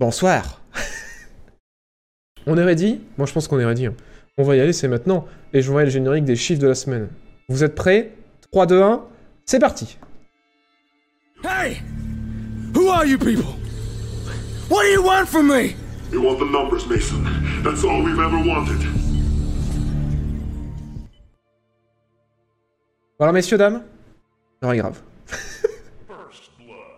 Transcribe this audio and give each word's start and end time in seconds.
Bonsoir. 0.00 0.60
on 2.46 2.56
est 2.58 2.64
ready? 2.64 3.00
Moi, 3.16 3.26
je 3.26 3.32
pense 3.32 3.46
qu'on 3.48 3.58
est 3.60 3.64
ready. 3.64 3.86
hein. 3.86 3.94
On 4.36 4.42
va 4.42 4.56
y 4.56 4.60
aller, 4.60 4.72
c'est 4.72 4.88
maintenant. 4.88 5.26
Et 5.52 5.62
je 5.62 5.70
vois 5.70 5.84
le 5.84 5.90
générique 5.90 6.24
des 6.24 6.34
chiffres 6.36 6.60
de 6.60 6.66
la 6.66 6.74
semaine. 6.74 7.08
Vous 7.48 7.62
êtes 7.62 7.74
prêts? 7.74 8.12
3, 8.50 8.66
2, 8.66 8.82
1, 8.82 9.04
c'est 9.46 9.60
parti. 9.60 9.96
Hey! 11.44 11.80
Who 12.74 12.88
are 12.90 13.06
you 13.06 13.18
people? 13.18 13.54
What 14.68 14.82
do 14.82 14.88
you 14.88 15.02
want 15.04 15.26
from 15.26 15.48
me? 15.48 15.76
We 16.10 16.18
want 16.18 16.38
the 16.38 16.50
numbers, 16.50 16.86
Mason. 16.88 17.22
That's 17.62 17.84
all 17.84 18.02
we've 18.02 18.18
ever 18.18 18.38
wanted. 18.38 18.80
Voilà, 23.18 23.32
messieurs, 23.32 23.58
dames. 23.58 23.82
Non, 24.62 24.74
grave. 24.74 25.00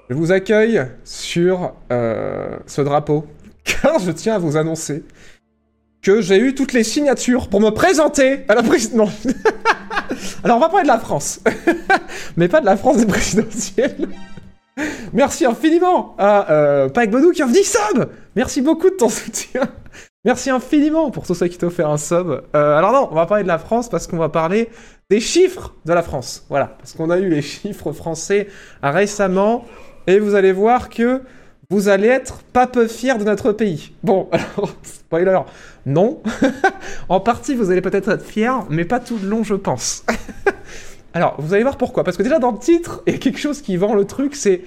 Je 0.08 0.14
vous 0.14 0.32
accueille 0.32 0.82
sur 1.04 1.72
euh, 1.90 2.56
ce 2.66 2.80
drapeau, 2.80 3.26
car 3.64 3.98
je 3.98 4.10
tiens 4.10 4.34
à 4.34 4.38
vous 4.38 4.56
annoncer 4.56 5.04
que 6.02 6.20
j'ai 6.20 6.38
eu 6.38 6.54
toutes 6.54 6.72
les 6.72 6.84
signatures 6.84 7.48
pour 7.48 7.60
me 7.60 7.70
présenter 7.70 8.44
à 8.48 8.54
la 8.54 8.62
présidence. 8.62 9.26
Alors, 10.44 10.58
on 10.58 10.60
va 10.60 10.68
parler 10.68 10.84
de 10.84 10.88
la 10.88 11.00
France, 11.00 11.40
mais 12.36 12.46
pas 12.46 12.60
de 12.60 12.66
la 12.66 12.76
France 12.76 12.98
des 12.98 13.06
présidentielles. 13.06 14.08
Merci 15.12 15.46
infiniment 15.46 16.14
à 16.18 16.50
euh, 16.52 16.88
Pike 16.88 17.10
Bodou 17.10 17.32
qui 17.32 17.42
a 17.42 17.46
dit 17.46 17.64
sub 17.64 18.10
Merci 18.36 18.60
beaucoup 18.60 18.90
de 18.90 18.94
ton 18.94 19.08
soutien 19.08 19.62
Merci 20.26 20.50
infiniment 20.50 21.10
pour 21.10 21.26
tout 21.26 21.34
ça 21.34 21.48
qui 21.48 21.56
t'a 21.56 21.66
offert 21.66 21.88
un 21.88 21.96
sub. 21.96 22.28
Euh, 22.28 22.76
alors 22.76 22.92
non, 22.92 23.08
on 23.10 23.14
va 23.14 23.26
parler 23.26 23.44
de 23.44 23.48
la 23.48 23.58
France 23.58 23.88
parce 23.88 24.06
qu'on 24.06 24.18
va 24.18 24.28
parler 24.28 24.68
des 25.08 25.20
chiffres 25.20 25.74
de 25.84 25.92
la 25.92 26.02
France. 26.02 26.44
Voilà, 26.50 26.76
parce 26.78 26.92
qu'on 26.92 27.10
a 27.10 27.18
eu 27.18 27.28
les 27.28 27.42
chiffres 27.42 27.92
français 27.92 28.48
récemment 28.82 29.64
et 30.06 30.18
vous 30.18 30.34
allez 30.34 30.52
voir 30.52 30.88
que 30.88 31.20
vous 31.68 31.88
allez 31.88 32.08
être 32.08 32.42
pas 32.52 32.66
peu 32.66 32.86
fiers 32.86 33.18
de 33.18 33.24
notre 33.24 33.52
pays. 33.52 33.92
Bon, 34.02 34.28
alors, 34.32 34.74
spoiler, 34.82 35.40
non. 35.84 36.22
en 37.08 37.20
partie, 37.20 37.54
vous 37.54 37.70
allez 37.70 37.80
peut-être 37.80 38.08
être 38.08 38.24
fiers, 38.24 38.64
mais 38.70 38.84
pas 38.84 39.00
tout 39.00 39.18
le 39.20 39.28
long, 39.28 39.42
je 39.42 39.54
pense. 39.54 40.04
alors, 41.14 41.34
vous 41.38 41.54
allez 41.54 41.64
voir 41.64 41.76
pourquoi. 41.76 42.04
Parce 42.04 42.16
que 42.16 42.22
déjà, 42.22 42.38
dans 42.38 42.52
le 42.52 42.58
titre, 42.58 43.02
il 43.06 43.14
y 43.14 43.16
a 43.16 43.18
quelque 43.18 43.38
chose 43.38 43.62
qui 43.62 43.76
vend 43.76 43.94
le 43.94 44.04
truc, 44.04 44.36
c'est 44.36 44.62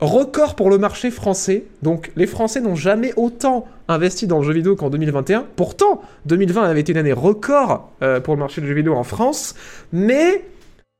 record 0.00 0.56
pour 0.56 0.68
le 0.68 0.78
marché 0.78 1.12
français. 1.12 1.64
Donc, 1.82 2.10
les 2.16 2.26
Français 2.26 2.60
n'ont 2.60 2.74
jamais 2.74 3.12
autant 3.16 3.66
investi 3.86 4.26
dans 4.26 4.38
le 4.38 4.44
jeu 4.44 4.52
vidéo 4.52 4.74
qu'en 4.74 4.90
2021. 4.90 5.46
Pourtant, 5.54 6.02
2020 6.26 6.64
avait 6.64 6.80
été 6.80 6.90
une 6.90 6.98
année 6.98 7.12
record 7.12 7.92
euh, 8.02 8.18
pour 8.18 8.34
le 8.34 8.40
marché 8.40 8.60
du 8.60 8.66
jeu 8.66 8.74
vidéo 8.74 8.94
en 8.94 9.04
France. 9.04 9.54
Mais 9.92 10.44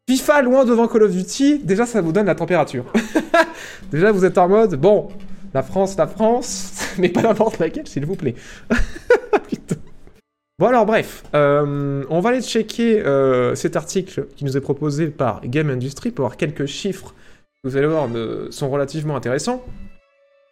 FIFA 0.09 0.43
loin 0.43 0.65
devant 0.65 0.89
Call 0.89 1.05
of 1.05 1.13
Duty, 1.13 1.61
déjà 1.61 1.87
ça 1.87 2.01
vous 2.01 2.13
donne 2.13 2.27
la 2.27 2.35
température. 2.35 2.85
déjà 3.93 4.11
vous 4.11 4.25
êtes 4.25 4.37
en 4.37 4.49
mode, 4.49 4.75
bon, 4.75 5.09
la 5.55 5.63
France, 5.63 5.97
la 5.97 6.07
France, 6.07 6.73
mais 6.99 7.09
pas 7.09 7.23
n'importe 7.23 7.59
laquelle, 7.59 7.87
s'il 7.87 8.07
vous 8.07 8.17
plaît. 8.17 8.35
Bon 10.59 10.69
alors 10.69 10.87
bref, 10.87 11.25
euh, 11.35 12.05
on 12.09 12.21
va 12.21 12.29
aller 12.31 12.41
checker 12.43 13.01
euh, 13.05 13.57
cet 13.57 13.75
article 13.75 14.29
qui 14.37 14.45
nous 14.45 14.57
est 14.57 14.61
proposé 14.61 15.09
par 15.09 15.41
Game 15.45 15.71
Industry 15.71 16.13
pour 16.13 16.27
avoir 16.27 16.37
quelques 16.37 16.67
chiffres 16.67 17.15
que 17.65 17.69
vous 17.69 17.77
allez 17.77 17.89
voir 17.89 18.09
ne- 18.09 18.47
sont 18.51 18.71
relativement 18.71 19.17
intéressants. 19.17 19.65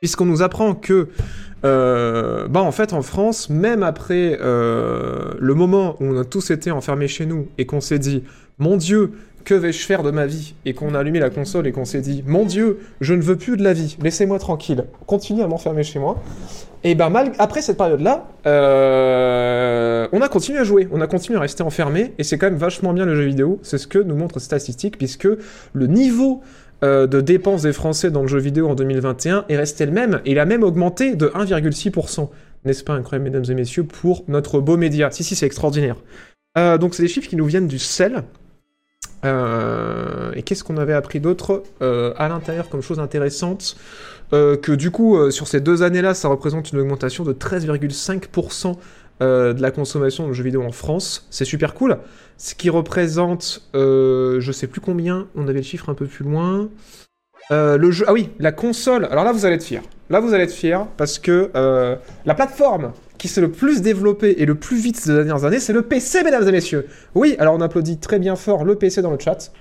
Puisqu'on 0.00 0.24
nous 0.24 0.42
apprend 0.42 0.74
que, 0.74 1.10
euh, 1.64 2.48
bah 2.48 2.60
en 2.62 2.72
fait 2.72 2.92
en 2.92 3.02
France, 3.02 3.50
même 3.50 3.84
après 3.84 4.36
euh, 4.40 5.34
le 5.38 5.54
moment 5.54 5.94
où 6.00 6.06
on 6.06 6.18
a 6.18 6.24
tous 6.24 6.50
été 6.50 6.72
enfermés 6.72 7.06
chez 7.06 7.26
nous 7.26 7.46
et 7.56 7.66
qu'on 7.66 7.80
s'est 7.82 8.00
dit, 8.00 8.24
mon 8.58 8.76
Dieu, 8.76 9.12
que 9.44 9.54
vais-je 9.54 9.84
faire 9.84 10.02
de 10.02 10.10
ma 10.10 10.26
vie 10.26 10.54
Et 10.64 10.74
qu'on 10.74 10.94
a 10.94 11.00
allumé 11.00 11.18
la 11.18 11.30
console 11.30 11.66
et 11.66 11.72
qu'on 11.72 11.84
s'est 11.84 12.00
dit, 12.00 12.22
mon 12.26 12.44
Dieu, 12.44 12.80
je 13.00 13.14
ne 13.14 13.22
veux 13.22 13.36
plus 13.36 13.56
de 13.56 13.62
la 13.62 13.72
vie, 13.72 13.96
laissez-moi 14.02 14.38
tranquille, 14.38 14.84
continuez 15.06 15.42
à 15.42 15.46
m'enfermer 15.46 15.82
chez 15.82 15.98
moi. 15.98 16.22
Et 16.82 16.94
ben 16.94 17.10
mal 17.10 17.32
après 17.38 17.60
cette 17.60 17.76
période-là, 17.76 18.28
euh, 18.46 20.08
on 20.12 20.22
a 20.22 20.28
continué 20.28 20.58
à 20.58 20.64
jouer, 20.64 20.88
on 20.92 21.00
a 21.00 21.06
continué 21.06 21.36
à 21.36 21.40
rester 21.40 21.62
enfermé, 21.62 22.14
et 22.18 22.24
c'est 22.24 22.38
quand 22.38 22.46
même 22.46 22.58
vachement 22.58 22.94
bien 22.94 23.04
le 23.04 23.14
jeu 23.14 23.26
vidéo, 23.26 23.58
c'est 23.62 23.76
ce 23.76 23.86
que 23.86 23.98
nous 23.98 24.16
montrent 24.16 24.38
ces 24.38 24.46
statistiques, 24.46 24.96
puisque 24.96 25.28
le 25.72 25.86
niveau 25.86 26.40
euh, 26.82 27.06
de 27.06 27.20
dépenses 27.20 27.62
des 27.62 27.74
Français 27.74 28.10
dans 28.10 28.22
le 28.22 28.28
jeu 28.28 28.38
vidéo 28.38 28.68
en 28.68 28.74
2021 28.74 29.44
est 29.50 29.56
resté 29.56 29.84
le 29.84 29.92
même, 29.92 30.22
et 30.24 30.32
il 30.32 30.38
a 30.38 30.46
même 30.46 30.62
augmenté 30.62 31.14
de 31.16 31.26
1,6%. 31.26 32.30
N'est-ce 32.64 32.84
pas 32.84 32.94
incroyable, 32.94 33.24
mesdames 33.24 33.44
et 33.50 33.54
messieurs, 33.54 33.84
pour 33.84 34.24
notre 34.28 34.60
beau 34.60 34.76
média? 34.76 35.10
Si, 35.10 35.24
si, 35.24 35.34
c'est 35.34 35.46
extraordinaire. 35.46 35.96
Euh, 36.58 36.78
donc 36.78 36.94
c'est 36.94 37.02
des 37.02 37.08
chiffres 37.08 37.28
qui 37.28 37.36
nous 37.36 37.46
viennent 37.46 37.68
du 37.68 37.78
sel. 37.78 38.24
Euh, 39.24 40.32
et 40.34 40.42
qu'est-ce 40.42 40.64
qu'on 40.64 40.76
avait 40.78 40.94
appris 40.94 41.20
d'autre 41.20 41.62
euh, 41.82 42.14
à 42.16 42.28
l'intérieur 42.28 42.68
comme 42.68 42.82
chose 42.82 42.98
intéressante 43.00 43.76
Euh, 44.32 44.56
Que 44.56 44.72
du 44.72 44.90
coup, 44.90 45.30
sur 45.30 45.48
ces 45.48 45.60
deux 45.60 45.82
années-là, 45.82 46.14
ça 46.14 46.28
représente 46.28 46.72
une 46.72 46.78
augmentation 46.78 47.24
de 47.24 47.32
13,5% 47.32 48.76
euh, 49.22 49.52
de 49.52 49.60
la 49.60 49.70
consommation 49.70 50.28
de 50.28 50.32
jeux 50.32 50.44
vidéo 50.44 50.62
en 50.62 50.72
France. 50.72 51.26
C'est 51.30 51.44
super 51.44 51.74
cool. 51.74 51.98
Ce 52.38 52.54
qui 52.54 52.70
représente, 52.70 53.68
je 53.74 54.50
sais 54.52 54.66
plus 54.66 54.80
combien, 54.80 55.26
on 55.34 55.42
avait 55.48 55.58
le 55.58 55.64
chiffre 55.64 55.88
un 55.90 55.94
peu 55.94 56.06
plus 56.06 56.24
loin. 56.24 56.68
Le 57.50 57.90
jeu, 57.90 58.04
ah 58.08 58.12
oui, 58.12 58.30
la 58.38 58.52
console. 58.52 59.04
Alors 59.10 59.24
là, 59.24 59.32
vous 59.32 59.44
allez 59.44 59.56
être 59.56 59.64
fiers. 59.64 59.82
Là, 60.08 60.20
vous 60.20 60.32
allez 60.32 60.44
être 60.44 60.52
fiers 60.52 60.84
parce 60.96 61.18
que 61.18 61.50
la 62.24 62.34
plateforme 62.34 62.92
qui 63.20 63.28
s'est 63.28 63.42
le 63.42 63.50
plus 63.50 63.82
développée 63.82 64.36
et 64.38 64.46
le 64.46 64.54
plus 64.54 64.78
vite 64.78 64.96
ces 64.96 65.12
dernières 65.12 65.44
années, 65.44 65.60
c'est 65.60 65.74
le 65.74 65.82
PC, 65.82 66.22
mesdames 66.24 66.48
et 66.48 66.52
messieurs. 66.52 66.86
Oui, 67.14 67.36
alors 67.38 67.54
on 67.54 67.60
applaudit 67.60 67.98
très 67.98 68.18
bien 68.18 68.34
fort 68.34 68.64
le 68.64 68.76
PC 68.76 69.02
dans 69.02 69.10
le 69.10 69.18
chat. 69.18 69.52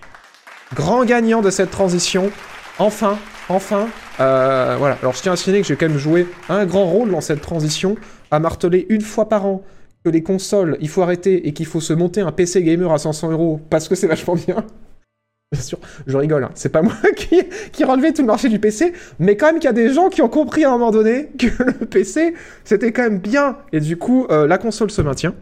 Grand 0.73 1.03
gagnant 1.03 1.41
de 1.41 1.49
cette 1.49 1.69
transition. 1.69 2.31
Enfin, 2.79 3.19
enfin. 3.49 3.89
Euh, 4.21 4.77
voilà. 4.79 4.97
Alors 5.01 5.13
je 5.13 5.21
tiens 5.21 5.33
à 5.33 5.35
signaler 5.35 5.61
que 5.61 5.67
j'ai 5.67 5.75
quand 5.75 5.89
même 5.89 5.97
joué 5.97 6.25
un 6.47 6.65
grand 6.65 6.85
rôle 6.85 7.11
dans 7.11 7.19
cette 7.19 7.41
transition, 7.41 7.97
à 8.31 8.39
marteler 8.39 8.85
une 8.87 9.01
fois 9.01 9.27
par 9.27 9.45
an 9.45 9.61
que 10.05 10.09
les 10.09 10.23
consoles, 10.23 10.77
il 10.79 10.87
faut 10.87 11.01
arrêter 11.01 11.45
et 11.47 11.51
qu'il 11.51 11.65
faut 11.65 11.81
se 11.81 11.91
monter 11.91 12.21
un 12.21 12.31
PC 12.31 12.63
gamer 12.63 12.89
à 12.93 12.97
500 12.97 13.31
euros 13.31 13.59
parce 13.69 13.89
que 13.89 13.95
c'est 13.95 14.07
vachement 14.07 14.35
bien. 14.35 14.63
Bien 15.51 15.63
sûr, 15.63 15.79
je 16.05 16.15
rigole, 16.15 16.43
hein. 16.43 16.51
c'est 16.53 16.69
pas 16.69 16.81
moi 16.83 16.93
qui, 17.15 17.41
qui 17.71 17.83
relevais 17.83 18.13
tout 18.13 18.21
le 18.21 18.27
marché 18.27 18.49
du 18.49 18.59
PC, 18.59 18.93
mais 19.17 19.35
quand 19.35 19.47
même 19.47 19.55
qu'il 19.55 19.65
y 19.65 19.67
a 19.67 19.73
des 19.73 19.91
gens 19.91 20.09
qui 20.09 20.21
ont 20.21 20.29
compris 20.29 20.63
à 20.63 20.69
un 20.69 20.73
moment 20.73 20.91
donné 20.91 21.31
que 21.39 21.47
le 21.63 21.87
PC, 21.87 22.35
c'était 22.63 22.91
quand 22.91 23.01
même 23.01 23.17
bien, 23.17 23.57
et 23.73 23.79
du 23.79 23.97
coup, 23.97 24.27
euh, 24.29 24.45
la 24.45 24.59
console 24.59 24.91
se 24.91 25.01
maintient, 25.01 25.33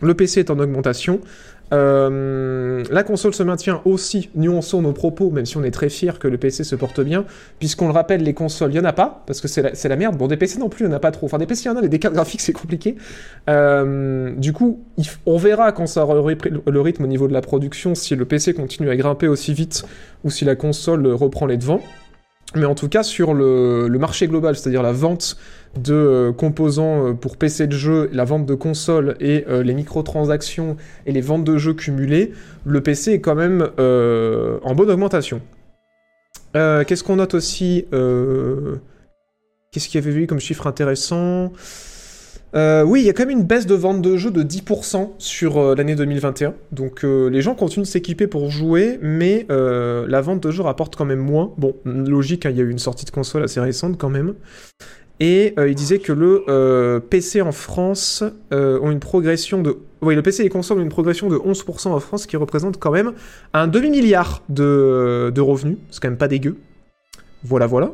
le 0.00 0.14
PC 0.14 0.40
est 0.40 0.50
en 0.50 0.58
augmentation, 0.58 1.20
euh, 1.74 2.84
la 2.90 3.02
console 3.02 3.34
se 3.34 3.42
maintient 3.42 3.82
aussi, 3.84 4.30
nuançons 4.34 4.82
nos 4.82 4.92
propos, 4.92 5.30
même 5.30 5.44
si 5.44 5.56
on 5.56 5.64
est 5.64 5.70
très 5.70 5.88
fiers 5.88 6.12
que 6.20 6.28
le 6.28 6.38
PC 6.38 6.62
se 6.62 6.76
porte 6.76 7.00
bien, 7.00 7.24
puisqu'on 7.58 7.86
le 7.86 7.92
rappelle, 7.92 8.22
les 8.22 8.34
consoles, 8.34 8.72
il 8.72 8.76
y 8.76 8.80
en 8.80 8.84
a 8.84 8.92
pas, 8.92 9.24
parce 9.26 9.40
que 9.40 9.48
c'est 9.48 9.88
la, 9.88 9.96
merde, 9.96 10.16
bon, 10.16 10.28
des 10.28 10.36
PC 10.36 10.58
non 10.58 10.68
plus, 10.68 10.84
il 10.84 10.88
y 10.88 10.90
en 10.90 10.96
a 10.96 11.00
pas 11.00 11.10
trop, 11.10 11.26
enfin 11.26 11.38
des 11.38 11.46
PC, 11.46 11.64
il 11.64 11.66
y 11.66 11.70
en 11.70 11.76
a, 11.76 11.82
mais 11.82 11.88
des 11.88 11.98
cartes 11.98 12.14
graphiques, 12.14 12.40
c'est 12.40 12.52
compliqué, 12.52 12.96
euh, 13.50 14.32
du 14.36 14.52
coup, 14.52 14.84
on 15.26 15.36
verra 15.36 15.72
quand 15.72 15.86
ça 15.86 16.04
aura 16.04 16.14
le 16.14 16.80
rythme 16.80 17.04
au 17.04 17.08
niveau 17.08 17.26
de 17.26 17.32
la 17.32 17.40
production, 17.40 17.94
si 17.94 18.14
le 18.14 18.24
PC 18.24 18.54
continue 18.54 18.90
à 18.90 18.96
grimper 18.96 19.26
aussi 19.26 19.52
vite 19.52 19.84
ou 20.22 20.30
si 20.30 20.44
la 20.44 20.54
console 20.54 21.06
reprend 21.08 21.46
les 21.46 21.56
devants. 21.56 21.80
Mais 22.56 22.66
en 22.66 22.76
tout 22.76 22.88
cas, 22.88 23.02
sur 23.02 23.34
le 23.34 23.98
marché 23.98 24.28
global, 24.28 24.54
c'est-à-dire 24.54 24.82
la 24.82 24.92
vente 24.92 25.36
de 25.78 25.94
euh, 25.94 26.32
composants 26.32 27.08
euh, 27.08 27.12
pour 27.14 27.36
PC 27.36 27.66
de 27.66 27.72
jeu, 27.72 28.08
la 28.12 28.24
vente 28.24 28.46
de 28.46 28.54
consoles 28.54 29.16
et 29.20 29.44
euh, 29.48 29.62
les 29.62 29.74
microtransactions 29.74 30.76
et 31.06 31.12
les 31.12 31.20
ventes 31.20 31.44
de 31.44 31.56
jeux 31.56 31.74
cumulées, 31.74 32.32
le 32.64 32.80
PC 32.80 33.12
est 33.12 33.20
quand 33.20 33.34
même 33.34 33.62
en 33.78 34.74
bonne 34.74 34.90
augmentation. 34.90 35.40
Qu'est-ce 36.54 37.02
qu'on 37.02 37.16
note 37.16 37.34
aussi 37.34 37.84
Qu'est-ce 37.90 39.88
qu'il 39.88 40.00
y 40.00 40.06
avait 40.06 40.22
eu 40.22 40.26
comme 40.26 40.40
chiffre 40.40 40.66
intéressant? 40.66 41.52
Oui, 42.54 43.00
il 43.00 43.06
y 43.06 43.10
a 43.10 43.12
quand 43.12 43.26
même 43.26 43.38
une 43.38 43.44
baisse 43.44 43.66
de 43.66 43.74
vente 43.74 44.00
de 44.00 44.16
jeux 44.16 44.30
de 44.30 44.42
10% 44.42 45.10
sur 45.18 45.74
l'année 45.74 45.96
2021. 45.96 46.54
Donc 46.72 47.02
les 47.02 47.42
gens 47.42 47.54
continuent 47.54 47.84
de 47.84 47.88
s'équiper 47.88 48.28
pour 48.28 48.50
jouer, 48.50 48.98
mais 49.02 49.46
la 49.48 50.20
vente 50.20 50.42
de 50.42 50.50
jeux 50.50 50.62
rapporte 50.62 50.96
quand 50.96 51.04
même 51.04 51.20
moins. 51.20 51.52
Bon, 51.58 51.74
logique, 51.84 52.46
hein, 52.46 52.50
il 52.50 52.56
y 52.56 52.60
a 52.60 52.64
eu 52.64 52.70
une 52.70 52.78
sortie 52.78 53.04
de 53.04 53.10
console 53.10 53.42
assez 53.42 53.60
récente 53.60 53.98
quand 53.98 54.10
même. 54.10 54.34
Et 55.20 55.54
euh, 55.58 55.68
il 55.68 55.74
disait 55.74 55.98
que 56.00 56.12
le 56.12 56.44
euh, 56.48 56.98
PC 56.98 57.40
en 57.40 57.52
France 57.52 58.24
euh, 58.52 58.80
ont 58.80 58.90
une 58.90 59.00
progression 59.00 59.62
de... 59.62 59.78
Oui, 60.02 60.14
le 60.14 60.22
PC 60.22 60.50
ont 60.52 60.80
une 60.80 60.88
progression 60.88 61.28
de 61.28 61.36
11% 61.36 61.88
en 61.88 62.00
France, 62.00 62.22
ce 62.22 62.26
qui 62.26 62.36
représente 62.36 62.78
quand 62.78 62.90
même 62.90 63.12
un 63.52 63.68
demi-milliard 63.68 64.42
de, 64.48 65.32
de 65.34 65.40
revenus. 65.40 65.78
C'est 65.90 66.02
quand 66.02 66.08
même 66.08 66.18
pas 66.18 66.28
dégueu. 66.28 66.56
Voilà, 67.44 67.66
voilà. 67.66 67.92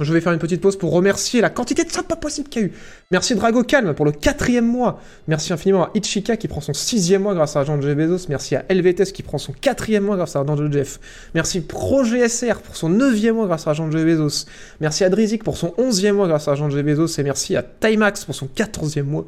Je 0.00 0.12
vais 0.12 0.20
faire 0.20 0.32
une 0.32 0.38
petite 0.38 0.60
pause 0.60 0.76
pour 0.76 0.92
remercier 0.92 1.40
la 1.40 1.50
quantité 1.50 1.84
de 1.84 1.90
subs 1.90 2.04
pas 2.04 2.16
possible 2.16 2.48
qu'il 2.48 2.62
y 2.62 2.64
a 2.64 2.68
eu. 2.68 2.72
Merci 3.10 3.34
Drago 3.34 3.62
Calm 3.64 3.94
pour 3.94 4.04
le 4.04 4.12
quatrième 4.12 4.66
mois. 4.66 5.00
Merci 5.26 5.52
infiniment 5.52 5.84
à 5.84 5.90
Ichika 5.94 6.36
qui 6.36 6.46
prend 6.46 6.60
son 6.60 6.72
sixième 6.72 7.22
mois 7.22 7.34
grâce 7.34 7.56
à 7.56 7.60
Agent 7.60 7.80
Jeff 7.80 7.96
Bezos. 7.96 8.26
Merci 8.28 8.56
à 8.56 8.64
LVTS 8.70 9.12
qui 9.12 9.22
prend 9.22 9.38
son 9.38 9.52
quatrième 9.52 10.04
mois 10.04 10.16
grâce 10.16 10.36
à 10.36 10.40
Agent 10.40 10.70
Jeff. 10.70 11.00
Merci 11.34 11.60
Projet 11.60 12.28
SR 12.28 12.60
pour 12.60 12.76
son 12.76 12.88
neuvième 12.88 13.34
mois 13.34 13.46
grâce 13.46 13.66
à 13.66 13.72
Agent 13.72 13.90
Jeff 13.90 14.04
Bezos. 14.04 14.46
Merci 14.80 15.04
à 15.04 15.10
Drizik 15.10 15.42
pour 15.42 15.56
son 15.56 15.74
onzième 15.78 16.16
mois 16.16 16.28
grâce 16.28 16.48
à 16.48 16.52
Agent 16.52 16.70
Jeff 16.70 16.84
Bezos. 16.84 17.20
Et 17.20 17.22
merci 17.24 17.56
à 17.56 17.62
Timax 17.62 18.24
pour 18.24 18.34
son 18.34 18.46
quatorzième 18.46 19.06
mois 19.06 19.26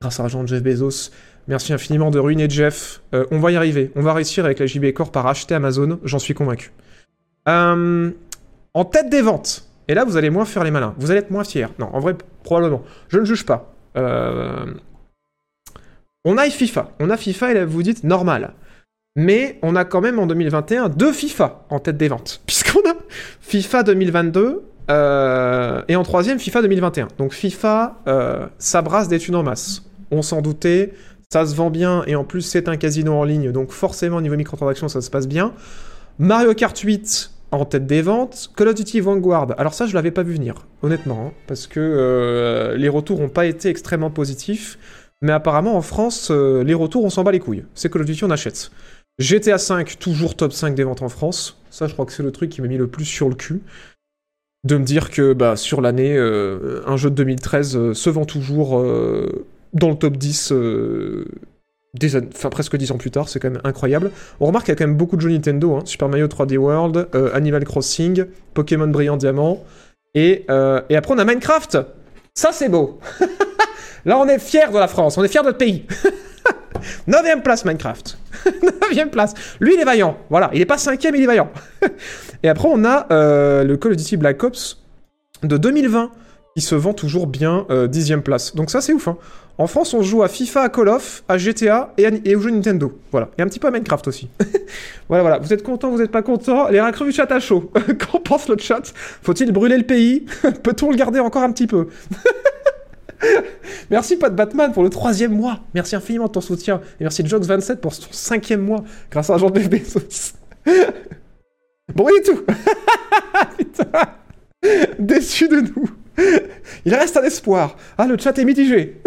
grâce 0.00 0.20
à 0.20 0.24
Agent 0.24 0.46
Jeff 0.46 0.62
Bezos. 0.62 1.10
Merci 1.48 1.72
infiniment 1.72 2.10
de 2.10 2.18
ruiner 2.18 2.48
Jeff. 2.48 3.00
Euh, 3.14 3.24
on 3.30 3.38
va 3.38 3.52
y 3.52 3.56
arriver. 3.56 3.90
On 3.96 4.02
va 4.02 4.12
réussir 4.12 4.44
avec 4.44 4.58
la 4.58 4.66
JB 4.66 4.92
Corp 4.92 5.16
à 5.16 5.22
racheter 5.22 5.54
Amazon. 5.54 5.98
J'en 6.04 6.18
suis 6.18 6.34
convaincu. 6.34 6.72
Euh, 7.48 8.10
en 8.74 8.84
tête 8.84 9.10
des 9.10 9.22
ventes, 9.22 9.69
Et 9.90 9.94
là, 9.94 10.04
vous 10.04 10.16
allez 10.16 10.30
moins 10.30 10.44
faire 10.44 10.62
les 10.62 10.70
malins. 10.70 10.94
Vous 10.98 11.10
allez 11.10 11.18
être 11.18 11.32
moins 11.32 11.42
fiers. 11.42 11.66
Non, 11.80 11.90
en 11.92 11.98
vrai, 11.98 12.14
probablement. 12.44 12.84
Je 13.08 13.18
ne 13.18 13.24
juge 13.24 13.44
pas. 13.44 13.74
Euh, 13.96 14.66
On 16.24 16.38
a 16.38 16.48
FIFA. 16.48 16.92
On 17.00 17.10
a 17.10 17.16
FIFA 17.16 17.50
et 17.50 17.54
là, 17.54 17.64
vous 17.64 17.82
dites 17.82 18.04
normal. 18.04 18.54
Mais 19.16 19.58
on 19.62 19.74
a 19.74 19.84
quand 19.84 20.00
même 20.00 20.20
en 20.20 20.28
2021 20.28 20.90
deux 20.90 21.12
FIFA 21.12 21.66
en 21.70 21.80
tête 21.80 21.96
des 21.96 22.06
ventes. 22.06 22.40
Puisqu'on 22.46 22.88
a 22.88 22.94
FIFA 23.40 23.82
2022 23.82 24.62
euh, 24.92 25.82
et 25.88 25.96
en 25.96 26.04
troisième 26.04 26.38
FIFA 26.38 26.62
2021. 26.62 27.08
Donc 27.18 27.32
FIFA, 27.32 27.96
euh, 28.06 28.46
ça 28.58 28.82
brasse 28.82 29.08
des 29.08 29.18
thunes 29.18 29.34
en 29.34 29.42
masse. 29.42 29.82
On 30.12 30.22
s'en 30.22 30.40
doutait. 30.40 30.94
Ça 31.32 31.44
se 31.44 31.56
vend 31.56 31.70
bien 31.70 32.04
et 32.06 32.14
en 32.14 32.22
plus 32.22 32.42
c'est 32.42 32.68
un 32.68 32.76
casino 32.76 33.14
en 33.14 33.24
ligne. 33.24 33.50
Donc 33.50 33.72
forcément 33.72 34.18
au 34.18 34.20
niveau 34.20 34.36
microtransactions 34.36 34.86
ça 34.86 35.00
se 35.00 35.10
passe 35.10 35.26
bien. 35.26 35.52
Mario 36.20 36.54
Kart 36.54 36.78
8 36.78 37.39
en 37.50 37.64
tête 37.64 37.86
des 37.86 38.02
ventes. 38.02 38.50
Call 38.56 38.68
of 38.68 38.74
Duty 38.74 39.00
Vanguard. 39.00 39.54
Alors 39.58 39.74
ça 39.74 39.86
je 39.86 39.94
l'avais 39.94 40.10
pas 40.10 40.22
vu 40.22 40.34
venir, 40.34 40.66
honnêtement. 40.82 41.26
hein, 41.28 41.32
parce 41.46 41.66
que 41.66 41.80
euh, 41.80 42.76
les 42.76 42.88
retours 42.88 43.20
n'ont 43.20 43.28
pas 43.28 43.46
été 43.46 43.68
extrêmement 43.68 44.10
positifs. 44.10 44.78
Mais 45.22 45.32
apparemment 45.32 45.76
en 45.76 45.82
France, 45.82 46.30
euh, 46.30 46.64
les 46.64 46.74
retours 46.74 47.04
on 47.04 47.10
s'en 47.10 47.24
bat 47.24 47.32
les 47.32 47.40
couilles. 47.40 47.64
C'est 47.74 47.92
Call 47.92 48.02
of 48.02 48.06
Duty 48.06 48.24
on 48.24 48.30
achète. 48.30 48.70
GTA 49.18 49.58
5, 49.58 49.98
toujours 49.98 50.34
top 50.34 50.52
5 50.52 50.74
des 50.74 50.84
ventes 50.84 51.02
en 51.02 51.10
France. 51.10 51.58
Ça, 51.68 51.86
je 51.86 51.92
crois 51.92 52.06
que 52.06 52.12
c'est 52.12 52.22
le 52.22 52.32
truc 52.32 52.48
qui 52.48 52.62
m'a 52.62 52.68
mis 52.68 52.78
le 52.78 52.86
plus 52.86 53.04
sur 53.04 53.28
le 53.28 53.34
cul. 53.34 53.60
De 54.64 54.78
me 54.78 54.84
dire 54.84 55.10
que 55.10 55.34
bah, 55.34 55.56
sur 55.56 55.82
l'année, 55.82 56.16
euh, 56.16 56.82
un 56.86 56.96
jeu 56.96 57.10
de 57.10 57.16
2013 57.16 57.76
euh, 57.76 57.94
se 57.94 58.08
vend 58.08 58.24
toujours 58.24 58.82
dans 59.72 59.90
le 59.90 59.94
top 59.96 60.16
10, 60.16 60.52
euh, 60.52 61.26
presque 62.50 62.76
10 62.76 62.92
ans 62.92 62.98
plus 62.98 63.10
tard, 63.10 63.28
c'est 63.28 63.40
quand 63.40 63.50
même 63.50 63.60
incroyable. 63.64 64.10
On 64.38 64.46
remarque 64.46 64.66
qu'il 64.66 64.72
y 64.72 64.76
a 64.76 64.78
quand 64.78 64.86
même 64.86 64.96
beaucoup 64.96 65.16
de 65.16 65.20
jeux 65.20 65.30
Nintendo, 65.30 65.76
hein. 65.76 65.82
Super 65.84 66.08
Mario 66.08 66.26
3D 66.26 66.56
World, 66.56 67.08
euh, 67.14 67.30
Animal 67.34 67.64
Crossing, 67.64 68.24
Pokémon 68.54 68.88
Brillant 68.88 69.16
Diamant, 69.16 69.64
et, 70.14 70.44
euh, 70.50 70.80
et 70.88 70.96
après 70.96 71.14
on 71.14 71.18
a 71.18 71.24
Minecraft 71.24 71.78
Ça 72.34 72.50
c'est 72.52 72.68
beau 72.68 72.98
Là 74.04 74.18
on 74.18 74.26
est 74.28 74.38
fiers 74.38 74.70
de 74.72 74.78
la 74.78 74.88
France, 74.88 75.18
on 75.18 75.24
est 75.24 75.28
fiers 75.28 75.40
de 75.42 75.46
notre 75.46 75.58
pays 75.58 75.86
9ème 77.08 77.42
place 77.42 77.64
Minecraft 77.64 78.18
9ème 78.92 79.10
place. 79.10 79.34
Lui, 79.60 79.74
il 79.74 79.80
est 79.80 79.84
vaillant. 79.84 80.16
Voilà, 80.30 80.50
il 80.54 80.60
est 80.60 80.66
pas 80.66 80.78
cinquième, 80.78 81.14
il 81.14 81.22
est 81.22 81.26
vaillant. 81.26 81.50
et 82.42 82.48
après, 82.48 82.68
on 82.70 82.84
a 82.84 83.06
euh, 83.12 83.64
le 83.64 83.76
Call 83.76 83.92
of 83.92 83.98
Duty 83.98 84.16
Black 84.16 84.42
Ops 84.42 84.82
de 85.42 85.56
2020 85.56 86.10
qui 86.56 86.62
se 86.62 86.74
vend 86.74 86.92
toujours 86.92 87.26
bien 87.26 87.66
euh, 87.70 87.86
dixième 87.86 88.22
place. 88.22 88.54
Donc 88.54 88.70
ça, 88.70 88.80
c'est 88.80 88.92
ouf. 88.92 89.08
hein. 89.08 89.16
En 89.58 89.66
France, 89.66 89.92
on 89.92 90.00
joue 90.02 90.22
à 90.22 90.28
FIFA, 90.28 90.62
à 90.62 90.68
Call 90.70 90.88
of, 90.88 91.22
à 91.28 91.36
GTA 91.36 91.92
et, 91.98 92.34
aux 92.34 92.40
jeux 92.40 92.50
Nintendo. 92.50 92.98
Voilà. 93.12 93.28
Et 93.36 93.42
un 93.42 93.46
petit 93.46 93.58
peu 93.58 93.68
à 93.68 93.70
Minecraft 93.70 94.08
aussi. 94.08 94.30
voilà, 95.08 95.22
voilà. 95.22 95.38
Vous 95.38 95.52
êtes 95.52 95.62
content, 95.62 95.90
vous 95.90 95.98
n'êtes 95.98 96.10
pas 96.10 96.22
content 96.22 96.68
Les 96.68 96.80
réactions 96.80 97.04
du 97.04 97.12
chat 97.12 97.30
à 97.30 97.40
chaud. 97.40 97.70
Qu'en 98.10 98.20
pense 98.20 98.48
le 98.48 98.56
chat? 98.58 98.80
Faut-il 99.22 99.52
brûler 99.52 99.76
le 99.76 99.84
pays? 99.84 100.24
Peut-on 100.62 100.90
le 100.90 100.96
garder 100.96 101.20
encore 101.20 101.42
un 101.42 101.52
petit 101.52 101.66
peu? 101.66 101.88
Merci 103.90 104.16
Pat 104.16 104.34
Batman 104.34 104.72
pour 104.72 104.82
le 104.82 104.88
troisième 104.88 105.36
mois. 105.36 105.60
Merci 105.74 105.94
infiniment 105.94 106.26
de 106.26 106.32
ton 106.32 106.40
soutien. 106.40 106.80
Et 106.98 107.04
merci 107.04 107.22
Jox27 107.22 107.76
pour 107.76 107.92
son 107.92 108.08
cinquième 108.12 108.62
mois 108.62 108.82
grâce 109.10 109.28
à 109.28 109.36
Jean 109.36 109.50
de 109.50 109.60
Bezos. 109.60 110.32
bon, 111.94 112.08
et 112.08 112.22
tout. 112.22 112.40
Putain. 113.58 113.90
Déçu 114.98 115.48
de 115.48 115.56
nous. 115.60 115.90
Il 116.84 116.94
reste 116.94 117.16
un 117.16 117.22
espoir. 117.22 117.76
Ah, 117.98 118.06
le 118.06 118.16
chat 118.18 118.38
est 118.38 118.44
mitigé. 118.44 119.00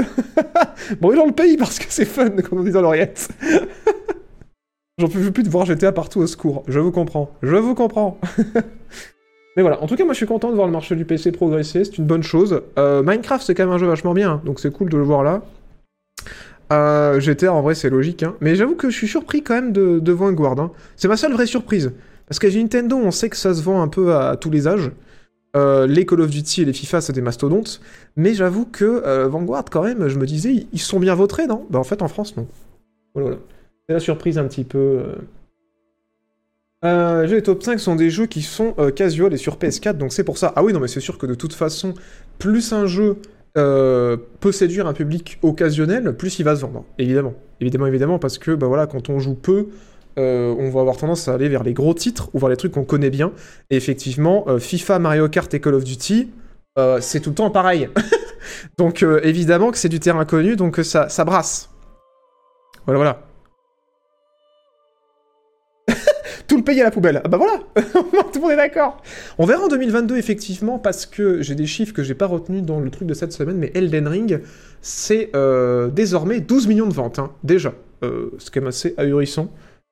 Brûlons 1.01 1.25
le 1.25 1.31
pays 1.31 1.57
parce 1.57 1.80
que 1.80 1.86
c'est 1.89 2.06
fun, 2.06 2.30
comme 2.30 2.60
on 2.60 2.63
dit 2.63 2.71
dans 2.71 2.81
l'oreillette. 2.81 3.30
J'en 5.00 5.07
peux 5.07 5.31
plus 5.31 5.44
de 5.44 5.50
voir 5.50 5.65
GTA 5.65 5.92
partout 5.92 6.19
au 6.19 6.27
secours. 6.27 6.63
Je 6.68 6.80
vous 6.80 6.92
comprends. 6.92 7.31
Je 7.42 7.56
vous 7.56 7.74
comprends. 7.74 8.19
Mais 9.56 9.62
voilà, 9.62 9.81
en 9.83 9.88
tout 9.88 9.95
cas, 9.95 10.04
moi 10.04 10.13
je 10.13 10.18
suis 10.18 10.25
content 10.25 10.50
de 10.50 10.56
voir 10.56 10.68
le 10.68 10.74
marché 10.74 10.95
du 10.95 11.06
PC 11.06 11.31
progresser, 11.31 11.83
c'est 11.83 11.98
une 11.98 12.06
bonne 12.06 12.24
chose. 12.24 12.62
Euh, 12.80 13.04
Minecraft, 13.04 13.45
c'est 13.45 13.54
quand 13.54 13.66
même 13.66 13.74
un 13.74 13.77
jeu 13.77 13.86
vachement 13.86 14.13
bien, 14.13 14.31
hein, 14.31 14.42
donc 14.45 14.59
c'est 14.59 14.71
cool 14.71 14.89
de 14.89 14.98
le 14.98 15.04
voir 15.04 15.24
là. 15.24 15.44
Euh, 16.71 17.19
GTA, 17.19 17.54
en 17.54 17.62
vrai, 17.62 17.75
c'est 17.75 17.89
logique, 17.89 18.24
hein. 18.24 18.36
mais 18.42 18.56
j'avoue 18.56 18.75
que 18.75 18.89
je 18.89 18.98
suis 18.98 19.07
surpris 19.07 19.44
quand 19.44 19.54
même 19.54 19.71
de, 19.71 20.00
de 20.00 20.12
Vanguard. 20.12 20.59
hein. 20.59 20.71
C'est 20.95 21.07
ma 21.07 21.18
seule 21.18 21.33
vraie 21.33 21.45
surprise. 21.45 21.92
Parce 22.27 22.39
qu'à 22.39 22.50
Nintendo, 22.50 22.98
on 22.98 23.12
sait 23.12 23.30
que 23.30 23.38
ça 23.38 23.54
se 23.54 23.62
vend 23.62 23.81
un 23.81 23.88
peu 23.88 24.16
à, 24.16 24.38
tous 24.38 24.50
les 24.50 24.68
âges. 24.68 24.92
Euh, 25.55 25.85
les 25.85 26.05
Call 26.05 26.21
of 26.21 26.31
Duty 26.31 26.63
et 26.63 26.65
les 26.65 26.73
FIFA, 26.73 27.01
c'est 27.01 27.13
des 27.13 27.21
mastodontes. 27.21 27.79
Mais 28.15 28.33
j'avoue 28.33 28.65
que 28.65 28.85
euh, 28.85 29.27
Vanguard, 29.27 29.65
quand 29.69 29.83
même, 29.83 30.07
je 30.07 30.17
me 30.17 30.25
disais, 30.25 30.67
ils- 30.71 30.79
sont 30.79 31.00
bien 31.00 31.15
votrés, 31.15 31.45
non? 31.47 31.65
Bah 31.69 31.79
en 31.79 31.83
fait, 31.83 32.01
en 32.01 32.07
France, 32.07 32.35
non. 32.38 32.47
Voilà. 33.15 33.38
C'est 33.88 33.94
la 33.94 34.00
surprise 34.00 34.38
un 34.38 34.45
petit 34.47 34.63
peu. 34.65 34.79
euh. 34.79 35.15
Euh, 36.85 37.25
les 37.25 37.41
top 37.41 37.63
5 37.63 37.79
sont 37.79 37.95
des 37.95 38.09
jeux 38.09 38.25
qui 38.25 38.41
sont 38.41 38.73
casual 38.95 39.33
et 39.33 39.38
sur 39.38 39.57
PS4, 39.57 39.97
donc 39.97 40.11
c'est 40.11 40.23
pour 40.25 40.38
ça. 40.38 40.51
Ah 40.55 40.63
oui, 40.63 40.73
non, 40.73 40.79
mais 40.81 40.89
c'est 40.89 41.00
sûr 41.00 41.17
que 41.17 41.25
de 41.25 41.33
toute 41.35 41.53
façon, 41.53 41.94
plus 42.39 42.73
un 42.73 42.85
jeu 42.88 43.17
peut 43.56 44.51
séduire 44.51 44.88
un 44.88 44.94
public 44.94 45.38
occasionnel, 45.44 46.13
plus 46.17 46.39
il 46.39 46.44
va 46.44 46.56
se 46.56 46.61
vendre. 46.61 46.83
Évidemment. 46.97 47.33
Évidemment, 47.61 47.88
évidemment, 47.88 48.19
parce 48.19 48.38
que 48.38 48.51
bah 48.51 48.67
voilà, 48.67 48.88
quand 48.88 49.09
on 49.09 49.19
joue 49.19 49.35
peu, 49.35 49.67
euh, 50.18 50.54
on 50.57 50.69
va 50.69 50.81
avoir 50.81 50.98
tendance 50.98 51.27
à 51.27 51.33
aller 51.33 51.50
vers 51.50 51.63
les 51.63 51.74
gros 51.74 51.94
titres 51.94 52.30
ou 52.33 52.39
vers 52.39 52.50
les 52.50 52.57
trucs 52.57 52.71
qu'on 52.71 52.83
connaît 52.83 53.10
bien. 53.10 53.31
Et 53.69 53.75
effectivement, 53.75 54.45
euh, 54.48 54.60
FIFA, 54.60 55.00
Mario 55.00 55.27
Kart 55.27 55.51
et 55.54 55.60
Call 55.60 55.74
of 55.75 55.83
Duty, 55.83 56.30
euh, 56.77 57.00
c'est 57.01 57.19
tout 57.19 57.30
le 57.30 57.36
temps 57.36 57.50
pareil. 57.50 57.89
donc 58.77 59.04
évidemment 59.24 59.71
que 59.71 59.77
c'est 59.77 59.89
du 59.89 60.00
terrain 60.00 60.25
connu, 60.25 60.56
donc 60.56 60.80
ça, 60.83 61.10
ça 61.10 61.25
brasse. 61.25 61.69
Voilà, 62.86 62.98
voilà. 62.98 63.21
tout 66.48 66.57
le 66.57 66.63
pays 66.63 66.80
à 66.81 66.83
la 66.83 66.92
poubelle. 66.92 67.21
Ah 67.24 67.27
bah 67.27 67.38
voilà 67.38 67.59
Tout 68.31 68.39
le 68.39 68.42
monde 68.42 68.51
est 68.51 68.57
d'accord 68.57 69.01
On 69.38 69.45
verra 69.45 69.63
en 69.63 69.68
2022, 69.68 70.18
effectivement, 70.18 70.77
parce 70.77 71.06
que 71.06 71.42
j'ai 71.42 71.56
des 71.56 71.66
chiffres 71.66 71.94
que 71.94 72.04
j'ai 72.04 72.16
pas 72.16 72.27
retenus 72.27 72.62
dans 72.63 72.80
le 72.80 72.89
truc 72.92 73.07
de 73.07 73.13
cette 73.13 73.33
semaine, 73.33 73.57
mais 73.57 73.71
Elden 73.74 74.07
Ring, 74.07 74.42
c'est 74.81 75.31
désormais 75.92 76.39
12 76.39 76.68
millions 76.68 76.88
de 76.88 76.94
ventes, 76.94 77.19
hein, 77.19 77.31
déjà. 77.44 77.74
C'est 78.01 78.54
quand 78.54 78.62
même 78.62 78.68
assez 78.68 78.94
ahurissant. 78.98 79.50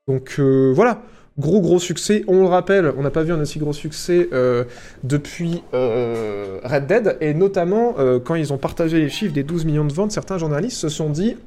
Donc 0.07 0.35
euh, 0.39 0.71
voilà, 0.75 1.03
gros 1.37 1.61
gros 1.61 1.79
succès. 1.79 2.23
On 2.27 2.41
le 2.41 2.47
rappelle, 2.47 2.91
on 2.97 3.03
n'a 3.03 3.11
pas 3.11 3.23
vu 3.23 3.31
un 3.31 3.39
aussi 3.39 3.59
gros 3.59 3.73
succès 3.73 4.29
euh, 4.33 4.63
depuis 5.03 5.63
euh, 5.73 6.59
Red 6.63 6.87
Dead, 6.87 7.17
et 7.21 7.33
notamment 7.33 7.95
quand 8.23 8.35
ils 8.35 8.51
ont 8.51 8.57
partagé 8.57 8.99
les 8.99 9.09
chiffres 9.09 9.33
des 9.33 9.43
12 9.43 9.65
millions 9.65 9.85
de 9.85 9.93
ventes, 9.93 10.11
certains 10.11 10.37
journalistes 10.37 10.77
se 10.77 10.89
sont 10.89 11.09
dit 11.09 11.37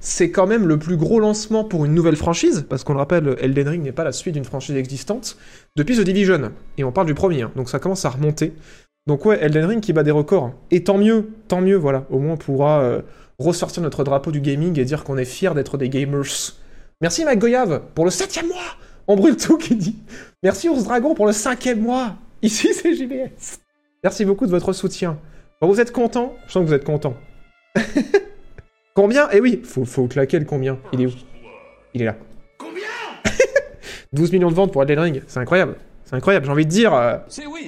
c'est 0.00 0.30
quand 0.30 0.46
même 0.46 0.66
le 0.68 0.78
plus 0.78 0.96
gros 0.96 1.18
lancement 1.18 1.64
pour 1.64 1.84
une 1.84 1.94
nouvelle 1.94 2.16
franchise, 2.16 2.66
parce 2.68 2.84
qu'on 2.84 2.92
le 2.92 3.00
rappelle, 3.00 3.36
Elden 3.40 3.68
Ring 3.68 3.82
n'est 3.82 3.92
pas 3.92 4.04
la 4.04 4.12
suite 4.12 4.34
d'une 4.34 4.44
franchise 4.44 4.76
existante, 4.76 5.36
depuis 5.76 5.96
The 5.96 6.02
Division. 6.02 6.52
Et 6.76 6.84
on 6.84 6.92
parle 6.92 7.08
du 7.08 7.14
premier, 7.14 7.42
hein, 7.42 7.50
donc 7.56 7.68
ça 7.68 7.80
commence 7.80 8.04
à 8.04 8.10
remonter. 8.10 8.52
Donc 9.08 9.24
ouais, 9.24 9.38
Elden 9.40 9.64
Ring 9.64 9.80
qui 9.80 9.92
bat 9.92 10.02
des 10.04 10.10
records. 10.12 10.44
hein. 10.44 10.54
Et 10.70 10.84
tant 10.84 10.98
mieux, 10.98 11.30
tant 11.48 11.60
mieux, 11.60 11.76
voilà. 11.76 12.04
Au 12.10 12.18
moins 12.18 12.34
on 12.34 12.36
pourra 12.36 13.00
ressortir 13.38 13.82
notre 13.82 14.04
drapeau 14.04 14.30
du 14.30 14.40
gaming 14.40 14.78
et 14.78 14.84
dire 14.84 15.02
qu'on 15.02 15.16
est 15.16 15.24
fiers 15.24 15.54
d'être 15.54 15.78
des 15.78 15.88
gamers. 15.88 16.52
Merci 17.00 17.24
Goyave 17.36 17.82
pour 17.94 18.04
le 18.04 18.10
septième 18.10 18.48
mois 18.48 18.76
On 19.06 19.14
brûle 19.14 19.36
tout 19.36 19.56
qui 19.56 19.76
dit. 19.76 19.96
Merci 20.42 20.68
Ours 20.68 20.82
Dragon 20.84 21.14
pour 21.14 21.26
le 21.26 21.32
cinquième 21.32 21.80
mois 21.80 22.16
Ici 22.42 22.72
c'est 22.74 22.94
JBS. 22.94 23.58
Merci 24.02 24.24
beaucoup 24.24 24.46
de 24.46 24.50
votre 24.50 24.72
soutien. 24.72 25.18
Bon, 25.60 25.68
vous 25.68 25.80
êtes 25.80 25.92
content? 25.92 26.34
Je 26.46 26.52
sens 26.52 26.62
que 26.62 26.68
vous 26.68 26.74
êtes 26.74 26.84
content. 26.84 27.14
combien? 28.94 29.28
Eh 29.32 29.40
oui, 29.40 29.60
faut, 29.64 29.84
faut 29.84 30.06
claquer 30.06 30.38
le 30.38 30.44
combien. 30.44 30.78
Il 30.92 31.00
est 31.02 31.06
où? 31.06 31.12
Il 31.94 32.02
est 32.02 32.06
là. 32.06 32.16
Combien? 32.58 32.86
12 34.12 34.32
millions 34.32 34.50
de 34.50 34.54
ventes 34.54 34.72
pour 34.72 34.82
Elden 34.82 34.98
Ring, 35.00 35.22
c'est 35.26 35.40
incroyable. 35.40 35.76
C'est 36.04 36.14
incroyable, 36.14 36.46
j'ai 36.46 36.52
envie 36.52 36.64
de 36.64 36.70
dire... 36.70 36.94
euh, 36.94 37.16
C'est 37.28 37.46
oui. 37.46 37.66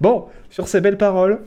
Bon, 0.00 0.26
sur 0.50 0.68
ces 0.68 0.80
belles 0.80 0.98
paroles, 0.98 1.40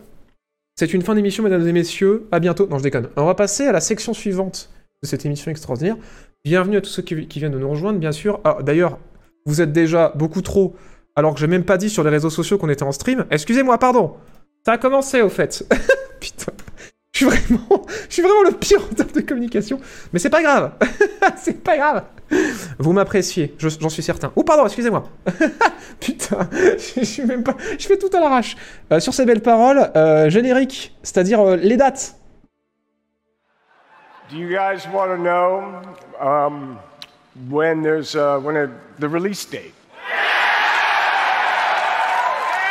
c'est 0.76 0.94
une 0.94 1.02
fin 1.02 1.16
d'émission, 1.16 1.44
mesdames 1.44 1.68
et 1.68 1.74
messieurs. 1.74 2.28
À 2.32 2.40
bientôt. 2.40 2.68
Non, 2.68 2.78
je 2.78 2.84
déconne. 2.84 3.10
On 3.16 3.26
va 3.26 3.36
passer 3.36 3.66
à 3.68 3.72
la 3.72 3.82
section 3.82 4.14
suivante 4.14 4.70
de 5.04 5.08
cette 5.08 5.26
émission 5.26 5.52
extraordinaire. 5.52 5.98
Bienvenue 6.46 6.78
à 6.78 6.82
tous 6.82 6.90
ceux 6.90 7.02
qui, 7.02 7.16
viennent 7.16 7.52
de 7.52 7.60
nous 7.60 7.70
rejoindre, 7.70 8.00
bien 8.00 8.14
sûr. 8.14 8.40
Ah, 8.46 8.60
d'ailleurs, 8.62 8.98
vous 9.46 9.60
êtes 9.62 9.74
déjà 9.74 10.14
beaucoup 10.16 10.42
trop, 10.42 10.74
alors 11.18 11.34
que 11.34 11.40
j'ai 11.42 11.48
même 11.48 11.66
pas 11.66 11.78
dit 11.78 11.90
sur 11.90 12.02
les 12.04 12.10
réseaux 12.10 12.30
sociaux 12.30 12.58
qu'on 12.58 12.70
était 12.70 12.84
en 12.84 12.94
stream. 12.94 13.26
Excusez-moi, 13.30 13.78
pardon. 13.78 14.14
Ça 14.66 14.74
a 14.74 14.78
commencé, 14.78 15.22
au 15.22 15.28
fait. 15.30 15.66
Putain. 16.22 16.54
Je 17.12 17.18
suis 17.18 17.26
vraiment, 17.26 17.86
vraiment 18.22 18.44
le 18.46 18.52
pire 18.52 18.80
en 18.90 18.96
termes 18.96 19.12
de 19.12 19.20
communication. 19.20 19.82
Mais 20.14 20.20
c'est 20.20 20.30
pas 20.30 20.42
grave. 20.42 20.72
c'est 21.38 21.62
pas 21.62 21.76
grave. 21.76 22.04
Vous 22.78 22.94
m'appréciez, 22.94 23.54
je- 23.58 23.68
j'en 23.78 23.90
suis 23.90 24.04
certain. 24.04 24.32
Oh, 24.38 24.44
pardon, 24.44 24.66
excusez-moi. 24.66 25.10
Putain, 26.00 26.50
je, 26.54 27.02
je 27.02 27.06
suis 27.06 27.24
même 27.26 27.44
pas. 27.44 27.58
Je 27.78 27.86
fais 27.86 27.98
tout 27.98 28.10
à 28.16 28.22
l'arrache. 28.22 28.56
Euh, 28.94 29.02
sur 29.02 29.14
ces 29.14 29.26
belles 29.26 29.42
paroles, 29.42 29.92
euh, 29.98 30.30
générique, 30.30 30.96
c'est-à-dire 31.04 31.42
euh, 31.42 31.56
les 31.58 31.76
dates. 31.76 32.16
Do 34.30 34.38
you 34.38 34.50
guys 34.50 34.88
want 34.88 35.10
to 35.10 35.18
know 35.18 35.82
um, 36.20 36.80
when 37.50 37.82
there's 37.82 38.16
uh, 38.16 38.40
when 38.40 38.72
the 39.00 39.10
release 39.10 39.44
date? 39.46 39.74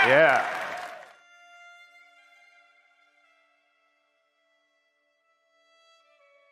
Yeah. 0.06 0.44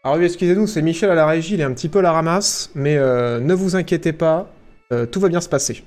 Alors 0.02 0.20
excusez-nous, 0.20 0.66
c'est 0.66 0.82
Michel 0.82 1.10
à 1.10 1.14
la 1.14 1.26
régie, 1.26 1.54
il 1.54 1.60
est 1.60 1.64
un 1.64 1.72
petit 1.72 1.88
peu 1.88 2.00
à 2.00 2.02
la 2.02 2.12
ramasse, 2.12 2.70
mais 2.74 2.96
euh, 2.96 3.40
ne 3.40 3.54
vous 3.54 3.74
inquiétez 3.74 4.12
pas, 4.12 4.48
euh, 4.92 5.06
tout 5.06 5.20
va 5.20 5.28
bien 5.28 5.40
se 5.40 5.48
passer. 5.48 5.84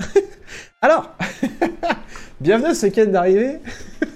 Alors, 0.82 1.12
Bienvenue 2.42 2.70
à 2.70 2.74
ce 2.74 2.86
week-end 2.86 3.06
d'arrivée. 3.06 3.60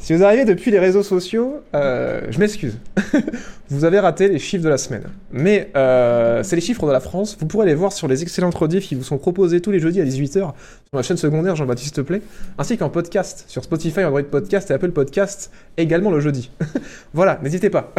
si 0.00 0.14
vous 0.14 0.24
arrivez 0.24 0.46
depuis 0.46 0.70
les 0.70 0.78
réseaux 0.78 1.02
sociaux, 1.02 1.60
euh, 1.74 2.22
je 2.30 2.38
m'excuse. 2.38 2.78
vous 3.68 3.84
avez 3.84 4.00
raté 4.00 4.28
les 4.28 4.38
chiffres 4.38 4.64
de 4.64 4.68
la 4.70 4.78
semaine. 4.78 5.04
Mais 5.30 5.70
euh, 5.76 6.42
c'est 6.42 6.56
les 6.56 6.62
chiffres 6.62 6.86
de 6.86 6.92
la 6.92 7.00
France. 7.00 7.36
Vous 7.38 7.46
pourrez 7.46 7.66
les 7.66 7.74
voir 7.74 7.92
sur 7.92 8.08
les 8.08 8.22
excellentes 8.22 8.54
rediffs 8.54 8.88
qui 8.88 8.94
vous 8.94 9.04
sont 9.04 9.18
proposés 9.18 9.60
tous 9.60 9.70
les 9.70 9.78
jeudis 9.78 10.00
à 10.00 10.04
18h 10.04 10.32
sur 10.32 10.52
la 10.94 11.02
chaîne 11.02 11.18
secondaire 11.18 11.54
Jean-Baptiste 11.54 12.02
Play, 12.02 12.22
ainsi 12.56 12.78
qu'en 12.78 12.88
podcast 12.88 13.44
sur 13.46 13.62
Spotify, 13.62 14.04
Android 14.04 14.22
Podcast 14.22 14.70
et 14.70 14.74
Apple 14.74 14.92
Podcast, 14.92 15.50
également 15.76 16.10
le 16.10 16.20
jeudi. 16.20 16.50
voilà, 17.12 17.38
n'hésitez 17.42 17.68
pas. 17.68 17.92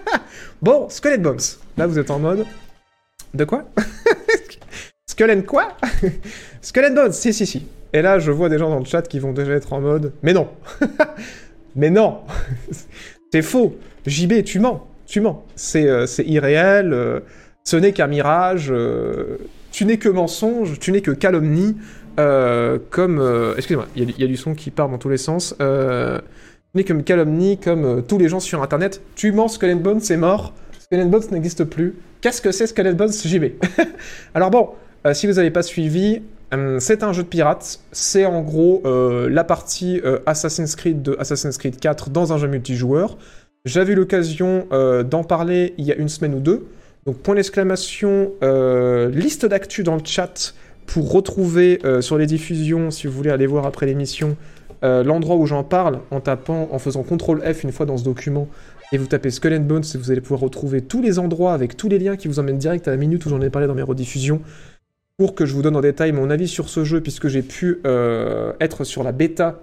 bon, 0.62 0.88
Squelette 0.88 1.22
Bones. 1.22 1.40
Là, 1.76 1.88
vous 1.88 1.98
êtes 1.98 2.12
en 2.12 2.20
mode. 2.20 2.46
De 3.34 3.44
quoi? 3.44 3.64
And 5.20 5.42
quoi? 5.42 5.68
And 6.02 6.94
Bones, 6.94 7.12
si, 7.12 7.34
si, 7.34 7.44
si. 7.44 7.66
Et 7.92 8.02
là, 8.02 8.18
je 8.18 8.30
vois 8.30 8.48
des 8.48 8.58
gens 8.58 8.70
dans 8.70 8.78
le 8.78 8.84
chat 8.84 9.02
qui 9.02 9.18
vont 9.18 9.32
déjà 9.32 9.52
être 9.52 9.72
en 9.72 9.80
mode 9.80 10.12
Mais 10.22 10.32
non 10.32 10.48
Mais 11.76 11.90
non 11.90 12.18
C'est 13.32 13.42
faux 13.42 13.76
JB, 14.06 14.42
tu 14.44 14.58
mens 14.58 14.86
Tu 15.06 15.20
mens 15.20 15.44
C'est 15.56 15.88
euh, 15.88 16.06
irréel, 16.24 16.92
euh, 16.92 17.20
ce 17.64 17.76
n'est 17.76 17.92
qu'un 17.92 18.06
mirage, 18.06 18.68
euh, 18.70 19.36
tu 19.70 19.84
n'es 19.84 19.98
que 19.98 20.08
mensonge, 20.08 20.78
tu 20.80 20.92
n'es 20.92 21.00
que 21.00 21.10
calomnie, 21.12 21.76
comme... 22.16 23.54
Excusez-moi, 23.56 23.86
il 23.96 24.18
y, 24.18 24.24
a 24.24 24.26
du- 24.26 24.36
son 24.36 24.54
qui 24.54 24.70
part 24.70 24.88
dans 24.88 24.98
tous 24.98 25.08
les 25.08 25.16
sens. 25.16 25.54
Tu 25.58 25.64
n'es 26.74 26.84
que 26.84 26.92
calomnie, 26.92 27.56
comme 27.56 28.02
tous 28.06 28.18
les 28.18 28.28
gens 28.28 28.40
sur 28.40 28.62
Internet. 28.62 29.00
Tu 29.14 29.32
mens, 29.32 29.48
Skull 29.48 29.76
Bones, 29.76 30.00
c'est 30.00 30.16
mort. 30.16 30.52
Skull 30.80 31.06
Bones 31.08 31.22
n'existe 31.30 31.64
plus. 31.64 31.94
Qu'est-ce 32.20 32.42
que 32.42 32.50
c'est 32.52 32.66
Skull 32.66 32.92
Bones 32.94 33.12
JB 33.12 33.52
Alors 34.34 34.50
bon, 34.50 34.70
si 35.12 35.26
vous 35.28 35.34
n'avez 35.34 35.50
pas 35.50 35.62
suivi, 35.62 36.20
c'est 36.78 37.02
un 37.02 37.12
jeu 37.12 37.22
de 37.22 37.28
pirates. 37.28 37.80
C'est 37.92 38.26
en 38.26 38.42
gros 38.42 38.82
euh, 38.84 39.28
la 39.30 39.44
partie 39.44 40.00
euh, 40.04 40.18
Assassin's 40.26 40.74
Creed 40.76 41.02
de 41.02 41.16
Assassin's 41.18 41.56
Creed 41.58 41.78
4 41.78 42.10
dans 42.10 42.32
un 42.32 42.38
jeu 42.38 42.48
multijoueur. 42.48 43.18
J'avais 43.64 43.92
eu 43.92 43.96
l'occasion 43.96 44.66
euh, 44.72 45.02
d'en 45.02 45.22
parler 45.22 45.74
il 45.78 45.84
y 45.84 45.92
a 45.92 45.96
une 45.96 46.08
semaine 46.08 46.34
ou 46.34 46.40
deux. 46.40 46.66
Donc 47.06 47.18
point 47.18 47.34
d'exclamation, 47.34 48.32
euh, 48.42 49.08
liste 49.10 49.46
d'actu 49.46 49.82
dans 49.82 49.96
le 49.96 50.02
chat 50.04 50.54
pour 50.86 51.12
retrouver 51.12 51.78
euh, 51.84 52.00
sur 52.00 52.18
les 52.18 52.26
diffusions, 52.26 52.90
si 52.90 53.06
vous 53.06 53.12
voulez 53.12 53.30
aller 53.30 53.46
voir 53.46 53.64
après 53.64 53.86
l'émission, 53.86 54.36
euh, 54.82 55.02
l'endroit 55.02 55.36
où 55.36 55.46
j'en 55.46 55.64
parle 55.64 56.00
en 56.10 56.20
tapant, 56.20 56.68
en 56.72 56.78
faisant 56.78 57.02
CTRL 57.02 57.54
F 57.54 57.64
une 57.64 57.72
fois 57.72 57.86
dans 57.86 57.96
ce 57.96 58.04
document 58.04 58.48
et 58.92 58.98
vous 58.98 59.06
tapez 59.06 59.30
Skull 59.30 59.54
and 59.54 59.60
Bones 59.60 59.84
et 59.94 59.98
vous 59.98 60.10
allez 60.10 60.20
pouvoir 60.20 60.40
retrouver 60.40 60.80
tous 60.82 61.00
les 61.00 61.18
endroits 61.18 61.52
avec 61.52 61.76
tous 61.76 61.88
les 61.88 61.98
liens 61.98 62.16
qui 62.16 62.28
vous 62.28 62.38
emmènent 62.38 62.58
direct 62.58 62.88
à 62.88 62.90
la 62.90 62.96
minute 62.96 63.24
où 63.24 63.28
j'en 63.28 63.40
ai 63.40 63.50
parlé 63.50 63.68
dans 63.68 63.74
mes 63.74 63.82
rediffusions 63.82 64.40
pour 65.20 65.34
que 65.34 65.44
je 65.44 65.52
vous 65.52 65.60
donne 65.60 65.76
en 65.76 65.82
détail 65.82 66.12
mon 66.12 66.30
avis 66.30 66.48
sur 66.48 66.70
ce 66.70 66.82
jeu 66.82 67.02
puisque 67.02 67.28
j'ai 67.28 67.42
pu 67.42 67.80
euh, 67.84 68.54
être 68.58 68.84
sur 68.84 69.02
la 69.02 69.12
bêta 69.12 69.60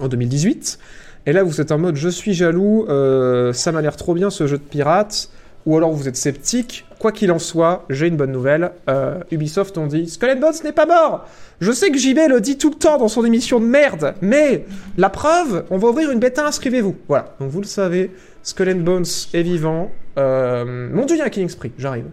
en 0.00 0.08
2018. 0.08 0.78
Et 1.26 1.34
là, 1.34 1.42
vous 1.42 1.60
êtes 1.60 1.70
en 1.70 1.76
mode 1.76 1.96
je 1.96 2.08
suis 2.08 2.32
jaloux, 2.32 2.86
euh, 2.88 3.52
ça 3.52 3.72
m'a 3.72 3.82
l'air 3.82 3.96
trop 3.96 4.14
bien 4.14 4.30
ce 4.30 4.46
jeu 4.46 4.56
de 4.56 4.62
pirates, 4.62 5.28
ou 5.66 5.76
alors 5.76 5.92
vous 5.92 6.08
êtes 6.08 6.16
sceptique. 6.16 6.86
Quoi 6.98 7.12
qu'il 7.12 7.30
en 7.30 7.38
soit, 7.38 7.84
j'ai 7.90 8.06
une 8.06 8.16
bonne 8.16 8.32
nouvelle. 8.32 8.70
Euh, 8.88 9.18
Ubisoft 9.30 9.76
ont 9.76 9.86
dit 9.86 10.08
Skull 10.08 10.40
Bones 10.40 10.54
n'est 10.64 10.72
pas 10.72 10.86
mort 10.86 11.26
Je 11.60 11.72
sais 11.72 11.90
que 11.90 11.98
JB 11.98 12.30
le 12.30 12.40
dit 12.40 12.56
tout 12.56 12.70
le 12.70 12.76
temps 12.76 12.96
dans 12.96 13.08
son 13.08 13.22
émission 13.22 13.60
de 13.60 13.66
merde, 13.66 14.14
mais 14.22 14.64
la 14.96 15.10
preuve, 15.10 15.66
on 15.68 15.76
va 15.76 15.88
ouvrir 15.88 16.10
une 16.10 16.20
bêta, 16.20 16.46
inscrivez-vous. 16.46 16.96
Voilà, 17.06 17.36
donc 17.38 17.50
vous 17.50 17.60
le 17.60 17.66
savez, 17.66 18.12
Skull 18.42 18.72
Bones 18.82 19.04
est 19.34 19.42
vivant. 19.42 19.90
Mon 20.16 21.04
dieu, 21.04 21.16
il 21.16 21.18
y 21.18 21.20
a 21.20 21.26
un 21.26 21.28
Killing 21.28 21.50
Spree, 21.50 21.72
j'arrive. 21.76 22.06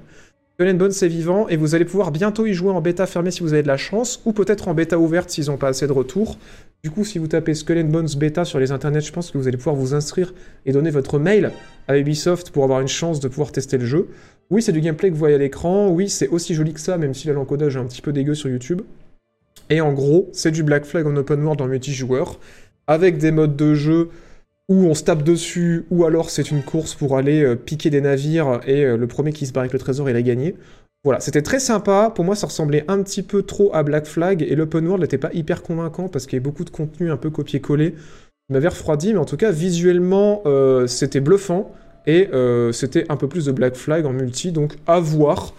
Skull 0.59 0.71
Bones 0.77 0.91
est 1.01 1.07
vivant 1.07 1.47
et 1.47 1.57
vous 1.57 1.73
allez 1.73 1.83
pouvoir 1.83 2.11
bientôt 2.11 2.45
y 2.45 2.53
jouer 2.53 2.69
en 2.69 2.79
bêta 2.79 3.07
fermée 3.07 3.31
si 3.31 3.41
vous 3.41 3.53
avez 3.53 3.63
de 3.63 3.67
la 3.67 3.77
chance, 3.77 4.21
ou 4.23 4.33
peut-être 4.33 4.67
en 4.67 4.75
bêta 4.75 4.99
ouverte 4.99 5.31
s'ils 5.31 5.47
n'ont 5.47 5.57
pas 5.57 5.69
assez 5.69 5.87
de 5.87 5.91
retours. 5.91 6.37
Du 6.83 6.91
coup, 6.91 7.03
si 7.03 7.17
vous 7.17 7.25
tapez 7.25 7.55
Skull 7.55 7.81
Bones 7.85 8.09
bêta 8.17 8.45
sur 8.45 8.59
les 8.59 8.71
internets, 8.71 9.01
je 9.01 9.11
pense 9.11 9.31
que 9.31 9.39
vous 9.39 9.47
allez 9.47 9.57
pouvoir 9.57 9.75
vous 9.75 9.95
inscrire 9.95 10.31
et 10.67 10.71
donner 10.71 10.91
votre 10.91 11.17
mail 11.17 11.51
à 11.87 11.97
Ubisoft 11.97 12.51
pour 12.51 12.63
avoir 12.65 12.81
une 12.81 12.87
chance 12.87 13.19
de 13.19 13.27
pouvoir 13.29 13.51
tester 13.51 13.79
le 13.79 13.85
jeu. 13.85 14.09
Oui, 14.51 14.61
c'est 14.61 14.73
du 14.73 14.81
gameplay 14.81 15.09
que 15.09 15.13
vous 15.13 15.19
voyez 15.19 15.35
à 15.35 15.39
l'écran, 15.39 15.89
oui, 15.89 16.07
c'est 16.07 16.27
aussi 16.27 16.53
joli 16.53 16.73
que 16.73 16.79
ça, 16.79 16.99
même 16.99 17.15
si 17.15 17.27
l'encodage 17.29 17.75
est 17.75 17.79
un 17.79 17.85
petit 17.85 18.03
peu 18.03 18.13
dégueu 18.13 18.35
sur 18.35 18.47
YouTube. 18.47 18.83
Et 19.71 19.81
en 19.81 19.91
gros, 19.91 20.29
c'est 20.33 20.51
du 20.51 20.61
Black 20.61 20.85
Flag 20.85 21.07
en 21.07 21.15
open 21.15 21.41
world 21.41 21.61
en 21.61 21.67
multijoueur, 21.67 22.39
avec 22.85 23.17
des 23.17 23.31
modes 23.31 23.55
de 23.55 23.73
jeu 23.73 24.09
où 24.73 24.87
on 24.87 24.95
se 24.95 25.03
tape 25.03 25.21
dessus, 25.21 25.85
ou 25.91 26.03
alors 26.03 26.31
c'est 26.31 26.49
une 26.49 26.63
course 26.63 26.95
pour 26.95 27.15
aller 27.15 27.43
euh, 27.43 27.55
piquer 27.55 27.91
des 27.91 28.01
navires, 28.01 28.59
et 28.65 28.83
euh, 28.83 28.97
le 28.97 29.07
premier 29.07 29.31
qui 29.31 29.45
se 29.45 29.53
barre 29.53 29.61
avec 29.61 29.73
le 29.73 29.77
trésor, 29.77 30.09
il 30.09 30.15
a 30.15 30.21
gagné. 30.23 30.55
Voilà, 31.03 31.19
c'était 31.19 31.43
très 31.43 31.59
sympa. 31.59 32.11
Pour 32.15 32.25
moi, 32.25 32.35
ça 32.35 32.47
ressemblait 32.47 32.83
un 32.87 33.03
petit 33.03 33.21
peu 33.21 33.43
trop 33.43 33.69
à 33.75 33.83
Black 33.83 34.07
Flag, 34.07 34.41
et 34.41 34.55
l'open 34.55 34.87
world 34.87 35.03
n'était 35.03 35.19
pas 35.19 35.29
hyper 35.31 35.61
convaincant 35.61 36.07
parce 36.07 36.25
qu'il 36.25 36.33
y 36.33 36.37
avait 36.37 36.43
beaucoup 36.43 36.63
de 36.63 36.71
contenu 36.71 37.11
un 37.11 37.17
peu 37.17 37.29
copié-collé. 37.29 37.93
Il 38.49 38.53
m'avait 38.53 38.69
refroidi, 38.69 39.13
mais 39.13 39.19
en 39.19 39.25
tout 39.25 39.37
cas, 39.37 39.51
visuellement, 39.51 40.41
euh, 40.47 40.87
c'était 40.87 41.19
bluffant, 41.19 41.71
et 42.07 42.29
c'était 42.73 43.05
un 43.07 43.15
peu 43.15 43.29
plus 43.29 43.45
de 43.45 43.51
Black 43.53 43.75
Flag 43.75 44.05
en 44.05 44.11
multi, 44.11 44.51
donc 44.51 44.73
à 44.87 44.99
voir 44.99 45.53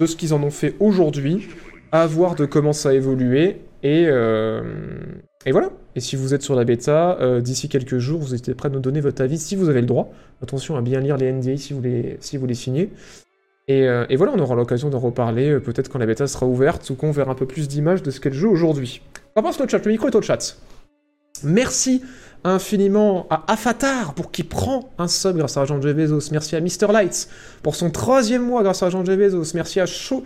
de 0.00 0.06
ce 0.06 0.16
qu'ils 0.16 0.34
en 0.34 0.42
ont 0.42 0.50
fait 0.50 0.74
aujourd'hui, 0.80 1.48
à 1.92 2.06
voir 2.06 2.34
de 2.34 2.44
comment 2.44 2.74
ça 2.74 2.90
a 2.90 2.92
évolué, 2.92 3.56
et, 3.82 4.06
euh, 4.08 4.62
et 5.46 5.52
voilà. 5.52 5.70
Et 5.94 6.00
si 6.00 6.16
vous 6.16 6.34
êtes 6.34 6.42
sur 6.42 6.54
la 6.54 6.64
bêta, 6.64 7.18
euh, 7.20 7.40
d'ici 7.40 7.68
quelques 7.68 7.98
jours, 7.98 8.20
vous 8.20 8.34
êtes 8.34 8.54
prêt 8.54 8.68
à 8.68 8.72
nous 8.72 8.80
donner 8.80 9.00
votre 9.00 9.22
avis 9.22 9.38
si 9.38 9.56
vous 9.56 9.68
avez 9.68 9.80
le 9.80 9.86
droit. 9.86 10.12
Attention 10.42 10.76
à 10.76 10.82
bien 10.82 11.00
lire 11.00 11.16
les 11.16 11.32
NDA 11.32 11.56
si 11.56 11.72
vous 11.72 11.80
les, 11.80 12.16
si 12.20 12.36
vous 12.36 12.46
les 12.46 12.54
signez. 12.54 12.90
Et, 13.68 13.86
euh, 13.86 14.06
voilà, 14.16 14.32
on 14.34 14.38
aura 14.38 14.54
l'occasion 14.54 14.88
d'en 14.88 14.98
reparler, 14.98 15.60
peut-être 15.60 15.90
quand 15.90 15.98
la 15.98 16.06
bêta 16.06 16.26
sera 16.26 16.46
ouverte, 16.46 16.88
ou 16.90 16.94
qu'on 16.94 17.10
verra 17.10 17.32
un 17.32 17.34
peu 17.34 17.46
plus 17.46 17.68
d'images 17.68 18.02
de 18.02 18.10
ce 18.10 18.18
qu'est 18.18 18.30
le 18.30 18.36
jeu 18.36 18.48
aujourd'hui. 18.48 19.02
On 19.36 19.42
pense 19.42 19.60
le 19.60 19.68
chat, 19.68 19.84
le 19.84 19.92
micro 19.92 20.08
est 20.08 20.14
au 20.14 20.22
chat. 20.22 20.56
Merci 21.44 22.02
infiniment 22.44 23.26
à 23.30 23.44
Afatar 23.52 24.14
pour 24.14 24.30
qui 24.30 24.42
prend 24.42 24.90
un 24.98 25.08
sub 25.08 25.36
grâce 25.36 25.56
à 25.56 25.64
Jean. 25.64 25.78
Bezos. 25.78 26.30
Merci 26.32 26.56
à 26.56 26.60
Mr. 26.60 26.92
Lights 26.92 27.28
pour 27.62 27.74
son 27.74 27.90
troisième 27.90 28.42
mois 28.42 28.62
grâce 28.62 28.82
à 28.82 28.90
Jean. 28.90 29.02
Bezos. 29.02 29.54
Merci 29.54 29.80
à 29.80 29.86
Cho 29.86 30.24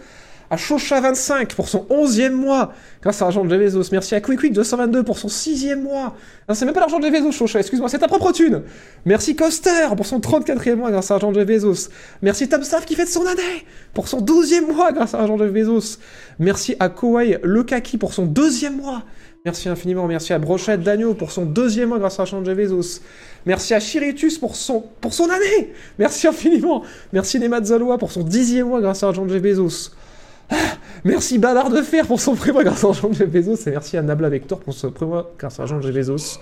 à 0.52 0.56
Chocha25 0.56 1.54
pour 1.54 1.66
son 1.66 1.87
onzième 1.88 2.35
mois 2.35 2.75
grâce 3.00 3.23
à 3.23 3.30
J. 3.30 3.38
Bezos. 3.38 3.88
Merci 3.90 4.14
à 4.14 4.21
QuickQuick222 4.21 5.02
pour 5.02 5.16
son 5.16 5.28
sixième 5.28 5.82
mois. 5.82 6.14
Non, 6.47 6.54
c'est 6.54 6.66
même 6.66 6.75
pas 6.75 6.80
l'argent 6.80 6.99
de 6.99 7.11
Jeff 7.11 7.35
Chocha, 7.35 7.61
excuse-moi, 7.61 7.88
c'est 7.88 7.99
ta 7.99 8.06
propre 8.06 8.32
thune. 8.32 8.61
Merci 9.06 9.35
Coster 9.35 9.88
pour 9.97 10.04
son 10.04 10.18
34e 10.18 10.75
mois 10.75 10.90
grâce 10.90 11.11
à 11.11 11.18
Jeff 11.18 11.47
Bezos. 11.47 11.88
Merci 12.21 12.50
Tamstaff 12.50 12.85
qui 12.85 12.97
fête 12.97 13.09
son 13.09 13.25
année 13.25 13.64
pour 13.94 14.09
son 14.09 14.21
12e 14.21 14.71
mois 14.71 14.92
grâce 14.92 15.14
à 15.14 15.26
Jeff 15.26 15.50
Bezos. 15.50 15.99
Merci 16.38 16.76
à 16.78 16.90
Kowai 16.90 17.38
Lekaki 17.42 17.97
pour 17.97 18.12
son 18.12 18.26
deuxième 18.26 18.76
mois. 18.76 19.04
Merci 19.47 19.71
infiniment. 19.71 20.06
Merci 20.06 20.35
à 20.35 20.38
Brochette 20.38 20.82
Dagno 20.82 21.14
pour 21.14 21.32
son 21.32 21.47
deuxième 21.47 21.88
mois 21.88 21.99
grâce 21.99 22.21
à 22.21 22.26
Jeff 22.26 22.42
Bezos. 22.44 23.00
Merci 23.47 23.73
à 23.73 23.80
Chiritus 23.80 24.37
pour 24.37 24.54
son, 24.54 24.85
pour 25.00 25.14
son 25.14 25.30
année. 25.30 25.73
Merci 25.99 26.26
infiniment. 26.26 26.82
Merci 27.14 27.38
Nemat 27.40 27.64
Zaloa 27.64 27.97
pour 27.97 28.12
son 28.12 28.23
dixième 28.23 28.68
mois 28.68 28.82
grâce 28.82 29.02
à 29.02 29.11
Jeff 29.14 29.40
Bezos. 29.40 29.92
Merci 31.04 31.38
Ballard 31.38 31.71
de 31.71 31.82
Fer 31.82 32.06
pour 32.06 32.21
son 32.21 32.35
prémois 32.35 32.64
grâce 32.64 32.85
à 32.85 32.92
Jean 32.92 33.12
Jeff 33.12 33.28
Bezos. 33.28 33.68
Et 33.68 33.71
merci 33.71 33.97
à 33.97 34.02
Nabla 34.02 34.28
Vector 34.28 34.61
pour 34.61 34.75
son 34.75 34.90
prémois 34.90 35.32
grâce 35.38 35.59
à 35.61 35.66
Jean 35.66 35.80
Jeff 35.80 35.94
Bezos. 35.94 36.38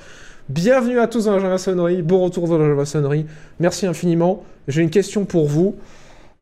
Bienvenue 0.48 0.98
à 0.98 1.06
tous 1.06 1.26
dans 1.26 1.32
la 1.32 1.38
Java 1.38 1.58
Sonnerie. 1.58 2.02
Bon 2.02 2.22
retour 2.24 2.48
dans 2.48 2.58
la 2.58 2.68
Java 2.68 2.84
Sonnerie. 2.84 3.26
Merci 3.58 3.86
infiniment. 3.86 4.44
J'ai 4.68 4.82
une 4.82 4.90
question 4.90 5.24
pour 5.24 5.46
vous. 5.46 5.76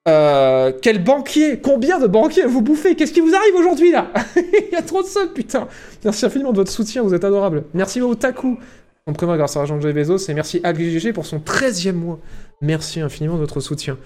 Euh, 0.08 0.72
quel 0.80 1.02
banquier 1.02 1.60
Combien 1.60 1.98
de 1.98 2.06
banquiers 2.06 2.46
vous 2.46 2.62
bouffez? 2.62 2.96
Qu'est-ce 2.96 3.12
qui 3.12 3.20
vous 3.20 3.34
arrive 3.34 3.54
aujourd'hui 3.56 3.92
là? 3.92 4.08
Il 4.36 4.72
y 4.72 4.76
a 4.76 4.82
trop 4.82 5.02
de 5.02 5.06
subs, 5.06 5.32
putain 5.34 5.68
Merci 6.04 6.24
infiniment 6.24 6.52
de 6.52 6.56
votre 6.56 6.70
soutien, 6.72 7.02
vous 7.02 7.14
êtes 7.14 7.24
adorables. 7.24 7.64
Merci 7.74 8.00
au 8.00 8.14
Taku, 8.14 8.58
son 9.06 9.12
prémois 9.12 9.36
grâce 9.36 9.56
à 9.56 9.64
Jean 9.66 9.80
Jeff 9.80 9.94
Bezos. 9.94 10.30
Et 10.30 10.34
merci 10.34 10.60
à 10.64 10.72
GGG 10.72 11.12
pour 11.12 11.26
son 11.26 11.38
13e 11.38 11.92
mois. 11.92 12.18
Merci 12.62 13.00
infiniment 13.00 13.34
de 13.34 13.40
votre 13.40 13.60
soutien. 13.60 13.98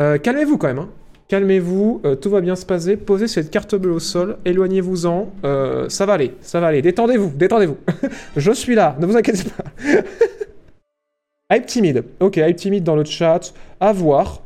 Euh, 0.00 0.18
Calmez-vous 0.18 0.56
quand 0.58 0.68
même, 0.68 0.78
hein. 0.78 0.88
Calmez-vous, 1.28 2.02
euh, 2.04 2.14
tout 2.14 2.30
va 2.30 2.40
bien 2.40 2.54
se 2.54 2.64
passer. 2.64 2.96
Posez 2.96 3.26
cette 3.26 3.50
carte 3.50 3.74
bleue 3.74 3.92
au 3.92 3.98
sol, 3.98 4.38
éloignez-vous-en. 4.44 5.32
Euh, 5.44 5.88
ça 5.88 6.06
va 6.06 6.12
aller, 6.12 6.34
ça 6.40 6.60
va 6.60 6.68
aller. 6.68 6.82
Détendez-vous, 6.82 7.32
détendez-vous. 7.34 7.78
Je 8.36 8.52
suis 8.52 8.76
là, 8.76 8.96
ne 9.00 9.06
vous 9.06 9.16
inquiétez 9.16 9.42
pas. 9.50 9.64
hype 11.56 11.66
timide. 11.66 12.04
Ok, 12.20 12.36
hype 12.36 12.56
timide 12.56 12.84
dans 12.84 12.94
le 12.94 13.04
chat. 13.04 13.52
À 13.80 13.92
voir. 13.92 14.42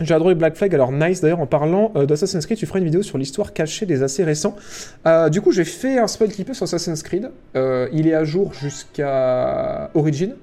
J'ai 0.00 0.14
adoré 0.14 0.34
Black 0.34 0.56
Flag, 0.56 0.74
alors 0.74 0.92
nice 0.92 1.20
d'ailleurs 1.20 1.40
en 1.40 1.46
parlant 1.46 1.92
euh, 1.94 2.06
d'Assassin's 2.06 2.46
Creed, 2.46 2.56
tu 2.56 2.64
feras 2.64 2.78
une 2.78 2.86
vidéo 2.86 3.02
sur 3.02 3.18
l'histoire 3.18 3.52
cachée 3.52 3.84
des 3.84 4.02
assez 4.02 4.24
récents. 4.24 4.56
Du 5.30 5.42
coup 5.42 5.52
j'ai 5.52 5.64
fait 5.64 5.98
un 5.98 6.06
qui 6.06 6.44
peut 6.44 6.54
sur 6.54 6.64
Assassin's 6.64 7.02
Creed, 7.02 7.30
il 7.54 8.08
est 8.08 8.14
à 8.14 8.24
jour 8.24 8.54
jusqu'à 8.54 9.90
Origin, 9.92 10.36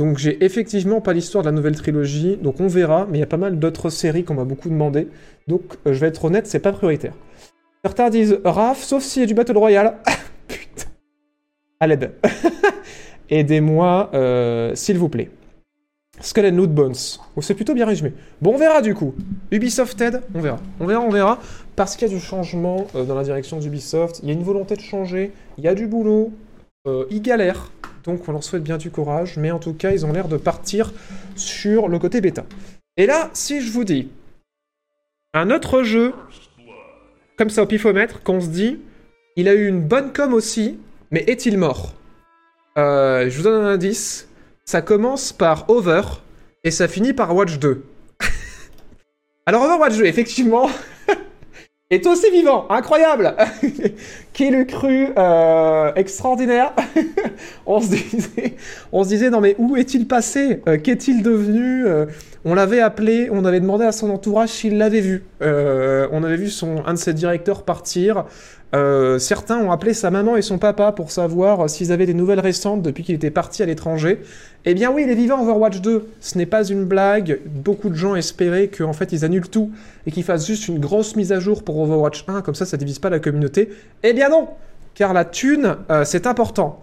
donc 0.00 0.16
j'ai 0.16 0.42
effectivement 0.42 1.02
pas 1.02 1.12
l'histoire 1.12 1.44
de 1.44 1.50
la 1.50 1.52
nouvelle 1.54 1.76
trilogie, 1.76 2.38
donc 2.40 2.58
on 2.58 2.68
verra, 2.68 3.06
mais 3.10 3.18
il 3.18 3.20
y 3.20 3.24
a 3.24 3.26
pas 3.26 3.36
mal 3.36 3.58
d'autres 3.58 3.90
séries 3.90 4.24
qu'on 4.24 4.32
m'a 4.32 4.44
beaucoup 4.44 4.70
demandé, 4.70 5.08
donc 5.46 5.60
euh, 5.86 5.92
je 5.92 5.98
vais 5.98 6.06
être 6.06 6.24
honnête, 6.24 6.46
c'est 6.46 6.58
pas 6.58 6.72
prioritaire. 6.72 7.12
Certains 7.84 8.08
disent 8.08 8.40
Raph, 8.42 8.82
sauf 8.82 9.02
s'il 9.02 9.20
y 9.20 9.24
a 9.24 9.26
du 9.26 9.34
Battle 9.34 9.58
Royale. 9.58 9.98
Putain. 10.48 10.88
À 11.80 11.86
l'aide. 11.86 12.12
Aidez-moi, 13.28 14.10
euh, 14.14 14.74
s'il 14.74 14.96
vous 14.96 15.10
plaît. 15.10 15.30
Skull 16.22 16.48
Loot 16.48 16.70
Bones. 16.70 16.94
Oh, 17.36 17.42
c'est 17.42 17.54
plutôt 17.54 17.74
bien 17.74 17.84
résumé. 17.84 18.14
Bon, 18.40 18.54
on 18.54 18.56
verra 18.56 18.80
du 18.80 18.94
coup. 18.94 19.14
Ubisoft 19.50 19.98
Ted, 19.98 20.20
on 20.34 20.40
verra. 20.40 20.60
On 20.80 20.86
verra, 20.86 21.02
on 21.02 21.10
verra. 21.10 21.40
Parce 21.76 21.94
qu'il 21.96 22.08
y 22.08 22.10
a 22.10 22.14
du 22.14 22.22
changement 22.22 22.86
euh, 22.94 23.04
dans 23.04 23.14
la 23.14 23.24
direction 23.24 23.58
d'Ubisoft. 23.58 24.20
Il 24.22 24.28
y 24.28 24.32
a 24.32 24.34
une 24.34 24.44
volonté 24.44 24.76
de 24.76 24.80
changer. 24.80 25.32
Il 25.58 25.64
y 25.64 25.68
a 25.68 25.74
du 25.74 25.86
boulot. 25.86 26.32
Ils 27.10 27.20
galèrent. 27.20 27.70
Donc 28.04 28.28
on 28.28 28.32
leur 28.32 28.44
souhaite 28.44 28.62
bien 28.62 28.78
du 28.78 28.90
courage. 28.90 29.36
Mais 29.36 29.50
en 29.50 29.58
tout 29.58 29.74
cas, 29.74 29.92
ils 29.92 30.06
ont 30.06 30.12
l'air 30.12 30.28
de 30.28 30.36
partir 30.36 30.92
sur 31.36 31.88
le 31.88 31.98
côté 31.98 32.20
bêta. 32.20 32.44
Et 32.96 33.06
là, 33.06 33.30
si 33.32 33.60
je 33.60 33.70
vous 33.70 33.84
dis 33.84 34.08
un 35.32 35.50
autre 35.50 35.82
jeu, 35.82 36.12
comme 37.38 37.50
ça 37.50 37.62
au 37.62 37.66
pifomètre, 37.66 38.22
qu'on 38.22 38.40
se 38.40 38.48
dit, 38.48 38.80
il 39.36 39.48
a 39.48 39.54
eu 39.54 39.66
une 39.66 39.80
bonne 39.80 40.12
com 40.12 40.34
aussi, 40.34 40.78
mais 41.10 41.24
est-il 41.26 41.56
mort? 41.56 41.94
Euh, 42.76 43.30
Je 43.30 43.36
vous 43.36 43.44
donne 43.44 43.64
un 43.64 43.68
indice. 43.68 44.28
Ça 44.64 44.82
commence 44.82 45.32
par 45.32 45.68
Over 45.70 46.02
et 46.64 46.70
ça 46.70 46.88
finit 46.88 47.12
par 47.12 47.34
Watch 47.34 47.58
2. 47.58 47.84
Alors 49.46 49.62
Overwatch 49.62 49.96
2, 49.96 50.04
effectivement, 50.04 50.68
est 51.90 52.06
aussi 52.06 52.30
vivant, 52.30 52.68
incroyable 52.70 53.34
Qui 54.40 54.48
l'eût 54.48 54.64
cru 54.64 55.08
euh, 55.18 55.92
extraordinaire 55.96 56.72
on, 57.66 57.78
se 57.78 57.88
disait, 57.90 58.54
on 58.90 59.04
se 59.04 59.10
disait, 59.10 59.28
non 59.28 59.42
mais 59.42 59.54
où 59.58 59.76
est-il 59.76 60.08
passé? 60.08 60.62
Euh, 60.66 60.78
Qu'est-il 60.78 61.22
devenu? 61.22 61.84
Euh, 61.86 62.06
On 62.46 62.54
l'avait 62.54 62.80
appelé, 62.80 63.28
on 63.30 63.44
avait 63.44 63.60
demandé 63.60 63.84
à 63.84 63.92
son 63.92 64.08
entourage 64.08 64.48
s'il 64.48 64.78
l'avait 64.78 65.02
vu. 65.02 65.24
On 65.42 66.24
avait 66.24 66.38
vu 66.38 66.48
son, 66.48 66.82
un 66.86 66.94
de 66.94 66.98
ses 66.98 67.12
directeurs 67.12 67.64
partir. 67.64 68.24
Certains 69.18 69.58
ont 69.58 69.72
appelé 69.72 69.92
sa 69.92 70.10
maman 70.10 70.38
et 70.38 70.42
son 70.42 70.56
papa 70.56 70.92
pour 70.92 71.10
savoir 71.10 71.68
s'ils 71.68 71.92
avaient 71.92 72.06
des 72.06 72.14
nouvelles 72.14 72.40
récentes 72.40 72.80
depuis 72.80 73.04
qu'il 73.04 73.14
était 73.14 73.30
parti 73.30 73.62
à 73.62 73.66
l'étranger. 73.66 74.20
Eh 74.66 74.74
bien 74.74 74.90
oui, 74.90 75.04
il 75.04 75.10
est 75.10 75.14
vivant 75.14 75.42
Overwatch 75.42 75.80
2. 75.80 76.08
Ce 76.20 76.36
n'est 76.36 76.46
pas 76.46 76.64
une 76.64 76.84
blague. 76.84 77.40
Beaucoup 77.46 77.88
de 77.88 77.94
gens 77.94 78.14
espéraient 78.14 78.68
qu'en 78.68 78.92
fait 78.92 79.12
ils 79.12 79.24
annulent 79.24 79.48
tout 79.48 79.70
et 80.06 80.10
qu'ils 80.10 80.24
fassent 80.24 80.46
juste 80.46 80.68
une 80.68 80.78
grosse 80.78 81.16
mise 81.16 81.32
à 81.32 81.40
jour 81.40 81.62
pour 81.62 81.78
Overwatch 81.80 82.24
1, 82.28 82.42
comme 82.42 82.54
ça 82.54 82.66
ça 82.66 82.76
divise 82.76 82.98
pas 82.98 83.08
la 83.08 83.20
communauté. 83.20 83.70
Eh 84.02 84.12
bien 84.12 84.28
non 84.30 84.48
Car 84.94 85.12
la 85.12 85.24
thune, 85.24 85.76
euh, 85.90 86.04
c'est 86.04 86.26
important. 86.26 86.82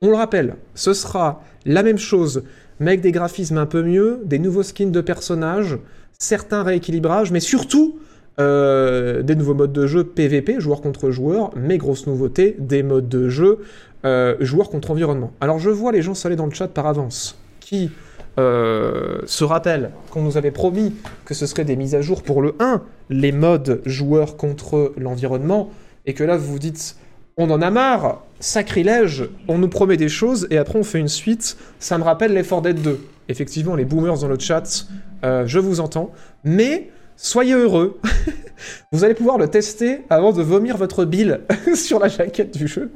On 0.00 0.08
le 0.08 0.16
rappelle, 0.16 0.56
ce 0.74 0.94
sera 0.94 1.42
la 1.64 1.82
même 1.82 1.98
chose, 1.98 2.44
mais 2.80 2.92
avec 2.92 3.00
des 3.00 3.12
graphismes 3.12 3.58
un 3.58 3.66
peu 3.66 3.82
mieux, 3.82 4.20
des 4.24 4.38
nouveaux 4.38 4.62
skins 4.62 4.90
de 4.90 5.00
personnages, 5.00 5.78
certains 6.18 6.62
rééquilibrages, 6.62 7.30
mais 7.30 7.40
surtout 7.40 7.98
euh, 8.40 9.22
des 9.22 9.34
nouveaux 9.34 9.54
modes 9.54 9.72
de 9.72 9.86
jeu 9.86 10.04
PVP, 10.04 10.58
joueur 10.58 10.80
contre 10.80 11.10
joueur, 11.10 11.50
mais 11.54 11.78
grosse 11.78 12.06
nouveauté, 12.06 12.56
des 12.58 12.82
modes 12.82 13.08
de 13.08 13.28
jeu 13.28 13.58
euh, 14.04 14.36
joueur 14.40 14.70
contre 14.70 14.90
environnement. 14.90 15.32
Alors 15.40 15.58
je 15.58 15.70
vois 15.70 15.92
les 15.92 16.02
gens 16.02 16.14
s'aller 16.14 16.34
dans 16.34 16.46
le 16.46 16.52
chat 16.52 16.68
par 16.68 16.86
avance, 16.86 17.38
qui 17.60 17.90
euh, 18.38 19.20
se 19.26 19.44
rappellent 19.44 19.90
qu'on 20.10 20.22
nous 20.22 20.38
avait 20.38 20.50
promis 20.50 20.94
que 21.26 21.34
ce 21.34 21.44
serait 21.44 21.64
des 21.64 21.76
mises 21.76 21.94
à 21.94 22.00
jour 22.00 22.22
pour 22.22 22.40
le 22.40 22.54
1, 22.58 22.82
les 23.10 23.30
modes 23.30 23.82
joueur 23.84 24.36
contre 24.36 24.92
l'environnement, 24.96 25.70
et 26.06 26.14
que 26.14 26.24
là 26.24 26.36
vous 26.36 26.52
vous 26.52 26.58
dites 26.58 26.96
on 27.36 27.50
en 27.50 27.62
a 27.62 27.70
marre, 27.70 28.22
sacrilège, 28.40 29.28
on 29.48 29.58
nous 29.58 29.68
promet 29.68 29.96
des 29.96 30.08
choses 30.08 30.46
et 30.50 30.58
après 30.58 30.78
on 30.78 30.84
fait 30.84 30.98
une 30.98 31.08
suite, 31.08 31.56
ça 31.78 31.96
me 31.96 32.04
rappelle 32.04 32.34
l'effort 32.34 32.60
Dead 32.60 32.80
2. 32.80 33.00
Effectivement, 33.28 33.74
les 33.74 33.84
boomers 33.84 34.18
dans 34.18 34.28
le 34.28 34.38
chat, 34.38 34.86
euh, 35.24 35.46
je 35.46 35.58
vous 35.58 35.80
entends, 35.80 36.12
mais 36.44 36.90
soyez 37.16 37.54
heureux, 37.54 37.98
vous 38.92 39.04
allez 39.04 39.14
pouvoir 39.14 39.38
le 39.38 39.48
tester 39.48 40.02
avant 40.10 40.32
de 40.32 40.42
vomir 40.42 40.76
votre 40.76 41.04
bile 41.04 41.40
sur 41.74 41.98
la 41.98 42.08
jaquette 42.08 42.56
du 42.56 42.68
jeu. 42.68 42.90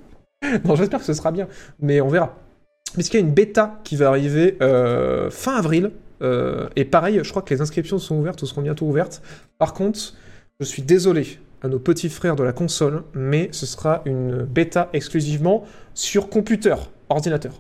Non, 0.65 0.77
j'espère 0.77 1.01
que 1.01 1.07
ce 1.07 1.15
sera 1.15 1.33
bien, 1.33 1.49
mais 1.81 2.01
on 2.03 2.09
verra. 2.09 2.37
Puisqu'il 2.93 3.17
y 3.17 3.23
a 3.23 3.27
une 3.27 3.33
bêta 3.33 3.81
qui 3.85 3.97
va 3.97 4.09
arriver 4.09 4.59
euh, 4.61 5.31
fin 5.31 5.57
avril, 5.57 5.93
euh, 6.23 6.69
et 6.77 6.85
pareil, 6.85 7.21
je 7.23 7.31
crois 7.31 7.43
que 7.43 7.53
les 7.55 7.61
inscriptions 7.61 7.99
sont 7.99 8.17
ouvertes 8.17 8.43
ou 8.43 8.47
seront 8.47 8.63
bientôt 8.63 8.87
ouvertes. 8.87 9.23
Par 9.59 9.73
contre, 9.73 10.15
je 10.61 10.65
suis 10.65 10.83
désolé 10.83 11.39
nos 11.69 11.79
petits 11.79 12.09
frères 12.09 12.37
de 12.37 12.43
la 12.43 12.53
console, 12.53 13.03
mais 13.15 13.49
ce 13.53 13.67
sera 13.67 14.03
une 14.05 14.43
bêta 14.45 14.89
exclusivement 14.93 15.65
sur 15.95 16.29
computer, 16.29 16.75
ordinateur. 17.09 17.53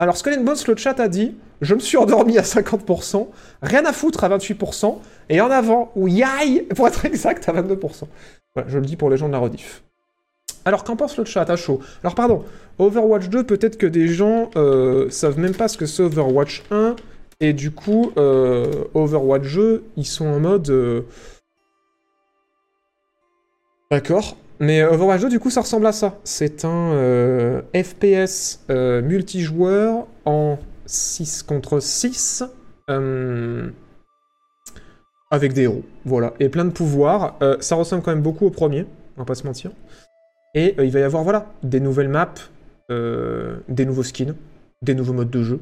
Alors, 0.00 0.16
Skull 0.16 0.44
Bones, 0.44 0.56
le 0.66 0.76
chat 0.76 1.00
a 1.00 1.08
dit 1.08 1.34
Je 1.60 1.74
me 1.74 1.80
suis 1.80 1.96
endormi 1.96 2.38
à 2.38 2.42
50%, 2.42 3.26
rien 3.62 3.84
à 3.84 3.92
foutre 3.92 4.22
à 4.24 4.28
28%, 4.28 4.98
et 5.28 5.40
en 5.40 5.50
avant, 5.50 5.90
ou 5.96 6.06
yaï, 6.06 6.62
pour 6.76 6.86
être 6.86 7.04
exact, 7.04 7.48
à 7.48 7.52
22%. 7.52 8.04
Voilà, 8.54 8.68
je 8.68 8.78
le 8.78 8.86
dis 8.86 8.96
pour 8.96 9.10
les 9.10 9.16
gens 9.16 9.26
de 9.26 9.32
la 9.32 9.38
rediff. 9.38 9.82
Alors, 10.64 10.84
qu'en 10.84 10.96
pense 10.96 11.16
le 11.16 11.24
chat 11.24 11.48
à 11.50 11.56
chaud? 11.56 11.80
Alors, 12.02 12.14
pardon, 12.14 12.44
Overwatch 12.78 13.28
2, 13.28 13.44
peut-être 13.44 13.76
que 13.76 13.86
des 13.86 14.08
gens 14.08 14.50
euh, 14.56 15.10
savent 15.10 15.38
même 15.38 15.54
pas 15.54 15.66
ce 15.66 15.76
que 15.76 15.86
c'est 15.86 16.02
Overwatch 16.02 16.62
1, 16.70 16.94
et 17.40 17.52
du 17.52 17.70
coup, 17.70 18.12
euh, 18.18 18.84
Overwatch 18.94 19.52
2, 19.52 19.84
ils 19.96 20.06
sont 20.06 20.26
en 20.26 20.40
mode. 20.40 20.70
euh, 20.70 21.02
D'accord. 23.90 24.36
Mais 24.60 24.82
Overwatch 24.82 25.22
2, 25.22 25.28
du 25.28 25.40
coup, 25.40 25.50
ça 25.50 25.60
ressemble 25.60 25.86
à 25.86 25.92
ça. 25.92 26.18
C'est 26.24 26.64
un 26.64 26.92
euh, 26.92 27.62
FPS 27.74 28.64
euh, 28.70 29.00
multijoueur 29.02 30.06
en 30.24 30.58
6 30.86 31.42
contre 31.44 31.80
6. 31.80 32.42
euh, 32.90 33.70
avec 35.30 35.52
des 35.52 35.62
héros. 35.62 35.84
Voilà. 36.04 36.34
Et 36.40 36.48
plein 36.48 36.64
de 36.64 36.70
pouvoirs. 36.70 37.36
Euh, 37.42 37.56
ça 37.60 37.76
ressemble 37.76 38.02
quand 38.02 38.10
même 38.10 38.22
beaucoup 38.22 38.46
au 38.46 38.50
premier, 38.50 38.86
on 39.16 39.20
va 39.20 39.24
pas 39.26 39.34
se 39.34 39.46
mentir. 39.46 39.70
Et 40.54 40.74
euh, 40.78 40.84
il 40.84 40.90
va 40.90 41.00
y 41.00 41.02
avoir, 41.02 41.22
voilà, 41.22 41.46
des 41.62 41.80
nouvelles 41.80 42.08
maps, 42.08 42.32
euh, 42.90 43.58
des 43.68 43.84
nouveaux 43.84 44.02
skins, 44.02 44.34
des 44.82 44.94
nouveaux 44.94 45.12
modes 45.12 45.30
de 45.30 45.42
jeu, 45.42 45.60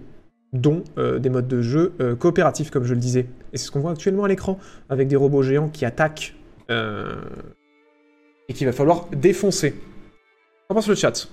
dont 0.53 0.85
euh, 0.99 1.19
des 1.19 1.31
modes 1.31 1.49
de 1.49 1.61
jeu 1.63 1.93
euh, 2.01 2.15
coopératifs, 2.15 2.71
comme 2.71 2.85
je 2.85 2.95
le 2.95 3.01
disais. 3.01 3.27
Et 3.53 3.59
c'est 3.59 3.67
ce 3.67 3.71
qu'on 3.73 3.81
voit 3.81 3.91
actuellement 3.91 4.25
à 4.25 4.29
l'écran, 4.29 4.59
avec 4.89 5.09
des 5.09 5.17
robots 5.17 5.43
géants 5.43 5.69
qui 5.69 5.85
attaquent 5.85 6.35
euh, 6.71 7.17
et 8.49 8.55
qu'il 8.55 8.67
va 8.67 8.73
falloir 8.73 9.07
défoncer. 9.13 9.75
Qu'en 10.69 10.75
pense 10.75 10.89
le 10.89 10.95
chat 10.95 11.29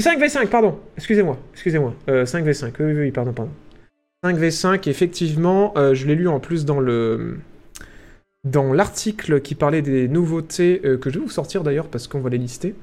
5v5, 0.00 0.46
pardon. 0.46 0.78
Excusez-moi, 0.96 1.36
excusez-moi. 1.52 1.92
Euh, 2.08 2.24
5v5, 2.24 2.72
oui, 2.78 2.92
oui, 2.92 3.10
pardon, 3.10 3.32
pardon. 3.32 3.50
5v5, 4.24 4.88
effectivement, 4.88 5.72
euh, 5.76 5.94
je 5.94 6.06
l'ai 6.06 6.14
lu 6.14 6.28
en 6.28 6.40
plus 6.40 6.64
dans 6.64 6.80
le 6.80 7.38
dans 8.44 8.72
l'article 8.72 9.40
qui 9.40 9.56
parlait 9.56 9.82
des 9.82 10.08
nouveautés 10.08 10.80
euh, 10.84 10.96
que 10.96 11.10
je 11.10 11.18
vais 11.18 11.24
vous 11.24 11.30
sortir 11.30 11.64
d'ailleurs 11.64 11.88
parce 11.88 12.06
qu'on 12.06 12.20
va 12.20 12.30
les 12.30 12.38
lister. 12.38 12.74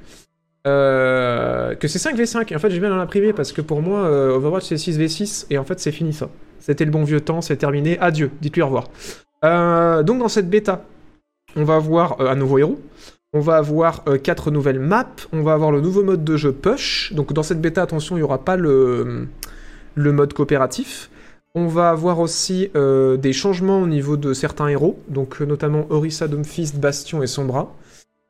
Euh, 0.65 1.75
que 1.75 1.88
c'est 1.88 1.99
5v5. 1.99 2.51
Et 2.51 2.55
en 2.55 2.59
fait, 2.59 2.69
je 2.69 2.79
viens 2.79 2.89
dans 2.89 2.95
la 2.95 3.05
privée 3.05 3.33
parce 3.33 3.51
que 3.51 3.61
pour 3.61 3.81
moi, 3.81 4.05
euh, 4.05 4.35
Overwatch 4.35 4.65
c'est 4.65 4.75
6v6 4.75 5.47
et 5.49 5.57
en 5.57 5.63
fait, 5.63 5.79
c'est 5.79 5.91
fini 5.91 6.13
ça. 6.13 6.29
C'était 6.59 6.85
le 6.85 6.91
bon 6.91 7.03
vieux 7.03 7.21
temps, 7.21 7.41
c'est 7.41 7.57
terminé. 7.57 7.99
Adieu, 7.99 8.31
dites-lui 8.41 8.63
au 8.63 8.65
revoir. 8.65 8.89
Euh, 9.43 10.01
donc, 10.03 10.19
dans 10.19 10.27
cette 10.27 10.49
bêta, 10.49 10.83
on 11.55 11.63
va 11.63 11.75
avoir 11.75 12.21
euh, 12.21 12.27
un 12.29 12.35
nouveau 12.35 12.57
héros. 12.59 12.79
On 13.33 13.41
va 13.41 13.57
avoir 13.57 14.03
euh, 14.07 14.17
quatre 14.17 14.49
nouvelles 14.49 14.79
maps. 14.79 15.05
On 15.33 15.41
va 15.41 15.53
avoir 15.53 15.71
le 15.71 15.81
nouveau 15.81 16.03
mode 16.03 16.23
de 16.23 16.37
jeu 16.37 16.53
push. 16.53 17.11
Donc, 17.13 17.33
dans 17.33 17.43
cette 17.43 17.59
bêta, 17.59 17.81
attention, 17.81 18.15
il 18.15 18.19
n'y 18.19 18.23
aura 18.23 18.45
pas 18.45 18.55
le, 18.55 19.27
mode 19.97 20.33
coopératif. 20.33 21.09
On 21.53 21.67
va 21.67 21.89
avoir 21.89 22.19
aussi 22.19 22.69
euh, 22.75 23.15
des 23.15 23.31
changements 23.31 23.81
au 23.81 23.87
niveau 23.87 24.17
de 24.17 24.33
certains 24.33 24.67
héros, 24.67 24.99
donc 25.07 25.41
euh, 25.41 25.45
notamment 25.45 25.85
Orisa, 25.89 26.27
Doomfist, 26.27 26.77
Bastion 26.77 27.23
et 27.23 27.27
Sombra. 27.27 27.73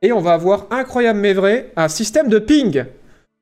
Et 0.03 0.11
on 0.11 0.21
va 0.21 0.33
avoir, 0.33 0.67
incroyable 0.69 1.19
mais 1.19 1.33
vrai, 1.33 1.71
un 1.75 1.87
système 1.87 2.27
de 2.29 2.37
ping. 2.37 2.85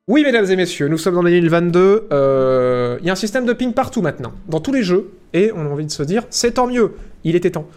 Oui, 0.07 0.23
mesdames 0.23 0.49
et 0.49 0.55
messieurs, 0.55 0.87
nous 0.87 0.97
sommes 0.97 1.17
en 1.17 1.23
2022. 1.23 2.07
euh, 2.11 2.97
Il 3.01 3.07
y 3.07 3.09
a 3.09 3.13
un 3.13 3.17
système 3.17 3.45
de 3.45 3.51
ping 3.51 3.73
partout 3.73 4.01
maintenant, 4.01 4.31
dans 4.47 4.61
tous 4.61 4.71
les 4.71 4.83
jeux. 4.83 5.11
Et 5.33 5.51
on 5.53 5.65
a 5.65 5.69
envie 5.69 5.85
de 5.85 5.91
se 5.91 6.03
dire, 6.03 6.23
c'est 6.29 6.51
tant 6.51 6.67
mieux, 6.67 6.93
il 7.23 7.35
était 7.35 7.51
temps. 7.51 7.67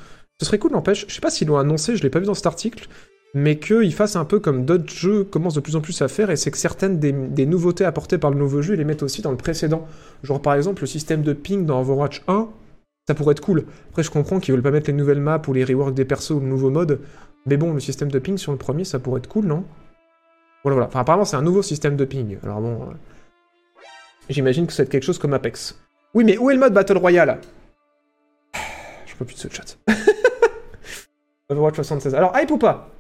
Ce 0.41 0.47
serait 0.47 0.59
cool, 0.59 0.73
n'empêche. 0.73 1.07
Je 1.09 1.15
sais 1.15 1.21
pas 1.21 1.31
s'ils 1.31 1.49
l'ont 1.49 1.59
annoncé, 1.59 1.97
je 1.97 2.03
l'ai 2.03 2.11
pas 2.11 2.19
vu 2.19 2.27
dans 2.27 2.35
cet 2.35 2.47
article, 2.47 2.89
mais 3.35 3.59
qu'ils 3.59 3.93
fassent 3.93 4.17
un 4.17 4.25
peu 4.25 4.41
comme 4.41 4.65
d'autres 4.65 4.93
jeux 4.93 5.25
commencent 5.25 5.55
de 5.55 5.61
plus 5.61 5.77
en 5.77 5.81
plus 5.81 6.01
à 6.03 6.09
faire, 6.09 6.31
et 6.31 6.37
c'est 6.37 6.51
que 6.51 6.59
certaines 6.59 6.99
des, 6.99 7.47
nouveautés 7.47 7.85
apportées 7.85 8.19
par 8.19 8.31
le 8.31 8.39
nouveau 8.39 8.63
jeu, 8.63 8.75
ils 8.75 8.79
les 8.79 8.85
mettent 8.85 9.03
aussi 9.03 9.23
dans 9.23 9.31
le 9.31 9.37
précédent. 9.37 9.87
Genre 10.23 10.41
par 10.41 10.55
exemple 10.55 10.83
le 10.83 10.87
système 10.87 11.23
de 11.23 11.33
ping 11.33 11.67
dans 11.67 11.81
Overwatch 11.81 12.23
1, 12.29 12.49
ça 13.07 13.15
pourrait 13.15 13.33
être 13.33 13.41
cool. 13.41 13.67
Après 13.91 14.03
je 14.03 14.11
comprends 14.11 14.41
qu'ils 14.41 14.55
veulent 14.55 14.63
pas 14.63 14.71
mettre 14.71 14.89
les 14.89 14.97
nouvelles 14.97 15.21
maps 15.21 15.43
ou 15.47 15.53
les 15.53 15.65
reworks 15.65 15.95
des 15.95 16.05
persos 16.05 16.31
ou 16.31 16.41
le 16.41 16.47
nouveau 16.47 16.71
mode, 16.71 17.01
mais 17.47 17.57
bon, 17.57 17.73
le 17.75 17.81
système 17.81 18.11
de 18.11 18.19
ping 18.19 18.39
sur 18.39 18.53
le 18.53 18.59
premier, 18.59 18.85
ça 18.85 18.99
pourrait 18.99 19.19
être 19.19 19.29
cool, 19.29 19.47
non? 19.47 19.65
Voilà, 20.65 20.75
voilà. 20.75 20.87
Enfin 20.89 21.01
apparemment 21.01 21.25
c'est 21.25 21.37
un 21.37 21.43
nouveau 21.43 21.63
système 21.63 21.97
de 21.97 22.05
ping, 22.05 22.39
alors 22.43 22.61
bon... 22.61 22.83
euh, 22.83 22.95
J'imagine 24.31 24.67
que 24.67 24.73
c'est 24.73 24.89
quelque 24.89 25.05
chose 25.05 25.19
comme 25.19 25.35
Apex. 25.35 25.79
Oui, 26.15 26.25
mais 26.25 26.39
où 26.39 26.51
est 26.51 26.55
le 26.55 26.61
mode 26.61 26.73
Battle 26.73 26.97
Royale? 26.97 27.39
Je 29.07 29.15
peux 29.15 29.25
plus 29.25 29.35
de 29.35 29.41
ce 29.41 29.49
chat. 29.49 29.79
Overwatch 31.51 31.77
76. 31.77 32.15
Alors, 32.15 32.33
hype 32.37 32.51
ou 32.51 32.59
pas? 32.59 32.91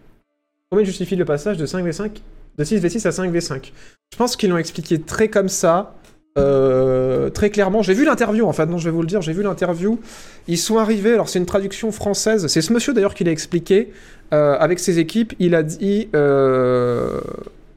Combien 0.70 0.84
justifie 0.84 1.16
le 1.16 1.24
passage 1.24 1.56
de 1.56 1.66
5v5 1.66 2.10
De 2.58 2.64
6v6 2.64 3.06
à 3.06 3.10
5v5 3.10 3.72
Je 4.12 4.16
pense 4.16 4.36
qu'ils 4.36 4.50
l'ont 4.50 4.58
expliqué 4.58 5.00
très 5.00 5.28
comme 5.28 5.48
ça, 5.48 5.94
euh, 6.38 7.30
très 7.30 7.50
clairement. 7.50 7.82
J'ai 7.82 7.94
vu 7.94 8.04
l'interview, 8.04 8.46
en 8.46 8.52
fait, 8.52 8.66
non, 8.66 8.78
je 8.78 8.84
vais 8.84 8.90
vous 8.90 9.02
le 9.02 9.06
dire, 9.06 9.22
j'ai 9.22 9.32
vu 9.32 9.42
l'interview. 9.42 10.00
Ils 10.48 10.58
sont 10.58 10.78
arrivés, 10.78 11.14
alors 11.14 11.28
c'est 11.28 11.38
une 11.38 11.46
traduction 11.46 11.90
française, 11.92 12.46
c'est 12.46 12.62
ce 12.62 12.72
monsieur 12.72 12.92
d'ailleurs 12.92 13.14
qui 13.14 13.24
l'a 13.24 13.32
expliqué, 13.32 13.92
euh, 14.32 14.56
avec 14.58 14.78
ses 14.78 14.98
équipes, 14.98 15.34
il 15.38 15.54
a 15.54 15.62
dit, 15.62 16.08
euh, 16.14 17.20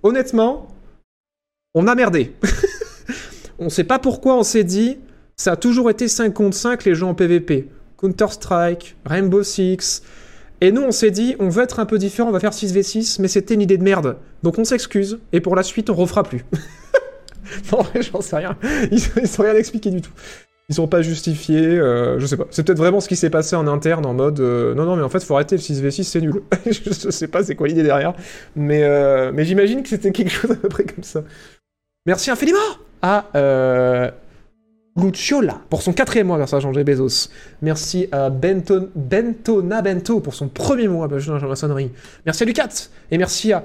honnêtement, 0.04 0.68
on 1.74 1.88
a 1.88 1.96
merdé. 1.96 2.34
On 3.62 3.70
sait 3.70 3.84
pas 3.84 4.00
pourquoi 4.00 4.38
on 4.38 4.44
s'est 4.44 4.64
dit, 4.64 5.00
ça 5.36 5.52
a 5.52 5.56
toujours 5.58 5.90
été 5.90 6.08
5 6.08 6.34
contre 6.34 6.56
5 6.56 6.86
les 6.86 6.96
jeux 6.96 7.06
en 7.06 7.14
PvP. 7.14 7.68
Counter-Strike, 8.00 8.96
Rainbow 9.06 9.44
Six. 9.44 10.02
Et 10.62 10.72
nous, 10.72 10.82
on 10.82 10.92
s'est 10.92 11.12
dit, 11.12 11.36
on 11.40 11.50
veut 11.50 11.64
être 11.64 11.80
un 11.80 11.86
peu 11.86 11.98
différent, 11.98 12.30
on 12.30 12.32
va 12.34 12.40
faire 12.40 12.52
6v6, 12.52 13.22
mais 13.22 13.28
c'était 13.28 13.54
une 13.54 13.62
idée 13.62 13.78
de 13.78 13.84
merde. 13.84 14.18
Donc 14.44 14.58
on 14.58 14.66
s'excuse, 14.66 15.20
et 15.32 15.40
pour 15.40 15.56
la 15.56 15.64
suite, 15.64 15.90
on 15.90 15.96
refera 15.96 16.24
plus. 16.24 16.46
non, 17.72 17.80
j'en 18.00 18.22
sais 18.22 18.38
rien. 18.38 18.58
Ils, 18.92 19.00
ils 19.22 19.28
sont 19.28 19.44
rien 19.44 19.56
expliqué 19.56 19.90
du 19.90 20.02
tout. 20.02 20.12
Ils 20.70 20.76
sont 20.76 20.88
pas 20.88 21.02
justifiés, 21.02 21.80
euh, 21.80 22.20
je 22.20 22.26
sais 22.28 22.38
pas. 22.38 22.46
C'est 22.52 22.64
peut-être 22.64 22.78
vraiment 22.78 23.00
ce 23.00 23.08
qui 23.08 23.16
s'est 23.16 23.32
passé 23.32 23.56
en 23.56 23.68
interne, 23.68 24.06
en 24.06 24.14
mode 24.14 24.40
euh, 24.40 24.76
non, 24.76 24.86
non, 24.86 24.96
mais 24.96 25.02
en 25.02 25.10
fait, 25.10 25.24
faut 25.24 25.34
arrêter 25.34 25.56
le 25.56 25.62
6v6, 25.62 26.04
c'est 26.04 26.22
nul. 26.22 26.42
je 26.66 27.10
sais 27.10 27.28
pas 27.28 27.44
c'est 27.44 27.56
quoi 27.56 27.68
l'idée 27.68 27.82
derrière, 27.82 28.14
mais, 28.56 28.84
euh, 28.84 29.32
mais 29.34 29.46
j'imagine 29.46 29.82
que 29.82 29.90
c'était 29.90 30.12
quelque 30.12 30.30
chose 30.30 30.52
à 30.52 30.56
peu 30.56 30.70
près 30.70 30.84
comme 30.84 31.04
ça. 31.04 31.24
Merci 32.06 32.30
infiniment 32.30 32.60
à 33.02 33.26
euh, 33.36 34.12
Luciola 34.96 35.62
pour 35.70 35.82
son 35.82 35.94
quatrième 35.94 36.28
mois 36.28 36.38
grâce 36.38 36.54
à 36.54 36.60
Jean-G 36.60 36.84
Bezos. 36.84 37.30
Merci 37.62 38.08
à 38.12 38.30
Benton, 38.30 38.90
Bentona 38.96 39.82
Bento 39.82 40.20
pour 40.20 40.34
son 40.34 40.48
premier 40.48 40.88
mois 40.88 41.08
bah, 41.08 41.18
dans 41.26 41.38
la 41.38 41.48
maçonnerie. 41.48 41.92
Merci 42.26 42.44
à 42.44 42.46
Lucat 42.46 42.70
et 43.12 43.18
merci 43.18 43.54
à 43.54 43.64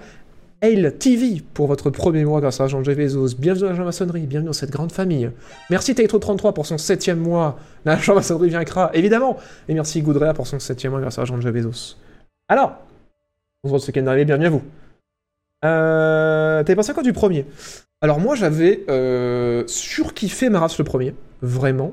Hail 0.60 0.96
TV 0.98 1.42
pour 1.52 1.66
votre 1.66 1.90
premier 1.90 2.24
mois 2.24 2.40
grâce 2.40 2.60
à 2.60 2.68
Jean-G 2.68 2.94
Bezos. 2.94 3.36
Bienvenue 3.38 3.68
à 3.68 3.72
la 3.72 3.84
maçonnerie, 3.84 4.26
bienvenue 4.26 4.48
dans 4.48 4.52
cette 4.52 4.70
grande 4.70 4.92
famille. 4.92 5.30
Merci 5.70 5.92
Taitro33 5.92 6.54
pour 6.54 6.66
son 6.66 6.78
septième 6.78 7.18
mois. 7.18 7.58
La 7.84 7.96
maçonnerie 7.96 8.50
vaincra, 8.50 8.90
évidemment. 8.94 9.36
Et 9.68 9.74
merci 9.74 10.00
Goudrea 10.02 10.32
pour 10.34 10.46
son 10.46 10.58
septième 10.58 10.92
mois 10.92 11.00
grâce 11.00 11.18
à 11.18 11.24
Jean-G 11.24 11.50
Bezos. 11.50 11.96
Alors, 12.48 12.74
bonjour 13.62 13.80
ce 13.80 13.90
qu'est 13.90 14.06
arrivé, 14.06 14.24
bienvenue 14.24 14.46
à 14.46 14.50
vous. 14.50 14.62
Euh, 15.64 16.62
T'avais 16.62 16.76
pensé 16.76 16.92
quoi 16.92 17.02
du 17.02 17.12
premier? 17.12 17.46
Alors 18.04 18.20
moi 18.20 18.34
j'avais 18.34 18.84
euh, 18.90 19.64
surkiffé 19.66 20.50
ma 20.50 20.60
race 20.60 20.76
le 20.76 20.84
premier, 20.84 21.14
vraiment. 21.40 21.90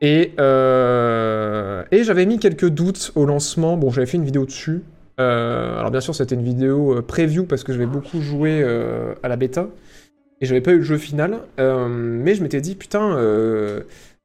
Et, 0.00 0.32
euh, 0.40 1.84
et 1.92 2.02
j'avais 2.02 2.26
mis 2.26 2.40
quelques 2.40 2.68
doutes 2.68 3.12
au 3.14 3.24
lancement. 3.24 3.76
Bon, 3.76 3.88
j'avais 3.92 4.08
fait 4.08 4.16
une 4.16 4.24
vidéo 4.24 4.46
dessus. 4.46 4.82
Euh, 5.20 5.78
alors 5.78 5.92
bien 5.92 6.00
sûr, 6.00 6.12
c'était 6.12 6.34
une 6.34 6.42
vidéo 6.42 7.02
preview 7.02 7.44
parce 7.44 7.62
que 7.62 7.72
j'avais 7.72 7.86
beaucoup 7.86 8.20
joué 8.20 8.64
à 9.22 9.28
la 9.28 9.36
bêta 9.36 9.68
et 10.40 10.46
j'avais 10.46 10.60
pas 10.60 10.72
eu 10.72 10.78
le 10.78 10.82
jeu 10.82 10.98
final. 10.98 11.38
Mais 11.56 12.34
je 12.34 12.42
m'étais 12.42 12.60
dit 12.60 12.74
putain, 12.74 13.16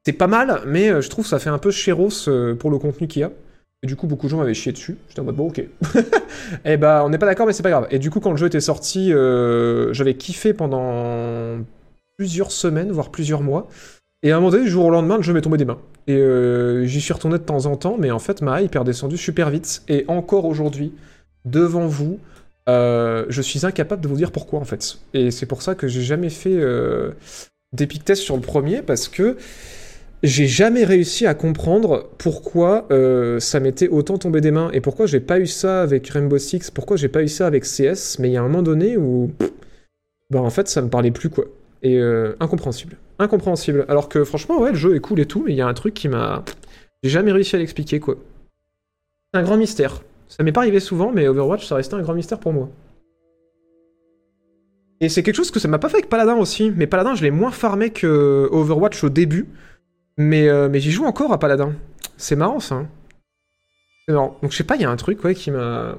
c'est 0.04 0.14
pas 0.14 0.26
mal, 0.26 0.62
mais 0.66 1.00
je 1.00 1.08
trouve 1.08 1.26
que 1.26 1.30
ça 1.30 1.38
fait 1.38 1.48
un 1.48 1.58
peu 1.58 1.70
chéros 1.70 2.08
pour 2.58 2.72
le 2.72 2.78
contenu 2.78 3.06
qu'il 3.06 3.20
y 3.20 3.24
a. 3.24 3.30
Et 3.84 3.86
du 3.86 3.96
coup, 3.96 4.06
beaucoup 4.06 4.28
de 4.28 4.30
gens 4.30 4.38
m'avaient 4.38 4.54
chié 4.54 4.72
dessus. 4.72 4.96
J'étais 5.08 5.20
en 5.20 5.24
mode 5.24 5.36
bon, 5.36 5.48
ok. 5.48 5.62
et 6.64 6.78
bah, 6.78 7.02
on 7.04 7.10
n'est 7.10 7.18
pas 7.18 7.26
d'accord, 7.26 7.46
mais 7.46 7.52
c'est 7.52 7.62
pas 7.62 7.68
grave. 7.68 7.86
Et 7.90 7.98
du 7.98 8.08
coup, 8.08 8.18
quand 8.18 8.30
le 8.30 8.38
jeu 8.38 8.46
était 8.46 8.62
sorti, 8.62 9.12
euh, 9.12 9.92
j'avais 9.92 10.14
kiffé 10.14 10.54
pendant 10.54 11.58
plusieurs 12.16 12.50
semaines, 12.50 12.90
voire 12.92 13.10
plusieurs 13.10 13.42
mois. 13.42 13.68
Et 14.22 14.32
à 14.32 14.36
un 14.36 14.40
moment 14.40 14.52
donné, 14.52 14.64
du 14.64 14.70
jour 14.70 14.86
au 14.86 14.90
lendemain, 14.90 15.18
le 15.18 15.22
jeu 15.22 15.34
m'est 15.34 15.42
tombé 15.42 15.58
des 15.58 15.66
mains. 15.66 15.76
Et 16.06 16.16
euh, 16.16 16.86
j'y 16.86 17.02
suis 17.02 17.12
retourné 17.12 17.36
de 17.36 17.42
temps 17.42 17.66
en 17.66 17.76
temps, 17.76 17.96
mais 17.98 18.10
en 18.10 18.18
fait, 18.18 18.40
ma 18.40 18.62
hype 18.62 18.74
est 18.74 18.78
redescendue 18.78 19.18
super 19.18 19.50
vite. 19.50 19.82
Et 19.88 20.06
encore 20.08 20.46
aujourd'hui, 20.46 20.94
devant 21.44 21.86
vous, 21.86 22.20
euh, 22.70 23.26
je 23.28 23.42
suis 23.42 23.66
incapable 23.66 24.00
de 24.00 24.08
vous 24.08 24.16
dire 24.16 24.32
pourquoi, 24.32 24.60
en 24.60 24.64
fait. 24.64 24.96
Et 25.12 25.30
c'est 25.30 25.44
pour 25.44 25.60
ça 25.60 25.74
que 25.74 25.88
j'ai 25.88 26.00
jamais 26.00 26.30
fait 26.30 26.58
d'epic 27.74 28.02
test 28.02 28.22
sur 28.22 28.36
le 28.36 28.40
premier, 28.40 28.80
parce 28.80 29.08
que 29.08 29.36
j'ai 30.24 30.46
jamais 30.46 30.84
réussi 30.84 31.26
à 31.26 31.34
comprendre 31.34 32.08
pourquoi 32.16 32.86
euh, 32.90 33.38
ça 33.40 33.60
m'était 33.60 33.88
autant 33.88 34.16
tombé 34.16 34.40
des 34.40 34.50
mains, 34.50 34.70
et 34.72 34.80
pourquoi 34.80 35.04
j'ai 35.04 35.20
pas 35.20 35.38
eu 35.38 35.46
ça 35.46 35.82
avec 35.82 36.08
Rainbow 36.08 36.38
Six, 36.38 36.70
pourquoi 36.70 36.96
j'ai 36.96 37.08
pas 37.08 37.22
eu 37.22 37.28
ça 37.28 37.46
avec 37.46 37.64
CS, 37.64 38.18
mais 38.18 38.30
il 38.30 38.32
y 38.32 38.36
a 38.38 38.40
un 38.40 38.44
moment 38.44 38.62
donné 38.62 38.96
où... 38.96 39.30
Bah 40.30 40.40
en 40.40 40.48
fait, 40.48 40.66
ça 40.66 40.80
me 40.80 40.88
parlait 40.88 41.10
plus, 41.10 41.28
quoi. 41.28 41.44
Et 41.82 41.98
euh, 41.98 42.34
incompréhensible. 42.40 42.96
Incompréhensible. 43.18 43.84
Alors 43.88 44.08
que 44.08 44.24
franchement, 44.24 44.58
ouais, 44.58 44.70
le 44.70 44.76
jeu 44.76 44.96
est 44.96 45.00
cool 45.00 45.20
et 45.20 45.26
tout, 45.26 45.42
mais 45.44 45.52
il 45.52 45.56
y 45.56 45.60
a 45.60 45.66
un 45.66 45.74
truc 45.74 45.92
qui 45.92 46.08
m'a. 46.08 46.42
J'ai 47.02 47.10
jamais 47.10 47.30
réussi 47.30 47.54
à 47.56 47.58
l'expliquer, 47.58 48.00
quoi. 48.00 48.16
C'est 49.32 49.40
un 49.40 49.42
grand 49.42 49.58
mystère. 49.58 50.02
Ça 50.28 50.42
m'est 50.42 50.52
pas 50.52 50.62
arrivé 50.62 50.80
souvent, 50.80 51.12
mais 51.12 51.28
Overwatch, 51.28 51.66
ça 51.66 51.74
restait 51.74 51.94
un 51.94 52.02
grand 52.02 52.14
mystère 52.14 52.40
pour 52.40 52.54
moi. 52.54 52.70
Et 55.02 55.10
c'est 55.10 55.22
quelque 55.22 55.36
chose 55.36 55.50
que 55.50 55.60
ça 55.60 55.68
m'a 55.68 55.78
pas 55.78 55.90
fait 55.90 55.98
avec 55.98 56.08
Paladin 56.08 56.36
aussi. 56.36 56.72
Mais 56.74 56.86
Paladin, 56.86 57.14
je 57.14 57.22
l'ai 57.22 57.30
moins 57.30 57.50
farmé 57.50 57.90
que 57.90 58.48
Overwatch 58.50 59.04
au 59.04 59.10
début. 59.10 59.46
Mais, 60.16 60.48
euh, 60.48 60.68
mais 60.68 60.80
j'y 60.80 60.90
joue 60.90 61.04
encore 61.04 61.32
à 61.32 61.38
Paladin. 61.38 61.72
C'est 62.16 62.36
marrant, 62.36 62.60
ça. 62.60 62.76
hein. 62.76 62.88
C'est 64.06 64.12
marrant. 64.14 64.38
Donc 64.42 64.52
je 64.52 64.56
sais 64.56 64.64
pas, 64.64 64.76
il 64.76 64.82
y 64.82 64.84
a 64.84 64.90
un 64.90 64.96
truc, 64.96 65.22
ouais, 65.24 65.34
qui 65.34 65.50
m'a. 65.50 65.96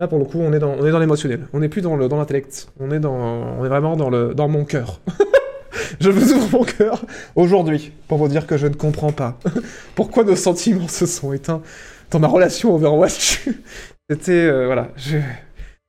Là, 0.00 0.06
pour 0.06 0.18
le 0.18 0.24
coup, 0.24 0.38
on 0.38 0.52
est 0.52 0.58
dans, 0.60 0.70
on 0.70 0.86
est 0.86 0.90
dans 0.92 0.98
l'émotionnel. 1.00 1.48
On 1.52 1.60
n'est 1.60 1.68
plus 1.68 1.82
dans 1.82 1.96
le, 1.96 2.08
dans 2.08 2.16
l'intellect. 2.18 2.68
On 2.78 2.90
est 2.90 3.00
dans, 3.00 3.14
on 3.14 3.64
est 3.64 3.68
vraiment 3.68 3.96
dans 3.96 4.10
le, 4.10 4.34
dans 4.34 4.48
mon 4.48 4.64
cœur. 4.64 5.00
je 6.00 6.10
vous 6.10 6.32
ouvre 6.32 6.58
mon 6.58 6.64
cœur 6.64 7.04
aujourd'hui 7.34 7.92
pour 8.06 8.18
vous 8.18 8.28
dire 8.28 8.46
que 8.46 8.56
je 8.56 8.66
ne 8.66 8.74
comprends 8.74 9.12
pas 9.12 9.38
pourquoi 9.96 10.24
nos 10.24 10.36
sentiments 10.36 10.88
se 10.88 11.06
sont 11.06 11.32
éteints 11.32 11.62
dans 12.10 12.20
ma 12.20 12.28
relation 12.28 12.74
Overwatch. 12.74 13.48
C'était, 14.10 14.32
euh, 14.32 14.66
voilà, 14.66 14.90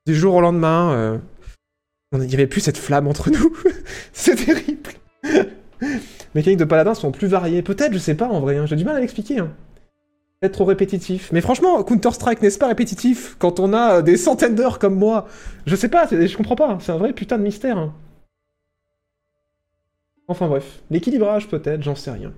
du 0.05 0.15
jour 0.15 0.35
au 0.35 0.41
lendemain, 0.41 0.91
euh, 0.91 1.17
on 2.11 2.17
n'y 2.17 2.33
avait 2.33 2.47
plus 2.47 2.61
cette 2.61 2.77
flamme 2.77 3.07
entre 3.07 3.29
nous. 3.29 3.55
C'est 4.11 4.35
terrible. 4.35 4.89
Mécaniques 6.35 6.59
de 6.59 6.65
paladin 6.65 6.93
sont 6.93 7.11
plus 7.11 7.27
variées. 7.27 7.61
Peut-être, 7.61 7.93
je 7.93 7.97
sais 7.99 8.15
pas 8.15 8.27
en 8.27 8.39
vrai. 8.39 8.57
hein. 8.57 8.65
J'ai 8.65 8.75
du 8.75 8.85
mal 8.85 8.97
à 8.97 8.99
l'expliquer. 8.99 9.39
Hein. 9.39 9.51
Peut-être 10.41 10.53
trop 10.53 10.65
répétitif. 10.65 11.31
Mais 11.33 11.41
franchement, 11.41 11.83
Counter-Strike, 11.83 12.41
n'est-ce 12.41 12.59
pas 12.59 12.67
répétitif 12.67 13.35
quand 13.39 13.59
on 13.59 13.73
a 13.73 13.97
euh, 13.97 14.01
des 14.01 14.17
centaines 14.17 14.55
d'heures 14.55 14.79
comme 14.79 14.95
moi? 14.95 15.27
Je 15.65 15.75
sais 15.75 15.89
pas, 15.89 16.07
je 16.09 16.37
comprends 16.37 16.55
pas. 16.55 16.77
C'est 16.81 16.91
un 16.91 16.97
vrai 16.97 17.13
putain 17.13 17.37
de 17.37 17.43
mystère. 17.43 17.77
hein. 17.77 17.93
Enfin 20.27 20.47
bref, 20.47 20.81
l'équilibrage 20.91 21.47
peut-être, 21.47 21.81
j'en 21.81 21.95
sais 21.95 22.11
rien. 22.11 22.31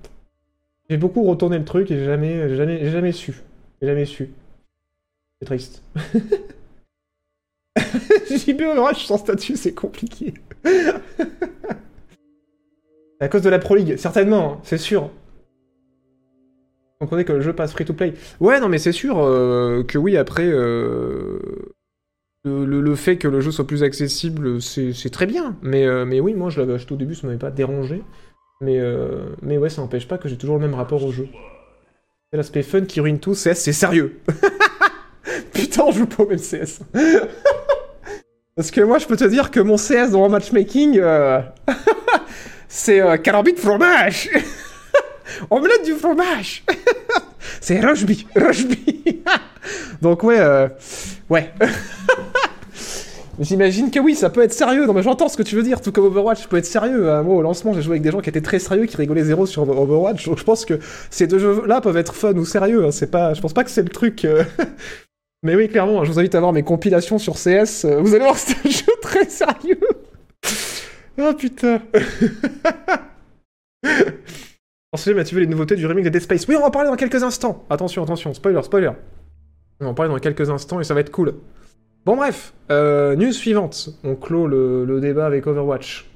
J'ai 0.89 0.97
beaucoup 0.97 1.23
retourné 1.23 1.60
le 1.60 1.65
truc 1.65 1.91
et 1.91 1.97
j'ai 1.97 2.06
jamais, 2.06 2.56
jamais, 2.56 2.89
jamais 2.89 3.12
su. 3.12 3.34
J'ai 3.82 3.88
jamais 3.88 4.06
su. 4.06 4.30
C'est 5.39 5.45
triste. 5.45 5.84
JB 8.30 8.62
Overwatch 8.62 9.06
sans 9.06 9.17
statut, 9.17 9.58
c'est 9.58 9.73
compliqué. 9.73 10.34
À 13.21 13.27
cause 13.27 13.43
de 13.43 13.49
la 13.51 13.60
Pro 13.60 13.75
League, 13.75 13.97
certainement, 13.97 14.53
hein, 14.53 14.60
c'est 14.63 14.79
sûr. 14.79 15.03
Vous 15.03 17.05
comprenez 17.05 17.23
que 17.23 17.34
le 17.34 17.41
jeu 17.41 17.53
passe 17.53 17.71
free 17.71 17.86
to 17.86 17.93
play. 17.93 18.15
Ouais, 18.39 18.60
non, 18.60 18.67
mais 18.67 18.79
c'est 18.79 18.91
sûr 18.91 19.19
euh, 19.19 19.84
que 19.84 19.99
oui, 19.99 20.17
après, 20.17 20.47
euh, 20.47 21.39
le, 22.43 22.95
fait 22.95 23.17
que 23.17 23.27
le 23.27 23.39
jeu 23.39 23.51
soit 23.51 23.67
plus 23.67 23.84
accessible, 23.84 24.60
c'est 24.60 25.12
très 25.12 25.27
bien. 25.27 25.55
Mais, 25.62 25.86
euh, 25.86 26.03
mais 26.03 26.19
oui, 26.19 26.34
moi, 26.34 26.49
je 26.49 26.60
l'avais 26.60 26.73
acheté 26.73 26.95
au 26.95 26.97
début, 26.97 27.13
ça 27.13 27.27
m'avait 27.27 27.38
pas 27.38 27.51
dérangé. 27.51 28.01
Mais, 28.60 28.79
mais 29.43 29.60
ouais, 29.60 29.69
ça 29.69 29.81
n'empêche 29.81 30.07
pas 30.07 30.17
que 30.17 30.27
j'ai 30.27 30.38
toujours 30.38 30.55
le 30.55 30.62
même 30.62 30.75
rapport 30.75 31.03
au 31.03 31.12
jeu. 31.12 31.27
C'est 32.31 32.38
l'aspect 32.38 32.63
fun 32.63 32.81
qui 32.81 33.01
ruine 33.01 33.19
tout, 33.19 33.34
CS, 33.34 33.55
c'est 33.55 33.73
sérieux. 33.73 34.19
Putain, 35.53 35.84
on 35.84 35.91
joue 35.91 36.07
pas 36.07 36.23
au 36.23 36.27
même 36.27 36.39
CS. 36.39 36.79
Parce 38.55 38.71
que 38.71 38.81
moi, 38.81 38.97
je 38.97 39.05
peux 39.05 39.17
te 39.17 39.25
dire 39.25 39.51
que 39.51 39.60
mon 39.60 39.77
CS 39.77 40.12
dans 40.12 40.19
mon 40.19 40.29
matchmaking, 40.29 40.99
c'est 42.73 43.01
euh, 43.01 43.17
carambic 43.17 43.57
fromage. 43.60 44.29
Omelette 45.49 45.84
du 45.86 45.93
fromage. 45.93 46.63
c'est 47.62 47.79
rugby, 47.81 48.25
rugby. 48.36 49.21
Donc 50.01 50.23
ouais, 50.23 50.39
euh, 50.39 50.67
ouais. 51.29 51.51
J'imagine 53.39 53.89
que 53.91 53.99
oui, 53.99 54.13
ça 54.15 54.29
peut 54.29 54.41
être 54.41 54.53
sérieux. 54.53 54.86
Non 54.86 54.93
mais 54.93 55.03
j'entends 55.03 55.27
ce 55.27 55.36
que 55.38 55.43
tu 55.43 55.55
veux 55.55 55.63
dire. 55.63 55.81
Tout 55.81 55.91
comme 55.91 56.05
Overwatch 56.05 56.47
peut 56.47 56.57
être 56.57 56.65
sérieux. 56.65 57.10
Euh, 57.10 57.23
Moi, 57.23 57.36
au 57.36 57.41
lancement, 57.41 57.73
j'ai 57.73 57.81
joué 57.81 57.93
avec 57.93 58.03
des 58.03 58.12
gens 58.12 58.19
qui 58.21 58.29
étaient 58.29 58.41
très 58.41 58.60
sérieux, 58.60 58.86
qui 58.86 58.97
rigolaient 58.97 59.23
zéro 59.23 59.45
sur 59.45 59.63
Overwatch. 59.67 60.29
Je 60.36 60.43
pense 60.43 60.63
que 60.65 60.79
ces 61.10 61.27
deux 61.27 61.39
jeux-là 61.39 61.81
peuvent 61.81 61.97
être 61.97 62.13
fun 62.13 62.34
ou 62.34 62.45
sérieux. 62.45 62.86
hein. 62.86 62.91
C'est 62.91 63.10
pas, 63.12 63.34
je 63.34 63.41
pense 63.41 63.53
pas 63.53 63.63
que 63.63 63.71
c'est 63.71 63.84
le 63.84 63.89
truc. 63.89 64.25
euh, 64.25 64.43
Mais 65.43 65.55
oui, 65.55 65.67
clairement, 65.69 66.03
je 66.05 66.12
vous 66.12 66.19
invite 66.19 66.36
à 66.36 66.39
voir 66.39 66.53
mes 66.53 66.63
compilations 66.63 67.17
sur 67.17 67.36
CS. 67.36 67.86
Vous 67.99 68.13
allez 68.13 68.23
voir 68.25 68.38
c'est 68.38 68.55
un 68.65 68.69
jeu 68.69 68.91
très 69.01 69.27
sérieux. 69.27 69.79
Oh 71.17 71.34
putain. 71.38 71.82
Ensuite, 74.93 75.15
veux 75.15 75.39
les 75.39 75.47
nouveautés 75.47 75.76
du 75.76 75.86
remake 75.86 76.04
de 76.04 76.10
Dead 76.10 76.21
Space 76.21 76.45
Oui, 76.47 76.56
on 76.56 76.60
va 76.60 76.67
en 76.67 76.71
parler 76.71 76.89
dans 76.89 76.97
quelques 76.97 77.24
instants. 77.24 77.65
Attention, 77.69 78.04
attention, 78.04 78.34
spoiler, 78.34 78.62
spoiler. 78.62 78.91
On 79.80 79.86
va 79.86 79.91
en 79.91 79.93
parler 79.93 80.12
dans 80.12 80.19
quelques 80.19 80.50
instants 80.50 80.82
et 80.82 80.84
ça 80.84 80.93
va 80.93 81.00
être 81.00 81.12
cool. 81.12 81.36
Bon 82.06 82.17
bref, 82.17 82.54
euh, 82.71 83.15
news 83.15 83.32
suivante. 83.32 83.89
On 84.04 84.15
clôt 84.15 84.47
le, 84.47 85.00
débat 85.00 85.26
avec 85.26 85.47
Overwatch. 85.47 86.10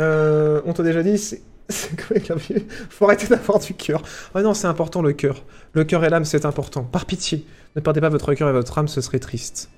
Euh, 0.00 0.60
on 0.64 0.72
t'a 0.72 0.82
déjà 0.82 1.02
dit, 1.02 1.18
c'est... 1.18 1.42
C'est 1.70 1.98
quoi 1.98 2.20
clavier 2.20 2.66
Faut 2.90 3.06
arrêter 3.06 3.26
d'avoir 3.26 3.58
du 3.58 3.72
cœur. 3.72 4.02
Ah 4.34 4.42
non, 4.42 4.52
c'est 4.52 4.66
important 4.66 5.00
le 5.00 5.14
cœur. 5.14 5.42
Le 5.72 5.84
cœur 5.84 6.04
et 6.04 6.10
l'âme, 6.10 6.26
c'est 6.26 6.44
important. 6.44 6.82
Par 6.84 7.06
pitié, 7.06 7.46
ne 7.74 7.80
perdez 7.80 8.02
pas 8.02 8.10
votre 8.10 8.34
cœur 8.34 8.50
et 8.50 8.52
votre 8.52 8.76
âme, 8.76 8.86
ce 8.86 9.00
serait 9.00 9.18
triste. 9.18 9.70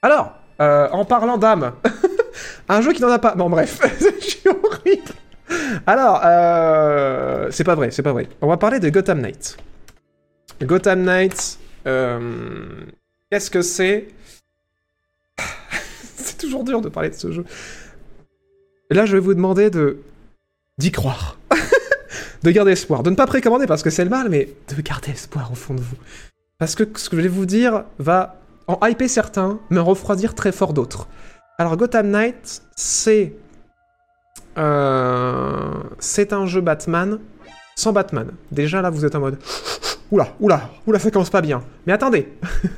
Alors, 0.00 0.32
euh, 0.62 0.88
en 0.90 1.04
parlant 1.04 1.36
d'âme, 1.36 1.72
un 2.68 2.80
jeu 2.80 2.92
qui 2.92 3.02
n'en 3.02 3.10
a 3.10 3.18
pas. 3.18 3.34
Bon, 3.34 3.50
bref, 3.50 3.80
je 4.00 4.24
suis 4.24 4.48
horrible. 4.48 5.12
Alors, 5.86 6.20
euh, 6.24 7.48
c'est 7.50 7.64
pas 7.64 7.74
vrai, 7.74 7.90
c'est 7.90 8.02
pas 8.02 8.12
vrai. 8.12 8.28
On 8.40 8.48
va 8.48 8.56
parler 8.56 8.80
de 8.80 8.88
Gotham 8.88 9.20
Knight. 9.20 9.56
Gotham 10.62 11.02
Knight, 11.02 11.58
euh, 11.86 12.84
qu'est-ce 13.30 13.50
que 13.50 13.62
c'est 13.62 14.08
C'est 16.16 16.38
toujours 16.38 16.64
dur 16.64 16.80
de 16.80 16.88
parler 16.88 17.10
de 17.10 17.14
ce 17.14 17.32
jeu. 17.32 17.44
là, 18.90 19.06
je 19.06 19.12
vais 19.12 19.20
vous 19.20 19.34
demander 19.34 19.70
de 19.70 19.98
d'y 20.78 20.90
croire. 20.90 21.38
de 22.42 22.50
garder 22.50 22.72
espoir. 22.72 23.02
De 23.02 23.10
ne 23.10 23.16
pas 23.16 23.26
précommander 23.26 23.66
parce 23.66 23.82
que 23.82 23.90
c'est 23.90 24.04
le 24.04 24.10
mal, 24.10 24.28
mais 24.28 24.48
de 24.74 24.82
garder 24.82 25.10
espoir 25.10 25.50
au 25.52 25.54
fond 25.54 25.74
de 25.74 25.80
vous. 25.80 25.96
Parce 26.58 26.74
que 26.74 26.84
ce 26.96 27.08
que 27.08 27.16
je 27.16 27.22
vais 27.22 27.28
vous 27.28 27.46
dire 27.46 27.84
va 27.98 28.40
en 28.66 28.84
hyper 28.86 29.10
certains, 29.10 29.58
mais 29.70 29.80
en 29.80 29.84
refroidir 29.84 30.34
très 30.34 30.52
fort 30.52 30.72
d'autres. 30.72 31.08
Alors 31.56 31.76
Gotham 31.76 32.10
Knight, 32.10 32.62
c'est... 32.74 33.32
Euh, 34.58 35.72
c'est 35.98 36.32
un 36.32 36.46
jeu 36.46 36.60
Batman 36.60 37.18
sans 37.76 37.92
Batman. 37.92 38.28
Déjà 38.50 38.82
là, 38.82 38.90
vous 38.90 39.04
êtes 39.04 39.14
en 39.14 39.20
mode... 39.20 39.38
Oula, 40.10 40.28
oula, 40.40 40.70
oula, 40.86 40.98
ça 40.98 41.10
commence 41.10 41.30
pas 41.30 41.40
bien. 41.40 41.62
Mais 41.86 41.92
attendez 41.92 42.28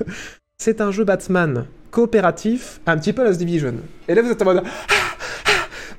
C'est 0.58 0.80
un 0.80 0.90
jeu 0.90 1.04
Batman 1.04 1.66
coopératif, 1.90 2.80
un 2.86 2.98
petit 2.98 3.12
peu 3.14 3.24
Lost 3.24 3.38
Division. 3.38 3.74
Et 4.08 4.14
là, 4.14 4.22
vous 4.22 4.30
êtes 4.30 4.42
en 4.42 4.44
mode... 4.44 4.62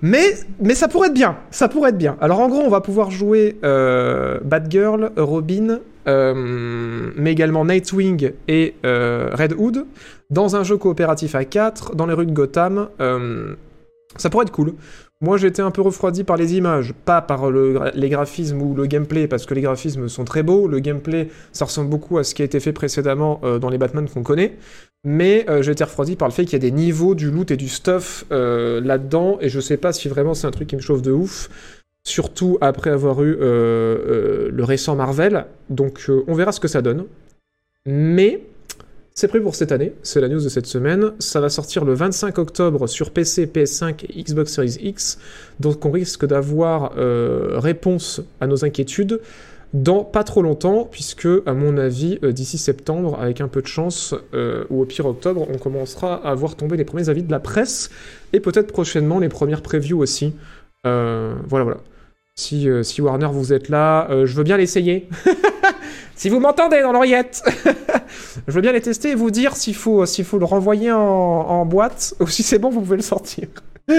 Mais, 0.03 0.35
mais 0.61 0.75
ça 0.75 0.87
pourrait 0.87 1.07
être 1.07 1.15
bien, 1.15 1.37
ça 1.49 1.67
pourrait 1.67 1.89
être 1.89 1.97
bien. 1.97 2.17
Alors 2.21 2.39
en 2.39 2.49
gros, 2.49 2.61
on 2.61 2.69
va 2.69 2.81
pouvoir 2.81 3.09
jouer 3.09 3.57
euh, 3.63 4.37
Batgirl, 4.43 5.11
Robin, 5.17 5.79
euh, 6.07 7.11
mais 7.15 7.31
également 7.31 7.65
Nightwing 7.65 8.33
et 8.47 8.75
Red 8.83 9.55
Hood 9.57 9.87
dans 10.29 10.55
un 10.55 10.63
jeu 10.63 10.77
coopératif 10.77 11.35
à 11.35 11.45
4 11.45 11.95
dans 11.95 12.05
les 12.05 12.13
rues 12.13 12.25
de 12.25 12.31
Gotham. 12.31 12.89
Euh, 12.99 13.55
ça 14.17 14.29
pourrait 14.29 14.43
être 14.43 14.51
cool. 14.51 14.73
Moi, 15.19 15.37
j'étais 15.37 15.61
un 15.61 15.71
peu 15.71 15.81
refroidi 15.81 16.23
par 16.23 16.37
les 16.37 16.55
images, 16.55 16.93
pas 17.05 17.21
par 17.21 17.49
les 17.49 18.09
graphismes 18.09 18.61
ou 18.61 18.75
le 18.75 18.85
gameplay, 18.85 19.27
parce 19.27 19.47
que 19.47 19.55
les 19.55 19.61
graphismes 19.61 20.07
sont 20.09 20.25
très 20.25 20.43
beaux. 20.43 20.67
Le 20.67 20.79
gameplay, 20.79 21.29
ça 21.53 21.65
ressemble 21.65 21.89
beaucoup 21.89 22.19
à 22.19 22.23
ce 22.23 22.35
qui 22.35 22.43
a 22.43 22.45
été 22.45 22.59
fait 22.59 22.71
précédemment 22.71 23.41
dans 23.59 23.69
les 23.69 23.79
Batman 23.79 24.07
qu'on 24.07 24.21
connaît. 24.21 24.57
Mais 25.03 25.47
j'ai 25.61 25.71
été 25.71 25.83
refroidi 25.83 26.15
par 26.15 26.27
le 26.27 26.33
fait 26.33 26.45
qu'il 26.45 26.53
y 26.53 26.55
a 26.57 26.59
des 26.59 26.71
niveaux, 26.71 27.15
du 27.15 27.31
loot 27.31 27.49
et 27.49 27.57
du 27.57 27.67
stuff 27.67 28.25
là-dedans, 28.29 29.39
et 29.41 29.49
je 29.49 29.59
sais 29.59 29.77
pas 29.77 29.91
si 29.91 30.07
vraiment 30.07 30.35
c'est 30.35 30.45
un 30.45 30.51
truc 30.51 30.67
qui 30.67 30.75
me 30.75 30.81
chauffe 30.81 31.01
de 31.01 31.11
ouf 31.11 31.49
surtout 32.07 32.57
après 32.61 32.89
avoir 32.89 33.21
eu 33.21 33.33
euh, 33.33 33.37
euh, 33.41 34.49
le 34.51 34.63
récent 34.63 34.95
Marvel. 34.95 35.45
Donc 35.69 36.05
euh, 36.09 36.23
on 36.27 36.33
verra 36.33 36.51
ce 36.51 36.59
que 36.59 36.67
ça 36.67 36.81
donne. 36.81 37.05
Mais 37.85 38.41
c'est 39.17 39.27
prévu 39.27 39.43
pour 39.43 39.55
cette 39.55 39.71
année, 39.71 39.93
c'est 40.03 40.21
la 40.21 40.27
news 40.27 40.43
de 40.43 40.47
cette 40.47 40.67
semaine. 40.67 41.11
Ça 41.17 41.41
va 41.41 41.49
sortir 41.49 41.85
le 41.85 41.95
25 41.95 42.37
octobre 42.37 42.85
sur 42.85 43.09
PC, 43.09 43.47
PS5 43.47 44.05
et 44.05 44.21
Xbox 44.21 44.53
Series 44.53 44.77
X. 44.79 45.17
Donc 45.59 45.83
on 45.87 45.91
risque 45.91 46.27
d'avoir 46.27 46.93
réponse 47.59 48.21
à 48.39 48.45
nos 48.45 48.63
inquiétudes 48.63 49.19
dans 49.73 50.03
pas 50.03 50.23
trop 50.23 50.43
longtemps, 50.43 50.87
puisque 50.89 51.27
à 51.47 51.53
mon 51.53 51.77
avis, 51.77 52.19
d'ici 52.21 52.59
septembre, 52.59 53.17
avec 53.19 53.41
un 53.41 53.47
peu 53.47 53.63
de 53.63 53.67
chance, 53.67 54.13
ou 54.69 54.81
au 54.81 54.85
pire 54.85 55.07
octobre, 55.07 55.47
on 55.51 55.57
commencera 55.57 56.15
à 56.15 56.35
voir 56.35 56.55
tomber 56.55 56.77
les 56.77 56.85
premiers 56.85 57.09
avis 57.09 57.23
de 57.23 57.31
la 57.31 57.39
presse, 57.39 57.89
et 58.33 58.39
peut-être 58.39 58.71
prochainement 58.71 59.17
les 59.17 59.29
premières 59.29 59.63
previews 59.63 59.99
aussi. 59.99 60.35
voilà, 60.83 61.35
voilà. 61.49 61.77
Euh, 62.53 62.83
si, 62.83 63.01
Warner 63.01 63.29
vous 63.31 63.51
êtes 63.51 63.67
là, 63.69 64.09
euh, 64.11 64.25
je 64.25 64.35
veux 64.35 64.43
bien 64.43 64.57
l'essayer. 64.57 65.09
si 66.17 66.29
vous 66.29 66.39
m'entendez 66.39 66.81
dans 66.81 66.91
l'oreillette, 66.91 67.43
je 68.47 68.51
veux 68.51 68.61
bien 68.61 68.71
les 68.71 68.81
tester 68.81 69.11
et 69.11 69.15
vous 69.15 69.29
dire 69.29 69.55
s'il 69.55 69.75
faut, 69.75 70.05
s'il 70.07 70.25
faut 70.25 70.39
le 70.39 70.45
renvoyer 70.45 70.91
en, 70.91 71.65
boîte 71.65 72.15
ou 72.19 72.27
si 72.27 72.43
c'est 72.43 72.59
bon, 72.59 72.69
vous 72.69 72.81
pouvez 72.81 72.97
le 72.97 73.03
sortir. 73.03 73.47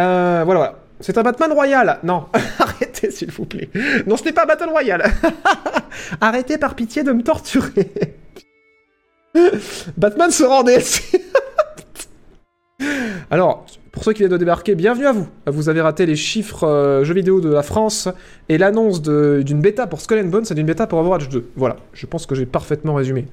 Euh, 0.00 0.40
voilà, 0.46 0.58
voilà. 0.58 0.78
C'est 1.00 1.18
un 1.18 1.22
Batman 1.22 1.52
Royal. 1.52 1.98
Non, 2.02 2.26
arrêtez 2.58 3.10
s'il 3.10 3.30
vous 3.30 3.44
plaît. 3.44 3.68
Non, 4.06 4.16
ce 4.16 4.24
n'est 4.24 4.32
pas 4.32 4.46
Battle 4.46 4.70
Royal. 4.70 5.04
arrêtez 6.22 6.56
par 6.56 6.74
pitié 6.74 7.02
de 7.02 7.12
me 7.12 7.22
torturer. 7.22 7.92
Batman 9.98 10.30
se 10.30 10.44
rend 10.44 10.64
Alors, 13.30 13.66
pour 13.92 14.04
ceux 14.04 14.14
qui 14.14 14.20
viennent 14.20 14.32
de 14.32 14.38
débarquer, 14.38 14.74
bienvenue 14.74 15.06
à 15.06 15.12
vous. 15.12 15.28
Vous 15.46 15.68
avez 15.68 15.82
raté 15.82 16.06
les 16.06 16.16
chiffres 16.16 16.64
euh, 16.64 17.04
jeux 17.04 17.12
vidéo 17.12 17.42
de 17.42 17.50
la 17.50 17.62
France 17.62 18.08
et 18.48 18.56
l'annonce 18.56 19.02
d'une 19.02 19.60
bêta 19.60 19.86
pour 19.86 20.00
Skull 20.00 20.18
and 20.20 20.28
Bones 20.28 20.46
et 20.50 20.54
d'une 20.54 20.66
bêta 20.66 20.86
pour 20.86 20.98
Overwatch 20.98 21.28
2. 21.28 21.50
Voilà, 21.56 21.76
je 21.92 22.06
pense 22.06 22.24
que 22.24 22.34
j'ai 22.34 22.46
parfaitement 22.46 22.94
résumé. 22.94 23.26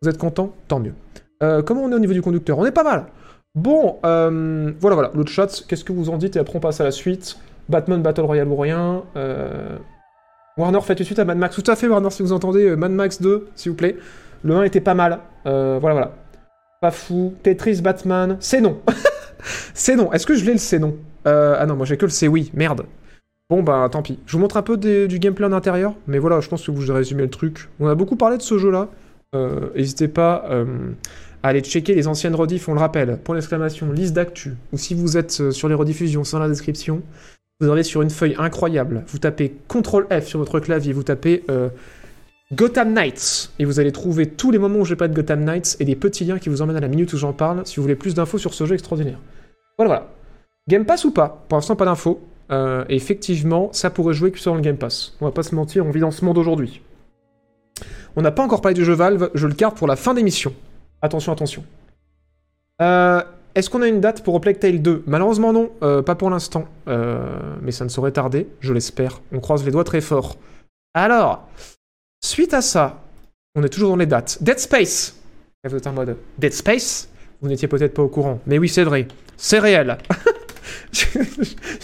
Vous 0.00 0.08
êtes 0.08 0.16
content 0.16 0.54
Tant 0.68 0.80
mieux. 0.80 0.94
Euh, 1.42 1.62
comment 1.62 1.82
on 1.82 1.92
est 1.92 1.94
au 1.94 1.98
niveau 1.98 2.14
du 2.14 2.22
conducteur? 2.22 2.58
On 2.58 2.64
est 2.64 2.72
pas 2.72 2.82
mal. 2.82 3.06
Bon, 3.54 3.98
euh, 4.06 4.72
voilà, 4.80 4.94
voilà, 4.94 5.10
le 5.14 5.26
chat, 5.26 5.64
qu'est-ce 5.68 5.84
que 5.84 5.92
vous 5.92 6.08
en 6.08 6.16
dites 6.16 6.36
Et 6.36 6.38
après 6.38 6.56
on 6.56 6.60
passe 6.60 6.80
à 6.80 6.84
la 6.84 6.92
suite. 6.92 7.36
Batman 7.68 8.00
Battle 8.00 8.22
Royale 8.22 8.48
ou 8.48 8.56
rien. 8.56 9.02
Warner, 10.56 10.80
faites 10.80 10.98
de 10.98 11.04
suite 11.04 11.18
à 11.18 11.26
Mad 11.26 11.36
Max. 11.36 11.54
Tout 11.54 11.70
à 11.70 11.76
fait, 11.76 11.88
Warner, 11.88 12.10
si 12.10 12.22
vous 12.22 12.32
entendez. 12.32 12.74
Mad 12.74 12.92
Max 12.92 13.20
2, 13.20 13.48
s'il 13.54 13.72
vous 13.72 13.76
plaît. 13.76 13.96
Le 14.42 14.54
1 14.56 14.62
était 14.62 14.80
pas 14.80 14.94
mal. 14.94 15.18
voilà, 15.44 15.78
voilà. 15.80 16.12
Pas 16.80 16.90
fou. 16.90 17.34
Tetris, 17.42 17.82
Batman. 17.82 18.38
C'est 18.40 18.62
non 18.62 18.80
C'est 19.74 19.96
non. 19.96 20.12
Est-ce 20.12 20.26
que 20.26 20.34
je 20.34 20.44
l'ai 20.44 20.52
le 20.52 20.58
c'est 20.58 20.78
non 20.78 20.96
euh, 21.26 21.56
Ah 21.58 21.66
non, 21.66 21.76
moi 21.76 21.86
j'ai 21.86 21.96
que 21.96 22.06
le 22.06 22.10
c'est 22.10 22.28
oui. 22.28 22.50
Merde. 22.54 22.86
Bon 23.48 23.62
bah 23.62 23.88
tant 23.90 24.02
pis. 24.02 24.18
Je 24.26 24.32
vous 24.32 24.38
montre 24.38 24.56
un 24.56 24.62
peu 24.62 24.76
du 24.76 25.18
gameplay 25.18 25.46
en 25.46 25.52
intérieur, 25.52 25.94
mais 26.06 26.18
voilà, 26.18 26.40
je 26.40 26.48
pense 26.48 26.66
que 26.66 26.70
vous 26.70 26.92
résumé 26.92 27.22
le 27.22 27.30
truc. 27.30 27.68
On 27.78 27.86
a 27.86 27.94
beaucoup 27.94 28.16
parlé 28.16 28.36
de 28.36 28.42
ce 28.42 28.58
jeu-là. 28.58 28.88
Euh, 29.34 29.68
n'hésitez 29.76 30.08
pas 30.08 30.44
euh, 30.50 30.64
à 31.42 31.48
aller 31.48 31.60
checker 31.60 31.94
les 31.94 32.08
anciennes 32.08 32.34
rediff, 32.34 32.68
on 32.68 32.74
le 32.74 32.80
rappelle. 32.80 33.18
Pour 33.22 33.34
l'exclamation, 33.34 33.92
liste 33.92 34.14
d'actu. 34.14 34.54
Ou 34.72 34.78
si 34.78 34.94
vous 34.94 35.16
êtes 35.16 35.50
sur 35.52 35.68
les 35.68 35.74
rediffusions 35.74 36.24
sans 36.24 36.40
la 36.40 36.48
description, 36.48 37.02
vous 37.60 37.70
allez 37.70 37.84
sur 37.84 38.02
une 38.02 38.10
feuille 38.10 38.34
incroyable. 38.38 39.04
Vous 39.06 39.18
tapez 39.18 39.54
CTRL 39.68 40.06
F 40.22 40.26
sur 40.26 40.38
votre 40.40 40.58
clavier, 40.58 40.92
vous 40.92 41.04
tapez 41.04 41.44
Gotham 42.52 42.92
Knights. 42.92 43.50
Et 43.58 43.64
vous 43.64 43.80
allez 43.80 43.92
trouver 43.92 44.26
tous 44.26 44.50
les 44.50 44.58
moments 44.58 44.80
où 44.80 44.84
je 44.84 44.94
pas 44.94 45.08
de 45.08 45.14
Gotham 45.14 45.44
Knights 45.44 45.76
et 45.80 45.84
des 45.84 45.96
petits 45.96 46.24
liens 46.24 46.38
qui 46.38 46.48
vous 46.48 46.62
emmènent 46.62 46.76
à 46.76 46.80
la 46.80 46.88
minute 46.88 47.12
où 47.12 47.16
j'en 47.16 47.32
parle 47.32 47.66
si 47.66 47.76
vous 47.76 47.82
voulez 47.82 47.96
plus 47.96 48.14
d'infos 48.14 48.38
sur 48.38 48.54
ce 48.54 48.66
jeu 48.66 48.74
extraordinaire. 48.74 49.18
Voilà, 49.78 49.88
voilà. 49.94 50.06
Game 50.68 50.84
Pass 50.84 51.04
ou 51.04 51.12
pas? 51.12 51.44
Pour 51.48 51.56
l'instant, 51.56 51.76
pas 51.76 51.84
d'infos. 51.84 52.20
Euh, 52.50 52.84
effectivement, 52.88 53.70
ça 53.72 53.90
pourrait 53.90 54.14
jouer 54.14 54.30
que 54.30 54.38
sur 54.38 54.54
le 54.54 54.60
Game 54.60 54.76
Pass. 54.76 55.16
On 55.20 55.26
va 55.26 55.32
pas 55.32 55.42
se 55.42 55.54
mentir, 55.54 55.84
on 55.86 55.90
vit 55.90 56.00
dans 56.00 56.10
ce 56.10 56.24
monde 56.24 56.38
aujourd'hui. 56.38 56.82
On 58.16 58.22
n'a 58.22 58.30
pas 58.30 58.42
encore 58.42 58.62
parlé 58.62 58.74
du 58.74 58.84
jeu 58.84 58.94
Valve, 58.94 59.30
je 59.34 59.46
le 59.46 59.54
garde 59.54 59.76
pour 59.76 59.86
la 59.86 59.96
fin 59.96 60.14
d'émission. 60.14 60.52
Attention, 61.02 61.32
attention. 61.32 61.64
Euh, 62.80 63.22
Est-ce 63.54 63.68
qu'on 63.68 63.82
a 63.82 63.88
une 63.88 64.00
date 64.00 64.22
pour 64.22 64.40
Plague 64.40 64.58
Tale 64.58 64.80
2 64.80 65.04
Malheureusement 65.06 65.52
non, 65.52 65.70
euh, 65.82 66.02
pas 66.02 66.14
pour 66.14 66.30
l'instant. 66.30 66.66
Mais 66.86 67.72
ça 67.72 67.84
ne 67.84 67.90
saurait 67.90 68.12
tarder, 68.12 68.48
je 68.60 68.72
l'espère. 68.72 69.20
On 69.32 69.40
croise 69.40 69.64
les 69.64 69.70
doigts 69.72 69.84
très 69.84 70.00
fort. 70.00 70.36
Alors, 70.94 71.46
Suite 72.26 72.54
à 72.54 72.60
ça, 72.60 73.02
on 73.54 73.62
est 73.62 73.68
toujours 73.68 73.90
dans 73.90 73.96
les 73.96 74.06
dates. 74.06 74.42
Dead 74.42 74.58
Space. 74.58 75.16
Dead 75.64 76.52
Space 76.52 77.08
Vous 77.40 77.48
n'étiez 77.48 77.68
peut-être 77.68 77.94
pas 77.94 78.02
au 78.02 78.08
courant. 78.08 78.40
Mais 78.46 78.58
oui, 78.58 78.68
c'est 78.68 78.84
vrai. 78.84 79.08
C'est 79.36 79.58
réel. 79.58 79.98
J'ai 80.92 81.20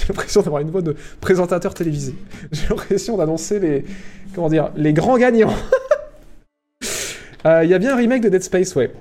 l'impression 0.09 0.43
d'avoir 0.43 0.63
une 0.63 0.71
voix 0.71 0.83
de 0.83 0.97
présentateur 1.21 1.75
télévisé. 1.75 2.15
J'ai 2.51 2.69
l'impression 2.69 3.17
d'annoncer 3.17 3.59
les. 3.59 3.85
Comment 4.35 4.49
dire 4.49 4.71
Les 4.77 4.93
grands 4.93 5.19
gagnants. 5.19 5.55
Euh, 7.45 7.65
il 7.65 7.71
y 7.71 7.75
a 7.75 7.79
bien 7.81 7.95
un 7.95 7.97
remake 7.97 8.23
de 8.23 8.29
Dead 8.29 8.45
Space, 8.45 8.77
ouais. 8.77 8.93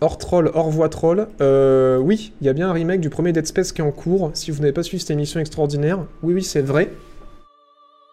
Hors 0.00 0.16
troll, 0.16 0.50
hors 0.54 0.70
voix 0.70 0.88
troll. 0.88 1.28
Euh, 1.42 1.98
oui, 1.98 2.32
il 2.40 2.46
y 2.46 2.48
a 2.48 2.54
bien 2.54 2.70
un 2.70 2.72
remake 2.72 3.02
du 3.02 3.10
premier 3.10 3.32
Dead 3.32 3.46
Space 3.46 3.72
qui 3.72 3.82
est 3.82 3.84
en 3.84 3.90
cours. 3.90 4.30
Si 4.32 4.50
vous 4.50 4.60
n'avez 4.60 4.72
pas 4.72 4.82
suivi 4.82 4.98
cette 4.98 5.10
émission 5.10 5.40
extraordinaire, 5.40 5.98
oui, 6.22 6.32
oui, 6.32 6.42
c'est 6.42 6.62
vrai. 6.62 6.90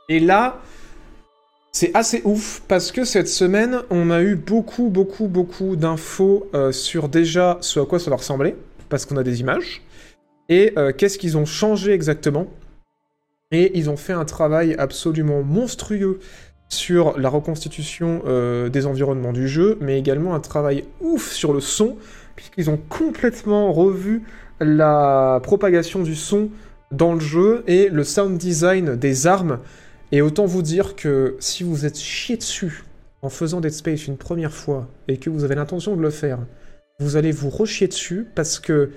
Et 0.10 0.20
là, 0.20 0.60
c'est 1.78 1.96
assez 1.96 2.24
ouf 2.26 2.64
parce 2.68 2.92
que 2.92 3.06
cette 3.06 3.28
semaine, 3.28 3.82
on 3.92 4.10
a 4.10 4.24
eu 4.24 4.34
beaucoup, 4.34 4.90
beaucoup, 4.90 5.28
beaucoup 5.28 5.76
d'infos 5.76 6.50
euh, 6.56 6.72
sur 6.72 7.08
déjà 7.08 7.60
ce 7.62 7.80
à 7.80 7.86
quoi 7.86 8.00
ça 8.00 8.10
va 8.10 8.16
ressembler, 8.16 8.56
parce 8.90 9.06
qu'on 9.06 9.16
a 9.16 9.22
des 9.22 9.42
images, 9.42 9.84
et 10.50 10.74
euh, 10.76 10.92
qu'est-ce 10.92 11.20
qu'ils 11.20 11.38
ont 11.38 11.46
changé 11.46 11.92
exactement? 11.92 12.48
Et 13.52 13.78
ils 13.78 13.92
ont 13.92 13.96
fait 13.96 14.14
un 14.14 14.26
travail 14.26 14.74
absolument 14.80 15.44
monstrueux 15.44 16.20
sur 16.68 17.20
la 17.20 17.30
reconstitution 17.30 18.24
euh, 18.26 18.70
des 18.70 18.88
environnements 18.88 19.32
du 19.32 19.48
jeu, 19.48 19.78
mais 19.80 20.00
également 20.00 20.34
un 20.34 20.40
travail 20.40 20.84
ouf 21.00 21.32
sur 21.32 21.54
le 21.54 21.60
son, 21.60 21.96
puisqu'ils 22.36 22.72
ont 22.72 22.80
complètement 22.90 23.72
revu 23.72 24.24
la 24.60 25.40
propagation 25.44 26.02
du 26.02 26.16
son 26.16 26.50
dans 26.92 27.14
le 27.14 27.20
jeu 27.20 27.64
et 27.68 27.90
le 27.90 28.04
sound 28.04 28.36
design 28.36 28.96
des 28.96 29.28
armes 29.28 29.60
et 30.12 30.22
autant 30.22 30.46
vous 30.46 30.62
dire 30.62 30.96
que 30.96 31.36
si 31.40 31.64
vous 31.64 31.86
êtes 31.86 31.98
chié 31.98 32.38
dessus 32.38 32.84
en 33.22 33.30
faisant 33.30 33.62
Dead 33.62 33.72
Space 33.72 34.08
une 34.08 34.18
première 34.18 34.54
fois 34.54 34.88
et 35.08 35.18
que 35.18 35.30
vous 35.30 35.44
avez 35.44 35.56
l'intention 35.56 35.96
de 35.96 36.02
le 36.02 36.10
faire, 36.10 36.40
vous 37.00 37.16
allez 37.16 37.32
vous 37.32 37.50
rechier 37.50 37.88
dessus 37.88 38.26
parce 38.36 38.60
que 38.60 38.92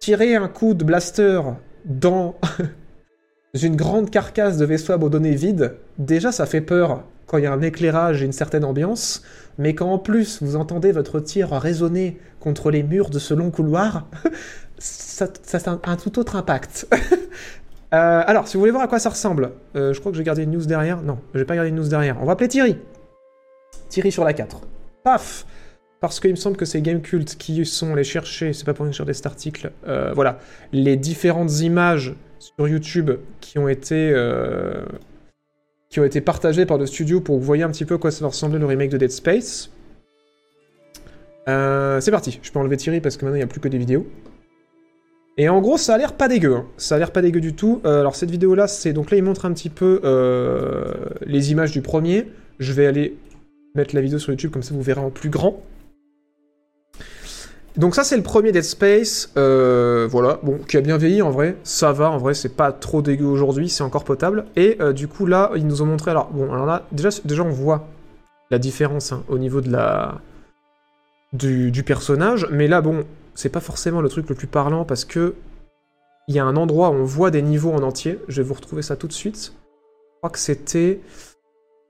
tirer 0.00 0.34
un 0.36 0.48
coup 0.48 0.74
de 0.74 0.84
blaster 0.84 1.40
dans 1.84 2.36
une 3.62 3.76
grande 3.76 4.10
carcasse 4.10 4.56
de 4.56 4.64
vaisseau 4.64 4.92
abandonné 4.92 5.34
vide, 5.34 5.74
déjà 5.98 6.32
ça 6.32 6.46
fait 6.46 6.60
peur 6.60 7.04
quand 7.26 7.36
il 7.36 7.44
y 7.44 7.46
a 7.46 7.52
un 7.52 7.60
éclairage 7.60 8.22
et 8.22 8.24
une 8.24 8.32
certaine 8.32 8.64
ambiance, 8.64 9.22
mais 9.58 9.74
quand 9.74 9.92
en 9.92 9.98
plus 9.98 10.42
vous 10.42 10.56
entendez 10.56 10.92
votre 10.92 11.20
tir 11.20 11.50
résonner 11.50 12.18
contre 12.40 12.70
les 12.70 12.82
murs 12.82 13.10
de 13.10 13.18
ce 13.18 13.34
long 13.34 13.50
couloir, 13.50 14.08
ça, 14.78 15.28
ça 15.42 15.58
a 15.82 15.90
un 15.90 15.96
tout 15.96 16.18
autre 16.18 16.36
impact. 16.36 16.88
Euh, 17.94 18.22
alors, 18.26 18.48
si 18.48 18.54
vous 18.54 18.60
voulez 18.60 18.72
voir 18.72 18.84
à 18.84 18.88
quoi 18.88 18.98
ça 18.98 19.10
ressemble, 19.10 19.52
euh, 19.76 19.92
je 19.92 20.00
crois 20.00 20.12
que 20.12 20.18
j'ai 20.18 20.24
gardé 20.24 20.42
une 20.42 20.50
news 20.50 20.66
derrière. 20.66 21.02
Non, 21.02 21.18
j'ai 21.34 21.44
pas 21.44 21.54
gardé 21.54 21.70
une 21.70 21.76
news 21.76 21.88
derrière. 21.88 22.20
On 22.20 22.26
va 22.26 22.32
appeler 22.32 22.48
Thierry. 22.48 22.76
Thierry 23.88 24.12
sur 24.12 24.24
la 24.24 24.32
4. 24.32 24.60
Paf 25.04 25.46
parce 26.00 26.20
qu'il 26.20 26.30
me 26.30 26.36
semble 26.36 26.56
que 26.56 26.64
c'est 26.64 26.80
Gamecult 26.80 27.36
qui 27.38 27.66
sont 27.66 27.92
allés 27.92 28.04
chercher, 28.04 28.52
c'est 28.52 28.64
pas 28.64 28.72
pour 28.72 28.84
rien 28.84 28.92
que 28.92 28.96
je 28.96 29.02
des 29.02 29.26
articles, 29.26 29.72
euh, 29.88 30.12
voilà, 30.14 30.38
les 30.70 30.96
différentes 30.96 31.58
images 31.58 32.14
sur 32.38 32.68
YouTube 32.68 33.10
qui 33.40 33.58
ont 33.58 33.68
été 33.68 34.14
qui 35.90 35.98
ont 35.98 36.04
été 36.04 36.20
partagées 36.20 36.66
par 36.66 36.78
le 36.78 36.86
studio 36.86 37.20
pour 37.20 37.34
que 37.34 37.40
vous 37.40 37.46
voyez 37.46 37.64
un 37.64 37.70
petit 37.70 37.84
peu 37.84 37.96
à 37.96 37.98
quoi 37.98 38.12
ça 38.12 38.20
va 38.20 38.28
ressembler 38.28 38.60
le 38.60 38.66
remake 38.66 38.90
de 38.90 38.96
Dead 38.96 39.10
Space. 39.10 39.72
C'est 41.48 42.10
parti, 42.12 42.38
je 42.42 42.52
peux 42.52 42.60
enlever 42.60 42.76
Thierry 42.76 43.00
parce 43.00 43.16
que 43.16 43.24
maintenant 43.24 43.34
il 43.34 43.40
n'y 43.40 43.44
a 43.44 43.48
plus 43.48 43.60
que 43.60 43.66
des 43.66 43.78
vidéos. 43.78 44.06
Et 45.40 45.48
en 45.48 45.60
gros, 45.60 45.78
ça 45.78 45.94
a 45.94 45.98
l'air 45.98 46.14
pas 46.14 46.26
dégueu. 46.26 46.56
hein. 46.56 46.66
Ça 46.76 46.96
a 46.96 46.98
l'air 46.98 47.12
pas 47.12 47.22
dégueu 47.22 47.40
du 47.40 47.54
tout. 47.54 47.80
Euh, 47.84 48.00
alors 48.00 48.16
cette 48.16 48.30
vidéo-là, 48.30 48.66
c'est 48.66 48.92
donc 48.92 49.12
là, 49.12 49.16
il 49.16 49.22
montre 49.22 49.46
un 49.46 49.52
petit 49.52 49.70
peu 49.70 50.00
euh, 50.02 50.92
les 51.24 51.52
images 51.52 51.70
du 51.70 51.80
premier. 51.80 52.26
Je 52.58 52.72
vais 52.72 52.86
aller 52.86 53.16
mettre 53.76 53.94
la 53.94 54.00
vidéo 54.00 54.18
sur 54.18 54.32
YouTube 54.32 54.50
comme 54.50 54.64
ça, 54.64 54.74
vous 54.74 54.82
verrez 54.82 55.00
en 55.00 55.10
plus 55.10 55.30
grand. 55.30 55.62
Donc 57.76 57.94
ça, 57.94 58.02
c'est 58.02 58.16
le 58.16 58.24
premier 58.24 58.50
Dead 58.50 58.64
Space. 58.64 59.30
Euh, 59.36 60.08
voilà, 60.10 60.40
bon, 60.42 60.58
qui 60.58 60.76
a 60.76 60.80
bien 60.80 60.96
vieilli 60.96 61.22
en 61.22 61.30
vrai. 61.30 61.56
Ça 61.62 61.92
va, 61.92 62.10
en 62.10 62.18
vrai, 62.18 62.34
c'est 62.34 62.56
pas 62.56 62.72
trop 62.72 63.00
dégueu 63.00 63.26
aujourd'hui, 63.26 63.68
c'est 63.68 63.84
encore 63.84 64.02
potable. 64.02 64.46
Et 64.56 64.78
du 64.92 65.06
coup, 65.06 65.24
là, 65.26 65.52
ils 65.54 65.68
nous 65.68 65.82
ont 65.82 65.86
montré. 65.86 66.10
Alors, 66.10 66.30
bon, 66.30 66.52
alors 66.52 66.66
là, 66.66 66.84
déjà, 66.90 67.10
déjà 67.24 67.44
on 67.44 67.50
voit 67.50 67.86
la 68.50 68.58
différence 68.58 69.12
hein, 69.12 69.22
au 69.28 69.38
niveau 69.38 69.60
de 69.60 69.70
la 69.70 70.20
du 71.32 71.84
personnage. 71.84 72.48
Mais 72.50 72.66
là, 72.66 72.80
bon, 72.80 73.04
c'est 73.38 73.50
pas 73.50 73.60
forcément 73.60 74.00
le 74.00 74.08
truc 74.08 74.28
le 74.28 74.34
plus 74.34 74.48
parlant 74.48 74.84
parce 74.84 75.04
que 75.04 75.36
il 76.26 76.34
y 76.34 76.40
a 76.40 76.44
un 76.44 76.56
endroit 76.56 76.90
où 76.90 76.94
on 76.94 77.04
voit 77.04 77.30
des 77.30 77.40
niveaux 77.40 77.70
en 77.70 77.84
entier. 77.84 78.18
Je 78.26 78.42
vais 78.42 78.48
vous 78.48 78.54
retrouver 78.54 78.82
ça 78.82 78.96
tout 78.96 79.06
de 79.06 79.12
suite. 79.12 79.54
Je 79.54 80.16
crois 80.16 80.30
que 80.30 80.40
c'était 80.40 80.98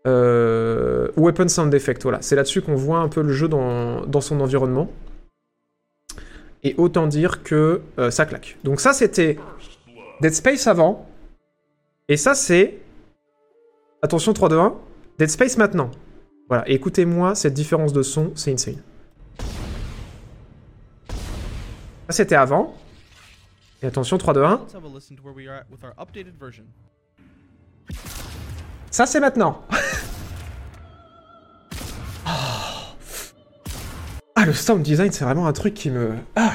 euh, 0.07 1.09
Weapon 1.17 1.49
Sound 1.49 1.73
Effect. 1.73 2.03
Voilà, 2.03 2.21
c'est 2.21 2.37
là-dessus 2.37 2.61
qu'on 2.61 2.75
voit 2.75 2.99
un 2.99 3.09
peu 3.09 3.23
le 3.23 3.33
jeu 3.33 3.49
dans, 3.49 4.21
son 4.21 4.41
environnement. 4.43 4.91
Et 6.65 6.75
autant 6.77 7.07
dire 7.07 7.43
que 7.43 7.81
euh, 7.99 8.11
ça 8.11 8.27
claque. 8.27 8.59
Donc 8.63 8.79
ça, 8.79 8.93
c'était 8.93 9.39
Dead 10.21 10.35
Space 10.35 10.67
avant. 10.67 11.09
Et 12.09 12.19
ça, 12.19 12.35
c'est... 12.35 12.77
Attention 14.03 14.35
3, 14.35 14.51
2, 14.51 14.59
1. 14.59 14.75
Dead 15.19 15.31
Space 15.31 15.57
maintenant. 15.57 15.91
Voilà, 16.49 16.69
écoutez-moi, 16.69 17.35
cette 17.35 17.55
différence 17.55 17.95
de 17.95 18.03
son, 18.03 18.33
c'est 18.35 18.53
insane. 18.53 18.83
Ça, 22.09 22.17
c'était 22.17 22.37
avant. 22.37 22.75
Et 23.83 23.87
attention, 23.87 24.17
3, 24.17 24.33
2, 24.33 24.43
1. 24.43 24.51
Let's 24.51 24.75
have 24.75 24.85
a 24.85 24.89
listen 24.95 25.15
to 25.17 25.23
where 25.23 25.35
we 25.35 25.47
are 25.47 25.59
at 25.59 25.67
with 25.71 25.85
our 25.85 25.93
updated 25.99 26.39
version. 26.41 26.65
Ça, 28.91 29.05
c'est 29.07 29.21
maintenant. 29.21 29.63
Ah, 34.41 34.47
le 34.47 34.53
sound 34.53 34.85
design, 34.85 35.11
c'est 35.11 35.25
vraiment 35.25 35.49
un 35.49 35.53
truc 35.53 35.75
qui 35.75 35.91
me... 35.91 36.11
Ah 36.37 36.53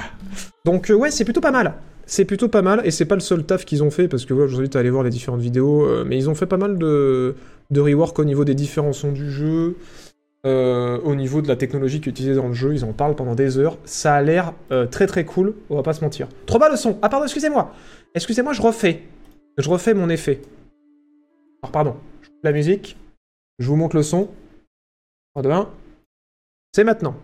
Donc, 0.63 0.89
euh, 0.89 0.93
ouais, 0.93 1.11
c'est 1.11 1.25
plutôt 1.25 1.41
pas 1.41 1.51
mal. 1.51 1.73
C'est 2.05 2.23
plutôt 2.23 2.47
pas 2.47 2.61
mal, 2.61 2.81
et 2.85 2.91
c'est 2.91 3.03
pas 3.03 3.15
le 3.15 3.19
seul 3.19 3.43
taf 3.45 3.65
qu'ils 3.65 3.83
ont 3.83 3.91
fait, 3.91 4.07
parce 4.07 4.23
que 4.23 4.33
voilà, 4.33 4.47
je 4.47 4.55
vous 4.55 4.61
invite 4.61 4.77
à 4.77 4.79
aller 4.79 4.89
voir 4.89 5.03
les 5.03 5.09
différentes 5.09 5.41
vidéos, 5.41 5.85
euh, 5.85 6.05
mais 6.07 6.15
ils 6.17 6.29
ont 6.29 6.35
fait 6.35 6.45
pas 6.45 6.55
mal 6.55 6.77
de, 6.77 7.35
de 7.71 7.81
rework 7.81 8.17
au 8.19 8.23
niveau 8.23 8.45
des 8.45 8.55
différents 8.55 8.93
sons 8.93 9.11
du 9.11 9.29
jeu, 9.29 9.75
euh, 10.45 10.99
au 11.03 11.15
niveau 11.15 11.41
de 11.41 11.47
la 11.47 11.55
technologie 11.55 12.01
qui 12.01 12.09
est 12.09 12.11
utilisée 12.11 12.35
dans 12.35 12.49
le 12.49 12.53
jeu, 12.53 12.73
ils 12.73 12.83
en 12.83 12.91
parlent 12.91 13.15
pendant 13.15 13.33
des 13.33 13.57
heures. 13.57 13.77
Ça 13.85 14.15
a 14.15 14.21
l'air 14.21 14.53
euh, 14.71 14.85
très 14.85 15.07
très 15.07 15.23
cool, 15.23 15.55
on 15.69 15.77
va 15.77 15.83
pas 15.83 15.93
se 15.93 16.03
mentir. 16.03 16.27
Trop 16.45 16.59
bas 16.59 16.67
le 16.69 16.75
son 16.75 16.99
Ah 17.01 17.07
pardon, 17.07 17.25
excusez-moi 17.25 17.73
Excusez-moi, 18.13 18.51
je 18.51 18.61
refais. 18.61 19.03
Je 19.57 19.69
refais 19.69 19.93
mon 19.93 20.09
effet. 20.09 20.41
Alors 21.61 21.71
pardon, 21.71 21.95
je 22.21 22.27
la 22.43 22.51
musique, 22.51 22.97
je 23.57 23.67
vous 23.67 23.77
montre 23.77 23.95
le 23.95 24.03
son. 24.03 24.29
3, 25.35 25.43
2, 25.43 25.49
1. 25.51 25.69
C'est 26.73 26.83
maintenant. 26.83 27.15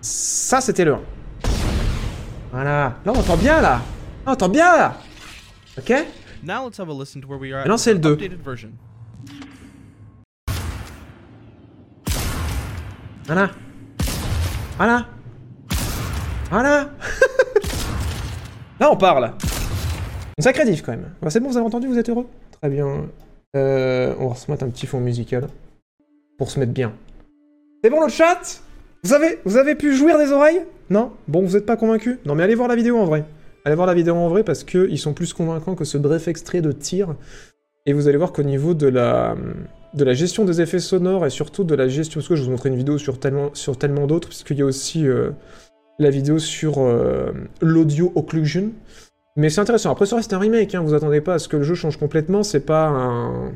Ça, 0.00 0.60
c'était 0.60 0.84
le 0.84 0.94
1. 0.94 1.00
Voilà. 2.52 2.96
Là, 3.04 3.12
on 3.14 3.18
entend 3.18 3.36
bien, 3.36 3.60
là. 3.60 3.82
On 4.24 4.30
entend 4.30 4.48
bien, 4.48 4.76
là. 4.76 4.96
OK? 5.76 5.92
Maintenant, 7.58 7.76
c'est 7.76 7.92
le 7.92 7.98
2. 7.98 8.16
Voilà. 13.26 13.50
Voilà. 14.76 15.06
Voilà. 16.48 16.90
Là, 18.80 18.92
on 18.92 18.96
parle. 18.96 19.32
Une 20.38 20.44
sacrée 20.44 20.64
diff, 20.64 20.82
quand 20.82 20.92
même. 20.92 21.10
Bah, 21.20 21.30
c'est 21.30 21.40
bon, 21.40 21.48
vous 21.48 21.56
avez 21.56 21.66
entendu, 21.66 21.88
vous 21.88 21.98
êtes 21.98 22.08
heureux? 22.08 22.26
Très 22.60 22.70
bien. 22.70 23.08
Euh, 23.56 24.14
on 24.20 24.28
va 24.28 24.36
se 24.36 24.48
mettre 24.48 24.64
un 24.64 24.68
petit 24.68 24.86
fond 24.86 25.00
musical. 25.00 25.48
Pour 26.38 26.50
se 26.50 26.60
mettre 26.60 26.72
bien. 26.72 26.92
C'est 27.82 27.90
bon, 27.90 28.00
le 28.00 28.08
chat? 28.08 28.62
Vous 29.02 29.12
avez, 29.12 29.40
vous 29.44 29.56
avez 29.56 29.74
pu 29.74 29.96
jouir 29.96 30.18
des 30.18 30.30
oreilles? 30.30 30.62
Non? 30.88 31.10
Bon, 31.26 31.42
vous 31.42 31.56
êtes 31.56 31.66
pas 31.66 31.76
convaincu? 31.76 32.20
Non, 32.26 32.36
mais 32.36 32.44
allez 32.44 32.54
voir 32.54 32.68
la 32.68 32.76
vidéo 32.76 32.96
en 32.96 33.06
vrai. 33.06 33.24
Allez 33.64 33.74
voir 33.74 33.88
la 33.88 33.94
vidéo 33.94 34.14
en 34.14 34.28
vrai 34.28 34.44
parce 34.44 34.62
que 34.62 34.86
ils 34.88 34.98
sont 34.98 35.14
plus 35.14 35.32
convaincants 35.32 35.74
que 35.74 35.84
ce 35.84 35.98
bref 35.98 36.28
extrait 36.28 36.60
de 36.60 36.70
tir. 36.70 37.16
Et 37.86 37.92
vous 37.92 38.06
allez 38.06 38.18
voir 38.18 38.32
qu'au 38.32 38.44
niveau 38.44 38.74
de 38.74 38.86
la, 38.86 39.34
de 39.96 40.04
la 40.04 40.12
gestion 40.12 40.44
des 40.44 40.60
effets 40.60 40.78
sonores 40.78 41.26
et 41.26 41.30
surtout 41.30 41.64
de 41.64 41.74
la 41.74 41.88
gestion... 41.88 42.20
Parce 42.20 42.28
que 42.28 42.36
je 42.36 42.44
vous 42.44 42.50
montrer 42.50 42.68
une 42.68 42.76
vidéo 42.76 42.98
sur 42.98 43.18
tellement, 43.18 43.50
sur 43.54 43.78
tellement 43.78 44.06
d'autres, 44.06 44.28
puisqu'il 44.28 44.58
y 44.58 44.62
a 44.62 44.66
aussi 44.66 45.06
euh, 45.06 45.30
la 45.98 46.10
vidéo 46.10 46.38
sur 46.38 46.78
euh, 46.78 47.32
l'audio 47.62 48.12
occlusion. 48.14 48.72
Mais 49.36 49.48
c'est 49.48 49.60
intéressant. 49.60 49.90
Après, 49.90 50.06
ça 50.06 50.16
reste 50.16 50.32
un 50.34 50.38
remake, 50.38 50.74
hein, 50.74 50.82
vous 50.82 50.94
attendez 50.94 51.22
pas 51.22 51.34
à 51.34 51.38
ce 51.38 51.48
que 51.48 51.56
le 51.56 51.62
jeu 51.62 51.74
change 51.74 51.96
complètement, 51.96 52.42
c'est 52.42 52.60
pas 52.60 52.88
un... 52.88 53.52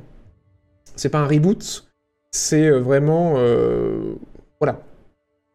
C'est 0.96 1.11
pas 1.11 1.20
un 1.20 1.26
reboot, 1.26 1.87
c'est 2.31 2.68
euh, 2.68 2.81
vraiment... 2.81 3.35
Voilà. 4.59 4.81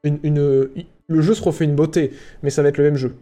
Une, 0.03 0.39
Le 1.07 1.21
jeu 1.21 1.33
se 1.33 1.41
refait 1.41 1.65
une 1.65 1.75
beauté, 1.75 2.11
mais 2.43 2.51
ça 2.51 2.61
va 2.61 2.69
être 2.69 2.77
le 2.77 2.83
même 2.83 2.95
jeu. 2.95 3.15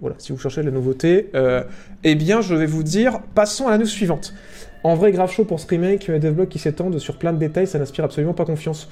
Voilà, 0.00 0.16
si 0.18 0.32
vous 0.32 0.38
cherchez 0.38 0.62
la 0.62 0.70
nouveauté, 0.70 1.30
eh 2.02 2.14
bien, 2.14 2.40
je 2.40 2.54
vais 2.54 2.66
vous 2.66 2.82
dire, 2.82 3.20
passons 3.34 3.68
à 3.68 3.72
la 3.72 3.78
news 3.78 3.86
suivante. 3.86 4.34
En 4.84 4.94
vrai, 4.94 5.12
grave 5.12 5.30
chaud 5.30 5.44
pour 5.44 5.60
ce 5.60 5.66
remake, 5.66 6.10
euh, 6.10 6.18
Devlog 6.18 6.48
qui 6.48 6.58
s'étendent 6.58 6.98
sur 6.98 7.16
plein 7.18 7.32
de 7.32 7.38
détails, 7.38 7.66
ça 7.66 7.78
n'inspire 7.78 8.04
absolument 8.04 8.34
pas 8.34 8.44
confiance. 8.44 8.88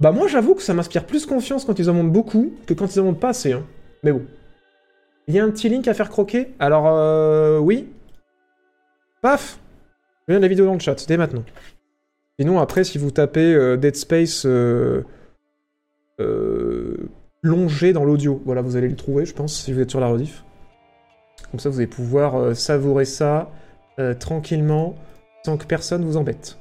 Bah 0.00 0.12
moi, 0.12 0.28
j'avoue 0.28 0.54
que 0.54 0.62
ça 0.62 0.74
m'inspire 0.74 1.04
plus 1.04 1.24
confiance 1.24 1.64
quand 1.64 1.78
ils 1.78 1.88
en 1.88 1.94
montrent 1.94 2.12
beaucoup 2.12 2.52
que 2.66 2.74
quand 2.74 2.94
ils 2.94 3.00
en 3.00 3.04
montrent 3.04 3.20
pas 3.20 3.30
assez. 3.30 3.52
Hein. 3.52 3.64
Mais 4.02 4.12
bon. 4.12 4.22
Il 5.28 5.34
y 5.34 5.40
a 5.40 5.44
un 5.44 5.50
petit 5.50 5.68
link 5.68 5.88
à 5.88 5.94
faire 5.94 6.10
croquer 6.10 6.54
Alors, 6.58 6.86
euh, 6.86 7.58
oui. 7.58 7.88
Paf 9.22 9.58
Je 10.28 10.32
viens 10.32 10.38
de 10.38 10.42
la 10.42 10.48
vidéo 10.48 10.66
dans 10.66 10.74
le 10.74 10.78
chat, 10.78 11.06
dès 11.08 11.16
maintenant. 11.16 11.44
Sinon, 12.38 12.60
après, 12.60 12.84
si 12.84 12.98
vous 12.98 13.10
tapez 13.10 13.54
euh, 13.54 13.76
Dead 13.76 13.96
Space 13.96 14.44
euh, 14.46 15.02
dans 16.18 18.04
l'audio, 18.04 18.42
voilà, 18.44 18.60
vous 18.60 18.76
allez 18.76 18.88
le 18.88 18.96
trouver, 18.96 19.24
je 19.24 19.34
pense, 19.34 19.62
si 19.62 19.72
vous 19.72 19.80
êtes 19.80 19.90
sur 19.90 20.00
la 20.00 20.08
rediff. 20.08 20.44
Comme 21.50 21.60
ça, 21.60 21.70
vous 21.70 21.78
allez 21.78 21.86
pouvoir 21.86 22.54
savourer 22.54 23.04
ça 23.04 23.50
tranquillement, 24.18 24.94
sans 25.46 25.56
que 25.56 25.64
personne 25.64 26.04
vous 26.04 26.16
embête. 26.16 26.58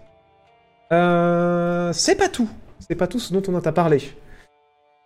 Euh, 0.91 1.91
c'est 1.91 2.15
pas 2.15 2.29
tout. 2.29 2.47
C'est 2.79 2.93
pas 2.93 3.07
tout 3.07 3.17
ce 3.17 3.33
dont 3.33 3.41
on 3.47 3.55
a 3.55 3.67
à 3.67 3.71
parler. 3.71 4.01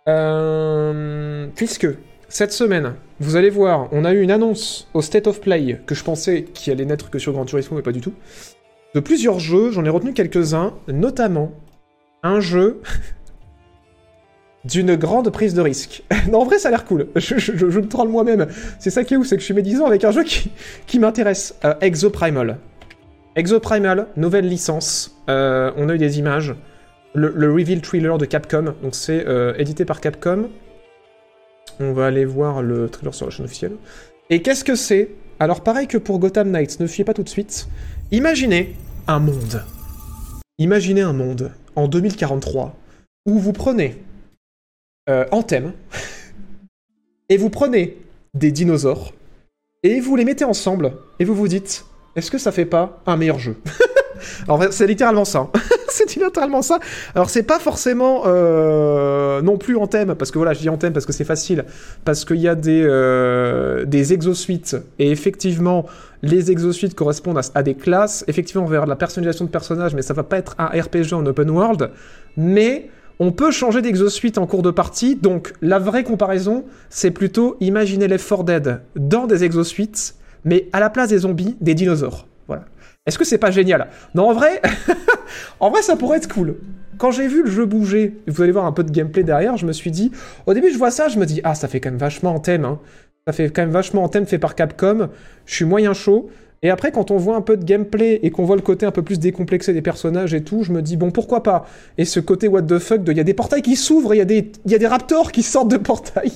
Euh, 0.06 1.46
puisque 1.56 1.88
cette 2.28 2.52
semaine, 2.52 2.94
vous 3.20 3.36
allez 3.36 3.48
voir, 3.48 3.88
on 3.92 4.04
a 4.04 4.12
eu 4.12 4.20
une 4.20 4.30
annonce 4.30 4.86
au 4.92 5.00
State 5.00 5.26
of 5.26 5.40
Play 5.40 5.80
que 5.86 5.94
je 5.94 6.04
pensais 6.04 6.44
qu'il 6.44 6.74
allait 6.74 6.84
n'être 6.84 7.08
que 7.08 7.18
sur 7.18 7.32
Gran 7.32 7.46
Turismo, 7.46 7.78
mais 7.78 7.82
pas 7.82 7.92
du 7.92 8.02
tout. 8.02 8.12
De 8.94 9.00
plusieurs 9.00 9.40
jeux, 9.40 9.70
j'en 9.70 9.84
ai 9.86 9.88
retenu 9.88 10.12
quelques-uns, 10.12 10.74
notamment 10.88 11.52
un 12.22 12.40
jeu 12.40 12.82
d'une 14.66 14.94
grande 14.94 15.30
prise 15.30 15.54
de 15.54 15.62
risque. 15.62 16.02
non, 16.30 16.42
en 16.42 16.44
vrai, 16.44 16.58
ça 16.58 16.68
a 16.68 16.70
l'air 16.70 16.84
cool. 16.84 17.08
Je 17.16 17.64
me 17.64 17.88
troll 17.88 18.10
moi-même. 18.10 18.46
C'est 18.78 18.90
ça 18.90 19.04
qui 19.04 19.14
est 19.14 19.16
ouf, 19.16 19.26
c'est 19.26 19.36
que 19.36 19.40
je 19.40 19.46
suis 19.46 19.54
médisant 19.54 19.86
avec 19.86 20.04
un 20.04 20.10
jeu 20.10 20.22
qui, 20.22 20.50
qui 20.86 20.98
m'intéresse. 20.98 21.54
Euh, 21.64 21.72
Exoprimal. 21.80 22.58
Exoprimal, 23.36 24.08
nouvelle 24.16 24.48
licence. 24.48 25.16
Euh, 25.28 25.72
on 25.76 25.88
a 25.88 25.94
eu 25.94 25.98
des 25.98 26.18
images. 26.18 26.54
Le, 27.14 27.52
reveal 27.52 27.80
thriller 27.80 28.18
de 28.18 28.24
Capcom. 28.24 28.74
Donc 28.82 28.94
c'est 28.94 29.26
euh, 29.26 29.54
édité 29.56 29.84
par 29.84 30.00
Capcom. 30.00 30.48
On 31.78 31.92
va 31.92 32.06
aller 32.06 32.24
voir 32.24 32.62
le 32.62 32.88
trailer 32.88 33.14
sur 33.14 33.26
la 33.26 33.30
chaîne 33.30 33.44
officielle. 33.44 33.76
Et 34.30 34.42
qu'est-ce 34.42 34.64
que 34.64 34.74
c'est? 34.74 35.10
Alors 35.38 35.62
pareil 35.62 35.86
que 35.86 35.98
pour 35.98 36.18
Gotham 36.18 36.50
Knights, 36.50 36.80
ne 36.80 36.86
fiez 36.86 37.04
pas 37.04 37.14
tout 37.14 37.22
de 37.22 37.28
suite. 37.28 37.68
Imaginez 38.10 38.76
un 39.06 39.20
monde. 39.20 39.64
Imaginez 40.58 41.00
un 41.00 41.12
monde 41.12 41.52
en 41.76 41.88
2043 41.88 42.76
où 43.26 43.38
vous 43.38 43.52
prenez 43.52 43.96
euh, 45.08 45.24
Anthem 45.30 45.72
et 47.28 47.36
vous 47.36 47.50
prenez 47.50 47.96
des 48.34 48.52
dinosaures 48.52 49.14
et 49.82 50.00
vous 50.00 50.16
les 50.16 50.24
mettez 50.24 50.44
ensemble 50.44 50.92
et 51.18 51.24
vous 51.24 51.34
vous 51.34 51.48
dites 51.48 51.86
est-ce 52.16 52.30
que 52.30 52.38
ça 52.38 52.52
fait 52.52 52.64
pas 52.64 53.00
un 53.06 53.16
meilleur 53.16 53.38
jeu? 53.38 53.56
C'est 54.70 54.86
littéralement 54.86 55.24
ça. 55.24 55.40
hein. 55.40 55.50
c'est 55.88 56.14
littéralement 56.16 56.62
ça. 56.62 56.78
Alors 57.14 57.30
c'est 57.30 57.42
pas 57.42 57.58
forcément 57.58 58.22
euh, 58.26 59.40
non 59.42 59.58
plus 59.58 59.76
en 59.76 59.86
thème, 59.86 60.14
parce 60.14 60.30
que 60.30 60.38
voilà, 60.38 60.52
je 60.52 60.60
dis 60.60 60.68
en 60.68 60.76
thème 60.76 60.92
parce 60.92 61.06
que 61.06 61.12
c'est 61.12 61.24
facile, 61.24 61.64
parce 62.04 62.24
qu'il 62.24 62.36
y 62.36 62.48
a 62.48 62.54
des, 62.54 62.82
euh, 62.84 63.84
des 63.84 64.12
exosuites, 64.12 64.76
et 64.98 65.10
effectivement, 65.10 65.86
les 66.22 66.50
exosuites 66.50 66.94
correspondent 66.94 67.40
à, 67.54 67.62
des 67.62 67.74
classes. 67.74 68.24
Effectivement, 68.28 68.68
de 68.68 68.74
la 68.74 68.96
personnalisation 68.96 69.44
de 69.44 69.50
personnages, 69.50 69.94
mais 69.94 70.02
ça 70.02 70.14
va 70.14 70.22
pas 70.22 70.38
être 70.38 70.54
un 70.58 70.66
RPG 70.66 71.12
en 71.14 71.24
open 71.26 71.50
world. 71.50 71.90
Mais 72.36 72.90
On 73.22 73.32
peut 73.32 73.50
changer 73.50 73.82
d'exosuite 73.82 74.38
en 74.38 74.46
cours 74.46 74.62
de 74.62 74.70
partie, 74.70 75.14
donc 75.14 75.52
la 75.60 75.78
vraie 75.78 76.04
comparaison, 76.04 76.64
c'est 76.88 77.10
plutôt 77.10 77.58
imaginer 77.60 78.08
les 78.08 78.16
4 78.16 78.44
Dead 78.44 78.80
dans 78.96 79.26
des 79.26 79.44
exosuites, 79.44 80.14
mais 80.44 80.68
à 80.72 80.80
la 80.80 80.90
place 80.90 81.10
des 81.10 81.18
zombies, 81.18 81.56
des 81.60 81.74
dinosaures. 81.74 82.26
Voilà. 82.46 82.64
Est-ce 83.06 83.18
que 83.18 83.24
c'est 83.24 83.38
pas 83.38 83.50
génial? 83.50 83.88
Non, 84.14 84.28
en 84.28 84.32
vrai, 84.32 84.60
en 85.60 85.70
vrai, 85.70 85.82
ça 85.82 85.96
pourrait 85.96 86.18
être 86.18 86.32
cool. 86.32 86.56
Quand 86.98 87.10
j'ai 87.10 87.28
vu 87.28 87.42
le 87.42 87.50
jeu 87.50 87.64
bouger, 87.64 88.16
vous 88.26 88.42
allez 88.42 88.52
voir 88.52 88.66
un 88.66 88.72
peu 88.72 88.84
de 88.84 88.90
gameplay 88.90 89.22
derrière, 89.22 89.56
je 89.56 89.64
me 89.64 89.72
suis 89.72 89.90
dit, 89.90 90.12
au 90.46 90.52
début 90.52 90.70
je 90.70 90.76
vois 90.76 90.90
ça, 90.90 91.08
je 91.08 91.18
me 91.18 91.24
dis, 91.24 91.40
ah 91.44 91.54
ça 91.54 91.66
fait 91.66 91.80
quand 91.80 91.90
même 91.90 91.98
vachement 91.98 92.34
en 92.34 92.40
thème, 92.40 92.66
hein. 92.66 92.78
ça 93.26 93.32
fait 93.32 93.48
quand 93.48 93.62
même 93.62 93.70
vachement 93.70 94.04
en 94.04 94.08
thème 94.08 94.26
fait 94.26 94.38
par 94.38 94.54
Capcom, 94.54 95.08
je 95.46 95.54
suis 95.54 95.64
moyen 95.64 95.94
chaud. 95.94 96.28
Et 96.62 96.68
après, 96.68 96.92
quand 96.92 97.10
on 97.10 97.16
voit 97.16 97.36
un 97.36 97.40
peu 97.40 97.56
de 97.56 97.64
gameplay 97.64 98.20
et 98.22 98.30
qu'on 98.30 98.44
voit 98.44 98.56
le 98.56 98.60
côté 98.60 98.84
un 98.84 98.90
peu 98.90 99.00
plus 99.00 99.18
décomplexé 99.18 99.72
des 99.72 99.80
personnages 99.80 100.34
et 100.34 100.44
tout, 100.44 100.62
je 100.62 100.72
me 100.72 100.82
dis, 100.82 100.98
bon, 100.98 101.10
pourquoi 101.10 101.42
pas? 101.42 101.64
Et 101.96 102.04
ce 102.04 102.20
côté 102.20 102.48
what 102.48 102.62
the 102.62 102.78
fuck, 102.78 103.00
il 103.06 103.16
y 103.16 103.20
a 103.20 103.24
des 103.24 103.32
portails 103.32 103.62
qui 103.62 103.76
s'ouvrent, 103.76 104.14
il 104.14 104.18
y, 104.18 104.70
y 104.70 104.74
a 104.74 104.78
des 104.78 104.86
raptors 104.86 105.32
qui 105.32 105.42
sortent 105.42 105.70
de 105.70 105.78
portails. 105.78 106.32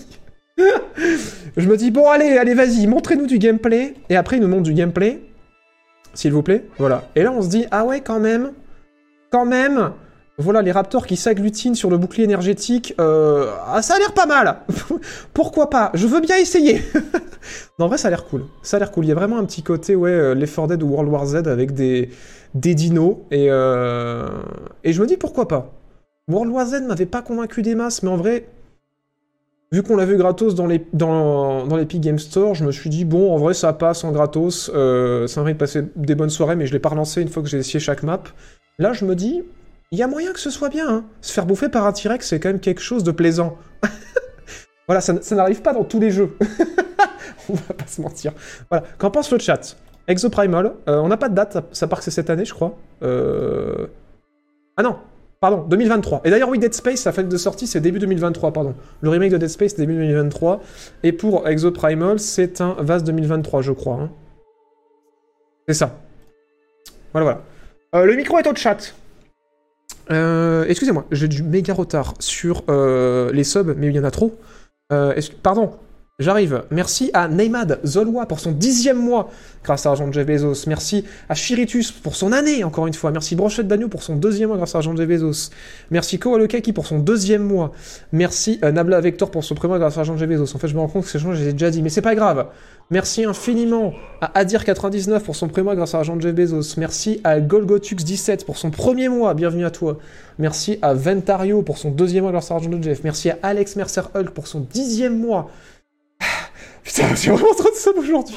je 1.57 1.68
me 1.68 1.76
dis, 1.76 1.90
bon, 1.90 2.09
allez, 2.09 2.38
allez, 2.38 2.55
vas-y, 2.55 2.86
montrez-nous 2.86 3.26
du 3.26 3.38
gameplay. 3.38 3.94
Et 4.09 4.16
après, 4.16 4.36
ils 4.36 4.42
nous 4.42 4.48
montrent 4.48 4.62
du 4.62 4.74
gameplay, 4.74 5.20
s'il 6.14 6.32
vous 6.32 6.42
plaît. 6.42 6.64
Voilà. 6.78 7.05
Et 7.16 7.22
là, 7.22 7.32
on 7.32 7.42
se 7.42 7.48
dit, 7.48 7.66
ah 7.70 7.84
ouais, 7.84 8.00
quand 8.00 8.20
même, 8.20 8.52
quand 9.30 9.44
même, 9.44 9.92
voilà, 10.38 10.62
les 10.62 10.72
raptors 10.72 11.07
qui 11.07 11.16
s'agglutinent 11.16 11.74
sur 11.74 11.90
le 11.90 11.98
bouclier 11.98 12.24
énergétique, 12.24 12.94
euh, 13.00 13.50
ah, 13.66 13.82
ça 13.82 13.94
a 13.94 13.98
l'air 13.98 14.12
pas 14.12 14.26
mal. 14.26 14.59
Pourquoi 15.34 15.70
pas? 15.70 15.90
Je 15.94 16.07
veux 16.07 16.20
bien 16.20 16.36
essayer. 16.36 16.82
non, 17.78 17.86
en 17.86 17.88
vrai, 17.88 17.98
ça 17.98 18.09
a 18.09 18.11
l'air 18.11 18.24
cool. 18.24 18.44
Ça 18.62 18.76
a 18.76 18.80
l'air 18.80 18.90
cool. 18.90 19.05
Il 19.05 19.09
y 19.09 19.12
a 19.12 19.14
vraiment 19.14 19.38
un 19.38 19.44
petit 19.44 19.62
côté, 19.62 19.94
ouais, 19.94 20.11
euh, 20.11 20.34
Left 20.34 20.55
4 20.55 20.68
Dead 20.68 20.82
ou 20.82 20.88
World 20.88 21.11
War 21.11 21.26
Z 21.26 21.34
avec 21.46 21.72
des, 21.72 22.11
des 22.55 22.74
dinos. 22.74 23.18
Et, 23.30 23.46
euh, 23.48 24.26
et 24.82 24.92
je 24.92 25.00
me 25.00 25.07
dis, 25.07 25.16
pourquoi 25.16 25.46
pas? 25.46 25.72
World 26.28 26.50
War 26.52 26.66
Z 26.66 26.82
m'avait 26.82 27.07
pas 27.07 27.22
convaincu 27.22 27.62
des 27.62 27.74
masses, 27.74 28.02
mais 28.02 28.11
en 28.11 28.16
vrai, 28.16 28.46
vu 29.74 29.82
qu'on 29.82 29.96
l'a 29.96 30.04
vu 30.04 30.16
gratos 30.16 30.54
dans 30.54 30.66
les 30.66 30.86
dans, 30.92 31.66
l'Epic 31.76 32.00
Game 32.00 32.18
Store, 32.18 32.54
je 32.54 32.64
me 32.64 32.72
suis 32.72 32.90
dit, 32.90 33.04
bon, 33.04 33.32
en 33.32 33.38
vrai, 33.38 33.54
ça 33.54 33.72
passe 33.72 34.04
en 34.04 34.12
gratos. 34.12 34.70
Euh, 34.74 35.26
ça 35.26 35.42
m'a 35.42 35.52
de 35.52 35.58
passer 35.58 35.82
des 35.96 36.14
bonnes 36.14 36.30
soirées, 36.30 36.56
mais 36.56 36.66
je 36.66 36.72
l'ai 36.72 36.78
pas 36.78 36.90
relancé 36.90 37.20
une 37.20 37.28
fois 37.28 37.42
que 37.42 37.48
j'ai 37.48 37.58
essayé 37.58 37.80
chaque 37.80 38.02
map. 38.02 38.22
Là, 38.78 38.92
je 38.92 39.04
me 39.04 39.14
dis, 39.14 39.42
il 39.90 39.98
y 39.98 40.02
a 40.02 40.06
moyen 40.06 40.32
que 40.32 40.40
ce 40.40 40.50
soit 40.50 40.68
bien. 40.68 40.88
hein. 40.88 41.04
Se 41.20 41.32
faire 41.32 41.46
bouffer 41.46 41.68
par 41.68 41.86
un 41.86 41.92
T-Rex, 41.92 42.26
c'est 42.26 42.40
quand 42.40 42.48
même 42.48 42.60
quelque 42.60 42.80
chose 42.80 43.04
de 43.04 43.10
plaisant. 43.10 43.58
voilà, 44.86 45.00
ça, 45.00 45.20
ça 45.20 45.34
n'arrive 45.34 45.62
pas 45.62 45.72
dans 45.72 45.84
tous 45.84 46.00
les 46.00 46.10
jeux. 46.10 46.36
on 47.48 47.54
va 47.54 47.74
pas 47.74 47.86
se 47.86 48.00
mentir. 48.00 48.32
Voilà, 48.70 48.84
qu'en 48.98 49.10
pense 49.10 49.30
le 49.32 49.38
chat? 49.38 49.76
Exoprimal, 50.06 50.74
euh, 50.88 50.98
on 50.98 51.08
n'a 51.08 51.16
pas 51.16 51.30
de 51.30 51.34
date, 51.34 51.56
ça 51.72 51.86
part 51.86 51.98
que 51.98 52.04
c'est 52.04 52.10
cette 52.10 52.28
année, 52.28 52.44
je 52.44 52.52
crois. 52.52 52.76
Euh... 53.02 53.86
Ah 54.76 54.82
non, 54.82 54.98
pardon, 55.45 55.62
2023. 55.68 56.22
Et 56.24 56.30
d'ailleurs, 56.30 56.49
oui, 56.49 56.59
Dead 56.59 56.72
Space, 56.72 57.05
la 57.05 57.12
fête 57.12 57.28
de 57.28 57.36
sortie, 57.36 57.66
c'est 57.66 57.78
début 57.78 57.99
2023, 57.99 58.51
pardon. 58.55 58.74
Le 59.03 59.11
remake 59.11 59.30
de 59.30 59.36
Dead 59.36 59.51
Space, 59.51 59.76
début 59.76 59.95
2023. 59.95 60.62
Et 61.03 61.12
pour 61.12 61.47
Exoprimal, 61.47 62.18
c'est 62.18 62.62
un 62.62 62.74
Vase 62.78 63.05
2023, 63.05 63.61
je 63.61 63.72
crois. 63.72 63.97
hein. 63.97 64.11
C'est 65.68 65.74
ça. 65.74 65.99
Voilà, 67.12 67.24
voilà. 67.24 67.40
Euh, 67.95 68.07
le 68.07 68.16
micro 68.16 68.38
est 68.38 68.47
au 68.47 68.55
chat. 68.55 68.95
Euh, 70.11 70.64
Excusez-moi, 70.66 71.05
j'ai 71.11 71.28
du 71.28 71.42
méga 71.42 71.74
retard 71.74 72.14
sur 72.20 72.62
euh, 72.70 73.30
les 73.30 73.45
subs, 73.45 73.74
mais 73.76 73.88
il 73.88 73.95
y 73.95 74.01
en 74.01 74.05
a 74.05 74.11
trop. 74.11 74.32
Pardon, 75.42 75.72
j'arrive. 76.20 76.62
Merci 76.70 77.10
à 77.12 77.26
Neymad 77.26 77.80
Zolwa 77.84 78.26
pour 78.26 78.38
son 78.38 78.52
dixième 78.52 78.98
mois, 78.98 79.30
grâce 79.64 79.84
à 79.84 79.88
l'argent 79.88 80.06
de 80.06 80.12
Jeff 80.12 80.24
Bezos. 80.24 80.68
Merci 80.68 81.04
à 81.28 81.34
Chiritus 81.34 81.90
pour 81.90 82.14
son 82.14 82.30
année, 82.30 82.62
encore 82.62 82.86
une 82.86 82.94
fois. 82.94 83.10
Merci 83.10 83.34
Brochette 83.34 83.66
d'Agneau 83.66 83.88
pour 83.88 84.04
son 84.04 84.14
deuxième 84.14 84.48
mois, 84.48 84.56
grâce 84.56 84.76
à 84.76 84.78
l'argent 84.78 84.94
de 84.94 84.98
Jeff 84.98 85.08
Bezos. 85.08 85.50
Merci 85.90 86.20
Kowalokaki 86.20 86.72
pour 86.72 86.86
son 86.86 87.00
deuxième 87.00 87.42
mois. 87.42 87.72
Merci 88.12 88.60
euh, 88.62 88.70
Nabla 88.70 89.00
Vector 89.00 89.28
pour 89.32 89.42
son 89.42 89.56
premier 89.56 89.70
mois, 89.70 89.78
grâce 89.80 89.94
à 89.94 89.98
l'argent 89.98 90.14
de 90.14 90.20
Jeff 90.20 90.28
Bezos. 90.28 90.54
En 90.54 90.58
fait, 90.60 90.68
je 90.68 90.74
me 90.74 90.80
rends 90.80 90.86
compte 90.86 91.02
que 91.02 91.10
ces 91.10 91.18
gens, 91.18 91.32
je 91.32 91.42
les 91.42 91.48
ai 91.48 91.52
déjà 91.52 91.70
dit, 91.70 91.82
mais 91.82 91.90
c'est 91.90 92.00
pas 92.00 92.14
grave. 92.14 92.46
Merci 92.90 93.24
infiniment 93.24 93.92
à 94.20 94.44
Adir99 94.44 95.18
pour 95.20 95.34
son 95.34 95.48
premier 95.48 95.64
mois 95.64 95.74
grâce 95.74 95.94
à 95.94 95.98
l'argent 95.98 96.14
de 96.14 96.20
Jeff 96.20 96.34
Bezos. 96.34 96.78
Merci 96.78 97.20
à 97.24 97.40
Golgotux17 97.40 98.44
pour 98.44 98.56
son 98.56 98.70
premier 98.70 99.08
mois, 99.08 99.34
bienvenue 99.34 99.64
à 99.64 99.70
toi. 99.72 99.98
Merci 100.38 100.78
à 100.80 100.94
Ventario 100.94 101.62
pour 101.62 101.78
son 101.78 101.90
deuxième 101.90 102.22
mois 102.22 102.30
grâce 102.30 102.52
à 102.52 102.54
l'argent 102.54 102.70
de 102.70 102.80
Jeff. 102.80 103.02
Merci 103.02 103.30
à 103.30 103.38
Alex 103.42 103.74
Mercer 103.74 104.02
Hulk 104.14 104.30
pour 104.30 104.46
son 104.46 104.60
dixième 104.60 105.18
mois. 105.18 105.50
Putain, 106.85 107.14
j'ai 107.14 107.30
vraiment 107.30 107.55
trop 107.55 107.70
de 107.70 107.76
sub 107.76 107.97
aujourd'hui. 107.99 108.37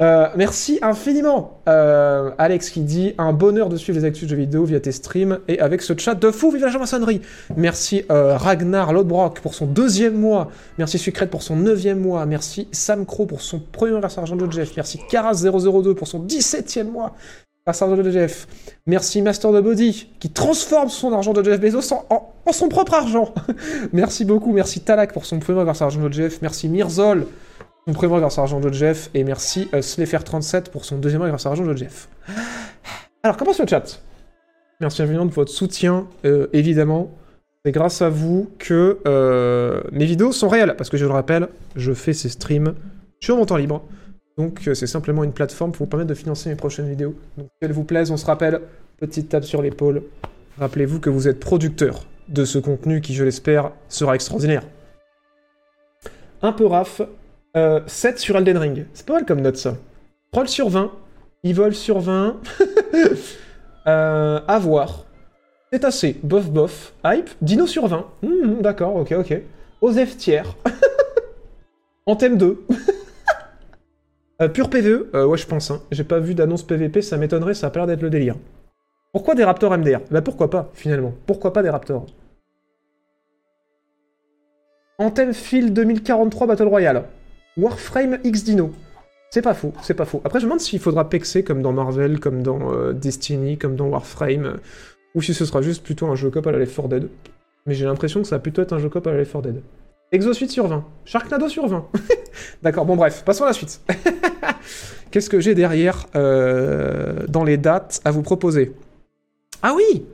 Euh, 0.00 0.28
merci 0.34 0.78
infiniment, 0.80 1.60
euh, 1.68 2.30
Alex 2.38 2.70
qui 2.70 2.80
dit 2.80 3.14
un 3.18 3.34
bonheur 3.34 3.68
de 3.68 3.76
suivre 3.76 3.98
les 3.98 4.06
actus 4.06 4.26
de 4.26 4.34
vidéo 4.34 4.64
via 4.64 4.80
tes 4.80 4.92
streams 4.92 5.40
et 5.46 5.60
avec 5.60 5.82
ce 5.82 5.92
chat 5.98 6.14
de 6.14 6.30
fou, 6.30 6.50
vive 6.50 6.64
la 6.64 6.78
maçonnerie. 6.78 7.20
Merci 7.54 8.04
euh, 8.10 8.38
Ragnar 8.38 8.94
Lodbrok 8.94 9.40
pour 9.40 9.54
son 9.54 9.66
deuxième 9.66 10.14
mois. 10.14 10.50
Merci 10.78 10.96
Sucrète 10.96 11.28
pour 11.28 11.42
son 11.42 11.56
neuvième 11.56 12.00
mois. 12.00 12.24
Merci 12.24 12.66
Sam 12.72 13.04
Crow 13.04 13.26
pour 13.26 13.42
son 13.42 13.60
premier 13.60 13.94
à 13.94 14.00
l'argent 14.00 14.36
de 14.36 14.50
Jeff. 14.50 14.72
Merci 14.74 15.00
Karas002 15.10 15.94
pour 15.94 16.08
son 16.08 16.24
17e 16.24 16.84
mois 16.84 17.14
l'argent 17.66 17.96
de 17.96 18.10
Jeff. 18.10 18.48
Merci 18.86 19.20
Master 19.22 19.52
de 19.52 19.60
Body 19.60 20.08
qui 20.18 20.30
transforme 20.30 20.88
son 20.88 21.12
argent 21.12 21.32
de 21.32 21.44
Jeff 21.44 21.60
Bezos 21.60 21.92
en, 21.92 22.52
son 22.52 22.68
propre 22.68 22.94
argent. 22.94 23.34
merci 23.92 24.24
beaucoup. 24.24 24.52
Merci 24.52 24.80
Talak 24.80 25.12
pour 25.12 25.26
son 25.26 25.38
premier 25.38 25.60
à 25.60 25.64
l'argent 25.64 26.00
de 26.00 26.12
Jeff. 26.12 26.40
Merci 26.40 26.68
Mirzol 26.68 27.26
son 27.86 27.92
premier 27.92 28.20
grâce 28.20 28.38
à 28.38 28.42
l'argent 28.42 28.60
de 28.60 28.72
Jeff. 28.72 29.10
Et 29.14 29.24
merci 29.24 29.68
euh, 29.74 29.80
Snefer37 29.80 30.70
pour 30.70 30.84
son 30.84 30.98
deuxième 30.98 31.20
mois 31.20 31.28
grâce 31.28 31.46
à 31.46 31.50
l'argent 31.50 31.64
de 31.64 31.76
Jeff. 31.76 32.08
Alors, 33.22 33.36
comment 33.36 33.52
le 33.58 33.66
chat? 33.66 34.00
Merci 34.80 35.02
infiniment 35.02 35.26
de 35.26 35.30
votre 35.30 35.52
soutien, 35.52 36.06
euh, 36.24 36.46
évidemment. 36.54 37.10
C'est 37.64 37.72
grâce 37.72 38.00
à 38.00 38.08
vous 38.08 38.50
que 38.58 38.98
euh, 39.06 39.82
mes 39.92 40.06
vidéos 40.06 40.32
sont 40.32 40.48
réelles. 40.48 40.74
Parce 40.76 40.88
que 40.88 40.96
je 40.96 41.04
le 41.04 41.12
rappelle, 41.12 41.48
je 41.76 41.92
fais 41.92 42.14
ces 42.14 42.30
streams 42.30 42.74
sur 43.20 43.36
mon 43.36 43.44
temps 43.44 43.58
libre. 43.58 43.84
Donc 44.38 44.66
euh, 44.66 44.74
c'est 44.74 44.86
simplement 44.86 45.22
une 45.22 45.34
plateforme 45.34 45.72
pour 45.72 45.84
vous 45.84 45.90
permettre 45.90 46.08
de 46.08 46.14
financer 46.14 46.48
mes 46.48 46.56
prochaines 46.56 46.88
vidéos. 46.88 47.14
Donc 47.36 47.48
si 47.48 47.58
elles 47.60 47.72
vous 47.72 47.84
plaisent, 47.84 48.10
on 48.10 48.16
se 48.16 48.24
rappelle, 48.24 48.62
petite 48.98 49.28
tape 49.28 49.44
sur 49.44 49.60
l'épaule. 49.60 50.02
Rappelez-vous 50.58 50.98
que 50.98 51.10
vous 51.10 51.28
êtes 51.28 51.40
producteur 51.40 52.06
de 52.28 52.46
ce 52.46 52.58
contenu 52.58 53.02
qui, 53.02 53.12
je 53.12 53.24
l'espère, 53.24 53.72
sera 53.88 54.14
extraordinaire. 54.14 54.62
Un 56.40 56.52
peu 56.52 56.64
raf, 56.64 57.02
euh, 57.56 57.80
7 57.86 58.18
sur 58.18 58.36
Elden 58.36 58.56
Ring. 58.58 58.86
C'est 58.92 59.06
pas 59.06 59.14
mal 59.14 59.26
comme 59.26 59.40
note 59.40 59.56
ça. 59.56 59.76
Troll 60.32 60.48
sur 60.48 60.68
20, 60.68 60.92
Evil 61.44 61.74
sur 61.74 62.00
20, 62.00 62.36
euh, 63.86 64.40
à 64.46 64.58
voir. 64.58 65.04
C'est 65.72 65.84
assez, 65.84 66.18
bof 66.22 66.50
bof, 66.50 66.94
hype, 67.04 67.30
Dino 67.40 67.66
sur 67.66 67.86
20. 67.86 68.06
Hmm, 68.22 68.60
D'accord, 68.60 68.96
ok, 68.96 69.12
ok. 69.18 69.40
Osef 69.80 70.16
tiers. 70.16 70.56
en 72.06 72.16
thème 72.16 72.36
2. 72.36 72.64
Euh, 74.42 74.48
pur 74.48 74.70
PVE, 74.70 75.10
euh, 75.14 75.26
ouais 75.26 75.36
je 75.36 75.46
pense. 75.46 75.70
Hein. 75.70 75.82
J'ai 75.90 76.04
pas 76.04 76.18
vu 76.18 76.34
d'annonce 76.34 76.62
PVP, 76.62 77.02
ça 77.02 77.18
m'étonnerait, 77.18 77.52
ça 77.54 77.66
a 77.66 77.72
l'air 77.74 77.86
d'être 77.86 78.00
le 78.00 78.08
délire. 78.08 78.36
Pourquoi 79.12 79.34
des 79.34 79.44
Raptors 79.44 79.76
MDR 79.76 80.00
Bah 80.10 80.22
pourquoi 80.22 80.48
pas, 80.48 80.70
finalement. 80.72 81.12
Pourquoi 81.26 81.52
pas 81.52 81.62
des 81.62 81.68
Raptors? 81.68 82.06
Anthem 84.98 85.34
Field 85.34 85.74
2043 85.74 86.46
Battle 86.46 86.68
Royale. 86.68 87.04
Warframe 87.56 88.18
X 88.24 88.44
Dino. 88.44 88.72
C'est 89.30 89.42
pas 89.42 89.54
faux, 89.54 89.72
c'est 89.82 89.94
pas 89.94 90.04
faux. 90.04 90.20
Après 90.24 90.40
je 90.40 90.44
me 90.44 90.50
demande 90.50 90.60
s'il 90.60 90.80
faudra 90.80 91.08
pexer 91.08 91.44
comme 91.44 91.62
dans 91.62 91.72
Marvel, 91.72 92.18
comme 92.18 92.42
dans 92.42 92.72
euh, 92.72 92.92
Destiny, 92.92 93.58
comme 93.58 93.76
dans 93.76 93.86
Warframe, 93.86 94.44
euh, 94.44 94.56
ou 95.14 95.22
si 95.22 95.34
ce 95.34 95.44
sera 95.44 95.62
juste 95.62 95.84
plutôt 95.84 96.08
un 96.08 96.16
jeu 96.16 96.30
cop 96.30 96.46
à 96.48 96.52
la 96.52 96.58
Left 96.58 96.74
4 96.74 96.88
Dead. 96.88 97.08
Mais 97.66 97.74
j'ai 97.74 97.84
l'impression 97.84 98.22
que 98.22 98.26
ça 98.26 98.36
va 98.36 98.40
plutôt 98.40 98.60
être 98.62 98.72
un 98.72 98.78
jeu 98.78 98.88
cop 98.88 99.06
à 99.06 99.12
la 99.12 99.18
Left 99.18 99.32
4 99.32 99.42
Dead. 99.42 99.62
Exosuite 100.10 100.50
sur 100.50 100.66
20. 100.66 100.84
Sharknado 101.04 101.48
sur 101.48 101.68
20. 101.68 101.86
D'accord, 102.62 102.84
bon 102.84 102.96
bref, 102.96 103.22
passons 103.24 103.44
à 103.44 103.48
la 103.48 103.52
suite. 103.52 103.80
Qu'est-ce 105.12 105.30
que 105.30 105.38
j'ai 105.38 105.54
derrière 105.54 106.06
euh, 106.16 107.24
dans 107.28 107.44
les 107.44 107.56
dates 107.56 108.00
à 108.04 108.10
vous 108.10 108.22
proposer? 108.22 108.72
Ah 109.62 109.74
oui 109.76 110.04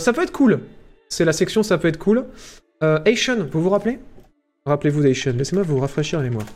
Ça 0.00 0.12
peut 0.12 0.22
être 0.22 0.32
cool. 0.32 0.60
C'est 1.08 1.24
la 1.24 1.32
section 1.32 1.62
ça 1.62 1.78
peut 1.78 1.86
être 1.86 1.98
cool. 1.98 2.24
Asian, 2.80 3.46
vous 3.52 3.62
vous 3.62 3.70
rappelez? 3.70 4.00
Rappelez-vous 4.66 5.02
d'Asian. 5.02 5.32
Laissez-moi 5.36 5.64
vous 5.64 5.78
rafraîchir 5.78 6.20
les 6.20 6.28
mémoire. 6.28 6.46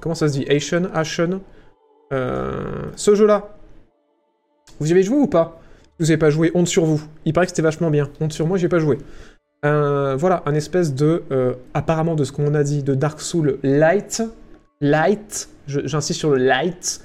Comment 0.00 0.14
ça 0.14 0.28
se 0.28 0.32
dit? 0.32 0.46
Asian 0.48 0.84
Ashen? 0.94 1.40
Euh, 2.12 2.90
Ce 2.96 3.14
jeu-là. 3.14 3.56
Vous 4.80 4.88
y 4.88 4.92
avez 4.92 5.02
joué 5.02 5.18
ou 5.18 5.26
pas? 5.26 5.60
Vous 5.98 6.10
avez 6.10 6.18
pas 6.18 6.30
joué, 6.30 6.50
honte 6.54 6.66
sur 6.66 6.84
vous. 6.84 7.02
Il 7.24 7.32
paraît 7.32 7.46
que 7.46 7.50
c'était 7.50 7.62
vachement 7.62 7.90
bien. 7.90 8.08
Honte 8.20 8.32
sur 8.32 8.46
moi, 8.46 8.58
j'ai 8.58 8.68
pas 8.68 8.78
joué. 8.78 8.98
Euh, 9.64 10.16
voilà, 10.16 10.42
un 10.46 10.54
espèce 10.54 10.94
de, 10.94 11.24
euh, 11.30 11.54
apparemment 11.74 12.14
de 12.14 12.24
ce 12.24 12.32
qu'on 12.32 12.54
a 12.54 12.62
dit, 12.62 12.82
de 12.82 12.94
Dark 12.94 13.20
Soul 13.20 13.58
Light, 13.62 14.22
Light, 14.80 15.48
j'insiste 15.66 16.20
sur 16.20 16.30
le 16.30 16.36
Light, 16.36 17.00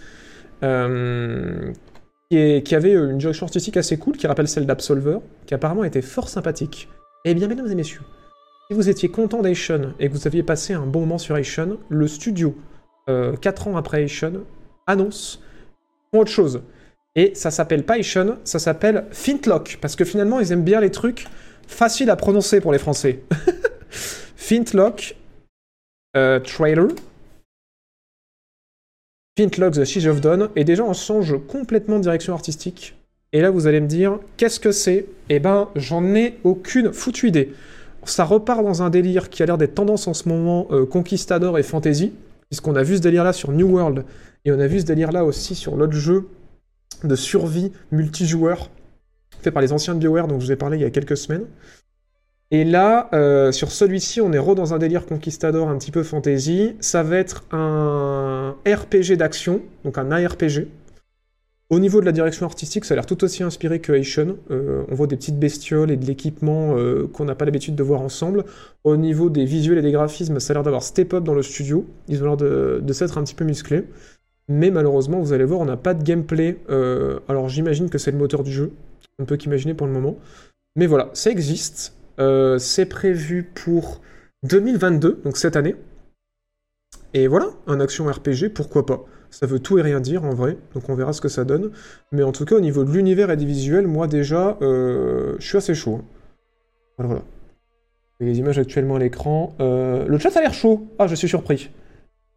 qui, 2.30 2.64
qui 2.64 2.76
avait 2.76 2.94
une 2.94 3.18
direction 3.18 3.46
artistique 3.46 3.78
assez 3.78 3.98
cool, 3.98 4.18
qui 4.18 4.28
rappelle 4.28 4.50
celle 4.50 4.66
d'Absolver, 4.66 5.20
qui 5.46 5.54
apparemment 5.54 5.86
était 5.86 6.02
fort 6.02 6.28
sympathique. 6.28 6.90
Eh 7.24 7.34
bien, 7.34 7.48
mesdames 7.48 7.72
et 7.72 7.76
messieurs, 7.76 8.02
si 8.72 8.76
vous 8.76 8.88
étiez 8.88 9.10
content 9.10 9.42
d'Ation 9.42 9.94
et 10.00 10.08
que 10.08 10.14
vous 10.14 10.28
aviez 10.28 10.44
passé 10.44 10.72
un 10.72 10.86
bon 10.86 11.02
moment 11.02 11.18
surAtion, 11.18 11.78
le 11.90 12.08
studio, 12.08 12.56
4 13.06 13.68
ans 13.68 13.76
aprèsAtion, 13.76 14.46
annonce 14.88 15.44
autre 16.14 16.32
chose. 16.32 16.62
Et 17.18 17.36
ça 17.36 17.52
s'appelle 17.52 17.84
pasAtion, 17.84 18.38
ça 18.46 18.60
s'appelle 18.60 19.08
Fintlock, 19.12 19.78
parce 19.82 19.98
que 19.98 20.06
finalement, 20.06 20.40
ils 20.40 20.54
aiment 20.54 20.64
bien 20.64 20.80
les 20.80 20.90
trucs 20.90 21.28
facile 21.68 22.10
à 22.10 22.16
prononcer 22.16 22.62
pour 22.62 22.72
les 22.72 22.78
Français. 22.78 23.24
Flintlock 24.38 25.18
euh, 26.16 26.40
trailer. 26.40 26.88
Flintlock 29.38 29.74
The 29.74 29.84
Siege 29.84 30.08
of 30.08 30.22
Dawn. 30.22 30.48
Et 30.56 30.64
déjà, 30.64 30.86
on 30.86 30.94
change 30.94 31.36
complètement 31.46 31.98
de 31.98 32.04
direction 32.04 32.34
artistique. 32.34 32.96
Et 33.34 33.42
là, 33.42 33.50
vous 33.50 33.68
allez 33.68 33.82
me 33.82 33.88
dire, 33.88 34.20
qu'est-ce 34.38 34.62
que 34.62 34.72
c'est? 34.72 35.08
Eh 35.28 35.40
ben, 35.40 35.68
j'en 35.76 36.16
ai 36.16 36.40
aucune 36.46 36.94
foutue 36.94 37.28
idée. 37.28 37.52
Ça 38.06 38.26
repart 38.26 38.64
dans 38.64 38.82
un 38.82 38.90
délire 38.90 39.30
qui 39.30 39.44
a 39.44 39.46
l'air 39.46 39.58
d'être 39.58 39.76
tendance 39.76 40.08
en 40.08 40.14
ce 40.14 40.28
moment, 40.28 40.68
euh, 40.72 40.86
conquistador 40.86 41.60
et 41.60 41.64
fantasy, 41.64 42.14
puisqu'on 42.50 42.76
a 42.76 42.84
vu 42.84 42.98
ce 42.98 43.02
délire-là 43.02 43.34
sur 43.34 43.52
New 43.52 43.68
World, 43.68 44.06
et 44.46 44.52
on 44.52 44.60
a 44.60 44.68
vu 44.68 44.80
ce 44.80 44.86
délire-là 44.86 45.24
aussi 45.24 45.56
sur 45.56 45.76
l'autre 45.76 45.94
jeu 45.94 46.28
de 47.04 47.16
survie 47.16 47.72
multijoueur, 47.92 48.70
fait 49.42 49.52
par 49.52 49.62
les 49.62 49.74
anciens 49.74 49.96
de 49.96 50.00
BioWare, 50.00 50.28
dont 50.28 50.40
je 50.40 50.46
vous 50.46 50.52
ai 50.52 50.56
parlé 50.56 50.78
il 50.78 50.82
y 50.82 50.86
a 50.86 50.90
quelques 50.90 51.18
semaines. 51.18 51.46
Et 52.52 52.66
là, 52.66 53.10
euh, 53.14 53.54
sur 53.54 53.72
celui-ci, 53.72 54.20
on 54.20 54.34
est 54.34 54.56
dans 54.56 54.74
un 54.74 54.78
délire 54.78 55.06
conquistador 55.06 55.70
un 55.70 55.78
petit 55.78 55.92
peu 55.92 56.04
fantasy. 56.04 56.76
Ça 56.82 57.02
va 57.02 57.16
être 57.16 57.46
un 57.52 58.56
RPG 58.68 59.16
d'action, 59.16 59.62
donc 59.86 59.98
un 59.98 60.12
ARPG. 60.12 60.68
Au 61.72 61.80
niveau 61.80 62.02
de 62.02 62.06
la 62.06 62.12
direction 62.12 62.46
artistique, 62.46 62.86
ça 62.86 62.94
a 62.94 62.96
l'air 62.96 63.06
tout 63.08 63.24
aussi 63.24 63.42
inspiré 63.42 63.80
que 63.80 63.92
Haitian. 63.94 64.36
Euh, 64.52 64.84
on 64.90 64.94
voit 64.94 65.08
des 65.08 65.16
petites 65.16 65.40
bestioles 65.40 65.90
et 65.90 65.98
de 65.98 66.06
l'équipement 66.06 66.78
euh, 66.78 67.08
qu'on 67.08 67.26
n'a 67.26 67.34
pas 67.34 67.46
l'habitude 67.46 67.76
de 67.76 67.82
voir 67.82 68.02
ensemble. 68.02 68.46
Au 68.84 68.98
niveau 68.98 69.30
des 69.30 69.46
visuels 69.46 69.80
et 69.80 69.82
des 69.82 69.92
graphismes, 69.92 70.40
ça 70.40 70.52
a 70.52 70.54
l'air 70.56 70.64
d'avoir 70.64 70.84
step 70.84 71.14
up 71.14 71.24
dans 71.24 71.34
le 71.34 71.42
studio. 71.42 71.88
Ils 72.08 72.22
ont 72.22 72.26
l'air 72.28 72.38
de, 72.38 72.94
s'être 72.94 73.18
un 73.18 73.24
petit 73.24 73.36
peu 73.36 73.46
musclés. 73.46 73.86
Mais 74.50 74.70
malheureusement, 74.70 75.20
vous 75.20 75.34
allez 75.34 75.46
voir, 75.46 75.62
on 75.62 75.66
n'a 75.66 75.78
pas 75.78 75.94
de 75.94 76.04
gameplay. 76.04 76.58
alors 77.30 77.50
j'imagine 77.50 77.90
que 77.90 77.98
c'est 77.98 78.12
le 78.12 78.18
moteur 78.18 78.44
du 78.44 78.52
jeu. 78.52 78.72
On 79.18 79.26
peut 79.26 79.38
qu'imaginer 79.38 79.74
pour 79.74 79.88
le 79.88 79.94
moment. 79.94 80.18
Mais 80.76 80.88
voilà, 80.88 81.10
ça 81.14 81.32
existe. 81.32 81.96
Euh, 82.20 82.58
c'est 82.60 82.86
prévu 82.86 83.44
pour 83.44 84.02
2022, 84.44 85.22
donc 85.24 85.38
cette 85.38 85.56
année. 85.56 85.76
Et 87.14 87.28
voilà, 87.28 87.48
un 87.68 87.80
action 87.80 88.06
RPG, 88.06 88.50
pourquoi 88.54 88.86
pas. 88.86 89.06
Ça 89.30 89.46
veut 89.46 89.60
tout 89.60 89.78
et 89.78 89.82
rien 89.82 90.02
dire 90.02 90.26
en 90.26 90.34
vrai, 90.34 90.58
donc 90.74 90.90
on 90.90 90.96
verra 90.96 91.14
ce 91.14 91.22
que 91.22 91.30
ça 91.30 91.46
donne. 91.46 91.72
Mais 92.12 92.24
en 92.24 92.32
tout 92.32 92.46
cas, 92.46 92.56
au 92.56 92.60
niveau 92.60 92.84
de 92.84 92.92
l'univers 92.92 93.32
et 93.32 93.38
des 93.38 93.46
visuels, 93.46 93.88
moi 93.88 94.08
déjà, 94.08 94.58
euh, 94.62 95.36
je 95.40 95.48
suis 95.48 95.58
assez 95.58 95.74
chaud. 95.74 96.00
Hein. 96.02 96.06
Voilà, 96.98 97.08
voilà. 97.08 97.24
Les 98.20 98.38
images 98.38 98.60
actuellement 98.60 98.98
à 98.98 99.00
l'écran. 99.00 99.56
Euh, 99.60 100.06
le 100.06 100.18
chat 100.20 100.36
a 100.36 100.42
l'air 100.42 100.54
chaud. 100.54 100.88
Ah, 101.00 101.08
je 101.08 101.16
suis 101.16 101.28
surpris. 101.28 101.72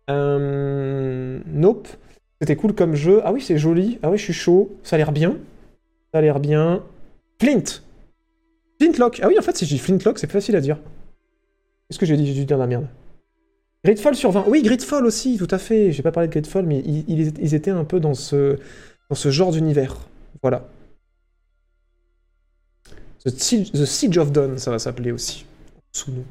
Nope. 0.09 1.89
C'était 2.41 2.57
cool 2.57 2.75
comme 2.75 2.95
jeu. 2.95 3.21
Ah 3.25 3.33
oui, 3.33 3.41
c'est 3.41 3.59
joli. 3.59 3.99
Ah 4.03 4.11
oui, 4.11 4.19
je 4.19 4.25
suis 4.25 4.33
chaud. 4.33 4.77
Ça 4.83 4.97
a 4.97 4.99
l'air 4.99 5.13
bien. 5.13 5.37
Ça 6.13 6.19
a 6.19 6.21
l'air 6.23 6.41
bien. 6.41 6.83
Flint 7.41 7.83
Flintlock 8.81 9.21
Ah 9.23 9.29
oui, 9.29 9.39
en 9.39 9.43
fait, 9.43 9.57
si 9.57 9.67
j'ai 9.67 9.79
Flintlock, 9.79 10.19
c'est 10.19 10.31
facile 10.31 10.57
à 10.57 10.61
dire. 10.61 10.79
Qu'est-ce 11.89 11.99
que 11.99 12.07
j'ai 12.07 12.17
dit? 12.17 12.27
J'ai 12.27 12.35
dû 12.35 12.45
dire 12.45 12.59
la 12.59 12.67
merde. 12.67 12.87
Gridfall 13.85 14.15
sur 14.15 14.31
20. 14.31 14.45
Oui, 14.49 14.63
Gridfall 14.63 15.05
aussi, 15.05 15.37
tout 15.37 15.49
à 15.51 15.59
fait. 15.59 15.93
J'ai 15.93 16.03
pas 16.03 16.13
parlé 16.13 16.29
de 16.29 16.33
Gridfall, 16.33 16.65
mais 16.65 16.81
ils, 16.81 17.55
étaient 17.55 17.71
un 17.71 17.85
peu 17.85 18.01
dans 18.01 18.15
ce, 18.15 18.59
dans 19.11 19.17
ce 19.17 19.31
genre 19.31 19.53
d'univers. 19.53 19.97
Voilà. 20.43 20.67
The 23.25 23.85
Siege, 23.85 24.19
of 24.19 24.33
Dawn, 24.33 24.59
ça 24.59 24.71
va 24.71 24.79
s'appeler 24.79 25.13
aussi. 25.13 25.45
Sous 25.93 26.11
nous. 26.11 26.25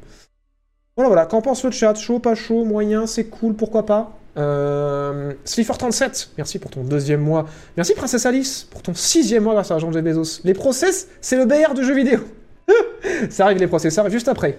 Voilà, 0.95 1.10
voilà. 1.10 1.26
Qu'en 1.26 1.41
pense 1.41 1.64
le 1.64 1.72
chat? 1.72 1.95
Chaud, 1.95 2.20
pas 2.20 2.36
chaud, 2.36 2.66
moyen, 2.66 3.08
c'est 3.08 3.26
cool, 3.26 3.56
pourquoi 3.56 3.86
pas? 3.86 4.18
Euh, 4.36 5.34
37, 5.45 6.32
merci 6.38 6.58
pour 6.58 6.72
ton 6.72 6.84
deuxième 6.84 7.22
mois. 7.22 7.47
Merci 7.78 7.93
Princesse 7.93 8.26
Alice 8.26 8.68
pour 8.72 8.82
ton 8.82 8.95
sixième 8.95 9.43
mois 9.43 9.54
grâce 9.54 9.70
à 9.70 9.78
Jean 9.78 9.91
Jeff 9.91 10.04
Bezos. 10.04 10.41
Les 10.43 10.56
process, 10.56 11.08
c'est 11.22 11.38
le 11.38 11.45
BR 11.45 11.76
de 11.76 11.84
jeux 11.84 11.95
vidéo. 11.95 12.20
ça 13.30 13.45
arrive 13.45 13.60
les 13.60 13.68
procès, 13.68 13.91
ça 13.91 14.01
arrive 14.01 14.14
juste 14.14 14.28
après. 14.28 14.58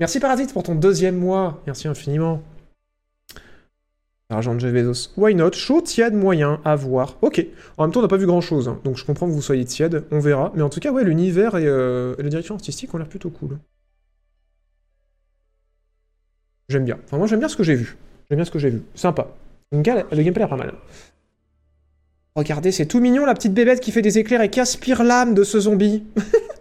Merci 0.00 0.18
Parasite 0.18 0.52
pour 0.52 0.62
ton 0.64 0.74
deuxième 0.74 1.16
mois. 1.16 1.62
Merci 1.66 1.86
infiniment. 1.88 2.42
Argent 4.30 4.54
de 4.54 4.60
Jeff 4.60 4.72
Bezos. 4.72 5.10
Why 5.16 5.34
not? 5.34 5.52
Chaud, 5.52 5.82
tiède, 5.82 6.14
moyen, 6.14 6.60
à 6.64 6.74
voir. 6.74 7.18
Ok. 7.22 7.46
En 7.76 7.84
même 7.84 7.92
temps, 7.92 8.00
on 8.00 8.02
n'a 8.02 8.08
pas 8.08 8.16
vu 8.16 8.26
grand 8.26 8.40
chose. 8.40 8.68
Hein. 8.68 8.80
donc 8.84 8.96
je 8.96 9.04
comprends 9.04 9.26
que 9.26 9.32
vous 9.32 9.42
soyez 9.42 9.64
tiède. 9.64 10.04
On 10.10 10.18
verra. 10.18 10.50
Mais 10.56 10.62
en 10.62 10.68
tout 10.68 10.80
cas, 10.80 10.90
ouais, 10.90 11.04
l'univers 11.04 11.56
et, 11.56 11.66
euh, 11.66 12.16
la 12.18 12.28
direction 12.28 12.54
artistique 12.54 12.92
ont 12.94 12.98
l'air 12.98 13.08
plutôt 13.08 13.30
cool. 13.30 13.58
J'aime 16.68 16.84
bien. 16.84 16.98
Enfin, 17.04 17.18
moi, 17.18 17.26
j'aime 17.26 17.38
bien 17.38 17.48
ce 17.48 17.56
que 17.56 17.62
j'ai 17.62 17.74
vu. 17.74 17.96
J'aime 18.28 18.38
bien 18.38 18.44
ce 18.44 18.50
que 18.50 18.58
j'ai 18.58 18.70
vu. 18.70 18.82
Sympa. 18.94 19.28
Le 19.70 19.80
gameplay 19.82 20.44
est 20.44 20.48
pas 20.48 20.56
mal. 20.56 20.74
Regardez, 22.36 22.72
c'est 22.72 22.86
tout 22.86 23.00
mignon, 23.00 23.26
la 23.26 23.34
petite 23.34 23.54
bébête 23.54 23.80
qui 23.80 23.92
fait 23.92 24.02
des 24.02 24.18
éclairs 24.18 24.40
et 24.40 24.50
qui 24.50 24.58
aspire 24.58 25.04
l'âme 25.04 25.34
de 25.34 25.44
ce 25.44 25.60
zombie. 25.60 26.04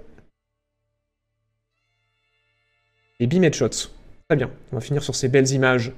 Les 3.23 3.27
beam 3.27 3.45
headshots. 3.45 3.89
Très 4.27 4.35
bien. 4.35 4.51
On 4.73 4.75
va 4.75 4.81
finir 4.81 5.01
sur 5.01 5.15
ces 5.15 5.29
belles 5.29 5.49
images. 5.51 5.93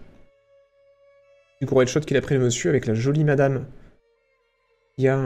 Du 1.59 1.65
gros 1.65 1.81
headshot 1.81 2.01
qu'il 2.01 2.15
a 2.17 2.21
pris 2.21 2.35
le 2.35 2.41
monsieur 2.41 2.69
avec 2.69 2.85
la 2.85 2.93
jolie 2.93 3.23
madame 3.23 3.65
qui 4.95 5.07
a, 5.07 5.19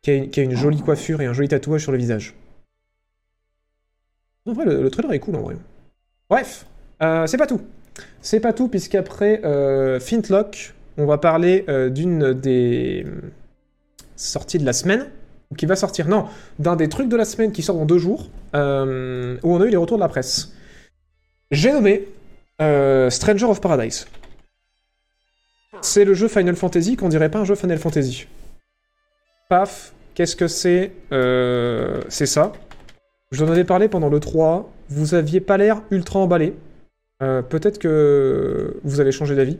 qui 0.00 0.10
a, 0.10 0.42
une, 0.42 0.56
jolie 0.56 0.80
coiffure 0.80 1.20
et 1.20 1.26
un 1.26 1.34
joli 1.34 1.48
tatouage 1.48 1.82
sur 1.82 1.92
le 1.92 1.98
visage. 1.98 2.34
En 4.46 4.54
vrai, 4.54 4.64
le, 4.64 4.88
trailer 4.88 5.12
est 5.12 5.18
cool 5.18 5.36
en 5.36 5.42
vrai. 5.42 5.56
Bref, 6.30 6.64
euh, 7.02 7.26
c'est 7.26 7.36
pas 7.36 7.46
tout. 7.46 7.60
C'est 8.22 8.40
pas 8.40 8.54
tout, 8.54 8.68
puisqu'après 8.68 9.44
euh, 9.44 10.00
Fintlock, 10.00 10.72
on 10.96 11.04
va 11.04 11.18
parler 11.18 11.66
euh, 11.68 11.90
d'une 11.90 12.32
des 12.32 13.04
sorties 14.16 14.56
de 14.56 14.64
la 14.64 14.72
semaine, 14.72 15.10
qui 15.58 15.66
va 15.66 15.76
sortir, 15.76 16.08
non, 16.08 16.24
d'un 16.58 16.74
des 16.74 16.88
trucs 16.88 17.10
de 17.10 17.16
la 17.16 17.26
semaine 17.26 17.52
qui 17.52 17.60
sort 17.60 17.76
dans 17.76 17.84
deux 17.84 17.98
jours, 17.98 18.30
euh, 18.54 19.36
où 19.42 19.54
on 19.54 19.60
a 19.60 19.66
eu 19.66 19.68
les 19.68 19.76
retours 19.76 19.98
de 19.98 20.02
la 20.02 20.08
presse. 20.08 20.54
J'ai 21.52 21.72
nommé 21.72 22.08
Stranger 22.58 23.46
of 23.46 23.60
Paradise. 23.60 24.06
C'est 25.80 26.04
le 26.04 26.14
jeu 26.14 26.26
Final 26.28 26.56
Fantasy 26.56 26.96
qu'on 26.96 27.08
dirait 27.08 27.30
pas 27.30 27.38
un 27.38 27.44
jeu 27.44 27.54
Final 27.54 27.78
Fantasy. 27.78 28.26
Paf, 29.48 29.92
qu'est-ce 30.14 30.34
que 30.34 30.48
c'est 30.48 30.90
C'est 32.08 32.26
ça. 32.26 32.52
Je 33.32 33.42
vous 33.42 33.48
en 33.48 33.52
avais 33.52 33.64
parlé 33.64 33.88
pendant 33.88 34.10
le 34.10 34.20
3. 34.20 34.70
Vous 34.90 35.14
aviez 35.14 35.40
pas 35.40 35.56
l'air 35.56 35.80
ultra 35.90 36.18
emballé. 36.18 36.54
Euh, 37.22 37.40
peut-être 37.40 37.78
que 37.78 38.76
vous 38.84 39.00
avez 39.00 39.10
changé 39.10 39.34
d'avis. 39.34 39.58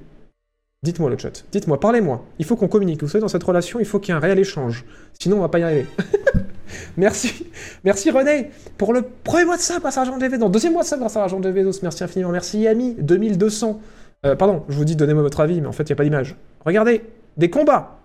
Dites-moi 0.83 1.09
le 1.09 1.17
chat. 1.17 1.45
Dites-moi, 1.53 1.81
parlez-moi. 1.81 2.25
Il 2.39 2.45
faut 2.45 2.57
qu'on 2.57 2.69
communique. 2.69 3.03
Vous 3.03 3.09
savez, 3.09 3.23
dans 3.23 3.29
cette 3.29 3.43
relation, 3.43 3.81
il 3.81 3.87
faut 3.87 3.99
qu'il 3.99 4.13
y 4.13 4.13
ait 4.13 4.17
un 4.19 4.21
réel 4.21 4.39
échange. 4.39 4.85
Sinon, 5.19 5.39
on 5.39 5.41
va 5.41 5.49
pas 5.49 5.61
y 5.61 5.63
arriver. 5.63 5.87
Merci. 6.97 7.47
Merci 7.85 8.11
René 8.11 8.51
pour 8.79 8.93
le 8.93 9.03
premier 9.03 9.45
mois 9.45 9.57
de 9.57 9.63
ça 9.63 9.79
grâce 9.79 9.99
à 9.99 10.03
Argent 10.03 10.19
Non, 10.19 10.49
deuxième 10.49 10.73
mois 10.73 10.83
de 10.83 10.89
ça 10.89 10.97
grâce 10.97 11.17
à 11.17 11.23
Argent 11.23 11.41
de 11.41 11.51
Merci 11.83 12.05
infiniment. 12.05 12.31
Merci 12.31 12.61
Yami. 12.61 12.95
2200. 12.99 13.81
Euh, 14.25 14.37
pardon, 14.37 14.65
je 14.69 14.77
vous 14.77 14.85
dis 14.85 14.97
donnez-moi 14.97 15.23
votre 15.23 15.41
avis, 15.41 15.61
mais 15.61 15.67
en 15.67 15.73
fait, 15.73 15.85
il 15.85 15.87
n'y 15.87 15.95
a 15.95 15.97
pas 15.97 16.05
d'image. 16.05 16.37
Regardez, 16.65 17.03
des 17.37 17.51
combats. 17.51 17.99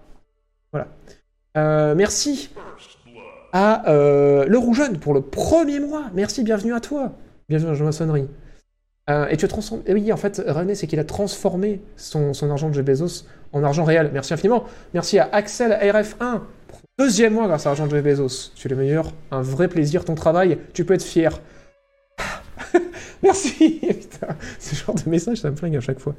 Voilà. 0.72 0.88
Euh, 1.58 1.96
merci 1.96 2.50
à 3.54 3.84
Le 3.88 4.58
Rougeune 4.58 5.00
pour 5.00 5.14
le 5.14 5.22
premier 5.22 5.80
mois. 5.80 6.06
Merci, 6.14 6.44
bienvenue 6.44 6.74
à 6.74 6.80
toi. 6.80 7.14
Bienvenue 7.50 7.72
à 7.72 7.74
la 7.74 7.84
maçonnerie. 7.86 8.28
Euh, 9.10 9.28
et 9.30 9.38
tu 9.38 9.46
as 9.46 9.48
transformé. 9.48 9.84
oui, 9.94 10.12
en 10.12 10.18
fait, 10.18 10.42
René, 10.46 10.76
c'est 10.76 10.86
qu'il 10.86 11.00
a 11.00 11.06
transformé 11.06 11.82
son, 11.96 12.34
argent 12.50 12.70
de 12.70 12.74
Jeff 12.74 12.84
Bezos 12.84 13.26
en 13.54 13.64
argent 13.64 13.86
réel. 13.86 14.10
Merci 14.12 14.34
infiniment. 14.34 14.66
Merci 14.94 15.18
à 15.18 15.30
Axel 15.32 15.72
RF1 15.72 16.42
pour 16.98 17.06
deuxième 17.06 17.34
mois 17.34 17.48
grâce 17.48 17.66
à 17.66 17.70
l'argent 17.70 17.86
de 17.86 17.92
Jeff 17.92 18.04
Bezos. 18.04 18.52
Tu 18.56 18.68
es 18.68 18.70
le 18.70 18.76
meilleur. 18.76 19.12
Un 19.32 19.42
vrai 19.42 19.68
plaisir, 19.68 20.04
ton 20.04 20.16
travail. 20.16 20.58
Tu 20.74 20.84
peux 20.84 20.96
être 20.96 21.04
fier. 21.04 21.40
Merci 23.24 23.80
Putain, 23.82 24.36
ce 24.60 24.76
genre 24.76 24.96
de 24.96 25.10
message, 25.10 25.38
ça 25.38 25.52
me 25.52 25.56
flingue 25.56 25.76
à 25.76 25.82
chaque 25.82 26.00
fois. 26.00 26.16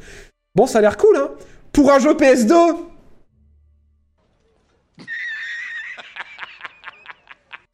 Bon, 0.55 0.67
ça 0.67 0.79
a 0.79 0.81
l'air 0.81 0.97
cool, 0.97 1.17
hein 1.17 1.31
Pour 1.73 1.91
un 1.91 1.99
jeu 1.99 2.15
PS2 2.15 2.77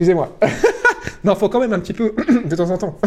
Excusez-moi. 0.00 0.36
non, 1.24 1.34
faut 1.36 1.48
quand 1.48 1.61
même 1.61 1.72
un 1.72 1.78
petit 1.80 1.92
peu 1.92 2.14
de 2.44 2.57
temps 2.57 2.70
en 2.70 2.78
temps. 2.78 2.98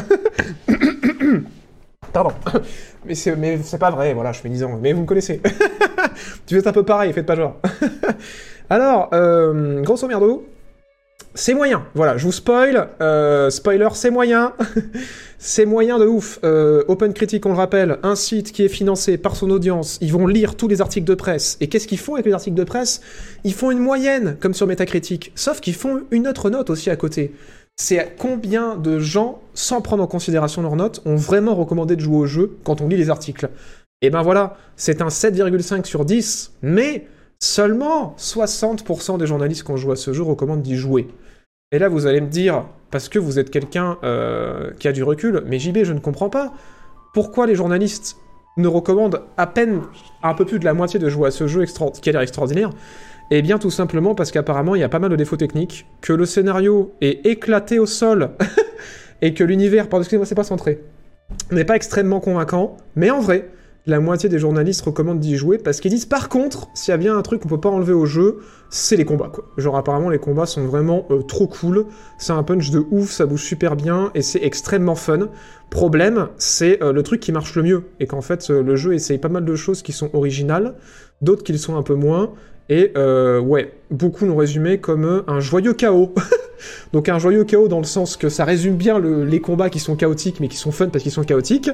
Pardon. 2.14 2.32
Mais 3.06 3.16
c'est, 3.16 3.78
pas 3.80 3.92
vrai, 3.92 4.14
voilà, 4.14 4.32
je 4.32 4.40
fais 4.40 4.50
10 4.50 4.64
ans. 4.64 4.80
Mais 4.82 4.94
vous 4.94 5.02
me 5.02 5.06
connaissez. 5.06 5.42
tu 6.46 6.58
êtes 6.58 6.68
un 6.68 6.72
peu 6.72 6.84
pareil, 6.84 7.14
faites 7.14 7.26
pas 7.26 7.36
genre. 7.36 7.60
Alors, 8.70 9.10
euh, 9.14 9.82
grosso 9.82 10.08
merdo, 10.08 10.46
c'est 11.34 11.54
moyen. 11.54 11.86
Voilà, 11.96 12.18
je 12.18 12.26
vous 12.26 12.32
spoil. 12.32 12.90
Euh, 13.00 13.50
spoiler, 13.50 13.90
c'est 13.94 14.10
moyen. 14.10 14.54
c'est 15.38 15.66
moyen 15.66 16.00
de 16.00 16.06
ouf. 16.06 16.40
Euh, 16.44 16.84
Open 16.88 17.14
Critic, 17.14 17.46
on 17.46 17.50
le 17.50 17.56
rappelle, 17.56 17.98
un 18.04 18.16
site 18.16 18.52
qui 18.52 18.64
est 18.64 18.70
financé 18.70 19.18
par 19.18 19.36
son 19.36 19.50
audience. 19.52 19.98
Ils 20.02 20.12
vont 20.12 20.28
lire 20.28 20.56
tous 20.56 20.68
les 20.68 20.82
articles 20.82 21.08
de 21.08 21.16
presse. 21.16 21.58
Et 21.62 21.68
qu'est-ce 21.68 21.88
qu'ils 21.88 22.00
font 22.00 22.16
avec 22.16 22.26
les 22.26 22.34
articles 22.34 22.58
de 22.58 22.64
presse? 22.64 23.02
Ils 23.44 23.54
font 23.54 23.72
une 23.72 23.80
moyenne, 23.80 24.38
comme 24.40 24.54
sur 24.54 24.68
Metacritic. 24.68 25.32
Sauf 25.36 25.62
qu'ils 25.62 25.76
font 25.76 26.02
une 26.12 26.28
autre 26.28 26.50
note 26.50 26.70
aussi 26.70 26.90
à 26.90 26.96
côté 26.96 27.34
c'est 27.80 28.16
combien 28.18 28.76
de 28.76 28.98
gens, 28.98 29.40
sans 29.54 29.82
prendre 29.82 30.02
en 30.02 30.08
considération 30.08 30.64
leurs 30.64 30.76
notes, 30.76 31.02
ont 31.06 31.16
vraiment 31.16 31.54
recommandé 31.54 31.96
de 31.96 32.02
jouer 32.02 32.18
au 32.18 32.26
jeu 32.26 32.58
quand 32.64 32.82
on 32.82 32.88
lit 32.88 32.98
les 32.98 33.12
articles? 33.12 33.50
Et 34.02 34.10
ben 34.10 34.24
voilà, 34.24 34.58
c'est 34.76 35.02
un 35.02 35.10
7,5 35.10 35.86
sur 35.86 36.04
10, 36.04 36.54
mais 36.64 37.08
seulement 37.40 38.16
60% 38.18 39.18
des 39.18 39.28
journalistes 39.28 39.64
qui 39.64 39.72
ont 39.72 39.78
joué 39.78 39.94
à 39.94 39.96
ce 39.96 40.14
jeu 40.14 40.24
recommandent 40.24 40.62
d'y 40.62 40.76
jouer. 40.76 41.08
Et 41.72 41.80
là, 41.80 41.90
vous 41.90 42.08
allez 42.08 42.22
me 42.22 42.28
dire, 42.28 42.66
parce 42.92 43.10
que 43.10 43.20
vous 43.20 43.40
êtes 43.40 43.50
quelqu'un 43.50 43.98
euh, 44.04 44.72
qui 44.80 44.88
a 44.88 44.92
du 44.92 45.04
recul, 45.04 45.44
mais 45.46 45.60
JB, 45.60 45.84
je 45.84 45.94
ne 45.94 46.00
comprends 46.00 46.30
pas. 46.30 46.54
Pourquoi 47.14 47.46
les 47.46 47.56
journalistes 47.56 48.18
ne 48.56 48.68
recommandent 48.68 49.24
à 49.36 49.48
peine 49.48 49.82
un 50.24 50.34
peu 50.34 50.46
plus 50.46 50.60
de 50.60 50.66
la 50.66 50.74
moitié 50.74 51.00
de 51.00 51.10
jouer 51.10 51.28
à 51.28 51.32
ce 51.32 51.48
jeu 51.48 51.66
qui 51.66 52.10
a 52.10 52.12
l'air 52.12 52.22
extraordinaire? 52.22 52.70
Eh 53.30 53.42
bien, 53.42 53.60
tout 53.60 53.72
simplement 53.72 54.16
parce 54.16 54.32
qu'apparemment, 54.32 54.76
il 54.76 54.80
y 54.80 54.84
a 54.84 54.90
pas 54.90 55.00
mal 55.00 55.12
de 55.12 55.18
défauts 55.18 55.36
techniques, 55.36 55.86
que 56.02 56.14
le 56.14 56.26
scénario 56.26 56.94
est 57.02 57.26
éclaté 57.26 57.80
au 57.80 57.86
sol, 57.86 58.32
et 59.22 59.34
que 59.34 59.44
l'univers, 59.44 59.90
pardon, 59.90 60.04
excusez-moi, 60.04 60.26
c'est 60.26 60.36
pas 60.36 60.46
centré, 60.46 60.82
n'est 61.52 61.66
pas 61.66 61.76
extrêmement 61.76 62.22
convaincant, 62.22 62.78
mais 62.96 63.10
en 63.10 63.20
vrai, 63.20 63.50
la 63.88 64.02
moitié 64.02 64.28
des 64.28 64.38
journalistes 64.38 64.82
recommandent 64.82 65.22
d'y 65.22 65.38
jouer 65.38 65.58
parce 65.58 65.80
qu'ils 65.80 65.92
disent 65.92 66.06
par 66.06 66.28
contre, 66.28 66.68
s'il 66.74 66.92
y 66.92 66.94
a 66.94 66.98
bien 66.98 67.18
un 67.18 67.22
truc 67.22 67.42
qu'on 67.42 67.48
peut 67.48 67.60
pas 67.60 67.70
enlever 67.70 67.94
au 67.94 68.06
jeu, 68.06 68.40
c'est 68.70 68.98
les 68.98 69.06
combats. 69.06 69.32
Genre 69.56 69.78
apparemment 69.78 70.10
les 70.10 70.20
combats 70.20 70.46
sont 70.46 70.66
vraiment 70.66 71.08
euh, 71.10 71.22
trop 71.24 71.48
cool, 71.48 71.86
c'est 72.18 72.34
un 72.34 72.44
punch 72.44 72.70
de 72.70 72.86
ouf, 72.92 73.12
ça 73.12 73.26
bouge 73.26 73.44
super 73.44 73.78
bien 73.78 74.12
et 74.14 74.22
c'est 74.22 74.44
extrêmement 74.44 74.96
fun. 74.96 75.30
Problème, 75.70 76.28
c'est 76.38 76.84
euh, 76.84 76.92
le 76.92 77.02
truc 77.02 77.22
qui 77.22 77.32
marche 77.32 77.56
le 77.56 77.64
mieux 77.64 77.84
et 78.02 78.08
qu'en 78.08 78.22
fait 78.22 78.50
euh, 78.50 78.62
le 78.62 78.76
jeu 78.76 78.94
essaye 78.94 79.20
pas 79.20 79.30
mal 79.30 79.46
de 79.46 79.56
choses 79.56 79.82
qui 79.82 79.94
sont 79.94 80.10
originales, 80.14 80.76
d'autres 81.22 81.44
qui 81.44 81.54
le 81.54 81.58
sont 81.58 81.78
un 81.78 81.84
peu 81.84 81.96
moins. 81.96 82.34
Et 82.70 82.92
euh, 82.98 83.40
ouais, 83.40 83.72
beaucoup 83.92 84.26
l'ont 84.26 84.36
résumé 84.36 84.80
comme 84.80 85.06
euh, 85.06 85.22
un 85.28 85.40
joyeux 85.40 85.74
chaos. 85.74 86.14
Donc 86.92 87.08
un 87.08 87.18
joyeux 87.20 87.44
chaos 87.46 87.68
dans 87.68 87.78
le 87.78 87.86
sens 87.86 88.18
que 88.18 88.30
ça 88.30 88.44
résume 88.44 88.76
bien 88.76 89.00
le- 89.00 89.24
les 89.24 89.40
combats 89.40 89.70
qui 89.70 89.80
sont 89.80 89.96
chaotiques 89.96 90.40
mais 90.42 90.48
qui 90.50 90.58
sont 90.58 90.72
fun 90.72 90.88
parce 90.90 91.04
qu'ils 91.04 91.12
sont 91.14 91.24
chaotiques, 91.24 91.70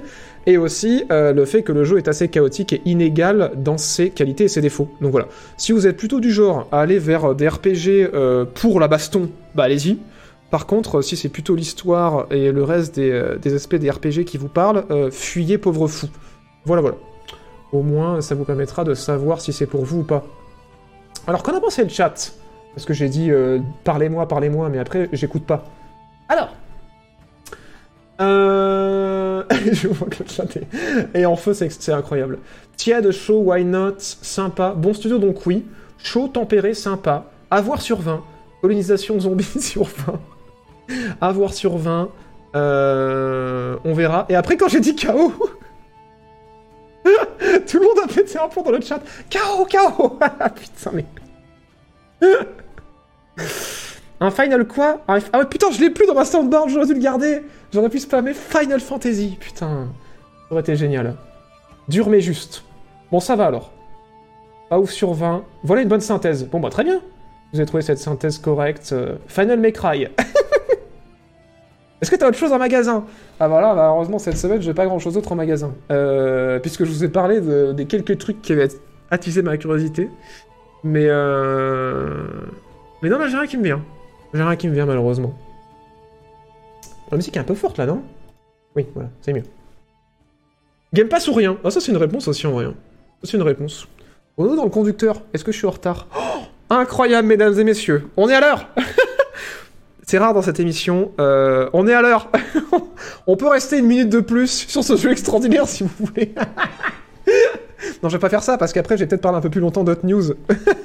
et 0.46 0.58
aussi 0.58 1.04
euh, 1.12 1.34
le 1.34 1.46
fait 1.46 1.64
que 1.64 1.72
le 1.72 1.84
jeu 1.84 1.98
est 1.98 2.08
assez 2.08 2.28
chaotique 2.28 2.74
et 2.74 2.82
inégal 2.86 3.54
dans 3.58 3.78
ses 3.78 4.10
qualités 4.10 4.44
et 4.44 4.48
ses 4.50 4.62
défauts. 4.62 4.90
Donc 5.02 5.12
voilà, 5.12 5.28
si 5.58 5.72
vous 5.72 5.88
êtes 5.88 5.98
plutôt 5.98 6.20
du 6.20 6.32
genre 6.32 6.68
à 6.72 6.82
aller 6.82 7.00
vers 7.00 7.34
des 7.34 7.48
RPG 7.48 8.10
euh, 8.14 8.46
pour 8.46 8.80
la 8.80 8.88
baston, 8.88 9.30
bah 9.56 9.64
allez-y. 9.64 9.98
Par 10.52 10.68
contre, 10.68 11.02
si 11.02 11.16
c'est 11.18 11.30
plutôt 11.30 11.56
l'histoire 11.56 12.28
et 12.30 12.52
le 12.52 12.64
reste 12.64 12.94
des, 12.96 13.20
des 13.42 13.56
aspects 13.56 13.76
des 13.76 13.90
RPG 13.90 14.26
qui 14.26 14.38
vous 14.38 14.50
parlent, 14.50 14.84
fuyez 15.10 15.58
pauvre 15.58 15.88
fou. 15.88 16.08
Voilà, 16.66 16.82
voilà. 16.84 16.98
Au 17.72 17.82
moins, 17.82 18.22
ça 18.22 18.36
vous 18.36 18.44
permettra 18.44 18.84
de 18.84 18.94
savoir 18.94 19.42
si 19.42 19.52
c'est 19.52 19.66
pour 19.66 19.84
vous 19.84 20.02
ou 20.02 20.04
pas. 20.04 20.24
Alors, 21.28 21.44
qu'en 21.44 21.56
a 21.56 21.60
pensé 21.60 21.84
le 21.84 21.90
chat? 21.90 22.34
Parce 22.76 22.86
que 22.86 22.94
j'ai 22.94 23.10
dit 23.10 23.32
euh, 23.32 23.60
parlez-moi, 23.84 24.28
parlez-moi, 24.28 24.70
mais 24.70 24.80
après, 24.80 25.10
j'écoute 25.14 25.46
pas. 25.46 25.64
Alors 26.28 26.50
euh... 28.22 29.44
Je 29.72 29.88
vois 29.88 30.08
que 30.08 30.24
le 30.24 30.30
chat 30.30 30.56
est, 30.56 31.20
est 31.20 31.26
en 31.26 31.36
feu, 31.36 31.54
c'est 31.54 31.92
incroyable. 31.92 32.40
Tiède, 32.76 33.12
chaud, 33.12 33.42
why 33.46 33.64
not, 33.64 34.00
sympa. 34.00 34.74
Bon 34.76 34.94
studio, 34.94 35.18
donc 35.18 35.46
oui. 35.46 35.66
Chaud, 35.98 36.28
tempéré, 36.28 36.74
sympa. 36.74 37.26
Avoir 37.52 37.82
sur 37.82 38.02
20. 38.02 38.24
Colonisation 38.62 39.20
zombie 39.20 39.44
sur 39.60 39.84
20. 39.84 40.20
Avoir 41.22 41.54
sur 41.54 41.78
20. 41.78 42.10
Euh... 42.56 43.78
On 43.86 43.94
verra. 43.94 44.26
Et 44.30 44.36
après, 44.36 44.58
quand 44.58 44.68
j'ai 44.68 44.80
dit 44.80 44.96
KO... 44.96 45.34
Tout 47.68 47.80
le 47.80 47.86
monde 47.86 47.98
a 48.04 48.08
pété 48.08 48.40
un 48.40 48.48
plomb 48.48 48.64
dans 48.64 48.72
le 48.72 48.82
chat. 48.82 49.02
KO, 49.32 49.66
KO 49.66 50.18
putain, 50.56 50.92
mais... 50.94 51.06
Un 54.20 54.32
Final 54.32 54.66
quoi 54.68 55.02
Un- 55.08 55.20
Ah 55.34 55.40
ouais, 55.40 55.46
putain, 55.46 55.72
je 55.72 55.80
l'ai 55.82 55.90
plus 55.90 56.06
dans 56.06 56.14
ma 56.14 56.26
soundboard, 56.26 56.70
j'aurais 56.70 56.86
dû 56.86 56.94
le 56.94 57.00
garder. 57.00 57.42
J'aurais 57.74 57.90
pu 57.90 58.00
spammer 58.00 58.34
Final 58.34 58.80
Fantasy, 58.80 59.38
putain. 59.40 59.88
Ça 60.48 60.52
aurait 60.52 60.62
été 60.62 60.76
génial. 60.76 61.16
Dur 61.88 62.10
mais 62.10 62.22
juste. 62.22 62.64
Bon, 63.12 63.20
ça 63.20 63.36
va 63.36 63.46
alors. 63.48 63.72
Pas 64.70 64.80
ouf 64.80 64.92
sur 64.92 65.14
20. 65.14 65.44
Voilà 65.64 65.82
une 65.82 65.90
bonne 65.90 66.00
synthèse. 66.02 66.46
Bon, 66.48 66.60
bah 66.60 66.70
très 66.70 66.84
bien. 66.84 67.02
Vous 67.52 67.60
avez 67.60 67.66
trouvé 67.68 67.84
cette 67.84 67.98
synthèse 68.00 68.38
correcte. 68.40 68.92
Euh, 68.94 69.16
Final 69.28 69.60
May 69.60 69.72
Cry. 69.74 70.08
Est-ce 72.02 72.12
que 72.12 72.16
t'as 72.18 72.28
autre 72.28 72.38
chose 72.38 72.52
en 72.52 72.60
magasin? 72.60 73.06
Ah 73.40 73.48
voilà, 73.48 73.74
bah, 73.76 73.88
heureusement 73.94 74.20
cette 74.20 74.38
semaine, 74.38 74.62
j'ai 74.62 74.74
pas 74.74 74.86
grand 74.86 75.00
chose 75.00 75.14
d'autre 75.14 75.32
en 75.32 75.36
magasin. 75.36 75.74
Euh, 75.92 76.60
puisque 76.60 76.84
je 76.86 76.90
vous 76.92 77.04
ai 77.04 77.08
parlé 77.10 77.40
de- 77.40 77.72
des 77.74 77.86
quelques 77.86 78.18
trucs 78.18 78.42
qui 78.42 78.52
avaient 78.52 78.68
attisé 79.10 79.42
ma 79.42 79.58
curiosité. 79.58 80.10
Mais 80.84 81.06
euh... 81.08 82.26
Mais 83.02 83.10
non, 83.10 83.18
j'ai 83.28 83.38
rien 83.38 83.48
qui 83.48 83.58
me 83.58 83.64
vient. 83.64 83.82
J'ai 84.34 84.44
rien 84.44 84.56
qui 84.56 84.68
me 84.68 84.74
vient 84.74 84.86
malheureusement. 84.86 85.38
La 87.12 87.18
musique 87.18 87.36
est 87.38 87.40
un 87.40 87.44
peu 87.44 87.56
forte 87.56 87.78
là, 87.78 87.86
non? 87.86 88.02
Oui, 88.76 88.88
voilà, 88.94 89.10
c'est 89.22 89.34
mieux. 89.34 89.44
Game 90.94 91.08
Pass 91.08 91.28
ou 91.28 91.34
rien? 91.34 91.58
Ah 91.64 91.72
ça 91.72 91.80
c'est 91.80 91.92
une 91.92 91.98
réponse 91.98 92.28
aussi 92.28 92.46
en 92.48 92.52
vrai. 92.52 92.66
hein. 92.66 92.74
C'est 93.24 93.38
une 93.38 93.44
réponse. 93.44 93.88
Renaud 94.38 94.56
dans 94.56 94.64
le 94.64 94.70
conducteur, 94.70 95.22
est-ce 95.34 95.44
que 95.44 95.52
je 95.52 95.58
suis 95.58 95.68
en 95.68 95.72
retard? 95.72 96.08
Oh 96.18 96.42
Incroyable 96.70 97.28
mesdames 97.28 97.58
et 97.60 97.64
messieurs, 97.64 98.10
on 98.18 98.30
est 98.30 98.34
à 98.36 98.42
l'heure 98.42 98.68
C'est 100.06 100.18
rare 100.18 100.34
dans 100.34 100.42
cette 100.42 100.60
émission, 100.60 101.12
euh, 101.20 101.70
on 101.74 101.88
est 101.88 101.94
à 101.94 102.02
l'heure 102.02 102.30
On 103.28 103.38
peut 103.38 103.48
rester 103.48 103.78
une 103.80 103.86
minute 103.86 104.10
de 104.10 104.20
plus 104.20 104.66
sur 104.68 104.84
ce 104.84 104.98
jeu 104.98 105.12
extraordinaire 105.12 105.68
si 105.68 105.84
vous 105.84 105.90
voulez. 106.06 106.34
non 108.04 108.10
je 108.10 108.18
vais 108.18 108.22
pas 108.22 108.30
faire 108.30 108.44
ça 108.44 108.58
parce 108.58 108.74
qu'après 108.74 108.98
j'ai 108.98 109.08
peut-être 109.08 109.22
parlé 109.22 109.38
un 109.38 109.42
peu 109.42 109.50
plus 109.50 109.62
longtemps 109.62 109.84
d'autres 109.84 110.06
news. 110.06 110.34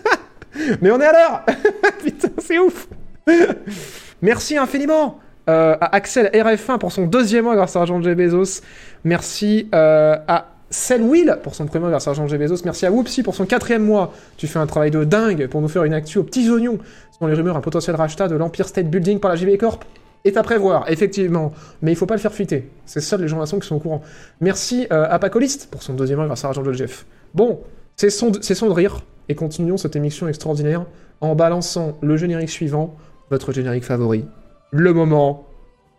Mais 0.80 0.90
on 0.90 1.00
est 1.00 1.06
à 1.06 1.12
l'heure 1.12 1.44
Putain, 2.02 2.28
c'est 2.38 2.58
ouf 2.58 2.88
Merci 4.22 4.56
infiniment 4.56 5.18
euh, 5.48 5.76
à 5.80 5.94
Axel 5.96 6.26
RF1 6.32 6.78
pour 6.78 6.92
son 6.92 7.06
deuxième 7.06 7.44
mois 7.44 7.56
grâce 7.56 7.76
à 7.76 7.84
Jean 7.84 8.02
J. 8.02 8.14
Bezos. 8.14 8.62
Merci 9.04 9.68
euh, 9.74 10.16
à 10.26 10.48
Selwill 10.70 11.38
pour 11.42 11.54
son 11.54 11.66
premier 11.66 11.80
mois 11.80 11.90
grâce 11.90 12.08
à 12.08 12.12
Jean 12.12 12.26
J. 12.26 12.36
Bezos. 12.36 12.62
Merci 12.64 12.86
à 12.86 12.90
Whoopsie 12.90 13.22
pour 13.22 13.34
son 13.34 13.46
quatrième 13.46 13.82
mois. 13.82 14.12
Tu 14.36 14.46
fais 14.46 14.58
un 14.58 14.66
travail 14.66 14.90
de 14.90 15.04
dingue 15.04 15.46
pour 15.46 15.60
nous 15.60 15.68
faire 15.68 15.84
une 15.84 15.94
actu 15.94 16.18
aux 16.18 16.24
petits 16.24 16.50
oignons. 16.50 16.78
Selon 17.18 17.28
les 17.28 17.34
rumeurs, 17.34 17.56
un 17.56 17.60
potentiel 17.60 17.96
rachat 17.96 18.28
de 18.28 18.36
l'Empire 18.36 18.68
State 18.68 18.88
Building 18.88 19.20
par 19.20 19.30
la 19.30 19.36
JB 19.36 19.56
Corp 19.58 19.84
est 20.24 20.36
à 20.36 20.42
prévoir, 20.42 20.90
effectivement. 20.90 21.52
Mais 21.82 21.92
il 21.92 21.96
faut 21.96 22.06
pas 22.06 22.14
le 22.14 22.20
faire 22.20 22.32
fuiter. 22.32 22.70
C'est 22.86 23.00
seuls 23.00 23.20
les 23.20 23.28
gens 23.28 23.44
qui 23.44 23.66
sont 23.66 23.76
au 23.76 23.80
courant. 23.80 24.02
Merci 24.40 24.86
euh, 24.92 25.06
à 25.08 25.18
Pacoliste 25.18 25.70
pour 25.70 25.82
son 25.82 25.94
deuxième 25.94 26.24
grâce 26.24 26.44
à 26.44 26.52
Jean 26.52 26.62
de 26.62 26.72
Jeff. 26.72 27.06
Bon, 27.34 27.60
cessons 27.96 28.30
de, 28.30 28.42
cessons 28.42 28.66
de 28.66 28.72
rire 28.72 29.00
et 29.28 29.34
continuons 29.34 29.76
cette 29.76 29.96
émission 29.96 30.28
extraordinaire 30.28 30.86
en 31.20 31.34
balançant 31.34 31.98
le 32.00 32.16
générique 32.16 32.50
suivant, 32.50 32.96
votre 33.30 33.52
générique 33.52 33.84
favori. 33.84 34.24
Le 34.70 34.92
moment 34.92 35.46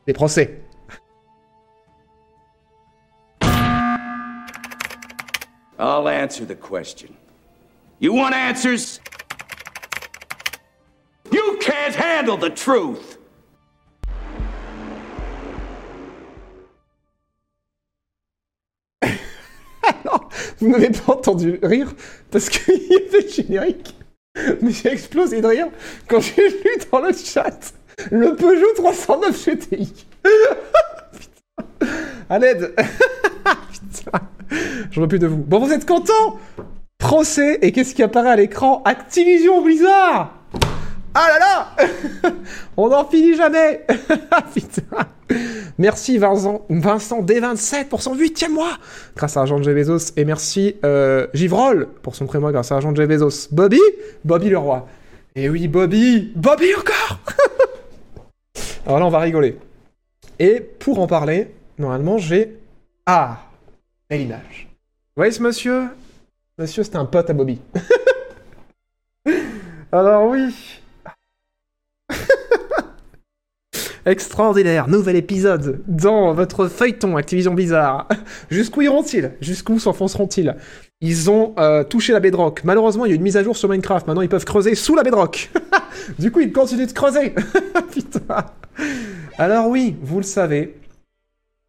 des 0.07 0.13
procès. 0.13 0.61
I'll 5.80 6.07
answer 6.07 6.45
the 6.45 6.55
question. 6.55 7.09
You 7.99 8.13
want 8.13 8.34
answers? 8.34 8.99
You 11.32 11.57
can't 11.61 11.95
handle 11.95 12.38
the 12.38 12.49
truth! 12.49 13.09
Vous 20.62 20.70
n'avez 20.70 20.89
pas 20.89 21.14
entendu 21.14 21.60
rire 21.64 21.93
parce 22.32 22.49
qu'il 22.49 22.76
y 22.76 22.95
avait 22.95 23.22
le 23.22 23.30
générique. 23.30 23.95
Mais 24.62 24.72
j'ai 24.72 24.91
explosé 24.91 25.41
de 25.41 25.47
rire 25.47 25.68
quand 26.07 26.20
j'ai 26.20 26.49
lu 26.49 26.70
dans 26.91 26.99
le 26.99 27.12
chat 27.14 27.74
le 28.12 28.36
Peugeot 28.36 28.74
309 28.76 29.45
GTI. 29.45 29.93
Putain. 31.14 31.88
À 32.30 32.39
l'aide. 32.39 32.74
Putain. 33.72 34.20
J'en 34.91 35.01
veux 35.01 35.07
plus 35.07 35.20
de 35.20 35.28
vous. 35.28 35.38
Bon, 35.38 35.60
vous 35.60 35.72
êtes 35.72 35.86
contents? 35.86 36.39
Procès, 36.97 37.60
et 37.62 37.72
qu'est-ce 37.72 37.95
qui 37.95 38.03
apparaît 38.03 38.30
à 38.30 38.36
l'écran? 38.36 38.82
Activision 38.86 39.62
Blizzard 39.64 40.34
Ah 41.14 41.28
là 41.28 41.39
là 41.39 42.32
On 42.78 42.89
n'en 42.89 43.05
finit 43.05 43.36
jamais 43.36 43.86
Merci 45.78 46.18
Vincent, 46.18 46.66
Vincent 46.70 47.22
D27 47.24 47.86
pour 47.86 48.01
son 48.01 48.16
huitième 48.16 48.53
mois 48.53 48.78
grâce 49.16 49.38
à 49.38 49.45
Jean 49.45 49.62
J. 49.62 49.74
Bezos. 49.74 50.14
Et 50.18 50.26
merci 50.26 50.76
euh, 50.84 51.28
Givrol 51.34 51.88
pour 52.01 52.16
son 52.16 52.26
premier 52.26 52.41
mois 52.41 52.51
grâce 52.51 52.72
à 52.72 52.80
Jean 52.80 52.95
J. 52.95 53.05
Bezos. 53.05 53.49
Bobby 53.51 53.80
Bobby 54.24 54.49
le 54.49 54.57
roi. 54.57 54.88
Et 55.36 55.49
oui, 55.49 55.68
Bobby 55.68 56.32
Bobby 56.36 56.74
encore 56.76 57.20
Alors 58.86 58.99
là, 58.99 59.05
on 59.05 59.10
va 59.10 59.20
rigoler. 59.20 59.57
Et 60.39 60.60
pour 60.60 60.99
en 60.99 61.07
parler, 61.07 61.51
normalement, 61.78 62.18
j'ai... 62.18 62.57
Ah 63.05 63.39
Belle 64.10 64.22
image. 64.22 64.68
Vous 65.16 65.30
ce 65.30 65.41
monsieur? 65.41 65.84
Monsieur, 66.57 66.84
c'était 66.84 66.97
un 66.97 67.05
pote 67.05 67.30
à 67.30 67.34
Bobby. 67.34 67.60
Alors 69.91 70.30
oui 70.30 70.78
Extraordinaire, 74.05 74.88
nouvel 74.88 75.16
épisode 75.16 75.82
dans 75.88 76.34
votre 76.34 76.68
feuilleton 76.68 77.18
Activision 77.18 77.53
Blizzard. 77.53 78.07
Jusqu'où 78.49 78.82
iront-ils? 78.82 79.34
Jusqu'où 79.41 79.78
s'enfonceront-ils? 79.78 80.55
Ils 81.01 81.30
ont 81.30 81.53
euh, 81.60 81.84
touché 81.84 82.12
la 82.14 82.20
bedrock. 82.20 82.64
Malheureusement, 82.64 83.05
il 83.05 83.10
y 83.10 83.12
a 83.12 83.16
une 83.16 83.22
mise 83.22 83.38
à 83.38 83.43
jour 83.43 83.55
sur 83.55 83.70
Minecraft. 83.70 84.07
Maintenant, 84.07 84.22
ils 84.22 84.30
peuvent 84.30 84.45
creuser 84.45 84.76
sous 84.76 84.95
la 84.95 85.03
bedrock. 85.03 85.51
du 86.20 86.32
coup, 86.32 86.39
ils 86.39 86.51
continuent 86.51 86.88
de 86.88 86.91
creuser. 86.91 87.34
Putain. 87.93 88.45
Alors 89.38 89.68
oui, 89.68 89.95
vous 90.01 90.18
le 90.18 90.24
savez, 90.24 90.76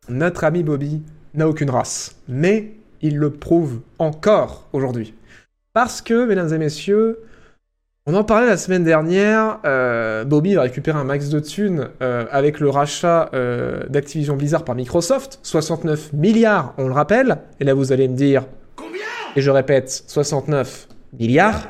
notre 0.09 0.45
ami 0.45 0.62
Bobby 0.62 1.03
n'a 1.34 1.49
aucune 1.49 1.70
race. 1.70 2.16
Mais 2.28 2.72
il 3.03 3.18
le 3.18 3.30
prouve 3.30 3.80
encore 3.99 4.68
aujourd'hui. 4.72 5.14
Parce 5.72 6.03
que, 6.03 6.24
mesdames 6.24 6.53
et 6.53 6.59
messieurs, 6.59 7.20
On 8.07 8.14
en 8.14 8.24
parlait 8.24 8.46
la 8.46 8.57
semaine 8.57 8.82
dernière, 8.82 9.59
euh, 9.66 10.24
Bobby 10.24 10.55
va 10.55 10.62
récupérer 10.62 10.98
un 10.98 11.05
max 11.05 11.28
de 11.28 11.38
thunes 11.38 11.90
euh, 12.01 12.24
avec 12.30 12.59
le 12.59 12.70
rachat 12.70 13.28
euh, 13.34 13.86
d'Activision 13.90 14.36
Blizzard 14.36 14.64
par 14.64 14.74
Microsoft, 14.74 15.38
69 15.42 16.14
milliards, 16.14 16.72
on 16.78 16.88
le 16.88 16.94
rappelle, 16.94 17.36
et 17.61 17.64
là 17.64 17.74
vous 17.74 17.92
allez 17.92 18.09
me 18.09 18.16
dire, 18.16 18.46
Combien? 18.74 19.03
et 19.36 19.42
je 19.42 19.51
répète, 19.51 20.05
69 20.07 20.88
milliards. 21.18 21.68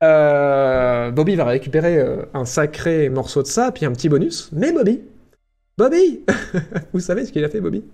Bobby 0.00 1.34
va 1.34 1.44
récupérer 1.44 2.04
un 2.32 2.44
sacré 2.44 3.08
morceau 3.08 3.42
de 3.42 3.48
ça, 3.48 3.72
puis 3.72 3.84
un 3.84 3.92
petit 3.92 4.08
bonus, 4.08 4.48
mais 4.52 4.72
Bobby, 4.72 5.00
Bobby, 5.76 6.20
vous 6.92 7.00
savez 7.00 7.26
ce 7.26 7.32
qu'il 7.32 7.44
a 7.44 7.48
fait 7.48 7.60
Bobby? 7.60 7.84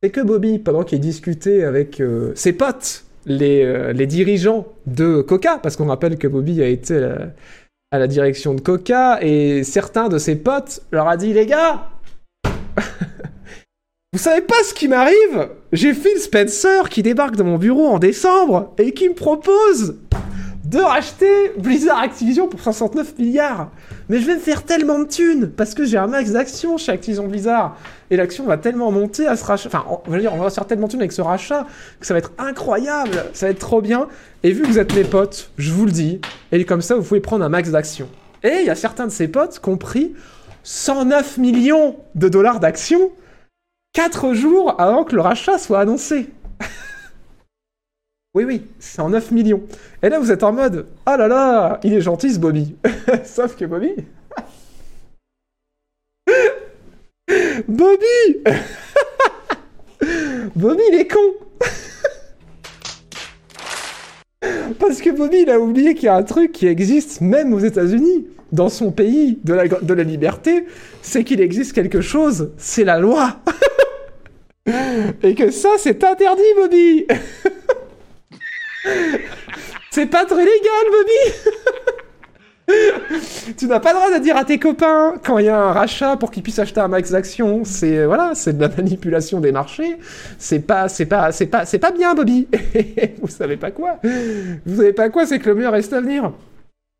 C'est 0.00 0.10
que 0.10 0.20
Bobby, 0.20 0.60
pendant 0.60 0.84
qu'il 0.84 1.00
discutait 1.00 1.64
avec 1.64 2.00
ses 2.34 2.52
potes, 2.52 3.04
les, 3.26 3.64
euh, 3.64 3.92
les 3.92 4.06
dirigeants 4.06 4.66
de 4.86 5.20
Coca, 5.20 5.58
parce 5.58 5.76
qu'on 5.76 5.86
rappelle 5.86 6.18
que 6.18 6.28
Bobby 6.28 6.62
a 6.62 6.66
été 6.66 6.94
à 7.90 7.98
la 7.98 8.06
direction 8.06 8.54
de 8.54 8.60
Coca, 8.60 9.18
et 9.22 9.64
certains 9.64 10.08
de 10.08 10.18
ses 10.18 10.36
potes 10.36 10.82
leur 10.92 11.08
a 11.08 11.16
dit, 11.16 11.32
les 11.32 11.46
gars, 11.46 11.90
vous 14.12 14.18
savez 14.18 14.42
pas 14.42 14.62
ce 14.64 14.74
qui 14.74 14.88
m'arrive? 14.88 15.48
J'ai 15.72 15.94
Phil 15.94 16.18
Spencer 16.18 16.88
qui 16.88 17.02
débarque 17.02 17.36
dans 17.36 17.44
mon 17.44 17.58
bureau 17.58 17.86
en 17.86 17.98
décembre 17.98 18.74
et 18.78 18.92
qui 18.92 19.08
me 19.08 19.14
propose 19.14 19.96
de 20.64 20.78
racheter 20.78 21.52
Blizzard 21.58 21.98
Activision 21.98 22.48
pour 22.48 22.60
69 22.60 23.18
milliards. 23.18 23.70
Mais 24.08 24.20
je 24.20 24.26
vais 24.26 24.36
me 24.36 24.40
faire 24.40 24.62
tellement 24.64 24.98
de 24.98 25.04
thunes 25.04 25.50
parce 25.50 25.74
que 25.74 25.84
j'ai 25.84 25.98
un 25.98 26.06
max 26.06 26.30
d'actions 26.30 26.78
chez 26.78 26.92
Activision 26.92 27.26
Blizzard 27.26 27.76
et 28.10 28.16
l'action 28.16 28.44
va 28.46 28.56
tellement 28.56 28.90
monter 28.90 29.26
à 29.26 29.36
ce 29.36 29.44
rachat. 29.44 29.68
Enfin, 29.68 29.84
on, 30.06 30.10
va 30.10 30.18
dire, 30.18 30.32
on 30.32 30.38
va 30.38 30.48
se 30.48 30.54
faire 30.54 30.66
tellement 30.66 30.86
de 30.86 30.92
thunes 30.92 31.00
avec 31.00 31.12
ce 31.12 31.20
rachat 31.20 31.66
que 32.00 32.06
ça 32.06 32.14
va 32.14 32.18
être 32.18 32.32
incroyable, 32.38 33.24
ça 33.34 33.46
va 33.46 33.50
être 33.50 33.58
trop 33.58 33.82
bien. 33.82 34.08
Et 34.42 34.52
vu 34.52 34.62
que 34.62 34.68
vous 34.68 34.78
êtes 34.78 34.94
mes 34.94 35.04
potes, 35.04 35.50
je 35.58 35.72
vous 35.72 35.84
le 35.84 35.92
dis, 35.92 36.20
et 36.52 36.64
comme 36.64 36.80
ça 36.80 36.94
vous 36.94 37.02
pouvez 37.02 37.20
prendre 37.20 37.44
un 37.44 37.50
max 37.50 37.70
d'actions. 37.70 38.08
Et 38.42 38.60
il 38.60 38.66
y 38.66 38.70
a 38.70 38.74
certains 38.74 39.06
de 39.06 39.12
ses 39.12 39.28
potes 39.28 39.60
qui 39.60 39.68
ont 39.68 39.76
pris 39.76 40.14
109 40.62 41.38
millions 41.38 41.96
de 42.14 42.28
dollars 42.28 42.60
d'actions 42.60 43.10
4 43.92 44.32
jours 44.34 44.80
avant 44.80 45.04
que 45.04 45.14
le 45.14 45.20
rachat 45.20 45.58
soit 45.58 45.80
annoncé. 45.80 46.28
oui, 48.38 48.44
oui, 48.44 48.62
c'est 48.78 49.02
en 49.02 49.10
9 49.10 49.32
millions. 49.32 49.60
Et 50.00 50.08
là, 50.08 50.20
vous 50.20 50.30
êtes 50.30 50.44
en 50.44 50.52
mode 50.52 50.86
Oh 51.08 51.16
là 51.18 51.26
là, 51.26 51.80
il 51.82 51.92
est 51.92 52.00
gentil 52.00 52.32
ce 52.32 52.38
Bobby. 52.38 52.76
Sauf 53.24 53.56
que 53.56 53.64
Bobby. 53.64 53.96
Bobby 57.66 58.06
Bobby, 60.54 60.82
il 60.92 61.00
est 61.00 61.08
con 61.08 61.18
Parce 64.78 65.00
que 65.00 65.10
Bobby, 65.10 65.38
il 65.42 65.50
a 65.50 65.58
oublié 65.58 65.94
qu'il 65.94 66.04
y 66.04 66.08
a 66.08 66.14
un 66.14 66.22
truc 66.22 66.52
qui 66.52 66.68
existe 66.68 67.20
même 67.20 67.52
aux 67.52 67.58
États-Unis, 67.58 68.28
dans 68.52 68.68
son 68.68 68.92
pays 68.92 69.40
de 69.42 69.52
la, 69.52 69.66
de 69.66 69.94
la 69.94 70.04
liberté, 70.04 70.64
c'est 71.02 71.24
qu'il 71.24 71.40
existe 71.40 71.72
quelque 71.72 72.00
chose, 72.00 72.52
c'est 72.56 72.84
la 72.84 73.00
loi. 73.00 73.40
Et 75.24 75.34
que 75.34 75.50
ça, 75.50 75.70
c'est 75.78 76.04
interdit, 76.04 76.42
Bobby 76.56 77.04
C'est 79.90 80.06
pas 80.06 80.24
très 80.24 80.44
légal, 80.44 80.86
Bobby 80.92 82.74
Tu 83.56 83.66
n'as 83.66 83.80
pas 83.80 83.92
le 83.92 83.98
droit 83.98 84.18
de 84.18 84.22
dire 84.22 84.36
à 84.36 84.44
tes 84.44 84.58
copains 84.58 85.14
quand 85.24 85.38
il 85.38 85.46
y 85.46 85.48
a 85.48 85.58
un 85.58 85.72
rachat 85.72 86.16
pour 86.16 86.30
qu'ils 86.30 86.42
puissent 86.42 86.58
acheter 86.58 86.80
un 86.80 86.88
max 86.88 87.10
d'actions. 87.10 87.64
C'est 87.64 88.04
voilà, 88.04 88.32
c'est 88.34 88.56
de 88.56 88.60
la 88.60 88.68
manipulation 88.68 89.40
des 89.40 89.52
marchés. 89.52 89.96
C'est 90.38 90.60
pas, 90.60 90.88
c'est 90.88 91.06
pas, 91.06 91.32
c'est 91.32 91.46
pas, 91.46 91.64
c'est 91.64 91.78
pas 91.78 91.90
bien, 91.90 92.14
Bobby. 92.14 92.46
Vous 93.22 93.28
savez 93.28 93.56
pas 93.56 93.70
quoi 93.70 93.98
Vous 94.66 94.76
savez 94.76 94.92
pas 94.92 95.08
quoi 95.08 95.26
C'est 95.26 95.38
que 95.38 95.48
le 95.48 95.54
meilleur 95.54 95.72
reste 95.72 95.92
à 95.92 96.00
venir. 96.00 96.32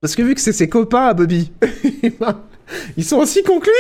Parce 0.01 0.15
que 0.15 0.23
vu 0.23 0.35
que 0.35 0.41
c'est 0.41 0.53
ses 0.53 0.69
copains 0.69 1.13
Bobby, 1.13 1.53
ils 2.97 3.05
sont 3.05 3.19
aussi 3.19 3.43
conclus. 3.43 3.73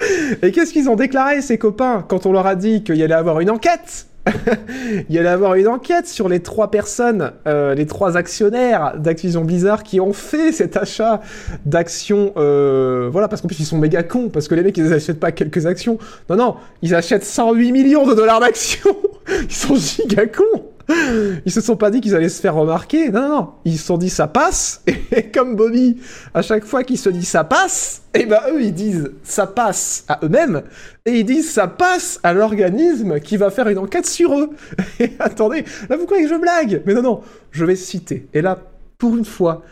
Et 0.42 0.52
qu'est-ce 0.52 0.72
qu'ils 0.72 0.88
ont 0.88 0.96
déclaré, 0.96 1.42
ces 1.42 1.58
copains, 1.58 2.04
quand 2.08 2.26
on 2.26 2.32
leur 2.32 2.46
a 2.46 2.54
dit 2.54 2.84
qu'il 2.84 2.96
y 2.96 3.02
allait 3.02 3.14
avoir 3.14 3.40
une 3.40 3.50
enquête? 3.50 4.06
Il 5.08 5.14
y 5.14 5.18
allait 5.18 5.28
avoir 5.28 5.54
une 5.54 5.68
enquête 5.68 6.06
sur 6.06 6.28
les 6.28 6.40
trois 6.40 6.70
personnes, 6.70 7.32
euh, 7.46 7.74
les 7.74 7.86
trois 7.86 8.16
actionnaires 8.16 8.94
d'Activision 8.98 9.44
Blizzard 9.44 9.82
qui 9.82 10.00
ont 10.00 10.12
fait 10.12 10.52
cet 10.52 10.76
achat 10.76 11.20
d'actions. 11.66 12.32
euh, 12.36 13.08
voilà, 13.10 13.28
parce 13.28 13.42
qu'en 13.42 13.48
plus 13.48 13.60
ils 13.60 13.66
sont 13.66 13.78
méga 13.78 14.02
cons, 14.02 14.28
parce 14.28 14.48
que 14.48 14.54
les 14.54 14.62
mecs 14.62 14.76
ils 14.76 14.92
achètent 14.92 15.20
pas 15.20 15.32
quelques 15.32 15.66
actions. 15.66 15.98
Non, 16.28 16.36
non, 16.36 16.56
ils 16.82 16.94
achètent 16.94 17.24
108 17.24 17.72
millions 17.72 18.06
de 18.06 18.14
dollars 18.14 18.40
d'actions 18.40 18.96
Ils 19.28 19.52
sont 19.52 19.76
giga 19.76 20.26
cons 20.26 20.64
ils 21.44 21.52
se 21.52 21.60
sont 21.60 21.76
pas 21.76 21.90
dit 21.90 22.00
qu'ils 22.00 22.14
allaient 22.14 22.28
se 22.28 22.40
faire 22.40 22.54
remarquer. 22.54 23.10
Non, 23.10 23.20
non, 23.20 23.28
non. 23.28 23.50
Ils 23.64 23.78
se 23.78 23.86
sont 23.86 23.98
dit 23.98 24.10
ça 24.10 24.26
passe. 24.26 24.82
Et 25.12 25.30
comme 25.30 25.56
Bobby, 25.56 25.98
à 26.34 26.42
chaque 26.42 26.64
fois 26.64 26.84
qu'il 26.84 26.98
se 26.98 27.08
dit 27.08 27.24
ça 27.24 27.44
passe, 27.44 28.02
et 28.14 28.24
ben 28.26 28.40
eux 28.50 28.62
ils 28.62 28.74
disent 28.74 29.10
ça 29.22 29.46
passe 29.46 30.04
à 30.08 30.20
eux-mêmes. 30.22 30.62
Et 31.04 31.20
ils 31.20 31.24
disent 31.24 31.50
ça 31.50 31.68
passe 31.68 32.20
à 32.22 32.32
l'organisme 32.32 33.20
qui 33.20 33.36
va 33.36 33.50
faire 33.50 33.68
une 33.68 33.78
enquête 33.78 34.06
sur 34.06 34.38
eux. 34.38 34.50
Et 35.00 35.12
attendez, 35.18 35.64
là 35.88 35.96
vous 35.96 36.06
croyez 36.06 36.24
que 36.24 36.30
je 36.30 36.40
blague? 36.40 36.82
Mais 36.86 36.94
non, 36.94 37.02
non, 37.02 37.20
je 37.50 37.64
vais 37.64 37.76
citer. 37.76 38.28
Et 38.32 38.40
là, 38.40 38.58
pour 38.98 39.16
une 39.16 39.24
fois, 39.24 39.62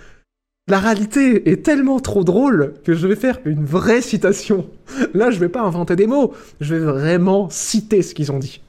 la 0.69 0.81
réalité 0.81 1.51
est 1.51 1.65
tellement 1.65 2.01
trop 2.01 2.25
drôle 2.25 2.75
que 2.85 2.93
je 2.93 3.07
vais 3.07 3.15
faire 3.15 3.39
une 3.45 3.65
vraie 3.65 4.03
citation. 4.03 4.69
Là, 5.15 5.31
je 5.31 5.39
vais 5.39 5.49
pas 5.49 5.61
inventer 5.61 5.95
des 5.95 6.09
mots, 6.09 6.35
je 6.61 6.75
vais 6.75 6.85
vraiment 6.85 7.49
citer 7.51 8.03
ce 8.03 8.15
qu'ils 8.15 8.33
ont 8.33 8.41
dit. 8.41 8.61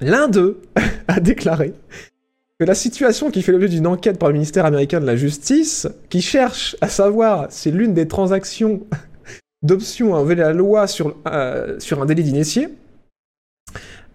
L'un 0.00 0.28
d'eux 0.28 0.60
a 1.08 1.20
déclaré 1.20 1.74
que 2.58 2.64
la 2.64 2.74
situation 2.74 3.30
qui 3.30 3.42
fait 3.42 3.52
l'objet 3.52 3.68
d'une 3.68 3.86
enquête 3.86 4.18
par 4.18 4.30
le 4.30 4.34
ministère 4.34 4.64
américain 4.64 5.00
de 5.00 5.06
la 5.06 5.16
Justice, 5.16 5.86
qui 6.08 6.22
cherche 6.22 6.76
à 6.80 6.88
savoir 6.88 7.46
si 7.50 7.70
l'une 7.70 7.92
des 7.92 8.08
transactions 8.08 8.86
d'options 9.62 10.14
a 10.14 10.22
violé 10.22 10.42
la 10.42 10.52
loi 10.52 10.86
sur, 10.86 11.16
euh, 11.28 11.78
sur 11.80 12.00
un 12.00 12.06
délit 12.06 12.22
d'initié, 12.22 12.68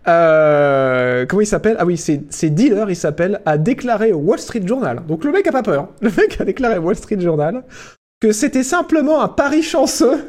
euh, 0.07 1.25
comment 1.27 1.41
il 1.41 1.47
s'appelle? 1.47 1.75
Ah 1.79 1.85
oui, 1.85 1.97
c'est 1.97 2.49
Dealer, 2.49 2.89
il 2.89 2.95
s'appelle, 2.95 3.41
a 3.45 3.57
déclaré 3.57 4.11
au 4.11 4.17
Wall 4.17 4.39
Street 4.39 4.65
Journal. 4.65 5.03
Donc 5.07 5.23
le 5.23 5.31
mec 5.31 5.45
a 5.47 5.51
pas 5.51 5.63
peur. 5.63 5.89
Le 6.01 6.09
mec 6.09 6.41
a 6.41 6.45
déclaré 6.45 6.77
au 6.77 6.81
Wall 6.81 6.95
Street 6.95 7.19
Journal 7.19 7.63
que 8.19 8.31
c'était 8.31 8.63
simplement 8.63 9.21
un 9.21 9.27
pari 9.27 9.61
chanceux. 9.61 10.25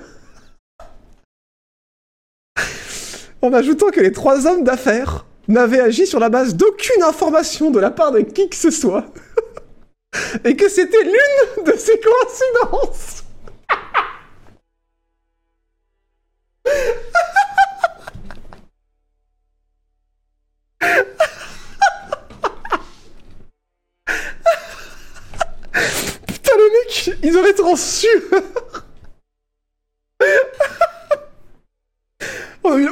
en 3.43 3.53
ajoutant 3.53 3.91
que 3.91 4.01
les 4.01 4.13
trois 4.13 4.47
hommes 4.47 4.65
d'affaires 4.65 5.25
n'avaient 5.53 5.81
agi 5.81 6.07
sur 6.07 6.19
la 6.19 6.29
base 6.29 6.55
d'aucune 6.55 7.03
information 7.03 7.71
de 7.71 7.81
la 7.81 7.91
part 7.91 8.13
de 8.13 8.21
qui 8.21 8.49
que 8.49 8.57
ce 8.57 8.71
soit. 8.71 9.05
Et 10.45 10.57
que 10.57 10.69
c'était 10.69 11.05
l'une 11.05 11.65
de 11.65 11.73
ces 11.77 11.99
coïncidences. 12.01 13.25
Putain, 26.27 26.53
le 26.57 26.71
mec, 26.73 27.11
ils 27.23 27.37
auraient 27.37 27.51
été 27.51 27.63
en 27.63 27.77
sueur. 27.77 28.21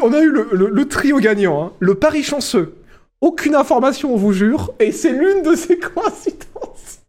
On 0.02 0.12
a 0.12 0.20
eu, 0.20 0.30
le, 0.30 0.88
trio 0.88 1.18
gagnant, 1.18 1.62
hein. 1.62 1.72
le 1.78 1.94
pari 1.94 2.22
chanceux. 2.22 2.74
Aucune 3.20 3.54
information, 3.54 4.14
on 4.14 4.16
vous 4.16 4.32
jure, 4.32 4.72
et 4.78 4.92
c'est 4.92 5.12
l'une 5.12 5.42
de 5.42 5.54
ces 5.54 5.78
coïncidences. 5.78 7.00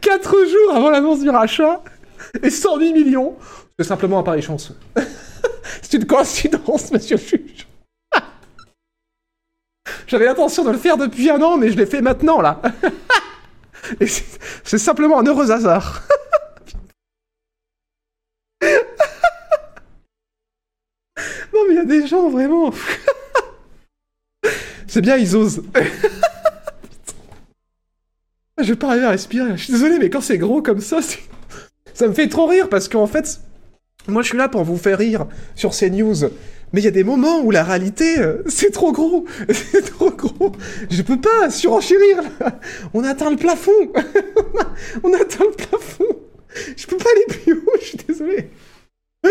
Quatre 0.00 0.36
jours 0.46 0.74
avant 0.74 0.90
l'annonce 0.90 1.20
du 1.20 1.30
rachat, 1.30 1.82
et 2.42 2.50
110 2.50 2.92
millions, 2.92 3.34
c'est 3.78 3.86
simplement 3.86 4.20
un 4.20 4.22
pari 4.22 4.42
chanceux. 4.42 4.76
c'est 5.82 5.94
une 5.94 6.06
coïncidence, 6.06 6.92
monsieur 6.92 7.16
le 7.16 7.22
juge. 7.22 7.66
J'avais 10.06 10.26
l'intention 10.26 10.64
de 10.64 10.70
le 10.70 10.78
faire 10.78 10.96
depuis 10.96 11.30
un 11.30 11.40
an, 11.42 11.56
mais 11.56 11.70
je 11.70 11.76
l'ai 11.76 11.86
fait 11.86 12.00
maintenant, 12.00 12.40
là. 12.40 12.60
c'est 14.64 14.78
simplement 14.78 15.18
un 15.18 15.24
heureux 15.24 15.50
hasard. 15.50 16.02
Non, 21.52 21.60
mais 21.66 21.74
il 21.74 21.76
y 21.76 21.80
a 21.80 21.84
des 21.84 21.99
gens 22.10 22.28
vraiment. 22.28 22.72
C'est 24.86 25.00
bien, 25.00 25.16
ils 25.16 25.36
osent. 25.36 25.62
je 28.58 28.64
vais 28.64 28.76
pas 28.76 28.88
arriver 28.88 29.06
à 29.06 29.10
respirer. 29.10 29.56
Je 29.56 29.64
suis 29.64 29.72
désolé, 29.72 29.98
mais 29.98 30.10
quand 30.10 30.20
c'est 30.20 30.38
gros 30.38 30.60
comme 30.60 30.80
ça, 30.80 30.98
ça 31.94 32.08
me 32.08 32.12
fait 32.12 32.28
trop 32.28 32.46
rire 32.46 32.68
parce 32.68 32.88
qu'en 32.88 33.06
fait, 33.06 33.40
moi 34.08 34.22
je 34.22 34.28
suis 34.28 34.38
là 34.38 34.48
pour 34.48 34.64
vous 34.64 34.76
faire 34.76 34.98
rire 34.98 35.26
sur 35.54 35.72
ces 35.74 35.90
news. 35.90 36.16
Mais 36.72 36.80
il 36.80 36.84
y 36.84 36.88
a 36.88 36.92
des 36.92 37.04
moments 37.04 37.40
où 37.40 37.50
la 37.50 37.64
réalité, 37.64 38.16
c'est 38.46 38.70
trop 38.70 38.92
gros. 38.92 39.24
C'est 39.48 39.90
trop 39.90 40.10
gros. 40.10 40.52
Je 40.88 41.02
peux 41.02 41.20
pas 41.20 41.50
surenchérir. 41.50 42.22
On 42.94 43.02
atteint 43.02 43.30
le 43.30 43.36
plafond. 43.36 43.72
On 45.02 45.12
atteint 45.14 45.44
le 45.44 45.56
plafond. 45.56 46.16
Je 46.76 46.86
peux 46.86 46.96
pas 46.96 47.10
aller 47.10 47.26
plus 47.40 47.54
haut, 47.54 47.72
je 47.80 47.86
suis 47.86 47.98
désolé. 47.98 48.50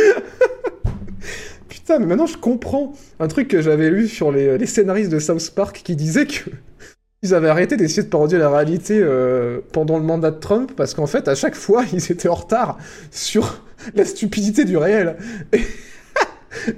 Putain, 1.69 1.99
mais 1.99 2.07
maintenant 2.07 2.25
je 2.25 2.37
comprends 2.37 2.93
un 3.19 3.27
truc 3.27 3.47
que 3.47 3.61
j'avais 3.61 3.91
lu 3.91 4.07
sur 4.07 4.31
les, 4.31 4.65
scénaristes 4.65 5.11
de 5.11 5.19
South 5.19 5.51
Park 5.51 5.81
qui 5.83 5.95
disait 5.95 6.25
que 6.25 6.49
ils 7.21 7.33
avaient 7.35 7.49
arrêté 7.49 7.77
d'essayer 7.77 8.03
de 8.03 8.09
parodier 8.09 8.39
la 8.39 8.49
réalité 8.49 8.99
euh, 8.99 9.59
pendant 9.71 9.97
le 9.97 10.03
mandat 10.03 10.31
de 10.31 10.39
Trump 10.39 10.71
parce 10.75 10.95
qu'en 10.95 11.05
fait, 11.05 11.27
à 11.27 11.35
chaque 11.35 11.55
fois, 11.55 11.83
ils 11.93 12.11
étaient 12.11 12.27
en 12.27 12.35
retard 12.35 12.77
sur 13.11 13.63
la 13.95 14.03
stupidité 14.03 14.65
du 14.65 14.77
réel. 14.77 15.15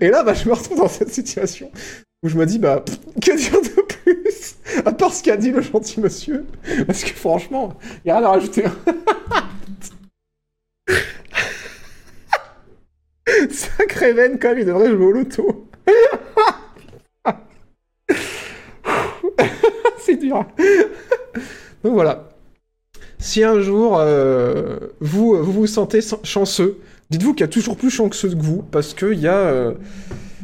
Et, 0.02 0.10
là, 0.10 0.24
bah, 0.24 0.34
je 0.34 0.48
me 0.50 0.54
retrouve 0.54 0.80
dans 0.80 0.89
cette 0.89 1.14
situation 1.14 1.72
où 2.24 2.28
je 2.28 2.38
me 2.38 2.46
dis, 2.46 2.60
bah, 2.60 2.84
que 3.22 3.38
dire 3.38 3.62
de 3.62 3.82
plus? 3.82 4.58
À 4.86 4.92
part 4.92 5.14
ce 5.14 5.24
qu'a 5.24 5.38
dit 5.38 5.52
le 5.52 5.62
gentil 5.62 6.02
monsieur. 6.02 6.46
Parce 6.86 7.04
que 7.04 7.14
franchement, 7.14 7.74
il 8.04 8.08
n'y 8.08 8.12
a 8.12 8.18
rien 8.18 8.28
à 8.28 8.32
rajouter. 8.32 8.66
Sacré 13.50 14.14
veine, 14.14 14.38
quand 14.39 14.50
même, 14.50 14.60
il 14.60 14.66
devrait 14.66 14.89
jouer 14.89 15.06
au 15.06 15.12
loto. 15.12 15.68
C'est 20.00 20.18
dur. 20.18 20.46
Donc 21.84 21.94
voilà. 21.94 22.30
Si 23.20 23.44
un 23.44 23.60
jour 23.60 23.98
euh, 24.00 24.78
vous, 25.00 25.36
vous 25.44 25.68
sentez 25.68 26.00
chanceux, 26.24 26.80
dites-vous 27.10 27.34
qu'il 27.34 27.42
y 27.42 27.44
a 27.44 27.48
toujours 27.48 27.78
plus 27.78 27.92
chanceux 27.92 28.30
que 28.30 28.42
vous, 28.42 28.64
parce 28.64 28.94
qu'il 28.94 29.20
y 29.20 29.28
a... 29.28 29.38
euh, 29.38 29.74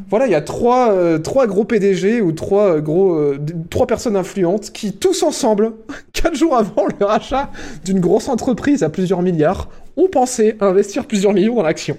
voilà, 0.09 0.27
il 0.27 0.31
y 0.31 0.35
a 0.35 0.41
trois, 0.41 0.91
euh, 0.91 1.17
gros 1.19 1.65
PDG 1.65 2.21
ou 2.21 2.31
trois, 2.31 2.79
personnes 3.87 4.15
influentes 4.15 4.71
qui, 4.71 4.93
tous 4.93 5.23
ensemble, 5.23 5.73
quatre 6.13 6.35
jours 6.35 6.55
avant 6.55 6.85
le 6.99 7.05
rachat 7.05 7.51
d'une 7.83 7.99
grosse 7.99 8.29
entreprise 8.29 8.83
à 8.83 8.89
plusieurs 8.89 9.21
milliards, 9.21 9.69
ont 9.97 10.07
pensé 10.07 10.55
investir 10.61 11.05
plusieurs 11.05 11.33
millions 11.33 11.55
dans 11.55 11.63
l'action. 11.63 11.97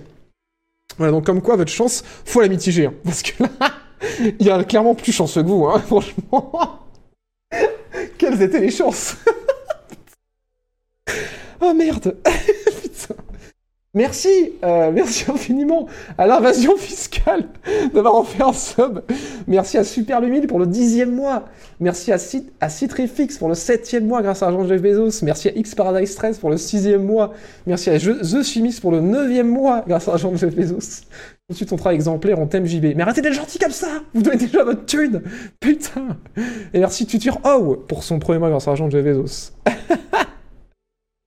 Voilà, 0.99 1.13
donc 1.13 1.25
comme 1.25 1.41
quoi, 1.41 1.57
votre 1.57 1.71
chance, 1.71 2.05
faut 2.25 2.41
la 2.41 2.49
mitiger. 2.49 2.87
hein, 2.87 2.95
parce 3.05 3.23
que 3.23 3.43
là, 3.43 3.49
il 4.41 4.47
y 4.47 4.51
a 4.51 4.63
clairement 4.65 4.95
plus 4.95 5.13
chanceux 5.13 5.43
que 5.43 5.49
vous, 5.49 5.65
hein, 5.67 5.81
franchement. 5.87 6.81
Quelles 8.19 8.43
étaient 8.43 8.61
les 8.61 8.71
chances? 8.71 9.17
Oh 11.61 11.73
merde. 11.75 12.17
Merci, 13.99 14.53
euh, 14.63 14.93
merci 14.95 15.29
infiniment 15.31 15.89
à 16.17 16.29
l'invasion 16.29 16.77
fiscale 16.77 17.49
d'avoir 17.93 18.15
offert 18.15 18.47
un 18.47 18.53
sub. 18.53 19.01
Merci 19.49 19.77
à 19.77 19.83
Super 19.83 20.21
Lumine 20.21 20.47
pour 20.47 20.61
le 20.61 20.69
dixième 20.69 21.13
mois. 21.13 21.47
Merci 21.81 22.13
à, 22.13 22.19
Cit 22.19 22.49
à 22.61 22.69
Citrifix 22.69 23.37
pour 23.39 23.49
le 23.49 23.57
septième 23.57 24.07
mois 24.07 24.23
grâce 24.23 24.41
à 24.45 24.47
l'argent 24.47 24.63
de 24.63 24.69
Jeff 24.69 24.81
Bezos. 24.81 25.25
Merci 25.25 25.49
à 25.49 25.53
X 25.53 25.75
Paradise 25.75 26.13
Stress 26.13 26.39
pour 26.39 26.49
le 26.49 26.59
sixième 26.59 27.03
mois. 27.03 27.33
Merci 27.67 27.91
à 27.91 27.99
The 27.99 28.45
Chimiste 28.45 28.83
pour 28.83 28.93
le 28.93 29.01
neuvième 29.01 29.49
mois 29.49 29.83
grâce 29.85 30.07
à 30.07 30.13
l'argent 30.13 30.31
de 30.31 30.37
Jeff 30.37 30.55
Bezos. 30.55 31.03
Ensuite, 31.51 31.73
on 31.73 31.77
fera 31.77 31.93
exemplaire 31.93 32.39
en 32.39 32.47
thème 32.47 32.67
JB. 32.67 32.95
Mais 32.95 33.03
arrêtez 33.03 33.21
d'être 33.21 33.33
gentil 33.33 33.59
comme 33.59 33.73
ça 33.73 33.89
Vous 34.15 34.23
donnez 34.23 34.37
déjà 34.37 34.63
votre 34.63 34.87
thune 34.87 35.23
Putain 35.59 36.19
Et 36.73 36.79
merci 36.79 37.05
Tutur 37.05 37.41
Oh 37.45 37.75
pour 37.89 38.05
son 38.05 38.21
premier 38.21 38.39
mois 38.39 38.51
grâce 38.51 38.69
à 38.69 38.71
l'argent 38.71 38.87
de 38.87 38.93
Jeff 38.93 39.05
Bezos. 39.05 39.51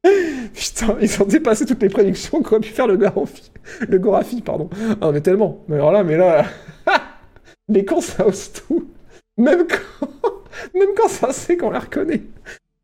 Putain, 0.53 0.97
ils 1.01 1.21
ont 1.21 1.25
dépassé 1.25 1.65
toutes 1.65 1.81
les 1.81 1.89
prédictions 1.89 2.41
qu'aurait 2.41 2.61
pu 2.61 2.69
faire 2.69 2.87
le 2.87 2.97
Gorafi. 2.97 3.51
Le 3.87 3.99
Gorafi, 3.99 4.41
pardon. 4.41 4.69
Ah, 4.99 5.11
mais 5.11 5.21
tellement. 5.21 5.63
Mais 5.67 5.75
alors 5.75 5.91
là, 5.91 6.03
mais 6.03 6.17
là... 6.17 6.45
les 7.69 7.85
cons, 7.85 8.01
ça 8.01 8.27
ose 8.27 8.51
tout. 8.51 8.89
Même 9.37 9.65
quand... 9.67 10.07
Même 10.75 10.89
quand 10.95 11.07
ça 11.07 11.31
sait 11.31 11.57
qu'on 11.57 11.71
la 11.71 11.79
reconnaît. 11.79 12.21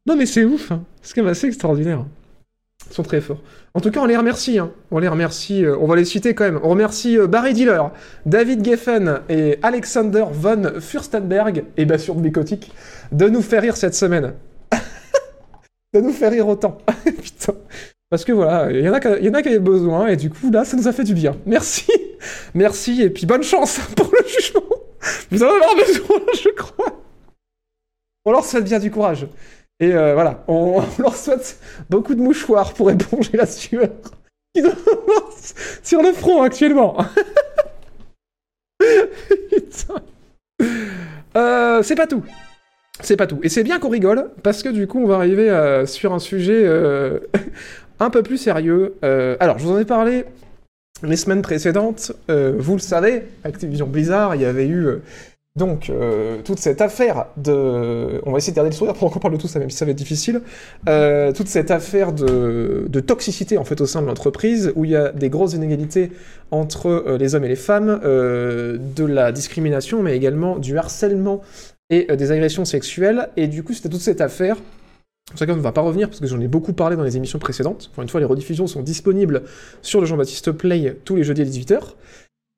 Non, 0.06 0.16
mais 0.16 0.26
c'est 0.26 0.46
ouf. 0.46 0.72
Hein. 0.72 0.84
C'est 1.02 1.14
quand 1.14 1.22
même 1.22 1.32
assez 1.32 1.48
extraordinaire. 1.48 2.06
Ils 2.90 2.94
sont 2.94 3.04
très 3.04 3.20
forts. 3.20 3.42
En 3.74 3.82
tout 3.82 3.92
cas, 3.92 4.00
on 4.00 4.06
les 4.06 4.16
remercie. 4.16 4.58
Hein. 4.58 4.72
On 4.90 5.00
les 5.00 5.10
remercie. 5.10 5.66
euh, 5.66 5.78
on 5.80 5.86
va 5.86 5.98
les 5.98 6.06
citer 6.06 6.34
quand 6.34 6.46
même. 6.46 6.60
On 6.64 6.70
remercie 6.70 7.18
euh, 7.18 7.28
Barry 7.28 7.54
Diller, 7.54 7.82
David 8.26 8.64
Geffen 8.64 9.20
et 9.28 9.60
Alexander 9.62 10.26
von 10.32 10.80
Furstenberg, 10.80 11.66
et 11.76 11.86
bien 11.86 11.98
sûr 11.98 12.16
Bicotic, 12.16 12.72
de 13.12 13.28
nous 13.28 13.42
faire 13.42 13.62
rire 13.62 13.76
cette 13.76 13.96
semaine. 13.96 14.34
De 15.94 16.02
nous 16.02 16.12
faire 16.12 16.32
rire 16.32 16.48
autant. 16.48 16.78
Putain. 17.06 17.54
Parce 18.10 18.24
que 18.24 18.32
voilà, 18.32 18.72
il 18.72 18.86
y, 18.86 18.90
en 18.90 18.94
a 18.94 19.00
qui- 19.02 19.50
avaient 19.50 19.60
besoin, 19.60 20.08
et 20.08 20.16
du 20.16 20.30
coup, 20.30 20.50
là, 20.50 20.64
ça 20.64 20.78
nous 20.78 20.88
a 20.88 20.94
fait 20.94 21.04
du 21.04 21.14
bien. 21.14 21.36
Merci. 21.46 21.92
Merci, 22.54 23.02
et 23.02 23.10
puis 23.10 23.26
bonne 23.26 23.44
chance 23.44 23.80
pour 23.96 24.10
le 24.12 24.26
jugement. 24.28 24.62
Vous 25.30 25.44
en 25.44 25.48
avez 25.48 25.86
besoin, 25.86 26.20
je 26.34 26.50
crois. 26.50 27.02
On 28.26 28.32
leur 28.32 28.46
souhaite 28.46 28.64
bien 28.64 28.80
du 28.80 28.92
courage. 28.92 29.28
Et 29.80 29.94
euh, 29.94 30.14
voilà, 30.14 30.44
on, 30.48 30.82
leur 30.98 31.16
souhaite 31.16 31.60
beaucoup 31.90 32.16
de 32.16 32.22
mouchoirs 32.22 32.74
pour 32.74 32.90
éponger 32.92 33.38
la 33.38 33.46
sueur 33.46 33.90
sur 35.84 36.02
le 36.02 36.14
front 36.14 36.42
actuellement. 36.42 36.98
Putain. 39.52 40.02
Euh, 41.36 41.84
c'est 41.84 41.96
pas 41.96 42.08
tout. 42.08 42.24
C'est 43.02 43.18
pas 43.18 43.28
tout. 43.28 43.40
Et 43.44 43.50
c'est 43.50 43.64
bien 43.64 43.80
qu'on 43.80 43.90
rigole, 43.90 44.30
parce 44.44 44.64
que 44.64 44.70
du 44.70 44.88
coup, 44.88 45.00
on 45.00 45.08
va 45.08 45.16
arriver 45.16 45.50
euh, 45.50 45.86
sur 45.86 46.14
un 46.14 46.20
sujet 46.20 46.64
euh, 46.66 47.20
un 48.00 48.10
peu 48.10 48.24
plus 48.24 48.38
sérieux. 48.38 48.96
Euh, 49.04 49.38
alors, 49.40 49.60
je 49.60 49.66
vous 49.66 49.72
en 49.72 49.80
ai 49.80 49.86
parlé 49.86 50.26
les 51.04 51.16
semaines 51.16 51.44
précédentes. 51.44 52.12
Vous 52.28 52.74
le 52.74 52.80
savez, 52.80 53.26
Activision 53.44 53.86
Blizzard, 53.86 54.36
il 54.36 54.42
y 54.42 54.46
avait 54.46 54.68
eu 54.68 54.88
donc 55.56 55.92
toute 56.44 56.58
cette 56.58 56.82
affaire 56.82 57.28
de... 57.38 58.20
On 58.26 58.32
va 58.32 58.40
essayer 58.40 58.52
de 58.52 58.56
garder 58.56 58.72
le 58.72 58.76
sourire 58.76 58.96
pour 58.96 59.12
qu'on 59.12 59.20
parle 59.20 59.36
de 59.36 59.40
tout 59.40 59.48
ça, 59.48 59.60
même 59.60 59.70
si 59.70 59.78
ça 59.78 59.86
va 59.86 59.92
être 59.92 59.98
difficile. 59.98 60.42
Toute 60.88 61.48
cette 61.50 61.70
affaire 61.70 62.14
de, 62.14 62.88
de 62.90 63.00
toxicité, 63.00 63.60
en 63.60 63.64
fait, 63.64 63.80
au 63.80 63.86
sein 63.86 64.02
de 64.02 64.08
l'entreprise, 64.08 64.74
où 64.76 64.86
il 64.86 64.92
y 64.92 64.96
a 64.96 65.12
des 65.12 65.30
grosses 65.30 65.54
inégalités 65.54 66.12
entre 66.50 67.16
les 67.20 67.36
hommes 67.36 67.46
et 67.46 67.50
les 67.50 67.56
femmes, 67.56 68.00
de 68.02 69.06
la 69.06 69.32
discrimination, 69.32 70.02
mais 70.02 70.18
également 70.18 70.58
du 70.58 70.80
harcèlement 70.80 71.44
et 71.90 72.12
euh, 72.12 72.16
des 72.16 72.32
agressions 72.32 72.66
sexuelles. 72.66 73.30
Et 73.38 73.48
du 73.48 73.64
coup, 73.64 73.74
c'était 73.74 73.90
toute 73.90 74.02
cette 74.02 74.22
affaire. 74.22 74.58
Ça 75.36 75.46
ne 75.46 75.54
va 75.54 75.74
pas 75.74 75.82
revenir, 75.82 76.08
parce 76.08 76.22
que 76.22 76.28
j'en 76.28 76.40
ai 76.40 76.48
beaucoup 76.48 76.72
parlé 76.72 76.96
dans 76.96 77.04
les 77.04 77.18
émissions 77.18 77.40
précédentes. 77.40 77.90
Encore 77.92 78.02
une 78.04 78.10
fois, 78.10 78.22
les 78.22 78.26
rediffusions 78.26 78.66
sont 78.66 78.82
disponibles 78.82 79.44
sur 79.82 80.00
le 80.00 80.06
Jean-Baptiste 80.06 80.52
Play 80.52 80.98
tous 81.04 81.18
les 81.18 81.24
jeudis 81.24 81.42
à 81.42 81.46
18h. 81.46 81.96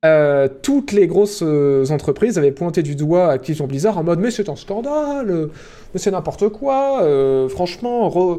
Euh, 0.02 0.48
toutes 0.62 0.92
les 0.92 1.06
grosses 1.06 1.42
euh, 1.42 1.84
entreprises 1.90 2.38
avaient 2.38 2.52
pointé 2.52 2.82
du 2.82 2.96
doigt 2.96 3.30
Activision 3.30 3.66
Blizzard 3.66 3.98
en 3.98 4.02
mode 4.02 4.18
mais 4.18 4.30
c'est 4.30 4.48
un 4.48 4.56
scandale, 4.56 5.30
euh, 5.30 5.48
mais 5.92 6.00
c'est 6.00 6.10
n'importe 6.10 6.48
quoi, 6.48 7.06
franchement, 7.50 8.38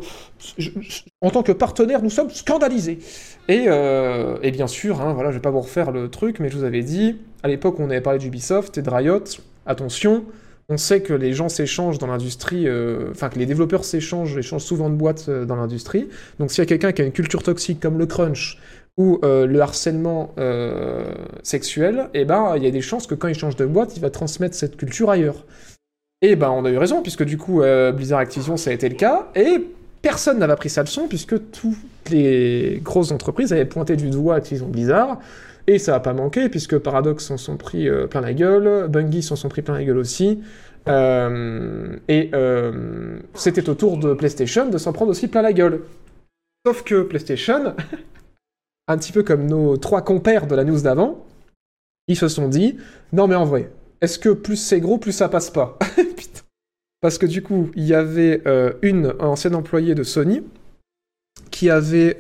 en 1.21 1.29
tant 1.29 1.43
que 1.43 1.51
partenaire, 1.51 2.01
nous 2.01 2.09
sommes 2.09 2.31
scandalisés. 2.31 2.97
Et, 3.47 3.67
et 4.41 4.51
bien 4.51 4.67
sûr, 4.67 5.01
hein, 5.01 5.13
voilà, 5.13 5.31
je 5.31 5.35
vais 5.35 5.41
pas 5.41 5.51
vous 5.51 5.61
refaire 5.61 5.91
le 5.91 6.09
truc, 6.09 6.39
mais 6.39 6.49
je 6.49 6.57
vous 6.57 6.63
avais 6.63 6.81
dit, 6.81 7.17
à 7.43 7.47
l'époque 7.47 7.79
on 7.79 7.89
avait 7.89 8.01
parlé 8.01 8.17
d'Ubisoft 8.17 8.77
et 8.77 8.81
de 8.81 8.89
Riot, 8.89 9.23
attention, 9.65 10.23
on 10.69 10.77
sait 10.77 11.01
que 11.01 11.13
les 11.13 11.33
gens 11.33 11.49
s'échangent 11.49 11.97
dans 11.97 12.07
l'industrie, 12.07 12.67
euh, 12.67 13.09
enfin 13.11 13.29
que 13.29 13.39
les 13.39 13.45
développeurs 13.45 13.83
s'échangent, 13.83 14.37
échangent 14.37 14.63
souvent 14.63 14.89
de 14.89 14.95
boîtes 14.95 15.25
euh, 15.29 15.45
dans 15.45 15.55
l'industrie. 15.55 16.07
Donc 16.39 16.51
s'il 16.51 16.59
y 16.59 16.61
a 16.61 16.65
quelqu'un 16.65 16.91
qui 16.91 17.01
a 17.01 17.05
une 17.05 17.11
culture 17.11 17.43
toxique 17.43 17.79
comme 17.79 17.97
le 17.97 18.05
crunch 18.05 18.57
ou 18.97 19.19
euh, 19.23 19.45
le 19.45 19.61
harcèlement 19.61 20.33
sexuel, 21.43 22.09
eh 22.13 22.25
ben 22.25 22.55
il 22.57 22.63
y 22.63 22.67
a 22.67 22.71
des 22.71 22.81
chances 22.81 23.07
que 23.07 23.15
quand 23.15 23.27
il 23.27 23.35
change 23.35 23.55
de 23.55 23.65
boîte, 23.65 23.95
il 23.95 24.01
va 24.01 24.09
transmettre 24.09 24.55
cette 24.55 24.77
culture 24.77 25.09
ailleurs. 25.09 25.45
Et 26.21 26.35
ben 26.35 26.49
on 26.49 26.65
a 26.65 26.69
eu 26.69 26.77
raison 26.77 27.01
puisque 27.01 27.23
du 27.23 27.37
coup 27.37 27.63
Blizzard 27.95 28.19
Activision 28.19 28.57
ça 28.57 28.69
a 28.69 28.73
été 28.73 28.87
le 28.89 28.95
cas 28.95 29.29
et 29.35 29.65
personne 30.01 30.39
n'avait 30.39 30.55
pris 30.55 30.69
sa 30.69 30.81
leçon 30.81 31.07
puisque 31.07 31.35
toutes 31.51 31.77
les 32.11 32.79
grosses 32.83 33.11
entreprises 33.11 33.53
avaient 33.53 33.65
pointé 33.65 33.95
du 33.95 34.09
doigt 34.09 34.35
Activision 34.35 34.67
Blizzard 34.67 35.19
et 35.67 35.79
ça 35.79 35.95
a 35.95 35.99
pas 35.99 36.13
manqué 36.13 36.49
puisque 36.49 36.77
Paradox 36.77 37.25
s'en 37.25 37.37
sont 37.37 37.57
pris 37.57 37.87
euh, 37.87 38.07
plein 38.07 38.21
la 38.21 38.33
gueule, 38.33 38.87
Bungie 38.87 39.23
s'en 39.23 39.35
sont 39.35 39.49
pris 39.49 39.61
plein 39.61 39.75
la 39.75 39.83
gueule 39.83 39.97
aussi. 39.97 40.41
Euh, 40.87 41.95
et 42.07 42.31
euh, 42.33 43.19
c'était 43.35 43.69
au 43.69 43.75
tour 43.75 43.97
de 43.97 44.13
PlayStation 44.13 44.67
de 44.67 44.77
s'en 44.77 44.93
prendre 44.93 45.11
aussi 45.11 45.27
plein 45.27 45.41
la 45.41 45.53
gueule. 45.53 45.83
Sauf 46.65 46.83
que 46.83 47.03
PlayStation, 47.03 47.75
un 48.87 48.97
petit 48.97 49.11
peu 49.11 49.23
comme 49.23 49.45
nos 49.45 49.77
trois 49.77 50.01
compères 50.01 50.47
de 50.47 50.55
la 50.55 50.63
news 50.63 50.81
d'avant, 50.81 51.23
ils 52.07 52.17
se 52.17 52.27
sont 52.27 52.47
dit 52.47 52.77
non 53.13 53.27
mais 53.27 53.35
en 53.35 53.45
vrai, 53.45 53.71
est-ce 54.01 54.17
que 54.17 54.29
plus 54.29 54.55
c'est 54.55 54.79
gros, 54.79 54.97
plus 54.97 55.11
ça 55.11 55.29
passe 55.29 55.51
pas? 55.51 55.77
Parce 57.01 57.17
que 57.17 57.25
du 57.25 57.41
coup, 57.41 57.71
il 57.75 57.83
y 57.85 57.95
avait 57.95 58.43
une 58.83 59.15
ancienne 59.19 59.55
employée 59.55 59.95
de 59.95 60.03
Sony 60.03 60.43
qui 61.49 61.71
avait 61.71 62.15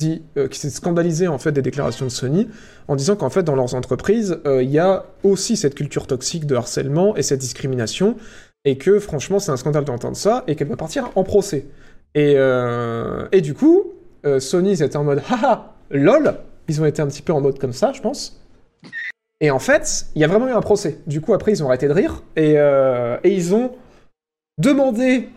qui 0.00 0.58
s'est 0.58 0.70
scandalisée 0.70 1.28
en 1.28 1.38
fait 1.38 1.52
des 1.52 1.62
déclarations 1.62 2.06
de 2.06 2.10
Sony 2.10 2.48
en 2.88 2.96
disant 2.96 3.16
qu'en 3.16 3.30
fait 3.30 3.42
dans 3.42 3.54
leurs 3.54 3.74
entreprises, 3.74 4.38
euh, 4.46 4.62
il 4.62 4.70
y 4.70 4.78
a 4.78 5.04
aussi 5.22 5.56
cette 5.56 5.74
culture 5.74 6.06
toxique 6.06 6.46
de 6.46 6.54
harcèlement 6.56 7.16
et 7.16 7.22
cette 7.22 7.40
discrimination 7.40 8.16
et 8.64 8.78
que 8.78 8.98
franchement 8.98 9.38
c'est 9.38 9.52
un 9.52 9.56
scandale 9.56 9.84
d'entendre 9.84 10.16
ça 10.16 10.44
et 10.46 10.56
qu'elle 10.56 10.68
va 10.68 10.76
partir 10.76 11.10
en 11.14 11.22
procès. 11.22 11.66
Et, 12.14 12.34
euh, 12.36 13.28
et 13.32 13.40
du 13.40 13.54
coup, 13.54 13.92
euh, 14.26 14.40
Sony 14.40 14.72
ils 14.72 14.82
étaient 14.82 14.96
en 14.96 15.04
mode 15.04 15.22
haha 15.30 15.74
lol, 15.90 16.34
ils 16.68 16.80
ont 16.80 16.86
été 16.86 17.02
un 17.02 17.06
petit 17.06 17.22
peu 17.22 17.32
en 17.32 17.40
mode 17.40 17.58
comme 17.58 17.72
ça, 17.72 17.92
je 17.92 18.00
pense. 18.00 18.40
Et 19.40 19.50
en 19.50 19.58
fait, 19.58 20.06
il 20.14 20.20
y 20.20 20.24
a 20.24 20.28
vraiment 20.28 20.48
eu 20.48 20.52
un 20.52 20.60
procès. 20.60 20.98
Du 21.06 21.20
coup, 21.20 21.32
après, 21.32 21.52
ils 21.52 21.62
ont 21.64 21.66
arrêté 21.66 21.88
de 21.88 21.92
rire 21.92 22.22
et, 22.36 22.54
euh, 22.56 23.16
et 23.24 23.32
ils 23.34 23.54
ont 23.54 23.72
demandé. 24.58 25.30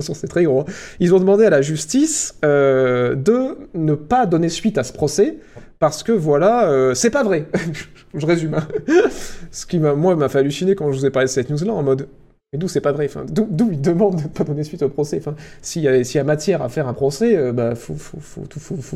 C'est 0.00 0.26
très 0.26 0.42
gros. 0.42 0.60
hein. 0.62 0.64
Ils 0.98 1.14
ont 1.14 1.20
demandé 1.20 1.44
à 1.44 1.50
la 1.50 1.62
justice 1.62 2.34
euh, 2.44 3.14
de 3.14 3.56
ne 3.74 3.94
pas 3.94 4.26
donner 4.26 4.48
suite 4.48 4.76
à 4.76 4.82
ce 4.82 4.92
procès 4.92 5.38
parce 5.78 6.02
que 6.02 6.10
voilà, 6.10 6.68
euh, 6.68 6.94
c'est 6.94 7.10
pas 7.10 7.22
vrai. 7.22 7.46
je 8.14 8.26
résume. 8.26 8.54
hein. 8.54 8.66
Ce 9.52 9.66
qui 9.66 9.78
m'a, 9.78 9.94
moi, 9.94 10.16
m'a 10.16 10.28
fait 10.28 10.40
halluciner 10.40 10.74
quand 10.74 10.90
je 10.90 10.98
vous 10.98 11.06
ai 11.06 11.10
parlé 11.10 11.26
de 11.26 11.30
cette 11.30 11.48
news-là 11.48 11.72
en 11.72 11.84
mode. 11.84 12.08
Mais 12.52 12.58
d'où 12.58 12.66
c'est 12.66 12.80
pas 12.80 12.90
vrai 12.90 13.08
D'où 13.30 13.68
ils 13.70 13.80
demandent 13.80 14.20
de 14.20 14.28
pas 14.28 14.42
donner 14.42 14.64
suite 14.64 14.82
au 14.82 14.88
procès 14.88 15.20
S'il 15.62 15.82
y, 15.82 15.88
a- 16.18 16.24
matière 16.24 16.62
à 16.62 16.68
faire 16.68 16.88
un 16.88 16.94
procès, 16.94 17.36
euh, 17.36 17.52
bah, 17.52 17.76
faut, 17.76 17.94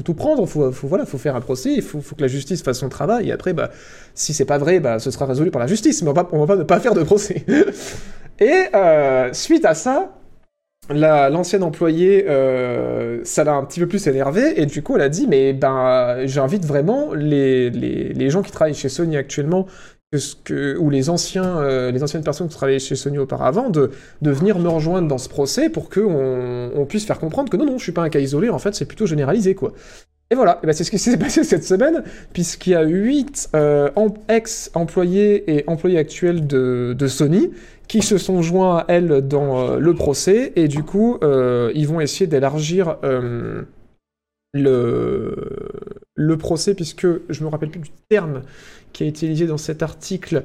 tout- 0.02 0.14
prendre, 0.14 0.46
faut, 0.46 0.72
faut, 0.72 1.18
faire 1.18 1.36
un 1.36 1.40
procès, 1.40 1.74
il 1.74 1.82
faut, 1.82 2.00
que 2.00 2.20
la 2.22 2.28
justice 2.28 2.62
fasse 2.62 2.78
son 2.78 2.88
travail, 2.88 3.28
et 3.28 3.32
après, 3.32 3.52
bah, 3.52 3.70
si 4.14 4.32
c'est 4.34 4.44
pas 4.44 4.58
vrai, 4.58 4.78
bah, 4.80 4.98
ce 4.98 5.10
sera 5.12 5.26
résolu 5.26 5.50
par 5.52 5.60
la 5.60 5.66
justice, 5.68 6.02
mais 6.02 6.08
on 6.10 6.12
va, 6.12 6.28
va 6.32 6.46
pas 6.46 6.56
ne 6.56 6.62
pas 6.64 6.80
faire 6.80 6.94
de 6.94 7.02
procès. 7.04 7.44
et 8.40 8.64
euh, 8.74 9.32
suite 9.32 9.64
à 9.64 9.74
ça, 9.74 10.17
la- 10.90 11.30
l'ancienne 11.30 11.62
employée, 11.62 12.24
euh, 12.28 13.20
ça 13.24 13.44
l'a 13.44 13.54
un 13.54 13.64
petit 13.64 13.80
peu 13.80 13.86
plus 13.88 14.06
énervé, 14.06 14.60
et 14.60 14.66
du 14.66 14.82
coup, 14.82 14.96
elle 14.96 15.02
a 15.02 15.08
dit, 15.08 15.26
mais 15.28 15.52
ben, 15.52 16.18
j'invite 16.26 16.64
vraiment 16.64 17.12
les, 17.14 17.70
les, 17.70 18.12
les 18.12 18.30
gens 18.30 18.42
qui 18.42 18.50
travaillent 18.52 18.74
chez 18.74 18.88
Sony 18.88 19.16
actuellement, 19.16 19.66
ou 20.80 20.88
les, 20.90 21.10
anciens, 21.10 21.58
euh, 21.58 21.90
les 21.90 22.02
anciennes 22.02 22.24
personnes 22.24 22.48
qui 22.48 22.56
travaillaient 22.56 22.78
chez 22.78 22.96
Sony 22.96 23.18
auparavant, 23.18 23.68
de, 23.68 23.90
de 24.22 24.30
venir 24.30 24.58
me 24.58 24.68
rejoindre 24.68 25.06
dans 25.08 25.18
ce 25.18 25.28
procès 25.28 25.68
pour 25.68 25.90
qu'on 25.90 26.70
on 26.74 26.86
puisse 26.86 27.04
faire 27.04 27.18
comprendre 27.18 27.50
que 27.50 27.56
non, 27.58 27.66
non, 27.66 27.76
je 27.78 27.82
suis 27.82 27.92
pas 27.92 28.02
un 28.02 28.08
cas 28.08 28.20
isolé, 28.20 28.48
en 28.48 28.58
fait, 28.58 28.74
c'est 28.74 28.86
plutôt 28.86 29.06
généralisé, 29.06 29.54
quoi. 29.54 29.74
Et 30.30 30.34
voilà, 30.34 30.60
ben 30.62 30.72
c'est 30.72 30.84
ce 30.84 30.90
qui 30.90 30.98
s'est 30.98 31.16
passé 31.16 31.44
cette 31.44 31.64
semaine, 31.64 32.04
puisqu'il 32.32 32.70
y 32.70 32.74
a 32.74 32.82
8 32.82 33.50
ex-employés 34.28 35.50
et 35.56 35.64
employés 35.66 35.98
actuels 35.98 36.46
de, 36.46 37.06
Sony 37.06 37.50
qui 37.88 38.02
se 38.02 38.18
sont 38.18 38.42
joints 38.42 38.78
à 38.78 38.84
elle 38.88 39.26
dans 39.26 39.58
euh, 39.58 39.78
le 39.78 39.94
procès, 39.94 40.52
et 40.56 40.68
du 40.68 40.82
coup, 40.82 41.16
euh, 41.22 41.72
ils 41.74 41.88
vont 41.88 42.00
essayer 42.02 42.26
d'élargir 42.26 42.98
euh, 43.02 43.62
le, 44.52 46.36
procès, 46.38 46.74
puisque 46.74 47.06
je 47.28 47.44
me 47.44 47.48
rappelle 47.48 47.70
plus 47.70 47.80
du 47.80 47.90
terme 48.08 48.42
qui 48.92 49.04
a 49.04 49.06
été 49.06 49.26
utilisé 49.26 49.46
dans 49.46 49.58
cet 49.58 49.82
article. 49.82 50.44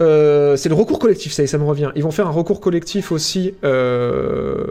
Euh, 0.00 0.56
c'est 0.56 0.68
le 0.68 0.74
recours 0.74 0.98
collectif, 0.98 1.32
ça 1.32 1.46
ça 1.46 1.58
me 1.58 1.64
revient. 1.64 1.90
Ils 1.96 2.02
vont 2.02 2.10
faire 2.10 2.26
un 2.26 2.32
recours 2.32 2.60
collectif 2.60 3.12
aussi 3.12 3.54
euh, 3.64 4.66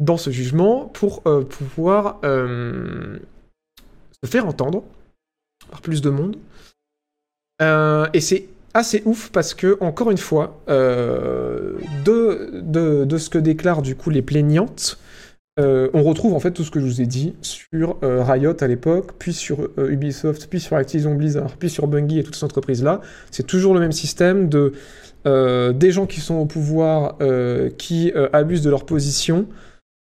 dans 0.00 0.16
ce 0.16 0.30
jugement 0.30 0.86
pour 0.86 1.22
euh, 1.26 1.44
pouvoir 1.44 2.18
euh, 2.24 3.18
se 4.24 4.30
faire 4.30 4.46
entendre 4.46 4.82
par 5.70 5.82
plus 5.82 6.00
de 6.00 6.10
monde. 6.10 6.36
Euh, 7.62 8.06
et 8.14 8.20
c'est 8.20 8.46
assez 8.72 9.02
ouf 9.04 9.30
parce 9.30 9.52
que, 9.52 9.76
encore 9.80 10.10
une 10.10 10.18
fois, 10.18 10.58
de, 10.68 11.76
de, 12.04 13.04
de 13.04 13.18
ce 13.18 13.28
que 13.28 13.38
déclarent 13.38 13.82
du 13.82 13.94
coup 13.94 14.10
les 14.10 14.22
plaignantes, 14.22 14.98
on 15.58 16.02
retrouve 16.02 16.32
en 16.32 16.40
fait 16.40 16.52
tout 16.52 16.64
ce 16.64 16.70
que 16.70 16.80
je 16.80 16.86
vous 16.86 17.02
ai 17.02 17.06
dit 17.06 17.34
sur 17.42 17.98
Riot 18.00 18.56
à 18.62 18.66
l'époque, 18.66 19.12
puis 19.18 19.34
sur 19.34 19.68
Ubisoft, 19.76 20.46
puis 20.46 20.58
sur 20.58 20.76
Activision 20.76 21.14
Blizzard, 21.14 21.56
puis 21.58 21.68
sur 21.68 21.86
Bungie 21.86 22.20
et 22.20 22.22
toutes 22.22 22.36
ces 22.36 22.44
entreprises-là. 22.44 23.02
C'est 23.30 23.46
toujours 23.46 23.74
le 23.74 23.80
même 23.80 23.92
système 23.92 24.48
de 24.48 24.72
des 25.26 25.90
gens 25.90 26.06
qui 26.06 26.20
sont 26.20 26.36
au 26.36 26.46
pouvoir 26.46 27.18
qui 27.76 28.12
abusent 28.32 28.62
de 28.62 28.70
leur 28.70 28.86
position, 28.86 29.46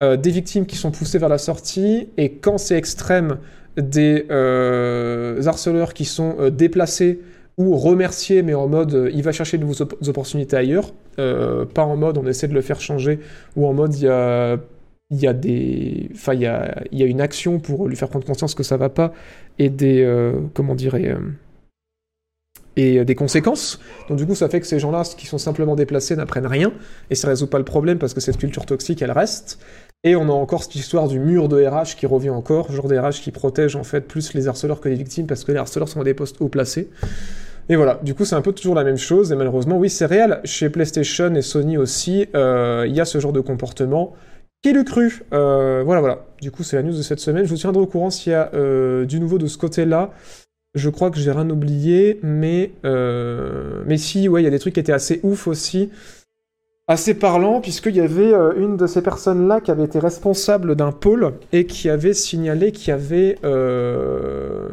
euh, 0.02 0.16
des 0.16 0.30
victimes 0.30 0.66
qui 0.66 0.76
sont 0.76 0.90
poussées 0.90 1.18
vers 1.18 1.28
la 1.28 1.38
sortie, 1.38 2.08
et 2.16 2.32
quand 2.32 2.58
c'est 2.58 2.76
extrême, 2.76 3.38
des 3.76 4.26
euh, 4.30 5.42
harceleurs 5.46 5.94
qui 5.94 6.04
sont 6.04 6.36
euh, 6.40 6.50
déplacés 6.50 7.20
ou 7.58 7.76
remerciés, 7.76 8.42
mais 8.42 8.54
en 8.54 8.68
mode 8.68 9.10
il 9.12 9.22
va 9.22 9.32
chercher 9.32 9.58
de 9.58 9.64
nouvelles 9.64 9.82
op- 9.82 9.98
opportunités 10.06 10.56
ailleurs, 10.56 10.92
pas 11.16 11.82
en 11.82 11.96
mode 11.96 12.16
on 12.16 12.26
essaie 12.26 12.46
de 12.46 12.54
le 12.54 12.60
faire 12.60 12.80
changer, 12.80 13.18
ou 13.56 13.66
en 13.66 13.72
mode 13.72 13.94
il 13.96 14.02
y 14.04 14.08
a 14.08 14.58
y 15.10 15.26
a 15.26 15.32
des 15.32 16.08
enfin 16.12 16.34
il 16.34 16.42
y 16.42 16.46
a, 16.46 16.82
y 16.92 17.02
a 17.02 17.06
une 17.06 17.20
action 17.20 17.58
pour 17.58 17.88
lui 17.88 17.96
faire 17.96 18.08
prendre 18.08 18.26
conscience 18.26 18.54
que 18.54 18.62
ça 18.62 18.76
va 18.76 18.90
pas 18.90 19.12
et 19.58 19.70
des 19.70 20.06
comment 20.54 20.76
et 22.76 23.04
des 23.04 23.14
conséquences. 23.16 23.80
Donc 24.08 24.18
du 24.18 24.26
coup 24.26 24.36
ça 24.36 24.48
fait 24.48 24.60
que 24.60 24.66
ces 24.66 24.78
gens-là 24.78 25.02
qui 25.16 25.26
sont 25.26 25.38
simplement 25.38 25.74
déplacés 25.74 26.14
n'apprennent 26.14 26.46
rien 26.46 26.72
et 27.10 27.16
ça 27.16 27.26
résout 27.26 27.48
pas 27.48 27.58
le 27.58 27.64
problème 27.64 27.98
parce 27.98 28.14
que 28.14 28.20
cette 28.20 28.36
culture 28.38 28.66
toxique 28.66 29.02
elle 29.02 29.10
reste 29.10 29.58
et 30.04 30.16
on 30.16 30.28
a 30.28 30.32
encore 30.32 30.62
cette 30.62 30.76
histoire 30.76 31.08
du 31.08 31.18
mur 31.18 31.48
de 31.48 31.64
RH 31.64 31.96
qui 31.96 32.06
revient 32.06 32.30
encore 32.30 32.70
genre 32.72 32.88
des 32.88 32.98
RH 32.98 33.20
qui 33.22 33.30
protègent 33.30 33.76
en 33.76 33.84
fait 33.84 34.02
plus 34.02 34.34
les 34.34 34.48
harceleurs 34.48 34.80
que 34.80 34.88
les 34.88 34.94
victimes 34.94 35.26
parce 35.26 35.44
que 35.44 35.52
les 35.52 35.58
harceleurs 35.58 35.88
sont 35.88 36.00
à 36.00 36.04
des 36.04 36.14
postes 36.14 36.36
haut 36.40 36.48
placés 36.48 36.88
et 37.70 37.76
voilà, 37.76 38.00
du 38.02 38.14
coup 38.14 38.24
c'est 38.24 38.34
un 38.34 38.40
peu 38.40 38.52
toujours 38.52 38.74
la 38.74 38.84
même 38.84 38.96
chose, 38.96 39.30
et 39.30 39.36
malheureusement 39.36 39.76
oui 39.76 39.90
c'est 39.90 40.06
réel, 40.06 40.40
chez 40.44 40.70
PlayStation 40.70 41.34
et 41.34 41.42
Sony 41.42 41.76
aussi, 41.76 42.26
euh, 42.34 42.86
il 42.88 42.94
y 42.94 43.00
a 43.00 43.04
ce 43.04 43.20
genre 43.20 43.32
de 43.32 43.40
comportement. 43.40 44.14
Qui 44.62 44.72
l'eût 44.72 44.84
cru 44.84 45.22
Euh, 45.32 45.82
Voilà, 45.84 46.00
voilà. 46.00 46.26
Du 46.40 46.50
coup, 46.50 46.64
c'est 46.64 46.74
la 46.74 46.82
news 46.82 46.96
de 46.96 47.02
cette 47.02 47.20
semaine. 47.20 47.44
Je 47.44 47.50
vous 47.50 47.56
tiendrai 47.56 47.80
au 47.80 47.86
courant 47.86 48.10
s'il 48.10 48.32
y 48.32 48.34
a 48.34 48.50
euh, 48.54 49.04
du 49.04 49.20
nouveau 49.20 49.38
de 49.38 49.46
ce 49.46 49.56
côté-là. 49.56 50.10
Je 50.74 50.90
crois 50.90 51.10
que 51.10 51.18
j'ai 51.18 51.30
rien 51.30 51.48
oublié, 51.48 52.18
mais, 52.24 52.72
mais 52.82 53.98
si, 53.98 54.28
ouais, 54.28 54.40
il 54.42 54.44
y 54.44 54.48
a 54.48 54.50
des 54.50 54.58
trucs 54.58 54.74
qui 54.74 54.80
étaient 54.80 54.92
assez 54.92 55.20
ouf 55.22 55.46
aussi. 55.46 55.90
Assez 56.90 57.12
parlant, 57.12 57.60
puisqu'il 57.60 57.96
y 57.96 58.00
avait 58.00 58.32
euh, 58.32 58.54
une 58.56 58.78
de 58.78 58.86
ces 58.86 59.02
personnes-là 59.02 59.60
qui 59.60 59.70
avait 59.70 59.84
été 59.84 59.98
responsable 59.98 60.74
d'un 60.74 60.90
pôle 60.90 61.34
et 61.52 61.66
qui 61.66 61.90
avait 61.90 62.14
signalé 62.14 62.72
qu'il 62.72 62.88
y 62.88 62.92
avait. 62.92 63.38
Euh... 63.44 64.70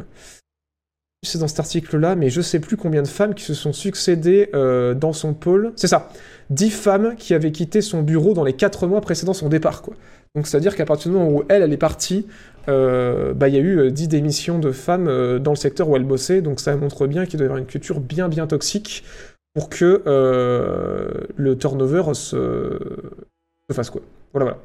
C'est 1.22 1.38
dans 1.38 1.48
cet 1.48 1.60
article-là, 1.60 2.16
mais 2.16 2.30
je 2.30 2.40
sais 2.40 2.58
plus 2.58 2.78
combien 2.78 3.02
de 3.02 3.08
femmes 3.08 3.34
qui 3.34 3.44
se 3.44 3.52
sont 3.52 3.74
succédées 3.74 4.48
euh, 4.54 4.94
dans 4.94 5.12
son 5.12 5.34
pôle. 5.34 5.72
C'est 5.76 5.88
ça. 5.88 6.08
10 6.48 6.70
femmes 6.70 7.16
qui 7.18 7.34
avaient 7.34 7.52
quitté 7.52 7.82
son 7.82 8.00
bureau 8.02 8.32
dans 8.32 8.44
les 8.44 8.54
4 8.54 8.86
mois 8.86 9.02
précédant 9.02 9.34
son 9.34 9.50
départ, 9.50 9.82
quoi. 9.82 9.94
Donc 10.34 10.46
c'est-à-dire 10.46 10.74
qu'à 10.74 10.86
partir 10.86 11.10
du 11.10 11.18
moment 11.18 11.30
où 11.30 11.44
elle, 11.48 11.62
elle 11.62 11.72
est 11.72 11.78
partie, 11.78 12.26
euh, 12.68 13.34
bah, 13.34 13.48
il 13.48 13.54
y 13.54 13.58
a 13.58 13.60
eu 13.60 13.78
euh, 13.78 13.90
10 13.90 14.08
démissions 14.08 14.58
de 14.58 14.70
femmes 14.72 15.38
dans 15.38 15.52
le 15.52 15.56
secteur 15.56 15.88
où 15.90 15.96
elle 15.96 16.04
bossait, 16.04 16.40
donc 16.40 16.60
ça 16.60 16.74
montre 16.76 17.06
bien 17.06 17.26
qu'il 17.26 17.38
doit 17.38 17.44
y 17.44 17.48
avoir 17.48 17.58
une 17.58 17.66
culture 17.66 18.00
bien 18.00 18.28
bien 18.28 18.46
toxique 18.46 19.04
pour 19.56 19.70
que 19.70 20.02
euh, 20.06 21.26
le 21.34 21.56
turnover 21.56 22.12
se... 22.12 22.78
se 23.70 23.74
fasse, 23.74 23.88
quoi. 23.88 24.02
Voilà, 24.34 24.44
voilà. 24.44 24.58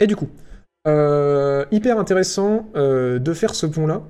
Et 0.00 0.08
du 0.08 0.16
coup, 0.16 0.28
euh, 0.88 1.64
hyper 1.70 2.00
intéressant 2.00 2.68
euh, 2.74 3.20
de 3.20 3.32
faire 3.32 3.54
ce 3.54 3.66
pont-là, 3.66 4.02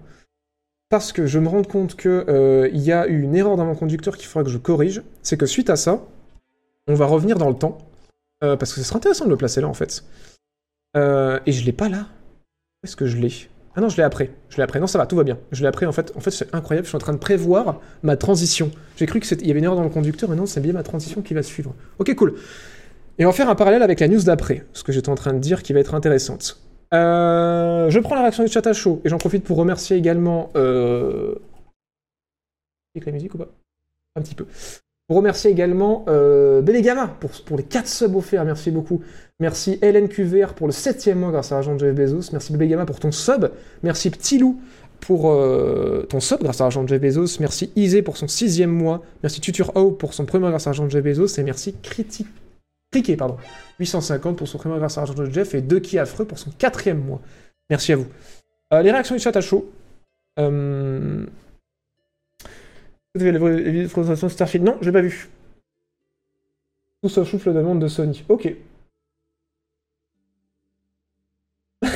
parce 0.88 1.12
que 1.12 1.26
je 1.26 1.38
me 1.38 1.48
rends 1.48 1.64
compte 1.64 1.96
qu'il 1.96 2.70
il 2.72 2.80
y 2.80 2.92
a 2.92 3.06
eu 3.08 3.20
une 3.20 3.36
erreur 3.36 3.56
dans 3.56 3.66
mon 3.66 3.74
conducteur 3.74 4.16
qu'il 4.16 4.26
faudra 4.26 4.44
que 4.44 4.50
je 4.50 4.56
corrige, 4.56 5.02
c'est 5.20 5.36
que 5.36 5.44
suite 5.44 5.68
à 5.68 5.76
ça, 5.76 6.02
on 6.86 6.94
va 6.94 7.04
revenir 7.04 7.36
dans 7.36 7.50
le 7.50 7.56
temps, 7.56 7.76
parce 8.40 8.72
que 8.72 8.80
ce 8.80 8.84
serait 8.84 8.96
intéressant 8.96 9.26
de 9.26 9.30
le 9.30 9.36
placer 9.36 9.60
là 9.60 9.68
en 9.68 9.74
fait. 9.74 10.02
Et 10.94 11.52
je 11.52 11.64
l'ai 11.66 11.72
pas 11.72 11.90
là. 11.90 12.06
Où 12.08 12.86
est-ce 12.86 12.96
que 12.96 13.04
je 13.04 13.18
l'ai? 13.18 13.50
Ah 13.76 13.82
non, 13.82 13.88
je 13.90 13.96
l'ai 13.96 14.02
après. 14.02 14.30
Je 14.48 14.56
l'ai 14.56 14.62
après. 14.62 14.80
Non, 14.80 14.86
ça 14.86 14.98
va, 14.98 15.06
tout 15.06 15.16
va 15.16 15.22
bien. 15.22 15.38
Je 15.52 15.60
l'ai 15.60 15.68
après 15.68 15.84
en 15.86 15.92
fait. 15.92 16.12
En 16.16 16.20
fait, 16.20 16.30
c'est 16.30 16.54
incroyable. 16.54 16.86
Je 16.86 16.88
suis 16.88 16.96
en 16.96 17.00
train 17.00 17.12
de 17.12 17.18
prévoir 17.18 17.80
ma 18.02 18.16
transition. 18.16 18.70
J'ai 18.96 19.06
cru 19.06 19.20
qu'il 19.20 19.46
y 19.46 19.50
avait 19.50 19.58
une 19.58 19.64
erreur 19.64 19.76
dans 19.76 19.84
le 19.84 19.90
conducteur, 19.90 20.30
mais 20.30 20.36
non, 20.36 20.46
c'est 20.46 20.60
bien 20.60 20.72
ma 20.72 20.82
transition 20.82 21.20
qui 21.20 21.34
va 21.34 21.42
suivre. 21.42 21.74
Ok, 21.98 22.14
cool. 22.14 22.34
Et 23.18 23.26
on 23.26 23.28
va 23.28 23.34
faire 23.34 23.48
un 23.48 23.54
parallèle 23.54 23.82
avec 23.82 24.00
la 24.00 24.08
news 24.08 24.22
d'après, 24.22 24.66
ce 24.72 24.82
que 24.82 24.92
j'étais 24.92 25.08
en 25.08 25.14
train 25.14 25.32
de 25.32 25.38
dire 25.38 25.62
qui 25.62 25.72
va 25.72 25.80
être 25.80 25.94
intéressante. 25.94 26.60
Euh, 26.94 27.90
je 27.90 27.98
prends 27.98 28.14
la 28.14 28.22
réaction 28.22 28.44
du 28.44 28.50
chat 28.50 28.66
à 28.66 28.72
chaud 28.72 29.00
et 29.04 29.08
j'en 29.08 29.18
profite 29.18 29.44
pour 29.44 29.56
remercier 29.56 29.96
également. 29.96 30.50
Euh... 30.56 31.34
La 33.04 33.12
musique 33.12 33.34
ou 33.34 33.38
pas? 33.38 33.48
Un 34.14 34.22
petit 34.22 34.34
peu. 34.34 34.46
Pour 35.08 35.18
remercier 35.18 35.52
également 35.52 36.04
euh, 36.08 36.62
pour, 37.20 37.30
pour 37.44 37.56
les 37.56 37.62
4 37.62 37.86
subs 37.86 38.16
offerts, 38.16 38.44
merci 38.44 38.72
beaucoup. 38.72 39.02
Merci 39.38 39.78
Hélène 39.80 40.08
QVR 40.08 40.54
pour 40.54 40.66
le 40.66 40.72
7 40.72 41.14
mois 41.14 41.30
grâce 41.30 41.52
à 41.52 41.56
l'argent 41.56 41.74
de 41.74 41.78
Jeff 41.80 41.94
Bezos. 41.94 42.32
Merci 42.32 42.52
Belegama 42.52 42.86
pour 42.86 42.98
ton 42.98 43.12
sub. 43.12 43.50
Merci 43.84 44.10
Petit 44.10 44.38
Loup 44.38 44.60
pour 44.98 45.30
euh, 45.30 46.06
ton 46.08 46.18
sub 46.18 46.42
grâce 46.42 46.60
à 46.60 46.64
l'argent 46.64 46.82
de 46.82 46.88
Jeff 46.88 47.00
Bezos. 47.00 47.38
Merci 47.38 47.70
Isé 47.76 48.02
pour 48.02 48.16
son 48.16 48.26
6 48.26 48.66
mois. 48.66 49.02
Merci 49.22 49.40
Tutur 49.40 49.76
O 49.76 49.92
pour 49.92 50.12
son 50.12 50.24
premier 50.24 50.48
grâce 50.48 50.66
à 50.66 50.70
l'argent 50.70 50.86
de 50.86 50.90
Jeff 50.90 51.04
Bezos. 51.04 51.38
Et 51.38 51.44
merci 51.44 51.76
Critique. 51.82 52.26
Criquet, 52.90 53.16
pardon. 53.16 53.36
850 53.78 54.36
pour 54.36 54.48
son 54.48 54.58
premier 54.58 54.78
grâce 54.78 54.98
à 54.98 55.02
l'argent 55.02 55.14
de 55.14 55.30
Jeff. 55.30 55.54
Et 55.54 55.60
Ducky 55.60 56.00
Affreux 56.00 56.24
pour 56.24 56.38
son 56.40 56.50
quatrième 56.50 56.98
mois. 56.98 57.20
Merci 57.70 57.92
à 57.92 57.96
vous. 57.96 58.06
Euh, 58.72 58.82
les 58.82 58.90
réactions 58.90 59.14
du 59.14 59.20
chat 59.20 59.36
à 59.36 59.40
chaud. 59.40 59.70
Euh... 60.40 61.26
Vous 63.16 63.22
avez 63.22 63.32
la 63.32 63.38
vraie 63.38 63.86
présentation 63.88 64.28
Starfield 64.28 64.66
Non, 64.66 64.76
je 64.82 64.86
l'ai 64.86 64.92
pas 64.92 65.00
vu. 65.00 65.30
Tout 67.02 67.08
sauf 67.08 67.26
souffle 67.26 67.54
de 67.54 67.58
demande 67.58 67.80
de 67.80 67.88
Sony. 67.88 68.22
Ok. 68.28 68.54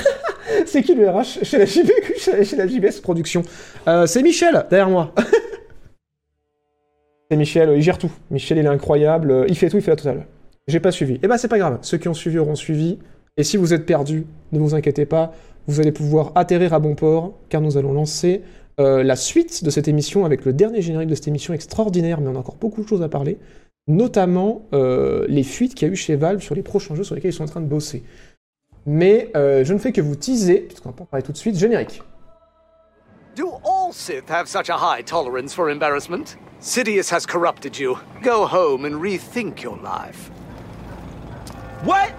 c'est 0.65 0.83
qui 0.83 0.95
le 0.95 1.11
RH 1.11 1.45
chez 1.45 1.59
la, 1.59 1.67
JB, 1.67 1.91
chez 2.17 2.57
la 2.57 2.67
JBS 2.67 3.01
Production 3.03 3.43
Euh, 3.87 4.07
C'est 4.07 4.23
Michel, 4.23 4.65
derrière 4.71 4.89
moi. 4.89 5.15
c'est 7.31 7.37
Michel, 7.37 7.71
il 7.77 7.83
gère 7.83 7.99
tout. 7.99 8.11
Michel, 8.31 8.57
il 8.57 8.65
est 8.65 8.69
incroyable. 8.69 9.45
Il 9.47 9.59
fait 9.59 9.69
tout, 9.69 9.77
il 9.77 9.83
fait 9.83 9.91
la 9.91 9.97
totale. 9.97 10.27
J'ai 10.69 10.81
pas 10.81 10.91
suivi. 10.91 11.21
Eh 11.23 11.29
ben, 11.29 11.37
c'est 11.37 11.49
pas 11.49 11.59
grave. 11.59 11.81
Ceux 11.83 11.99
qui 11.99 12.09
ont 12.09 12.15
suivi 12.15 12.39
auront 12.39 12.55
suivi. 12.55 12.99
Et 13.37 13.45
si 13.45 13.59
vous 13.59 13.75
êtes 13.75 13.85
perdu, 13.85 14.25
ne 14.53 14.59
vous 14.59 14.75
inquiétez 14.75 15.05
pas. 15.05 15.35
Vous 15.67 15.81
allez 15.81 15.93
pouvoir 15.93 16.33
atterrir 16.35 16.73
à 16.73 16.79
bon 16.79 16.95
port, 16.95 17.35
car 17.51 17.61
nous 17.61 17.77
allons 17.77 17.93
lancer 17.93 18.41
euh, 18.79 19.03
la 19.03 19.17
suite 19.17 19.65
de 19.65 19.71
cette 19.71 19.89
émission 19.89 20.25
avec 20.25 20.45
le 20.45 20.53
dernier 20.53 20.83
générique 20.83 21.09
de 21.09 21.15
cette 21.15 21.29
émission 21.29 21.53
extraordinaire, 21.55 22.21
mais 22.21 22.29
on 22.29 22.37
a 22.37 22.39
encore 22.39 22.57
beaucoup 22.57 22.83
de 22.83 22.89
choses 22.89 23.03
à 23.03 23.09
parler, 23.09 23.39
notamment 23.89 24.63
euh, 24.73 25.27
les 25.29 25.43
fuites 25.43 25.75
qu'il 25.75 25.89
y 25.89 25.91
a 25.91 25.93
eu 25.93 25.97
chez 25.97 26.17
Valve 26.17 26.41
sur 26.41 26.55
les 26.55 26.63
prochains 26.63 26.95
jeux 26.95 27.05
sur 27.05 27.15
lesquels 27.15 27.33
ils 27.33 27.35
sont 27.35 27.45
en 27.45 27.49
train 27.49 27.61
de 27.61 27.67
bosser. 27.67 28.03
Mais 28.87 29.31
euh, 29.37 29.65
je 29.65 29.75
ne 29.75 29.79
fais 29.79 29.93
que 29.93 30.01
vous 30.01 30.17
teaser, 30.17 30.61
puisqu'on 30.61 30.91
va 30.91 31.05
parler 31.05 31.23
tout 31.23 31.33
de 31.33 31.37
suite, 31.37 31.57
générique. 31.57 32.03
Do 33.37 33.49
all 33.65 33.93
Sith 33.93 34.29
have 34.29 34.49
such 34.49 34.71
a 34.71 34.77
high 34.77 35.05
tolerance 35.05 35.55
for 35.55 35.71
embarrassment? 35.71 36.37
Sidious 36.61 37.11
has 37.11 37.27
corrupted 37.27 37.79
you. 37.79 37.99
Go 38.23 38.47
home 38.47 38.85
and 38.85 39.01
rethink 39.01 39.63
your 39.63 39.79
life. 39.79 40.31
What? 41.85 42.13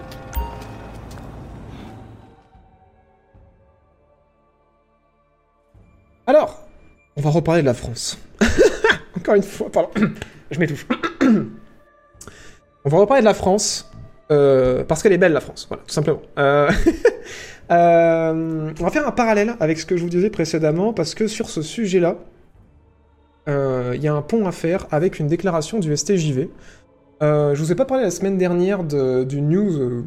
Alors, 6.26 6.68
on 7.16 7.20
va 7.20 7.30
reparler 7.30 7.62
de 7.62 7.66
la 7.66 7.74
France. 7.74 8.18
Encore 9.16 9.34
une 9.34 9.42
fois, 9.42 9.70
pardon, 9.70 9.90
je 10.50 10.58
m'étouffe. 10.58 10.86
on 12.84 12.88
va 12.88 12.98
reparler 12.98 13.22
de 13.22 13.26
la 13.26 13.34
France, 13.34 13.90
euh, 14.30 14.84
parce 14.84 15.02
qu'elle 15.02 15.12
est 15.12 15.18
belle 15.18 15.32
la 15.32 15.40
France, 15.40 15.66
voilà, 15.68 15.82
tout 15.84 15.92
simplement. 15.92 16.22
Euh, 16.38 16.70
euh, 17.72 18.72
on 18.78 18.84
va 18.84 18.90
faire 18.90 19.06
un 19.06 19.12
parallèle 19.12 19.54
avec 19.58 19.80
ce 19.80 19.86
que 19.86 19.96
je 19.96 20.02
vous 20.02 20.08
disais 20.08 20.30
précédemment, 20.30 20.92
parce 20.92 21.14
que 21.14 21.26
sur 21.26 21.50
ce 21.50 21.60
sujet-là, 21.62 22.16
il 23.48 24.00
y 24.00 24.06
a 24.06 24.14
un 24.14 24.22
pont 24.22 24.46
à 24.46 24.52
faire 24.52 24.86
avec 24.92 25.18
une 25.18 25.26
déclaration 25.26 25.80
du 25.80 25.96
STJV. 25.96 26.48
Je 27.20 27.56
vous 27.56 27.72
ai 27.72 27.74
pas 27.74 27.84
parlé 27.84 28.04
la 28.04 28.12
semaine 28.12 28.38
dernière 28.38 28.84
de, 28.84 29.24
du 29.24 29.40
news 29.42 30.04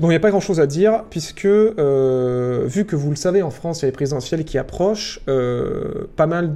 dont 0.00 0.08
il 0.08 0.10
n'y 0.10 0.16
a 0.16 0.20
pas 0.20 0.30
grand 0.30 0.40
chose 0.40 0.60
à 0.60 0.66
dire, 0.66 1.04
puisque, 1.10 1.44
euh, 1.44 2.64
vu 2.66 2.84
que 2.84 2.96
vous 2.96 3.10
le 3.10 3.16
savez, 3.16 3.42
en 3.42 3.50
France, 3.50 3.80
il 3.80 3.82
y 3.82 3.84
a 3.86 3.88
les 3.88 3.92
présidentielles 3.92 4.44
qui 4.44 4.58
approchent, 4.58 5.20
euh, 5.28 6.06
pas 6.16 6.26
mal 6.26 6.52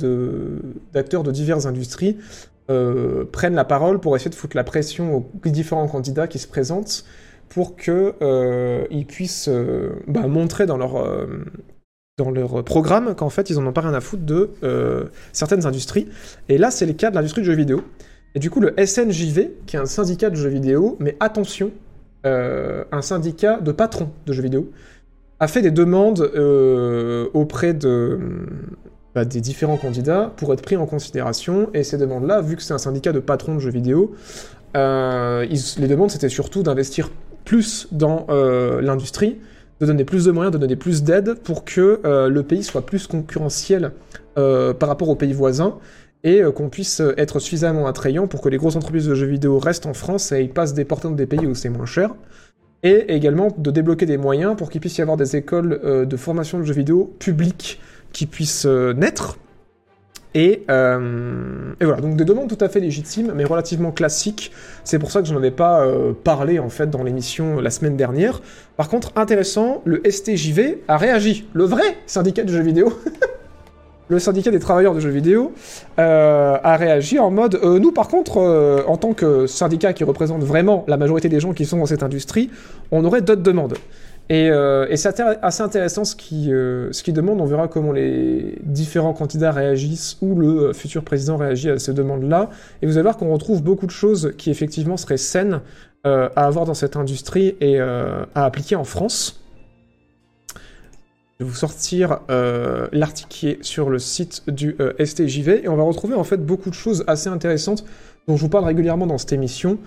d'acteurs 0.92 1.22
de, 1.22 1.30
diverses 1.30 1.66
industries 1.66 2.16
euh, 2.70 3.24
prennent 3.30 3.54
la 3.54 3.64
parole 3.64 4.00
pour 4.00 4.16
essayer 4.16 4.30
de 4.30 4.34
foutre 4.34 4.56
la 4.56 4.64
pression 4.64 5.16
aux 5.16 5.48
différents 5.48 5.86
candidats 5.86 6.26
qui 6.26 6.38
se 6.38 6.48
présentent 6.48 7.04
pour 7.50 7.76
qu'ils 7.76 9.06
puissent 9.06 9.50
bah, 10.08 10.26
montrer 10.26 10.64
dans 10.64 10.78
leur, 10.78 11.06
dans 12.16 12.30
leur 12.30 12.64
programme 12.64 13.14
qu'en 13.14 13.28
fait, 13.28 13.50
ils 13.50 13.58
en 13.58 13.66
ont 13.66 13.72
pas 13.72 13.82
rien 13.82 13.92
à 13.94 14.00
foutre 14.00 14.24
de 14.24 14.50
certaines 15.32 15.66
industries. 15.66 16.08
Et 16.48 16.56
là, 16.56 16.70
c'est 16.70 16.86
le 16.86 16.94
cas 16.94 17.10
de 17.10 17.16
l'industrie 17.16 17.42
du 17.42 17.46
jeu 17.46 17.54
vidéo. 17.54 17.84
Et 18.34 18.40
du 18.40 18.50
coup, 18.50 18.60
le 18.60 18.74
SNJV, 18.84 19.50
qui 19.66 19.76
est 19.76 19.78
un 19.78 19.86
syndicat 19.86 20.30
de 20.30 20.34
jeux 20.34 20.48
vidéo, 20.48 20.96
mais 20.98 21.16
attention, 21.20 21.70
euh, 22.24 22.84
un 22.90 23.02
syndicat 23.02 23.60
de 23.60 23.72
patrons 23.72 24.10
de 24.26 24.32
jeux 24.32 24.42
vidéo, 24.42 24.70
a 25.40 25.48
fait 25.48 25.62
des 25.62 25.70
demandes 25.70 26.30
euh, 26.34 27.28
auprès 27.34 27.74
bah, 29.14 29.24
des 29.24 29.40
différents 29.40 29.76
candidats 29.76 30.32
pour 30.36 30.52
être 30.52 30.62
pris 30.62 30.76
en 30.76 30.86
considération. 30.86 31.68
Et 31.74 31.82
ces 31.82 31.98
demandes-là, 31.98 32.40
vu 32.40 32.56
que 32.56 32.62
c'est 32.62 32.72
un 32.72 32.78
syndicat 32.78 33.12
de 33.12 33.20
patrons 33.20 33.54
de 33.54 33.60
jeux 33.60 33.70
vidéo, 33.70 34.14
euh, 34.76 35.44
les 35.44 35.88
demandes 35.88 36.10
c'était 36.10 36.28
surtout 36.28 36.62
d'investir 36.62 37.10
plus 37.44 37.88
dans 37.92 38.26
l'industrie, 38.80 39.38
de 39.80 39.86
donner 39.86 40.04
plus 40.04 40.24
de 40.24 40.32
moyens, 40.32 40.52
de 40.52 40.58
donner 40.58 40.76
plus 40.76 41.02
d'aide 41.02 41.34
pour 41.34 41.64
que 41.64 42.00
le 42.04 42.42
pays 42.42 42.62
soit 42.62 42.86
plus 42.86 43.06
concurrentiel 43.06 43.92
par 44.34 44.88
rapport 44.88 45.10
aux 45.10 45.14
pays 45.14 45.34
voisins 45.34 45.78
et 46.24 46.42
euh, 46.42 46.50
qu'on 46.50 46.70
puisse 46.70 47.00
euh, 47.00 47.14
être 47.18 47.38
suffisamment 47.38 47.86
attrayant 47.86 48.26
pour 48.26 48.40
que 48.40 48.48
les 48.48 48.56
grosses 48.56 48.76
entreprises 48.76 49.06
de 49.06 49.14
jeux 49.14 49.26
vidéo 49.26 49.58
restent 49.58 49.86
en 49.86 49.94
France 49.94 50.32
et 50.32 50.48
passent 50.48 50.74
des 50.74 50.84
portants 50.84 51.10
des 51.10 51.26
pays 51.26 51.46
où 51.46 51.54
c'est 51.54 51.68
moins 51.68 51.86
cher. 51.86 52.14
Et 52.82 53.14
également 53.14 53.48
de 53.56 53.70
débloquer 53.70 54.06
des 54.06 54.18
moyens 54.18 54.56
pour 54.56 54.70
qu'il 54.70 54.80
puisse 54.80 54.98
y 54.98 55.02
avoir 55.02 55.16
des 55.16 55.36
écoles 55.36 55.80
euh, 55.84 56.04
de 56.04 56.16
formation 56.16 56.58
de 56.58 56.64
jeux 56.64 56.74
vidéo 56.74 57.14
publiques 57.18 57.80
qui 58.12 58.26
puissent 58.26 58.66
naître. 58.66 59.38
Et, 60.36 60.64
voilà, 60.66 62.00
donc 62.00 62.16
des 62.16 62.24
demandes 62.24 62.48
tout 62.48 62.62
à 62.64 62.68
fait 62.68 62.80
légitimes, 62.80 63.32
mais 63.36 63.44
relativement 63.44 63.92
classiques. 63.92 64.50
C'est 64.82 64.98
pour 64.98 65.12
ça 65.12 65.20
que 65.20 65.28
je 65.28 65.32
n'en 65.32 65.38
avais 65.38 65.52
pas 65.52 65.86
parlé 66.24 66.58
en 66.58 66.68
fait 66.68 66.90
dans 66.90 67.04
l'émission 67.04 67.60
la 67.60 67.70
semaine 67.70 67.96
dernière. 67.96 68.40
Par 68.76 68.88
contre, 68.88 69.12
intéressant, 69.14 69.82
le 69.84 70.02
STJV 70.08 70.82
a 70.88 70.96
réagi. 70.96 71.46
Le 71.54 71.64
vrai 71.64 71.84
syndicat 72.06 72.42
de 72.42 72.50
jeux 72.50 72.62
vidéo 72.62 72.92
le 74.08 74.18
syndicat 74.18 74.50
des 74.50 74.58
travailleurs 74.58 74.94
de 74.94 75.00
jeux 75.00 75.10
vidéo 75.10 75.52
euh, 75.98 76.56
a 76.62 76.76
réagi 76.76 77.18
en 77.18 77.30
mode 77.30 77.58
euh, 77.62 77.78
nous 77.78 77.92
par 77.92 78.08
contre 78.08 78.38
euh, 78.38 78.82
en 78.86 78.96
tant 78.96 79.14
que 79.14 79.46
syndicat 79.46 79.92
qui 79.92 80.04
représente 80.04 80.42
vraiment 80.42 80.84
la 80.88 80.96
majorité 80.96 81.28
des 81.28 81.40
gens 81.40 81.52
qui 81.52 81.64
sont 81.64 81.78
dans 81.78 81.86
cette 81.86 82.02
industrie 82.02 82.50
on 82.90 83.04
aurait 83.04 83.22
d'autres 83.22 83.42
demandes. 83.42 83.74
Et, 84.30 84.50
c'est 84.96 85.20
assez 85.42 85.62
intéressant 85.62 86.04
ce 86.04 86.16
qui 86.16 86.46
ce 86.46 87.02
qui 87.02 87.12
demande. 87.12 87.42
On 87.42 87.44
verra 87.44 87.68
comment 87.68 87.92
les 87.92 88.58
différents 88.62 89.12
candidats 89.12 89.52
réagissent 89.52 90.16
ou 90.22 90.34
le 90.34 90.72
futur 90.72 91.04
président 91.04 91.36
réagit 91.36 91.68
à 91.68 91.78
ces 91.78 91.92
demandes 91.92 92.22
là 92.22 92.48
et 92.80 92.86
vous 92.86 92.92
allez 92.92 93.02
voir 93.02 93.18
qu'on 93.18 93.30
retrouve 93.30 93.62
beaucoup 93.62 93.84
de 93.84 93.90
choses 93.90 94.32
qui 94.38 94.50
effectivement 94.50 94.96
seraient 94.96 95.18
saines 95.18 95.60
à 96.04 96.26
avoir 96.36 96.64
dans 96.64 96.72
cette 96.72 96.96
industrie 96.96 97.54
et 97.60 97.78
à 97.80 98.26
appliquer 98.34 98.76
en 98.76 98.84
France 98.84 99.43
je 101.38 101.44
vais 101.44 101.50
vous 101.50 101.56
sortir 101.56 102.20
euh, 102.30 102.86
l'article 102.92 103.28
qui 103.28 103.48
est 103.48 103.64
sur 103.64 103.90
le 103.90 103.98
site 103.98 104.42
du 104.48 104.76
euh, 104.78 104.92
STJV 105.04 105.64
et 105.64 105.68
on 105.68 105.76
va 105.76 105.82
retrouver 105.82 106.14
en 106.14 106.22
fait 106.22 106.36
beaucoup 106.36 106.70
de 106.70 106.74
choses 106.74 107.02
assez 107.08 107.28
intéressantes 107.28 107.84
dont 108.28 108.36
je 108.36 108.42
vous 108.42 108.48
parle 108.48 108.64
régulièrement 108.64 109.06
dans 109.06 109.18
cette 109.18 109.32
émission. 109.32 109.78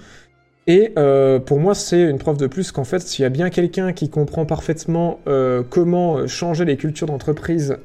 Et 0.70 0.92
euh, 0.98 1.40
pour 1.40 1.62
moi, 1.62 1.74
c'est 1.74 2.02
une 2.02 2.18
preuve 2.18 2.36
de 2.36 2.48
plus 2.48 2.74
qu'en 2.74 2.84
fait, 2.84 3.00
s'il 3.00 3.24
y 3.24 3.26
a 3.26 3.30
bien 3.30 3.50
quelqu'un 3.50 3.94
qui 3.94 4.10
comprend 4.10 4.46
parfaitement 4.46 5.22
comment 5.70 6.28
changer 6.28 6.66
les 6.66 6.76
cultures 6.76 7.08
d'entreprise 7.08 7.78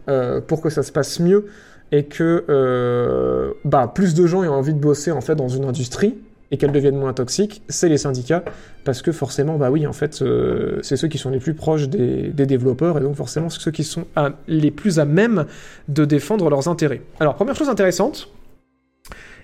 pour 0.48 0.60
que 0.60 0.68
ça 0.68 0.82
se 0.82 0.90
passe 0.90 1.20
mieux 1.20 1.46
et 1.92 2.06
que 2.06 3.54
bah, 3.64 3.92
plus 3.94 4.14
de 4.14 4.26
gens 4.26 4.42
aient 4.42 4.48
envie 4.48 4.74
de 4.74 4.80
bosser 4.80 5.12
en 5.12 5.20
fait 5.20 5.36
dans 5.36 5.48
une 5.48 5.64
industrie 5.64 6.16
et 6.52 6.58
qu'elle 6.58 6.70
devienne 6.70 6.96
moins 6.96 7.14
toxique, 7.14 7.62
c'est 7.68 7.88
les 7.88 7.96
syndicats 7.96 8.44
parce 8.84 9.00
que 9.00 9.10
forcément, 9.10 9.56
bah 9.56 9.70
oui, 9.70 9.86
en 9.86 9.94
fait, 9.94 10.20
euh, 10.20 10.78
c'est 10.82 10.96
ceux 10.96 11.08
qui 11.08 11.16
sont 11.16 11.30
les 11.30 11.38
plus 11.38 11.54
proches 11.54 11.88
des, 11.88 12.30
développeurs, 12.30 12.98
et 12.98 13.00
donc 13.00 13.16
forcément, 13.16 13.48
ceux 13.48 13.70
qui 13.70 13.84
sont 13.84 14.04
les 14.46 14.70
plus 14.70 14.98
à 14.98 15.06
même 15.06 15.46
de 15.88 16.04
défendre 16.04 16.50
leurs 16.50 16.68
intérêts. 16.68 17.00
Alors, 17.20 17.34
première 17.34 17.56
chose 17.56 17.70
intéressante, 17.70 18.28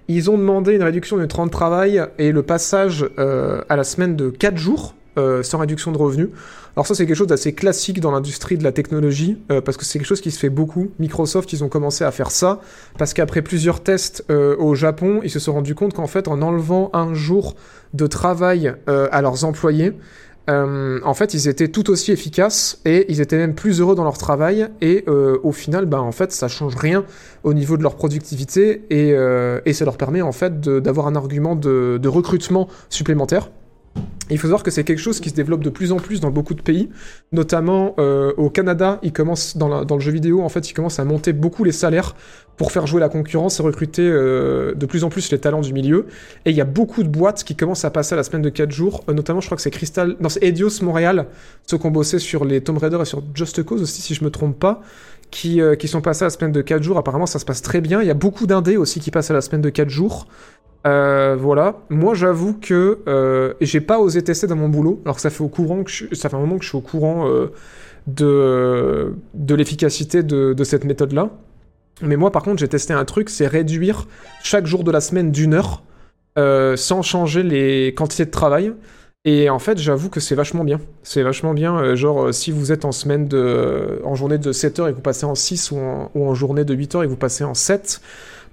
ils 0.07 0.31
ont 0.31 0.37
demandé 0.37 0.75
une 0.75 0.83
réduction 0.83 1.17
du 1.17 1.27
temps 1.27 1.47
de 1.47 1.51
travail 1.51 2.03
et 2.19 2.31
le 2.31 2.43
passage 2.43 3.07
euh, 3.19 3.63
à 3.69 3.77
la 3.77 3.85
semaine 3.85 4.15
de 4.15 4.29
4 4.29 4.57
jours 4.57 4.95
euh, 5.19 5.43
sans 5.43 5.59
réduction 5.59 5.93
de 5.93 5.99
revenus. 5.99 6.29
Alors 6.77 6.87
ça 6.87 6.95
c'est 6.95 7.05
quelque 7.07 7.17
chose 7.17 7.27
d'assez 7.27 7.53
classique 7.53 8.01
dans 8.01 8.13
l'industrie 8.13 8.57
de 8.57 8.63
la 8.63 8.73
technologie 8.73 9.39
euh, 9.51 9.61
parce 9.61 9.77
que 9.77 9.85
c'est 9.85 9.99
quelque 9.99 10.09
chose 10.09 10.21
qui 10.21 10.31
se 10.31 10.39
fait 10.39 10.49
beaucoup. 10.49 10.91
Microsoft 10.99 11.53
ils 11.53 11.65
ont 11.65 11.69
commencé 11.69 12.05
à 12.05 12.13
faire 12.13 12.31
ça 12.31 12.61
parce 12.99 13.15
qu'après 13.15 13.43
plusieurs 13.43 13.83
tests 13.83 14.25
euh, 14.31 14.57
au 14.57 14.75
Japon 14.75 15.21
ils 15.25 15.31
se 15.31 15.41
sont 15.41 15.55
rendus 15.55 15.75
compte 15.75 15.93
qu'en 15.93 16.07
fait 16.07 16.29
en 16.29 16.41
enlevant 16.41 16.91
un 16.93 17.15
jour 17.15 17.57
de 17.95 18.07
travail 18.07 18.75
à 18.87 19.23
leurs 19.23 19.45
employés 19.45 19.95
en 20.51 21.13
fait, 21.13 21.35
ils 21.35 21.47
étaient 21.47 21.69
tout 21.69 21.91
aussi 21.91 22.11
efficaces 22.11 22.81
et 22.87 23.05
ils 23.11 23.21
étaient 23.21 23.37
même 23.37 23.55
plus 23.55 23.81
heureux 23.81 23.95
dans 23.95 24.05
leur 24.05 24.17
travail. 24.17 24.69
Et 24.81 25.05
au 25.07 25.53
final, 25.53 25.85
bah, 25.85 26.01
en 26.01 26.13
fait, 26.13 26.33
ça 26.33 26.49
change 26.49 26.75
rien 26.75 27.05
au 27.45 27.53
niveau 27.53 27.77
de 27.77 27.83
leur 27.83 27.97
productivité 27.97 28.83
et, 28.89 29.75
ça 29.75 29.85
leur 29.85 29.99
permet 29.99 30.23
en 30.23 30.33
fait 30.33 30.61
d'avoir 30.61 31.07
un 31.07 31.17
argument 31.17 31.55
de 31.55 32.09
recrutement 32.09 32.69
supplémentaire. 32.89 33.51
Il 34.31 34.39
faut 34.39 34.47
savoir 34.47 34.63
que 34.63 34.71
c'est 34.71 34.85
quelque 34.85 34.99
chose 34.99 35.21
qui 35.21 35.31
se 35.31 35.35
développe 35.35 35.63
de 35.63 35.71
plus 35.71 35.93
en 35.93 35.97
plus 35.97 36.21
dans 36.21 36.31
beaucoup 36.31 36.55
de 36.55 36.61
pays, 36.61 36.91
notamment 37.33 37.95
euh, 37.99 38.33
au 38.37 38.51
Canada. 38.51 38.99
Ils 39.03 39.13
commencent 39.13 39.57
dans, 39.57 39.85
le 39.85 40.01
jeu 40.01 40.13
vidéo, 40.13 40.43
en 40.43 40.49
fait, 40.49 40.69
ils 40.71 40.75
commencent 40.75 40.99
à 40.99 41.05
monter 41.05 41.33
beaucoup 41.33 41.65
les 41.65 41.73
salaires 41.73 42.15
pour 42.57 42.73
faire 42.73 42.87
jouer 42.87 43.01
la 43.01 43.09
concurrence 43.09 43.61
et 43.61 43.63
recruter 43.63 44.03
euh, 44.03 44.75
de 44.75 44.85
plus 44.85 45.05
en 45.05 45.09
plus 45.09 45.31
les 45.31 45.39
talents 45.39 45.61
du 45.61 45.73
milieu. 45.73 46.07
Et 46.45 46.51
il 46.51 46.57
y 46.57 46.61
a 46.61 46.67
beaucoup 46.67 47.03
de 47.05 47.09
boîtes 47.09 47.45
qui 47.45 47.57
commencent 47.57 47.85
à 47.85 47.91
passer 47.91 48.15
à 48.15 48.17
la 48.17 48.23
semaine 48.23 48.43
de 48.43 48.51
4 48.51 48.71
jours, 48.71 49.05
euh, 49.09 49.15
notamment 49.15 49.41
je 49.41 49.47
crois 49.47 49.57
que 49.57 49.63
c'est 49.63 49.71
Crystal, 49.71 50.17
non 50.21 50.29
c'est 50.29 50.43
Edios 50.43 50.83
Montréal, 50.83 51.27
ceux 51.67 51.79
qui 51.79 51.87
ont 51.87 51.91
bossé 51.91 52.19
sur 52.19 52.45
les 52.45 52.61
Tomb 52.61 52.79
Raider 52.79 52.99
et 53.01 53.05
sur 53.05 53.23
Just 53.35 53.63
Cause 53.63 53.81
aussi 53.83 54.03
si 54.03 54.15
je 54.15 54.25
me 54.25 54.31
trompe 54.31 54.59
pas, 54.59 54.83
qui, 55.31 55.61
qui 55.79 55.89
sont 55.89 56.01
passés 56.01 56.25
à 56.25 56.27
la 56.27 56.31
semaine 56.31 56.53
de 56.53 56.63
4 56.63 56.83
jours. 56.83 56.99
Apparemment 56.99 57.27
ça 57.27 57.39
se 57.39 57.45
passe 57.45 57.63
très 57.63 57.81
bien. 57.81 58.01
Il 58.01 58.09
y 58.09 58.11
a 58.11 58.15
beaucoup 58.15 58.47
d'indés 58.47 58.77
aussi 58.77 58.99
qui 58.99 59.11
passent 59.11 59.31
à 59.31 59.35
la 59.35 59.41
semaine 59.41 59.61
de 59.61 59.71
4 59.71 59.89
jours. 59.89 60.27
Euh, 60.87 61.37
voilà, 61.39 61.77
moi 61.91 62.15
j'avoue 62.15 62.55
que 62.55 63.01
euh, 63.09 63.55
j'ai 63.61 63.81
pas 63.81 63.99
osé 63.99 64.23
tester 64.23 64.47
dans 64.47 64.57
mon 64.57 64.69
boulot, 64.69 65.01
alors 65.05 65.19
ça 65.19 65.29
fait 65.29 65.43
au 65.43 65.49
courant 65.49 65.83
que 65.83 65.91
ça 66.15 66.29
fait 66.29 66.37
un 66.37 66.41
moment 66.41 66.57
que 66.57 66.63
je 66.63 66.69
suis 66.69 66.79
au 66.79 66.83
courant 66.83 67.29
euh, 67.29 67.49
de, 68.07 69.13
de 69.35 69.55
l'efficacité 69.57 70.23
de, 70.23 70.53
de 70.53 70.65
cette 70.65 70.85
méthode-là. 70.85 71.31
Mais 72.01 72.17
moi 72.17 72.31
par 72.31 72.43
contre 72.43 72.61
j'ai 72.61 72.69
testé 72.69 72.93
un 72.93 73.05
truc, 73.05 73.29
c'est 73.29 73.49
réduire 73.49 74.07
chaque 74.45 74.67
jour 74.67 74.85
de 74.85 74.93
la 74.93 75.01
semaine 75.01 75.33
d'une 75.33 75.55
heure 75.55 75.83
sans 76.77 77.03
changer 77.03 77.43
les 77.43 77.93
quantités 77.95 78.25
de 78.25 78.31
travail. 78.31 78.73
Et 79.25 79.51
en 79.51 79.59
fait, 79.59 79.77
j'avoue 79.77 80.09
que 80.09 80.21
c'est 80.21 80.37
vachement 80.37 80.63
bien. 80.63 80.79
C'est 81.03 81.25
vachement 81.25 81.53
bien. 81.53 81.97
genre, 81.97 82.33
si 82.33 82.53
vous 82.53 82.71
êtes 82.71 82.85
en 82.85 82.93
semaine 82.93 83.27
de. 83.27 84.01
en 84.05 84.15
journée 84.15 84.39
de 84.39 84.53
7 84.53 84.79
heures 84.79 84.87
et 84.87 84.93
que 84.93 84.97
vous 84.97 85.03
passez 85.03 85.27
en 85.27 85.35
6 85.35 85.73
ou 85.73 85.79
en, 85.79 86.13
ou 86.15 86.29
en 86.29 86.35
journée 86.35 86.65
de 86.65 86.73
8 86.73 86.95
heures 86.95 87.03
et 87.03 87.07
que 87.07 87.11
vous 87.11 87.17
passez 87.17 87.43
en 87.43 87.55
7, 87.55 88.01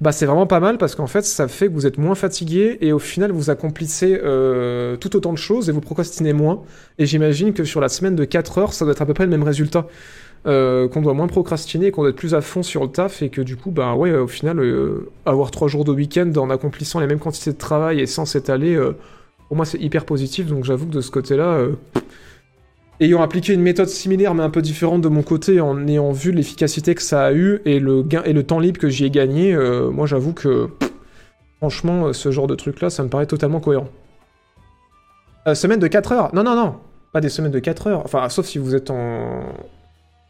bah 0.02 0.12
c'est 0.12 0.26
vraiment 0.26 0.48
pas 0.48 0.60
mal 0.60 0.78
parce 0.78 0.96
qu'en 0.96 1.08
fait, 1.08 1.24
ça 1.24 1.48
fait 1.48 1.68
que 1.68 1.74
vous 1.74 1.88
êtes 1.88 1.98
moins 1.98 2.16
fatigué 2.16 2.78
et 2.82 2.92
au 2.92 3.00
final, 3.00 3.32
vous 3.32 3.50
accomplissez 3.50 4.20
euh, 4.24 4.98
tout 4.98 5.16
autant 5.16 5.32
de 5.32 5.38
choses 5.38 5.70
et 5.70 5.72
vous 5.72 5.82
procrastinez 5.82 6.34
moins. 6.34 6.64
Et 7.00 7.06
j'imagine 7.06 7.54
que 7.54 7.64
sur 7.64 7.80
la 7.82 7.90
semaine 7.90 8.16
de 8.16 8.26
4 8.26 8.58
heures, 8.58 8.74
ça 8.74 8.86
doit 8.86 8.92
être 8.92 9.02
à 9.02 9.06
peu 9.06 9.14
près 9.14 9.26
le 9.26 9.30
même 9.30 9.44
résultat. 9.44 9.88
Euh, 10.48 10.88
qu'on 10.88 11.02
doit 11.02 11.16
moins 11.16 11.26
procrastiner, 11.26 11.90
qu'on 11.90 12.04
doit 12.04 12.12
être 12.12 12.18
plus 12.18 12.36
à 12.36 12.42
fond 12.42 12.62
sur 12.62 12.84
le 12.84 12.90
taf 12.90 13.24
et 13.24 13.30
que 13.30 13.42
du 13.42 13.56
coup, 13.56 13.72
bah 13.72 13.96
ouais, 13.96 14.16
au 14.16 14.28
final, 14.28 14.60
euh, 14.60 15.10
avoir 15.26 15.50
3 15.50 15.68
jours 15.68 15.86
de 15.86 15.92
week-end 15.92 16.32
en 16.38 16.52
accomplissant 16.52 17.00
les 17.00 17.08
mêmes 17.08 17.18
quantités 17.18 17.52
de 17.52 17.58
travail 17.58 18.00
et 18.00 18.06
sans 18.06 18.26
s'étaler, 18.26 18.80
pour 19.48 19.58
moi 19.58 19.66
c'est 19.66 19.80
hyper 19.80 20.06
positif. 20.06 20.46
Donc 20.46 20.64
j'avoue 20.64 20.86
que 20.86 20.94
de 20.94 21.02
ce 21.02 21.10
côté-là, 21.10 21.66
ayant 23.00 23.22
appliqué 23.22 23.54
une 23.54 23.62
méthode 23.62 23.90
similaire 23.90 24.34
mais 24.34 24.44
un 24.44 24.50
peu 24.50 24.62
différente 24.62 25.02
de 25.02 25.10
mon 25.10 25.24
côté, 25.24 25.60
en 25.62 25.88
ayant 25.88 26.12
vu 26.12 26.32
l'efficacité 26.32 26.96
que 26.96 27.02
ça 27.02 27.26
a 27.26 27.34
eu 27.34 27.62
et 27.66 27.80
le, 27.80 28.04
gain, 28.04 28.24
et 28.24 28.34
le 28.34 28.44
temps 28.44 28.60
libre 28.60 28.80
que 28.80 28.90
j'y 28.90 29.06
ai 29.06 29.10
gagné, 29.10 29.54
euh, 29.54 29.90
moi 29.90 30.06
j'avoue 30.08 30.34
que 30.34 30.70
franchement, 31.66 32.06
euh, 32.06 32.14
ce 32.14 32.30
genre 32.30 32.46
de 32.46 32.54
truc 32.54 32.80
là, 32.82 32.92
ça 32.92 33.04
me 33.04 33.10
paraît 33.10 33.26
totalement 33.26 33.60
cohérent. 33.60 33.88
Euh, 35.48 35.56
semaine 35.56 35.80
de 35.80 35.88
4 35.88 36.12
heures 36.12 36.36
Non, 36.36 36.44
non, 36.44 36.56
non, 36.56 36.76
pas 37.12 37.22
des 37.22 37.30
semaines 37.30 37.52
de 37.52 37.60
4 37.60 37.88
heures. 37.88 38.02
Enfin, 38.06 38.30
sauf 38.30 38.46
si 38.46 38.60
vous 38.60 38.76
êtes 38.76 38.92
en. 38.92 39.42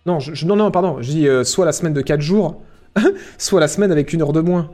Non, 0.06 0.20
je, 0.20 0.46
non, 0.46 0.56
non, 0.56 0.72
pardon, 0.72 1.02
je 1.02 1.10
dis 1.10 1.28
euh, 1.28 1.44
soit 1.44 1.66
la 1.66 1.74
semaine 1.74 1.94
de 1.94 2.02
4 2.02 2.22
jours, 2.22 2.62
soit 3.38 3.60
la 3.60 3.68
semaine 3.68 3.92
avec 3.92 4.14
une 4.14 4.22
heure 4.22 4.34
de 4.34 4.42
moins 4.42 4.70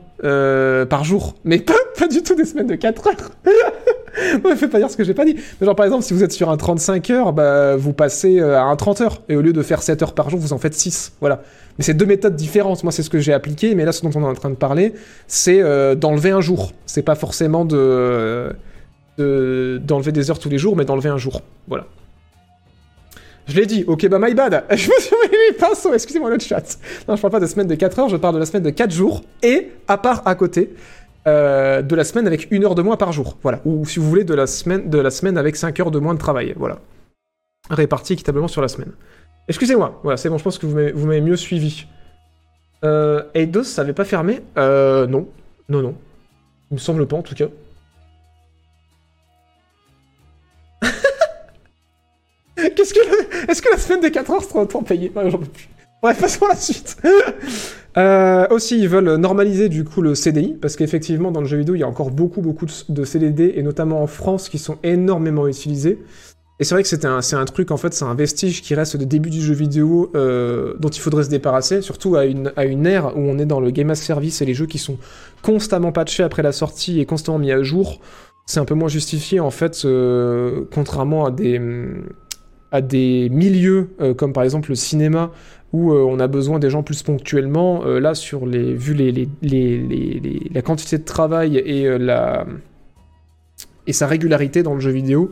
par 0.86 1.02
jour. 1.02 1.34
Mais 1.44 1.58
pas, 1.60 1.74
pas 1.98 2.06
du 2.06 2.22
tout 2.22 2.36
des 2.36 2.44
semaines 2.44 2.68
de 2.68 2.76
4 2.76 3.08
heures. 3.08 3.30
Ouais, 4.44 4.56
fais 4.56 4.68
pas 4.68 4.78
dire 4.78 4.90
ce 4.90 4.96
que 4.96 5.04
j'ai 5.04 5.14
pas 5.14 5.24
dit. 5.24 5.36
Mais 5.60 5.66
genre, 5.66 5.76
par 5.76 5.86
exemple, 5.86 6.04
si 6.04 6.12
vous 6.12 6.22
êtes 6.22 6.32
sur 6.32 6.50
un 6.50 6.56
35 6.56 7.10
heures, 7.10 7.32
bah, 7.32 7.76
vous 7.76 7.92
passez 7.92 8.40
euh, 8.40 8.58
à 8.58 8.62
un 8.62 8.76
30 8.76 9.00
heures. 9.00 9.22
Et 9.28 9.36
au 9.36 9.40
lieu 9.40 9.52
de 9.52 9.62
faire 9.62 9.82
7 9.82 10.02
heures 10.02 10.14
par 10.14 10.28
jour, 10.30 10.38
vous 10.38 10.52
en 10.52 10.58
faites 10.58 10.74
6. 10.74 11.12
Voilà. 11.20 11.42
Mais 11.78 11.84
c'est 11.84 11.94
deux 11.94 12.06
méthodes 12.06 12.36
différentes. 12.36 12.82
Moi, 12.82 12.92
c'est 12.92 13.02
ce 13.02 13.10
que 13.10 13.18
j'ai 13.20 13.32
appliqué. 13.32 13.74
Mais 13.74 13.84
là, 13.84 13.92
ce 13.92 14.02
dont 14.02 14.10
on 14.14 14.22
est 14.22 14.26
en 14.26 14.34
train 14.34 14.50
de 14.50 14.54
parler, 14.56 14.92
c'est 15.26 15.62
euh, 15.62 15.94
d'enlever 15.94 16.30
un 16.30 16.40
jour. 16.40 16.72
C'est 16.86 17.02
pas 17.02 17.14
forcément 17.14 17.64
de 17.64 18.52
de- 19.18 19.80
d'enlever 19.84 20.12
des 20.12 20.30
heures 20.30 20.38
tous 20.38 20.48
les 20.48 20.58
jours, 20.58 20.74
mais 20.76 20.84
d'enlever 20.84 21.10
un 21.10 21.18
jour. 21.18 21.42
Voilà. 21.68 21.84
Je 23.48 23.56
l'ai 23.56 23.66
dit, 23.66 23.84
ok, 23.86 24.08
bah 24.08 24.18
my 24.20 24.34
bad. 24.34 24.64
Je 24.70 24.88
me 24.88 25.00
suis 25.00 25.16
mis 25.24 25.36
les 25.50 25.56
pinceaux, 25.56 25.92
excusez-moi 25.92 26.30
le 26.30 26.38
chat. 26.38 26.78
Non, 27.08 27.16
je 27.16 27.20
parle 27.20 27.32
pas 27.32 27.40
de 27.40 27.46
semaine 27.46 27.66
de 27.66 27.74
4 27.74 27.98
heures, 27.98 28.08
je 28.08 28.16
parle 28.16 28.34
de 28.34 28.38
la 28.38 28.46
semaine 28.46 28.62
de 28.62 28.70
4 28.70 28.90
jours, 28.92 29.22
et 29.42 29.72
à 29.88 29.98
part 29.98 30.22
à 30.26 30.34
côté, 30.36 30.72
euh, 31.26 31.82
de 31.82 31.94
la 31.94 32.04
semaine 32.04 32.26
avec 32.26 32.48
une 32.50 32.64
heure 32.64 32.74
de 32.74 32.82
moins 32.82 32.96
par 32.96 33.12
jour. 33.12 33.36
Voilà. 33.42 33.60
Ou 33.64 33.84
si 33.86 33.98
vous 33.98 34.08
voulez, 34.08 34.24
de 34.24 34.34
la 34.34 34.46
semaine, 34.46 35.38
avec 35.38 35.56
5 35.56 35.78
heures 35.80 35.90
de 35.90 35.98
moins 35.98 36.14
de 36.14 36.18
travail. 36.18 36.54
Voilà. 36.56 36.78
Réparti 37.70 38.12
équitablement 38.14 38.48
sur 38.48 38.60
la 38.62 38.68
semaine. 38.68 38.92
Excusez-moi, 39.48 40.00
voilà, 40.02 40.16
c'est 40.16 40.28
bon, 40.28 40.38
je 40.38 40.44
pense 40.44 40.58
que 40.58 40.66
vous 40.66 41.06
m'avez 41.06 41.20
mieux 41.20 41.36
suivi. 41.36 41.86
Euh, 42.84 43.22
Eidos, 43.34 43.64
ça 43.64 43.82
avait 43.82 43.92
pas 43.92 44.04
fermé? 44.04 44.40
Euh, 44.56 45.06
non. 45.06 45.28
Non, 45.68 45.82
non. 45.82 45.94
Il 46.70 46.74
me 46.74 46.78
semble 46.78 47.06
pas, 47.06 47.16
en 47.16 47.22
tout 47.22 47.34
cas. 47.34 47.46
Qu'est-ce 52.56 52.94
que... 52.94 53.00
le- 53.00 53.50
Est-ce 53.50 53.62
que 53.62 53.70
la 53.70 53.78
semaine 53.78 54.00
des 54.00 54.10
4 54.10 54.30
heures 54.30 54.42
sera 54.44 54.60
autant 54.62 54.82
payée? 54.82 55.12
J'en. 55.14 55.40
Bref, 56.02 56.18
passons 56.20 56.46
à 56.46 56.48
la 56.50 56.56
suite. 56.56 56.96
Euh, 57.96 58.46
aussi, 58.50 58.78
ils 58.78 58.88
veulent 58.88 59.16
normaliser 59.16 59.68
du 59.68 59.84
coup 59.84 60.02
le 60.02 60.14
CDI, 60.14 60.56
parce 60.60 60.76
qu'effectivement, 60.76 61.30
dans 61.30 61.40
le 61.40 61.46
jeu 61.46 61.58
vidéo, 61.58 61.74
il 61.74 61.80
y 61.80 61.84
a 61.84 61.88
encore 61.88 62.10
beaucoup, 62.10 62.40
beaucoup 62.40 62.66
de, 62.88 63.04
CDD, 63.04 63.52
et 63.56 63.62
notamment 63.62 64.02
en 64.02 64.06
France, 64.06 64.48
qui 64.48 64.58
sont 64.58 64.78
énormément 64.82 65.46
utilisés. 65.46 66.02
Et 66.58 66.64
c'est 66.64 66.74
vrai 66.74 66.82
que 66.82 66.88
c'est 66.88 67.04
un, 67.04 67.20
un 67.32 67.44
truc, 67.44 67.70
en 67.70 67.76
fait, 67.76 67.92
c'est 67.92 68.04
un 68.04 68.14
vestige 68.14 68.62
qui 68.62 68.74
reste 68.74 68.96
de 68.96 69.04
début 69.04 69.30
du 69.30 69.40
jeu 69.40 69.54
vidéo 69.54 70.10
euh, 70.14 70.74
dont 70.78 70.88
il 70.88 71.00
faudrait 71.00 71.24
se 71.24 71.28
débarrasser, 71.28 71.82
surtout 71.82 72.16
à 72.16 72.24
une, 72.24 72.52
à 72.56 72.64
une 72.64 72.86
ère 72.86 73.16
où 73.16 73.20
on 73.20 73.38
est 73.38 73.46
dans 73.46 73.60
le 73.60 73.70
game 73.70 73.90
as 73.90 73.96
service 73.96 74.42
et 74.42 74.44
les 74.44 74.54
jeux 74.54 74.66
qui 74.66 74.78
sont 74.78 74.96
constamment 75.42 75.92
patchés 75.92 76.22
après 76.22 76.42
la 76.42 76.52
sortie 76.52 77.00
et 77.00 77.06
constamment 77.06 77.38
mis 77.38 77.52
à 77.52 77.62
jour. 77.62 78.00
C'est 78.46 78.60
un 78.60 78.64
peu 78.64 78.74
moins 78.74 78.88
justifié, 78.88 79.40
en 79.40 79.50
fait, 79.50 79.82
euh, 79.84 80.64
contrairement 80.72 81.26
à 81.26 81.30
des, 81.30 81.60
à 82.70 82.80
des 82.80 83.28
milieux 83.30 83.90
comme 84.16 84.32
par 84.32 84.44
exemple 84.44 84.70
le 84.70 84.76
cinéma 84.76 85.30
où 85.72 85.92
euh, 85.92 86.04
on 86.06 86.20
a 86.20 86.26
besoin 86.26 86.58
des 86.58 86.70
gens 86.70 86.82
plus 86.82 87.02
ponctuellement. 87.02 87.84
euh, 87.86 87.98
là, 87.98 88.14
sur 88.14 88.46
les, 88.46 88.74
vu 88.74 88.94
les, 88.94 89.28
la 90.52 90.62
quantité 90.62 90.98
de 90.98 91.04
travail 91.04 91.56
et, 91.56 91.86
euh, 91.86 91.98
la, 91.98 92.46
et 93.86 93.92
sa 93.92 94.06
régularité 94.06 94.62
dans 94.62 94.74
le 94.74 94.80
jeu 94.80 94.90
vidéo, 94.90 95.30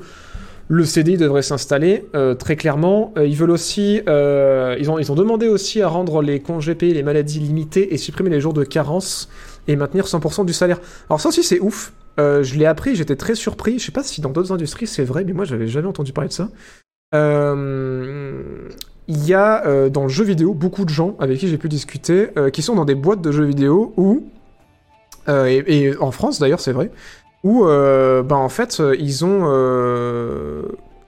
le 0.69 0.85
CDI 0.85 1.17
devrait 1.17 1.43
s'installer 1.43 2.05
très 2.39 2.55
clairement. 2.55 3.13
Ils 3.17 3.35
veulent 3.35 3.51
aussi, 3.51 4.01
ils, 4.07 4.91
ont, 4.91 5.01
ils 5.01 5.11
ont 5.11 5.17
demandé 5.17 5.49
aussi 5.49 5.83
à 5.83 5.89
rendre 5.89 6.23
les 6.23 6.39
congés 6.39 6.77
payés, 6.77 6.95
les 6.95 7.03
maladies 7.03 7.41
limitées 7.41 7.93
et 7.93 7.97
supprimer 7.97 8.31
les 8.31 8.41
jours 8.41 8.53
de 8.53 8.63
carence 8.63 9.29
et 9.67 9.75
maintenir 9.75 10.05
100% 10.05 10.47
du 10.47 10.53
salaire. 10.53 10.79
Alors 11.09 11.21
ça 11.21 11.31
aussi 11.31 11.43
c'est 11.43 11.59
ouf. 11.59 11.93
Je 12.19 12.55
l'ai 12.57 12.67
appris, 12.67 12.95
j'étais 12.95 13.17
très 13.17 13.35
surpris. 13.35 13.81
Je 13.81 13.87
sais 13.87 13.91
pas 13.91 14.05
si 14.05 14.21
dans 14.21 14.31
d'autres 14.31 14.53
industries 14.53 14.87
c'est 14.87 15.03
vrai, 15.03 15.25
mais 15.25 15.33
moi 15.33 15.45
j'avais 15.45 15.67
jamais 15.67 15.89
entendu 15.89 16.13
parler 16.13 16.29
de 16.29 16.35
ça. 16.35 16.49
Il 19.13 19.27
y 19.27 19.35
a 19.35 19.67
euh, 19.67 19.89
dans 19.89 20.05
le 20.05 20.09
jeu 20.09 20.23
vidéo 20.23 20.55
beaucoup 20.55 20.85
de 20.85 20.91
gens 20.91 21.17
avec 21.19 21.39
qui 21.39 21.49
j'ai 21.49 21.59
pu 21.59 21.69
discuter 21.69 22.29
euh, 22.37 22.49
qui 22.49 22.63
sont 22.63 22.77
dans 22.77 22.85
des 22.85 22.95
boîtes 22.95 23.21
de 23.21 23.33
jeux 23.33 23.45
vidéo 23.45 23.93
où, 23.97 24.23
euh, 25.29 25.47
et, 25.67 25.97
en 25.99 26.13
France 26.13 26.39
d'ailleurs 26.39 26.61
c'est 26.61 26.71
vrai, 26.71 26.93
où 27.43 27.65
bah, 27.65 28.37
en 28.37 28.49
fait 28.49 28.81
ils 29.01 29.25
ont 29.25 29.43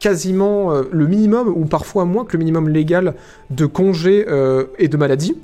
quasiment 0.00 0.72
le 0.90 1.06
minimum 1.06 1.46
ou 1.46 1.64
parfois 1.66 2.04
moins 2.04 2.24
que 2.24 2.32
le 2.32 2.40
minimum 2.40 2.68
légal 2.68 3.14
de 3.50 3.66
congés 3.66 4.26
et 4.78 4.88
de 4.88 4.96
maladies. 4.96 5.36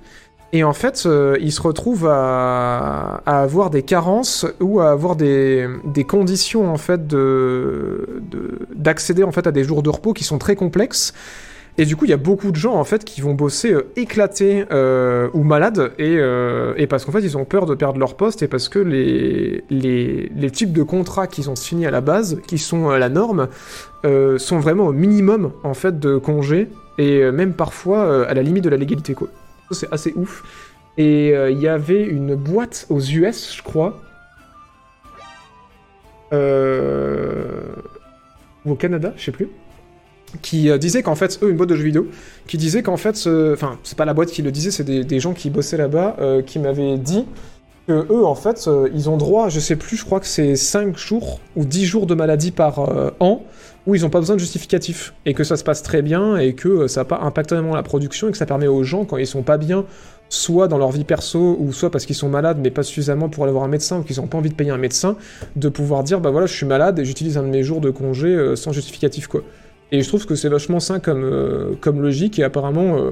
Et 0.55 0.65
en 0.65 0.73
fait, 0.73 1.07
ils 1.41 1.53
se 1.53 1.61
retrouvent 1.61 2.09
à, 2.11 3.23
à 3.27 3.43
avoir 3.43 3.69
des 3.69 3.83
carences 3.83 4.47
ou 4.61 4.81
à 4.81 4.91
avoir 4.91 5.15
des, 5.15 5.69
des 5.85 6.05
conditions 6.05 6.73
en 6.73 6.79
fait 6.79 7.07
de- 7.07 8.23
d'accéder 8.75 9.25
en 9.25 9.31
fait 9.31 9.47
à 9.47 9.53
des 9.53 9.63
jours 9.63 9.83
de 9.83 9.91
repos 9.91 10.15
qui 10.15 10.25
sont 10.25 10.39
très 10.39 10.57
complexes. 10.57 11.13
Et 11.81 11.87
du 11.87 11.95
coup, 11.95 12.07
il 12.07 12.11
y 12.11 12.15
a 12.15 12.19
beaucoup 12.19 12.51
de 12.51 12.57
gens 12.57 12.75
en 12.75 12.83
fait 12.83 13.05
qui 13.05 13.21
vont 13.21 13.35
bosser 13.35 13.73
euh, 13.73 13.93
éclatés 13.95 14.65
euh, 14.73 15.29
ou 15.33 15.45
malades 15.45 15.93
et, 15.97 16.17
euh, 16.19 16.75
et 16.77 16.89
parce 16.89 17.05
qu'en 17.05 17.13
fait 17.13 17.21
ils 17.21 17.39
ont 17.39 17.45
peur 17.45 17.67
de 17.67 17.77
perdre 17.77 18.01
leur 18.01 18.17
poste 18.17 18.43
et 18.43 18.49
parce 18.49 18.69
que 18.69 18.81
les, 18.81 19.63
les, 19.71 20.51
types 20.51 20.73
de 20.73 20.83
contrats 20.83 21.29
qu'ils 21.29 21.51
ont 21.51 21.55
signés 21.55 21.87
à 21.87 21.93
la 21.93 22.01
base, 22.01 22.41
qui 22.49 22.59
sont 22.59 22.91
la 22.91 23.09
norme, 23.09 23.47
sont 24.03 24.59
vraiment 24.59 24.87
au 24.87 24.93
minimum 24.93 25.53
en 25.63 25.75
fait 25.75 26.01
de 26.01 26.17
congés 26.17 26.67
et 26.99 27.31
même 27.31 27.53
parfois 27.53 28.27
à 28.27 28.35
la 28.35 28.43
limite 28.43 28.65
de 28.65 28.71
la 28.71 28.77
légalité 28.77 29.15
C'est 29.71 29.93
assez 29.93 30.13
ouf. 30.17 30.43
Et 30.97 31.29
il 31.29 31.61
y 31.61 31.69
avait 31.69 32.03
une 32.03 32.35
boîte 32.35 32.87
aux 32.89 33.01
US, 33.01 33.55
je 33.57 33.63
crois. 33.63 34.01
Ou 36.33 36.37
au 38.73 38.75
Canada, 38.75 39.13
je 39.17 39.25
sais 39.25 39.33
plus. 39.33 39.49
Qui 40.43 40.71
euh, 40.71 40.79
disait 40.79 41.03
qu'en 41.03 41.15
fait, 41.15 41.39
eux, 41.43 41.51
une 41.51 41.57
boîte 41.57 41.71
de 41.71 41.75
jeux 41.75 41.85
vidéo, 41.85 42.07
qui 42.47 42.59
disait 42.59 42.83
qu'en 42.83 42.97
fait, 42.97 43.17
enfin, 43.53 43.79
c'est 43.83 43.97
pas 43.97 44.05
la 44.05 44.15
boîte 44.15 44.31
qui 44.31 44.43
le 44.43 44.51
disait, 44.51 44.71
c'est 44.71 44.85
des, 44.85 45.21
gens 45.21 45.33
qui 45.33 45.51
bossaient 45.51 45.77
là-bas, 45.77 46.17
euh, 46.21 46.43
qui 46.43 46.59
m'avaient 46.59 46.99
dit 46.99 47.25
que 47.87 48.07
eux, 48.11 48.27
en 48.27 48.35
fait, 48.35 48.67
euh, 48.67 48.91
ils 48.95 49.09
ont 49.09 49.17
droit, 49.17 49.49
je 49.49 49.59
sais 49.59 49.77
plus, 49.77 49.97
je 49.97 50.05
crois 50.05 50.21
que 50.21 50.27
c'est 50.27 50.55
5 50.55 50.97
jours 50.99 51.41
ou 51.57 51.65
10 51.65 51.87
jours 51.87 52.07
de 52.07 52.15
maladie 52.15 52.51
par 52.51 52.79
an, 53.21 53.43
où 53.87 53.95
ils 53.95 54.03
n'ont 54.03 54.11
pas 54.11 54.21
besoin 54.21 54.37
de 54.37 54.41
justificatif, 54.41 55.15
et 55.25 55.33
que 55.33 55.45
ça 55.45 55.57
se 55.57 55.65
passe 55.65 55.83
très 55.83 56.03
bien, 56.03 56.37
et 56.37 56.53
que 56.53 56.89
ça 56.89 57.07
pas 57.07 57.21
impacté 57.23 57.55
vraiment 57.55 57.75
la 57.75 57.83
production, 57.83 58.29
et 58.29 58.31
que 58.31 58.37
ça 58.37 58.45
permet 58.45 58.67
aux 58.67 58.83
gens, 58.83 59.07
quand 59.07 59.17
ils 59.17 59.27
sont 59.27 59.43
pas 59.43 59.57
bien, 59.57 59.87
soit 60.29 60.69
dans 60.69 60.77
leur 60.77 60.91
vie 60.91 61.05
perso, 61.05 61.57
ou 61.59 61.73
soit 61.73 61.91
parce 61.91 62.05
qu'ils 62.05 62.17
sont 62.17 62.29
malades, 62.29 62.59
mais 62.63 62.71
pas 62.71 62.83
suffisamment 62.83 63.31
pour 63.31 63.45
aller 63.45 63.53
voir 63.53 63.65
un 63.65 63.69
médecin, 63.69 64.01
ou 64.01 64.03
qu'ils 64.03 64.17
n'ont 64.21 64.27
pas 64.27 64.37
envie 64.37 64.51
de 64.51 64.55
payer 64.55 64.71
un 64.71 64.77
médecin, 64.77 65.17
de 65.57 65.71
pouvoir 65.71 66.05
dire, 66.05 66.21
bah 66.21 66.31
voilà, 66.31 66.47
je 66.47 66.55
suis 66.55 66.67
malade, 66.67 66.99
et 66.99 67.07
j'utilise 67.07 67.39
un 67.39 67.43
de 67.43 67.49
mes 67.49 67.63
jours 67.63 67.81
de 67.81 67.89
congé 67.89 68.55
sans 68.57 68.73
justificatif, 68.73 69.27
quoi. 69.27 69.43
Et 69.91 70.03
je 70.03 70.09
trouve 70.09 70.27
que 70.27 70.35
c'est 70.35 70.49
vachement 70.49 70.81
sain 70.81 71.01
comme, 71.01 71.25
euh, 71.25 71.75
logique, 71.95 72.39
et 72.39 72.45
apparemment, 72.45 72.99
euh, 72.99 73.11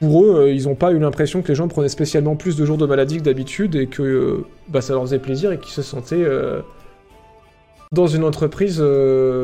pour 0.00 0.24
eux, 0.24 0.34
euh, 0.36 0.52
ils 0.52 0.64
n'ont 0.64 0.74
pas 0.74 0.92
eu 0.92 0.98
l'impression 0.98 1.40
que 1.42 1.48
les 1.48 1.54
gens 1.54 1.68
prenaient 1.68 1.88
spécialement 1.88 2.34
plus 2.34 2.56
de 2.56 2.64
jours 2.64 2.78
de 2.78 2.86
maladie 2.86 3.18
que 3.18 3.22
d'habitude, 3.22 3.76
et 3.76 3.86
que 3.86 4.44
bah, 4.68 4.80
ça 4.80 4.92
leur 4.92 5.02
faisait 5.02 5.18
plaisir, 5.18 5.52
et 5.52 5.58
qu'ils 5.58 5.72
se 5.72 5.82
sentaient 5.82 6.26
dans 7.92 8.06
une 8.06 8.24
entreprise 8.24 8.82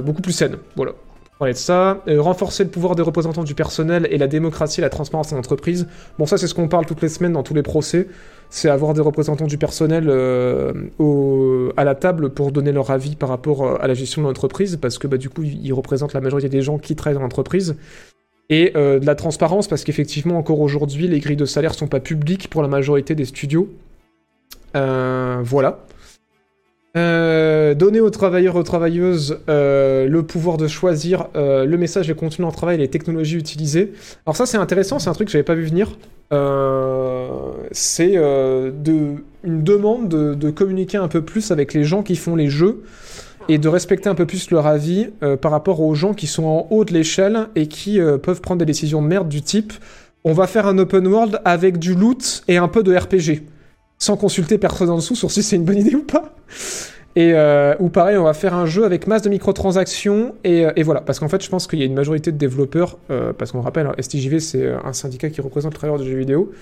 beaucoup 0.05 0.23
plus 0.23 0.33
saine. 0.33 0.57
Voilà. 0.77 0.93
De 1.41 1.53
ça, 1.55 2.03
Euh, 2.07 2.21
renforcer 2.21 2.65
le 2.65 2.71
pouvoir 2.71 2.95
des 2.95 3.03
représentants 3.03 3.45
du 3.45 3.55
personnel 3.55 4.07
et 4.11 4.19
la 4.19 4.27
démocratie 4.27 4.81
et 4.81 4.83
la 4.83 4.91
transparence 4.91 5.33
en 5.33 5.39
entreprise. 5.39 5.87
Bon, 6.19 6.27
ça, 6.27 6.37
c'est 6.37 6.47
ce 6.47 6.55
qu'on 6.55 6.69
parle 6.69 6.85
toutes 6.85 7.01
les 7.01 7.09
semaines 7.09 7.33
dans 7.33 7.43
tous 7.43 7.55
les 7.55 7.63
procès. 7.63 8.09
C'est 8.51 8.69
avoir 8.69 8.93
des 8.93 9.01
représentants 9.01 9.47
du 9.47 9.57
personnel 9.57 10.05
euh, 10.09 11.73
à 11.79 11.85
la 11.85 11.95
table 11.95 12.31
pour 12.31 12.53
donner 12.53 12.73
leur 12.73 12.91
avis 12.91 13.17
par 13.17 13.31
rapport 13.31 13.65
euh, 13.65 13.77
à 13.81 13.87
la 13.87 13.95
gestion 13.95 14.21
de 14.21 14.27
l'entreprise, 14.27 14.77
parce 14.77 14.99
que 14.99 15.07
bah, 15.07 15.17
du 15.17 15.31
coup, 15.31 15.43
ils 15.43 15.73
représentent 15.73 16.13
la 16.13 16.21
majorité 16.21 16.51
des 16.51 16.61
gens 16.61 16.77
qui 16.77 16.95
travaillent 16.95 17.17
dans 17.17 17.23
l'entreprise. 17.23 17.77
Et 18.51 18.73
de 18.75 19.07
la 19.07 19.15
transparence, 19.15 19.69
parce 19.69 19.85
qu'effectivement, 19.85 20.37
encore 20.37 20.61
aujourd'hui, 20.61 21.07
les 21.07 21.21
grilles 21.21 21.37
de 21.37 21.45
salaire 21.45 21.73
sont 21.73 21.87
pas 21.87 22.01
publiques 22.01 22.51
pour 22.51 22.63
la 22.63 22.69
majorité 22.69 23.15
des 23.15 23.25
studios. 23.25 23.69
Voilà. 24.75 25.79
Euh, 26.97 27.75
donner 27.75 28.01
aux 28.01 28.11
travailleurs 28.11 28.57
et 28.57 28.59
aux 28.59 28.65
travailleuses 28.65 29.39
euh, 29.49 30.09
le 30.09 30.23
pouvoir 30.25 30.57
de 30.57 30.67
choisir 30.67 31.29
euh, 31.37 31.65
le 31.65 31.79
message, 31.79 32.09
les 32.09 32.15
contenus 32.15 32.49
en 32.49 32.51
travail 32.51 32.75
et 32.75 32.79
les 32.79 32.89
technologies 32.89 33.37
utilisées. 33.37 33.93
Alors 34.27 34.37
ça 34.37 34.45
c'est 34.45 34.57
intéressant, 34.57 34.99
c'est 34.99 35.09
un 35.09 35.13
truc 35.13 35.29
que 35.29 35.33
j'avais 35.33 35.45
pas 35.45 35.55
vu 35.55 35.67
venir. 35.67 35.97
C'est 37.73 38.15
une 38.15 39.23
demande 39.63 40.09
de, 40.09 40.51
communiquer 40.51 40.97
un 40.97 41.09
peu 41.09 41.23
plus 41.23 41.51
avec 41.53 41.75
les 41.75 41.85
gens 41.85 42.03
qui 42.03 42.17
font 42.17 42.35
les 42.35 42.49
jeux 42.49 42.83
et 43.49 43.59
de 43.59 43.69
respecter 43.69 44.09
un 44.09 44.15
peu 44.15 44.27
plus 44.27 44.51
leur 44.51 44.67
avis 44.67 45.09
par 45.41 45.51
rapport 45.51 45.81
aux 45.81 45.95
gens 45.95 46.15
qui 46.15 46.27
sont 46.27 46.45
en 46.45 46.67
haut 46.71 46.85
de 46.85 46.93
l'échelle 46.93 47.49
et 47.57 47.67
qui 47.67 48.01
peuvent 48.23 48.41
prendre 48.41 48.59
des 48.61 48.65
décisions 48.65 49.03
de 49.03 49.09
merde 49.09 49.29
du 49.29 49.43
type 49.43 49.73
on 50.23 50.33
va 50.33 50.47
faire 50.47 50.67
un 50.67 50.79
open 50.79 51.07
world 51.07 51.41
avec 51.45 51.79
du 51.79 51.95
loot 51.95 52.43
et 52.47 52.59
un 52.59 52.69
peu 52.69 52.83
de 52.83 52.95
RPG 52.95 53.43
sans 54.01 54.17
consulter 54.17 54.59
personne 54.59 54.91
en 54.91 54.97
dessous 54.97 55.15
sur 55.15 55.31
si 55.31 55.43
c'est 55.43 55.57
une 55.57 55.65
bonne 55.65 55.79
idée 55.79 55.95
ou 55.95 56.03
pas. 56.03 56.35
Et 57.17 57.33
euh, 57.35 57.75
ou 57.81 57.89
pareil, 57.89 58.17
on 58.17 58.25
va 58.25 58.35
faire 58.35 58.55
un 58.55 58.67
jeu 58.67 58.85
avec 58.85 59.07
masse 59.07 59.23
de 59.23 59.29
microtransactions 59.29 60.35
et, 60.45 60.65
euh, 60.65 60.73
et 60.77 60.83
voilà. 60.83 61.01
Parce 61.01 61.19
qu'en 61.19 61.29
fait, 61.29 61.43
je 61.43 61.51
pense 61.51 61.67
qu'il 61.67 61.79
y 61.79 61.83
a 61.83 61.85
une 61.85 61.95
majorité 61.95 62.31
de 62.33 62.37
développeurs, 62.37 62.99
euh, 63.11 63.33
parce 63.33 63.53
qu'on 63.53 63.61
rappelle, 63.61 63.87
hein, 63.87 63.95
STJV 64.01 64.41
c'est 64.41 64.73
un 64.73 64.93
syndicat 64.93 65.29
qui 65.29 65.41
représente 65.41 65.73
le 65.73 65.77
travailleur 65.77 66.01
de 66.01 66.09
jeux 66.09 66.19
vidéo. 66.19 66.53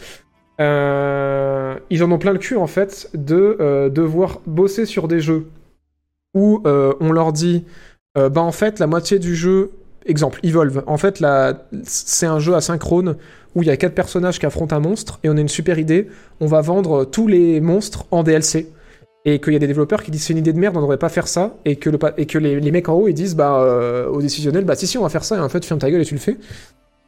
Ils 0.60 2.02
en 2.02 2.10
ont 2.10 2.18
plein 2.18 2.32
le 2.32 2.38
cul 2.38 2.56
en 2.56 2.66
fait 2.66 3.10
de 3.14 3.88
devoir 3.94 4.40
bosser 4.46 4.86
sur 4.86 5.06
des 5.06 5.20
jeux 5.20 5.46
où 6.34 6.62
on 6.64 7.12
leur 7.12 7.32
dit, 7.32 7.64
bah 8.16 8.40
en 8.40 8.50
fait 8.50 8.80
la 8.80 8.88
moitié 8.88 9.20
du 9.20 9.36
jeu, 9.36 9.70
exemple 10.04 10.40
Evolve, 10.42 10.82
en 10.88 10.96
fait 10.96 11.24
c'est 11.84 12.26
un 12.26 12.40
jeu 12.40 12.56
asynchrone 12.56 13.16
où 13.54 13.62
il 13.62 13.66
y 13.66 13.70
a 13.70 13.76
quatre 13.76 13.94
personnages 13.94 14.38
qui 14.38 14.46
affrontent 14.46 14.74
un 14.76 14.80
monstre 14.80 15.18
et 15.24 15.28
on 15.28 15.36
a 15.36 15.40
une 15.40 15.48
super 15.48 15.78
idée, 15.78 16.08
on 16.40 16.46
va 16.46 16.60
vendre 16.60 17.04
tous 17.04 17.26
les 17.26 17.60
monstres 17.60 18.06
en 18.10 18.22
DLC 18.22 18.70
et 19.24 19.40
qu'il 19.40 19.52
y 19.52 19.56
a 19.56 19.58
des 19.58 19.66
développeurs 19.66 20.02
qui 20.02 20.10
disent 20.10 20.24
c'est 20.24 20.32
une 20.32 20.38
idée 20.38 20.52
de 20.52 20.58
merde, 20.58 20.76
on 20.76 20.80
devrait 20.80 20.98
pas 20.98 21.08
faire 21.08 21.28
ça, 21.28 21.56
et 21.64 21.76
que, 21.76 21.90
les, 21.90 22.70
mecs 22.70 22.88
en 22.88 22.94
haut 22.94 23.08
ils 23.08 23.14
disent 23.14 23.34
bah 23.34 23.60
euh, 23.60 24.06
au 24.08 24.22
décisionnel 24.22 24.64
bah 24.64 24.74
si 24.74 24.86
si 24.86 24.96
on 24.96 25.02
va 25.02 25.08
faire 25.08 25.24
ça. 25.24 25.36
Et 25.36 25.40
en 25.40 25.48
fait 25.48 25.60
tu 25.60 25.68
fermes 25.68 25.80
ta 25.80 25.90
gueule 25.90 26.02
et 26.02 26.06
tu 26.06 26.14
le 26.14 26.20
fais. 26.20 26.36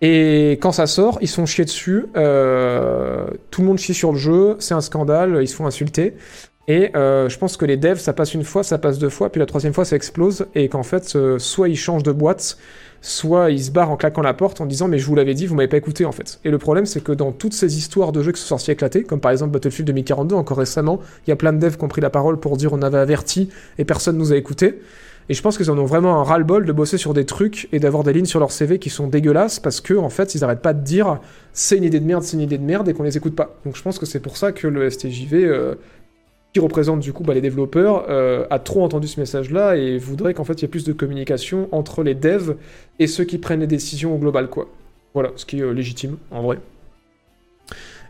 Et 0.03 0.53
quand 0.63 0.73
ça 0.73 0.87
sort, 0.87 1.19
ils 1.21 1.29
sont 1.29 1.45
chiés 1.45 1.67
dessus, 1.67 2.07
euh, 2.17 3.27
tout 3.51 3.61
le 3.61 3.67
monde 3.67 3.79
chie 3.79 3.93
sur 3.93 4.13
le 4.13 4.19
jeu, 4.19 4.57
c'est 4.59 4.73
un 4.73 4.81
scandale, 4.81 5.39
ils 5.43 5.49
se 5.49 5.55
font 5.55 5.67
insulter. 5.67 6.15
Et 6.69 6.91
euh, 6.97 7.29
je 7.29 7.37
pense 7.37 7.57
que 7.57 7.65
les 7.65 7.77
devs, 7.77 7.99
ça 7.99 8.13
passe 8.13 8.33
une 8.33 8.45
fois, 8.45 8.63
ça 8.63 8.79
passe 8.79 8.99
deux 8.99 9.09
fois, 9.09 9.31
puis 9.31 9.41
la 9.41 9.47
troisième 9.47 9.75
fois, 9.75 9.85
ça 9.85 9.97
explose, 9.97 10.47
et 10.55 10.69
qu'en 10.69 10.83
fait, 10.83 11.17
euh, 11.17 11.39
soit 11.39 11.69
ils 11.69 11.77
changent 11.77 12.03
de 12.03 12.13
boîte, 12.13 12.59
soit 13.01 13.51
ils 13.51 13.65
se 13.65 13.71
barrent 13.71 13.91
en 13.91 13.97
claquant 13.97 14.23
la 14.23 14.35
porte 14.35 14.61
en 14.61 14.67
disant 14.67 14.89
mais 14.89 14.99
je 14.99 15.07
vous 15.07 15.15
l'avais 15.15 15.35
dit, 15.35 15.47
vous 15.47 15.55
m'avez 15.55 15.69
pas 15.69 15.77
écouté 15.77 16.05
en 16.05 16.13
fait. 16.13 16.41
Et 16.45 16.51
le 16.51 16.59
problème, 16.59 16.87
c'est 16.87 17.03
que 17.03 17.13
dans 17.13 17.33
toutes 17.33 17.55
ces 17.55 17.79
histoires 17.79 18.13
de 18.13 18.23
jeux 18.23 18.33
qui 18.33 18.41
sont 18.41 18.49
sortis 18.49 18.71
éclatés, 18.71 19.05
comme 19.05 19.21
par 19.21 19.33
exemple 19.33 19.53
Battlefield 19.53 19.87
2042, 19.87 20.35
encore 20.35 20.59
récemment, 20.59 21.01
il 21.27 21.31
y 21.31 21.33
a 21.33 21.37
plein 21.37 21.53
de 21.53 21.59
devs 21.59 21.77
qui 21.77 21.85
ont 21.85 21.89
pris 21.89 22.01
la 22.01 22.11
parole 22.11 22.39
pour 22.39 22.57
dire 22.57 22.73
on 22.73 22.83
avait 22.83 22.99
averti 22.99 23.49
et 23.79 23.85
personne 23.85 24.17
nous 24.17 24.33
a 24.33 24.37
écouté. 24.37 24.81
Et 25.29 25.35
je 25.35 25.43
pense 25.43 25.57
qu'ils 25.57 25.71
en 25.71 25.79
ont 25.79 25.85
vraiment 25.85 26.21
un 26.21 26.25
ras-le-bol 26.25 26.67
de 26.67 26.73
bosser 26.73 26.99
sur 26.99 27.15
des 27.15 27.25
trucs 27.25 27.69
et 27.71 27.79
d'avoir 27.79 28.03
des 28.03 28.13
lignes 28.13 28.25
sur 28.25 28.41
leur 28.41 28.51
CV 28.51 28.81
qui 28.81 28.91
sont 28.91 29.07
dégueulasses 29.07 29.61
parce 29.61 29.81
que, 29.81 29.95
en 29.95 30.09
fait, 30.09 30.35
ils 30.35 30.43
arrêtent 30.43 30.61
pas 30.61 30.73
de 30.73 30.83
dire 30.83 31.21
c'est 31.53 31.77
une 31.77 31.85
idée 31.85 32.01
de 32.01 32.05
merde, 32.05 32.25
c'est 32.25 32.37
une 32.37 32.43
idée 32.43 32.59
de 32.59 32.65
merde 32.65 32.89
et 32.89 32.95
qu'on 32.95 33.05
les 33.05 33.17
écoute 33.17 33.37
pas. 33.37 33.57
Donc 33.65 33.77
je 33.77 33.83
pense 33.83 34.01
que 34.01 34.07
c'est 34.07 34.19
pour 34.19 34.37
ça 34.37 34.51
que 34.51 34.67
le 34.67 34.91
STJV, 34.91 35.45
euh, 35.45 35.75
qui 36.53 36.61
représente 36.61 37.01
du 37.01 37.13
coup 37.13 37.23
bah, 37.23 37.35
les 37.35 37.41
développeurs, 37.41 38.07
euh, 38.09 38.47
a 38.51 38.59
trop 38.59 38.85
entendu 38.85 39.07
ce 39.07 39.21
message-là 39.21 39.77
et 39.77 39.99
voudrait 39.99 40.35
qu'en 40.35 40.45
fait 40.45 40.55
il 40.55 40.63
y 40.63 40.65
ait 40.65 40.69
plus 40.69 40.85
de 40.85 40.93
communication 40.93 41.69
entre 41.73 42.03
les 42.03 42.15
devs 42.15 42.57
et 42.99 43.07
ceux 43.07 43.25
qui 43.25 43.39
prennent 43.39 43.61
les 43.61 43.67
décisions 43.67 44.15
au 44.15 44.19
global, 44.19 44.49
quoi. 44.49 44.69
Voilà, 45.15 45.31
ce 45.37 45.45
qui 45.45 45.59
est 45.59 45.63
euh, 45.63 45.73
légitime, 45.73 46.17
en 46.31 46.43
vrai. 46.43 46.59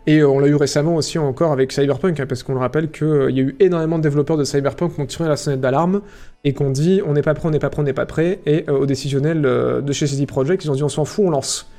Et 0.07 0.21
euh, 0.21 0.29
on 0.29 0.39
l'a 0.39 0.49
eu 0.49 0.55
récemment 0.55 0.97
aussi 0.97 1.19
encore 1.19 1.53
avec 1.53 1.73
Cyberpunk, 1.73 2.19
hein, 2.21 2.27
parce 2.27 2.43
qu'on 2.43 2.55
le 2.55 2.59
rappelle 2.59 2.91
qu'il 2.91 3.31
y 3.31 3.41
a 3.41 3.43
eu 3.43 3.57
énormément 3.61 3.99
de 3.99 4.03
développeurs 4.03 4.37
de 4.37 4.45
Cyberpunk 4.45 4.95
qui 4.95 5.01
ont 5.01 5.07
tiré 5.07 5.29
la 5.29 5.37
sonnette 5.37 5.61
d'alarme 5.61 6.01
et 6.45 6.55
qu'on 6.55 6.71
dit 6.71 7.03
on 7.07 7.13
n'est 7.13 7.23
pas 7.23 7.35
prêt, 7.35 7.49
on 7.49 7.51
n'est 7.51 7.59
pas 7.59 7.71
prêt, 7.71 7.83
on 7.83 7.85
n'est 7.85 7.93
pas 7.93 8.07
prêt. 8.07 8.41
Et 8.47 8.65
euh, 8.69 8.79
au 8.79 8.87
décisionnel 8.87 9.45
euh, 9.45 9.81
de 9.81 9.93
chez 9.93 10.07
CD 10.07 10.27
Projekt, 10.27 10.65
ils 10.65 10.71
ont 10.71 10.75
dit 10.75 10.83
on 10.83 10.89
s'en 10.89 11.05
fout, 11.05 11.27
on 11.27 11.31
lance. 11.31 11.71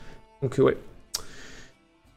Donc 0.41 0.55
ouais. 0.59 0.77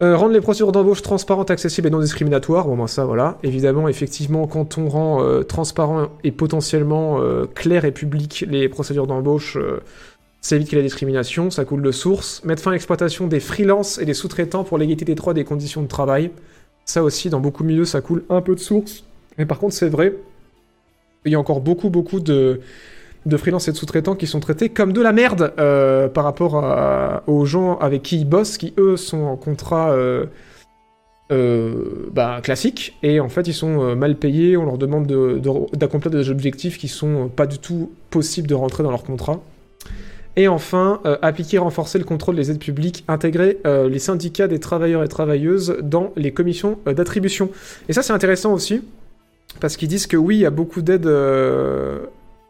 Euh, 0.05 0.16
rendre 0.18 0.35
les 0.35 0.43
procédures 0.43 0.70
d'embauche 0.70 1.01
transparentes, 1.01 1.51
accessibles 1.51 1.89
et 1.89 1.90
non 1.90 2.01
discriminatoires. 2.01 2.66
Bon, 2.66 2.76
ben 2.76 2.86
ça, 2.86 3.06
voilà. 3.06 3.39
Évidemment, 3.43 3.89
effectivement, 3.89 4.47
quand 4.47 4.76
on 4.76 4.90
rend 4.90 5.24
euh, 5.24 5.43
transparent 5.43 6.09
et 6.22 6.31
potentiellement 6.31 7.20
euh, 7.20 7.47
clair 7.47 7.86
et 7.86 7.93
public 7.93 8.44
les 8.47 8.68
procédures 8.68 9.06
d'embauche, 9.06 9.56
ça 10.43 10.56
évite 10.56 10.68
qu'il 10.68 10.76
y 10.76 10.81
ait 10.81 10.82
la 10.82 10.89
discrimination, 10.89 11.51
ça 11.51 11.64
coule 11.64 11.81
de 11.81 11.90
source. 11.90 12.44
Mettre 12.44 12.60
fin 12.60 12.72
à 12.72 12.74
l'exploitation 12.74 13.28
des 13.28 13.40
freelances 13.40 13.98
et 13.98 14.05
des 14.05 14.12
sous-traitants 14.12 14.62
pour 14.62 14.76
l'égalité 14.76 15.06
des 15.06 15.14
droits 15.14 15.32
des 15.32 15.44
conditions 15.44 15.81
de 15.81 15.89
travail. 15.89 16.31
Ça 16.85 17.02
aussi, 17.02 17.31
dans 17.31 17.40
beaucoup 17.40 17.62
de 17.62 17.68
milieux, 17.68 17.86
ça 17.86 18.02
coule 18.02 18.24
un 18.28 18.43
peu 18.43 18.55
de 18.55 18.60
source. 18.60 19.05
Mais 19.39 19.47
par 19.47 19.59
contre, 19.59 19.74
c'est 19.74 19.89
vrai, 19.89 20.14
il 21.24 21.32
y 21.32 21.35
a 21.35 21.40
encore 21.40 21.62
beaucoup, 21.62 21.89
beaucoup 21.89 22.20
de, 22.20 22.60
de 23.26 23.36
freelance 23.36 23.68
et 23.68 23.72
de 23.72 23.76
sous-traitants 23.76 24.14
qui 24.14 24.26
sont 24.26 24.40
traités 24.40 24.68
comme 24.68 24.92
de 24.92 25.01
la 25.01 25.12
merde 25.12 25.55
euh, 25.59 26.09
par 26.09 26.24
rapport 26.24 26.62
aux 27.26 27.44
gens 27.44 27.78
avec 27.78 28.02
qui 28.02 28.18
ils 28.18 28.28
bossent, 28.28 28.59
qui 28.59 28.74
eux 28.78 28.96
sont 28.96 29.22
en 29.22 29.36
contrat 29.36 29.92
euh, 29.92 30.26
euh, 31.32 31.74
bah, 32.12 32.40
classique, 32.42 32.98
et 33.02 33.20
en 33.20 33.30
fait 33.30 33.48
ils 33.48 33.55
sont 33.55 33.96
mal 33.96 34.16
payés, 34.16 34.56
on 34.59 34.66
leur 34.66 34.76
demande 34.76 35.06
de- 35.06 35.38
de- 35.38 35.76
d'accomplir 35.76 36.10
des 36.10 36.28
objectifs 36.28 36.76
qui 36.76 36.88
sont 36.88 37.28
pas 37.28 37.46
du 37.46 37.59
tout 37.59 37.92
possibles 38.10 38.46
de 38.46 38.55
rentrer 38.55 38.82
dans 38.82 38.90
leur 38.90 39.05
contrat. 39.05 39.40
Et 40.36 40.48
enfin, 40.48 41.01
appliquer 41.22 41.56
et 41.56 41.60
renforcer 41.60 41.96
le 41.96 42.05
contrôle 42.05 42.34
des 42.34 42.51
aides 42.51 42.59
publiques, 42.59 43.05
intégrer 43.06 43.59
les 43.64 44.01
syndicats 44.01 44.48
des 44.48 44.59
travailleurs 44.59 45.05
et 45.05 45.09
travailleuses 45.09 45.76
dans 45.80 46.12
les 46.16 46.32
commissions 46.32 46.76
d'attribution. 46.86 47.51
Et 47.88 47.92
ça 47.92 48.02
c'est 48.02 48.12
intéressant 48.12 48.52
aussi, 48.52 48.82
parce 49.60 49.76
qu'ils 49.76 49.88
disent 49.88 50.09
que 50.09 50.16
oui, 50.16 50.36
il 50.36 50.40
y 50.40 50.46
a 50.46 50.51
beaucoup 50.51 50.82
d'aides 50.82 51.09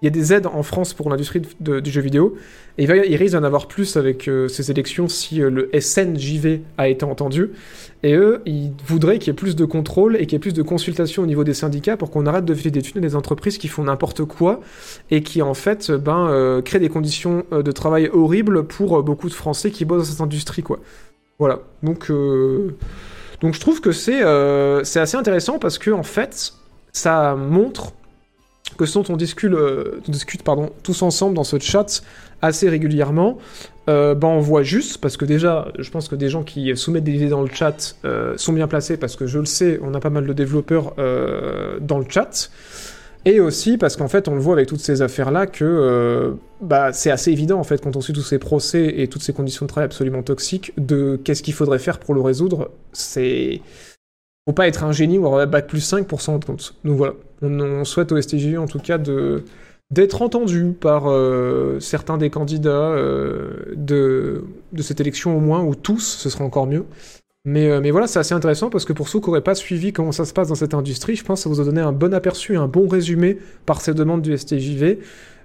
il 0.05 0.09
y 0.09 0.09
a 0.09 0.11
des 0.11 0.35
aides 0.35 0.47
en 0.47 0.63
France 0.63 0.93
pour 0.93 1.09
l'industrie 1.09 1.41
du 1.61 1.91
jeu 1.91 2.03
vidéo, 2.03 2.37
et 2.77 2.85
il, 2.85 3.17
risque 3.17 3.33
d'en 3.33 3.43
avoir 3.43 3.69
plus 3.69 3.97
avec 3.97 4.29
euh, 4.29 4.49
ces 4.49 4.71
élections 4.71 5.09
si 5.09 5.41
euh, 5.41 5.49
le 5.49 5.71
SNJV 5.81 6.61
a 6.77 6.89
été 6.89 7.07
entendu. 7.07 7.53
Et 8.03 8.13
eux, 8.13 8.43
ils 8.45 8.73
voudraient 8.87 9.19
qu'il 9.19 9.29
y 9.29 9.31
ait 9.31 9.35
plus 9.35 9.57
de 9.57 9.65
contrôle 9.65 10.17
et 10.17 10.27
qu'il 10.27 10.33
y 10.33 10.37
ait 10.37 10.41
plus 10.41 10.53
de 10.53 10.61
consultation 10.61 11.23
au 11.23 11.27
niveau 11.27 11.43
des 11.43 11.55
syndicats 11.55 11.97
pour 11.97 12.11
qu'on 12.11 12.27
arrête 12.27 12.45
de 12.45 12.53
filer 12.53 12.71
des 12.71 12.83
thunes 12.83 12.99
à 12.99 13.01
des 13.01 13.17
entreprises 13.17 13.57
qui 13.57 13.67
font 13.67 13.85
n'importe 13.85 14.27
quoi 14.27 14.61
et 15.11 15.23
qui 15.23 15.41
en 15.41 15.55
fait 15.55 15.89
euh, 15.89 15.97
ben, 15.97 16.61
créent 16.63 16.81
des 16.81 16.91
conditions 16.91 17.47
de 17.51 17.73
travail 17.73 18.11
horribles 18.13 18.65
pour 18.65 19.03
beaucoup 19.03 19.31
de 19.31 19.35
Français 19.35 19.71
qui 19.71 19.87
bossent 19.87 20.09
dans 20.09 20.13
cette 20.13 20.21
industrie. 20.21 20.63
quoi. 20.63 20.81
Voilà. 21.39 21.61
Donc, 21.83 22.13
donc 23.41 23.55
je 23.55 23.61
trouve 23.61 23.81
que 23.81 23.91
c'est 23.91 24.21
assez 24.23 25.17
intéressant 25.17 25.59
parce 25.59 25.79
que 25.79 25.91
en 25.91 26.03
fait, 26.03 26.53
ça 26.93 27.37
montre 27.37 27.95
que 28.77 28.87
ce 28.87 28.99
dont 28.99 29.05
on 29.09 29.17
discute, 29.17 29.53
euh, 29.53 30.01
discute 30.09 30.43
pardon, 30.43 30.71
tous 30.83 31.03
ensemble 31.03 31.35
dans 31.35 31.45
ce 31.45 31.59
chat 31.59 32.03
assez 32.43 32.69
régulièrement, 32.69 33.39
euh, 33.89 34.15
ben 34.15 34.29
on 34.29 34.41
voit 34.41 34.63
juste, 34.63 34.99
parce 34.99 35.17
que 35.17 35.25
déjà, 35.25 35.69
je 35.79 35.91
pense 35.91 36.09
que 36.09 36.17
des 36.17 36.29
gens 36.29 36.43
qui 36.43 36.77
soumettent 36.77 37.05
des 37.05 37.13
idées 37.13 37.29
dans 37.29 37.43
le 37.43 37.51
chat 37.51 37.97
euh, 38.05 38.35
sont 38.37 38.53
bien 38.53 38.67
placés, 38.67 38.97
parce 38.97 39.17
que 39.17 39.27
je 39.27 39.39
le 39.39 39.45
sais, 39.45 39.79
on 39.83 39.95
a 39.95 40.01
pas 40.01 40.11
mal 40.11 40.27
de 40.27 40.33
développeurs 40.33 40.95
dans 41.81 41.99
le 41.99 42.07
chat, 42.09 42.51
et 43.27 43.41
aussi 43.41 43.79
parce 43.79 43.97
qu'en 43.97 44.09
fait, 44.09 44.29
on 44.29 44.35
le 44.35 44.41
voit 44.41 44.55
avec 44.55 44.69
toutes 44.69 44.81
ces 44.81 45.01
affaires-là 45.01 45.47
que 45.47 46.35
bah, 46.61 46.93
c'est 46.93 47.11
assez 47.11 47.31
évident, 47.31 47.59
en 47.59 47.65
fait, 47.65 47.83
quand 47.83 47.97
on 47.97 48.01
suit 48.01 48.13
tous 48.13 48.23
ces 48.23 48.39
procès 48.39 48.95
et 48.99 49.09
toutes 49.09 49.23
ces 49.23 49.33
conditions 49.33 49.65
de 49.65 49.71
travail 49.71 49.87
absolument 49.87 50.23
toxiques, 50.23 50.73
de 50.77 51.19
qu'est-ce 51.23 51.43
qu'il 51.43 51.55
faudrait 51.55 51.79
faire 51.79 51.99
pour 51.99 52.15
le 52.15 52.21
résoudre, 52.21 52.71
c'est 52.93 53.63
faut 54.47 54.53
pas 54.53 54.69
être 54.69 54.85
un 54.85 54.93
génie 54.93 55.19
ou 55.19 55.27
avoir 55.27 55.41
un 55.41 55.47
bac 55.47 55.67
plus 55.67 55.81
5 55.81 56.07
pour 56.07 56.21
s'en 56.21 56.33
rendre 56.33 56.47
compte. 56.47 56.75
Donc 56.85 56.97
voilà, 56.97 57.15
on, 57.43 57.85
souhaite 57.85 58.13
au 58.13 58.21
STJU 58.21 58.59
en 58.59 58.67
tout 58.67 58.79
cas 58.79 58.99
de 58.99 59.45
d'être 59.91 60.23
entendu 60.23 60.75
par 60.79 61.09
euh, 61.09 61.79
certains 61.79 62.17
des 62.17 62.31
candidats 62.31 62.71
euh, 62.71 63.75
de, 63.77 64.45
de 64.73 64.83
cette 64.83 65.01
élection 65.01 65.37
au 65.37 65.41
moins, 65.41 65.63
ou 65.63 65.75
tous, 65.75 66.01
ce 66.01 66.31
sera 66.31 66.43
encore 66.43 66.67
mieux. 66.67 66.85
Mais, 67.45 67.69
euh, 67.69 67.81
mais 67.81 67.91
voilà, 67.91 68.07
c'est 68.07 68.19
assez 68.19 68.35
intéressant 68.35 68.71
parce 68.71 68.87
que 68.87 68.95
pour 68.95 69.09
ceux 69.09 69.21
qui 69.21 69.27
n'auraient 69.27 69.43
pas 69.43 69.55
suivi 69.55 69.93
comment 69.93 70.11
ça 70.11 70.25
se 70.25 70.33
passe 70.33 70.49
dans 70.49 70.55
cette 70.55 70.75
industrie, 70.75 71.15
je 71.15 71.23
pense 71.23 71.41
que 71.41 71.43
ça 71.45 71.51
vous 71.51 71.61
a 71.61 71.65
donné 71.65 71.83
un 71.83 71.93
bon 71.93 72.13
aperçu, 72.15 72.57
un 72.57 72.67
bon 72.67 72.89
résumé 72.89 73.39
par 73.67 73.83
ces 73.83 73.95
demandes 73.95 74.23
du 74.23 74.37
STJV 74.37 74.99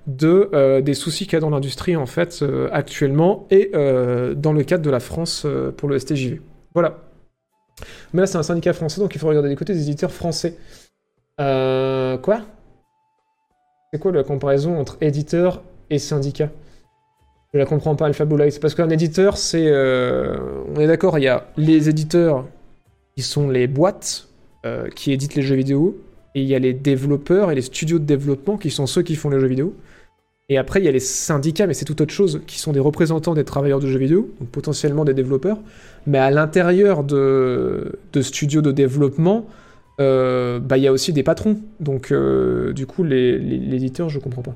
de, 0.07 0.79
des 0.79 0.93
soucis 0.93 1.25
qu'il 1.25 1.33
y 1.33 1.35
a 1.35 1.41
dans 1.41 1.49
l'industrie 1.49 1.95
en 1.95 2.05
fait 2.07 2.43
actuellement 2.71 3.45
et 3.51 3.71
dans 3.73 4.53
le 4.53 4.63
cadre 4.63 4.83
de 4.83 4.89
la 4.89 5.01
France 5.01 5.45
pour 5.77 5.89
le 5.89 5.99
STJV. 5.99 6.41
Voilà. 6.73 7.08
Mais 8.13 8.21
là, 8.21 8.27
c'est 8.27 8.37
un 8.37 8.43
syndicat 8.43 8.73
français, 8.73 9.01
donc 9.01 9.15
il 9.15 9.19
faut 9.19 9.27
regarder 9.27 9.49
du 9.49 9.55
côté 9.55 9.73
des 9.73 9.83
éditeurs 9.83 10.11
français. 10.11 10.55
Euh, 11.39 12.17
quoi? 12.17 12.41
C'est 13.91 13.99
quoi 13.99 14.11
la 14.11 14.23
comparaison 14.23 14.77
entre 14.77 14.97
éditeur 15.01 15.63
et 15.89 15.99
syndicat? 15.99 16.49
Je 17.53 17.57
la 17.57 17.65
comprends 17.65 17.95
pas, 17.95 18.05
Alpha 18.05 18.25
Blue. 18.25 18.51
Parce 18.61 18.75
qu'un 18.75 18.89
éditeur, 18.89 19.37
c'est. 19.37 19.67
euh, 19.67 20.37
on 20.75 20.79
est 20.79 20.87
d'accord, 20.87 21.17
il 21.17 21.23
y 21.23 21.27
a 21.27 21.47
les 21.57 21.89
éditeurs 21.89 22.45
qui 23.15 23.23
sont 23.23 23.49
les 23.49 23.67
boîtes 23.67 24.27
euh, 24.65 24.87
qui 24.89 25.11
éditent 25.11 25.35
les 25.35 25.41
jeux 25.41 25.55
vidéo, 25.55 25.97
et 26.35 26.41
il 26.41 26.47
y 26.47 26.53
a 26.53 26.59
les 26.59 26.73
développeurs 26.73 27.49
et 27.51 27.55
les 27.55 27.63
studios 27.63 27.97
de 27.97 28.05
développement 28.05 28.57
qui 28.57 28.69
sont 28.69 28.85
ceux 28.85 29.01
qui 29.01 29.15
font 29.15 29.29
les 29.29 29.39
jeux 29.39 29.47
vidéo. 29.47 29.73
Et 30.51 30.57
après, 30.57 30.79
il 30.79 30.85
y 30.85 30.87
a 30.87 30.91
les 30.91 30.99
syndicats, 30.99 31.67
mais 31.67 31.75
c'est 31.75 31.85
tout 31.85 32.01
autre 32.01 32.13
chose, 32.13 32.41
qui 32.47 32.57
sont 32.59 32.71
des 32.71 32.79
représentants 32.79 33.35
des 33.35 33.43
travailleurs 33.45 33.79
de 33.79 33.85
jeux 33.87 33.99
vidéo, 33.99 34.31
donc 34.39 34.49
potentiellement 34.49 35.05
des 35.05 35.13
développeurs. 35.13 35.59
Mais 36.07 36.17
à 36.17 36.31
l'intérieur 36.31 37.03
de, 37.03 37.99
de 38.13 38.21
studios 38.21 38.61
de 38.63 38.71
développement, 38.71 39.45
euh, 40.01 40.59
bah, 40.59 40.77
il 40.77 40.83
y 40.83 40.87
a 40.87 40.91
aussi 40.91 41.13
des 41.13 41.21
patrons. 41.23 41.59
Donc, 41.79 42.11
euh, 42.11 42.73
du 42.73 42.87
coup, 42.87 43.03
les- 43.03 43.37
les- 43.37 43.59
l'éditeur, 43.59 44.09
je 44.09 44.17
comprends 44.17 44.41
pas. 44.41 44.55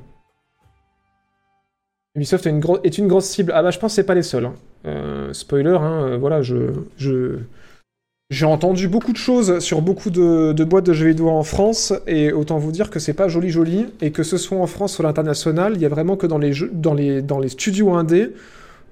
Ubisoft 2.15 2.45
est 2.47 2.97
une, 2.97 3.07
grosse 3.07 3.25
cible. 3.25 3.51
Ah 3.55 3.61
bah, 3.63 3.71
je 3.71 3.79
pense 3.79 3.91
que 3.91 3.95
c'est 3.95 4.05
pas 4.05 4.15
les 4.15 4.23
seuls. 4.23 4.45
hein. 4.45 4.53
Euh, 4.85 5.33
spoiler, 5.33 5.77
hein, 5.79 6.17
voilà, 6.17 6.41
je... 6.41 6.55
je... 6.97 7.37
J'ai 8.33 8.47
entendu 8.47 8.87
beaucoup 8.87 9.11
de 9.11 9.17
choses 9.17 9.59
sur 9.59 9.83
beaucoup 9.83 10.09
de, 10.09 10.63
boîtes 10.63 10.87
de 10.87 10.93
jeux 10.93 11.09
vidéo 11.09 11.29
en 11.29 11.43
France, 11.43 11.93
et 12.07 12.33
autant 12.33 12.57
vous 12.57 12.71
dire 12.71 12.89
que 12.89 12.97
c'est 12.97 13.13
pas 13.13 13.27
joli 13.27 13.51
joli, 13.51 13.85
et 14.01 14.09
que 14.09 14.23
ce 14.23 14.37
soit 14.37 14.57
en 14.57 14.65
France 14.65 14.97
ou 14.97 15.03
l'international, 15.03 15.73
il 15.75 15.81
y 15.83 15.85
a 15.85 15.89
vraiment 15.89 16.17
que 16.17 16.25
dans 16.25 16.39
les, 16.39 17.49
studios 17.49 17.93
indés 17.93 18.31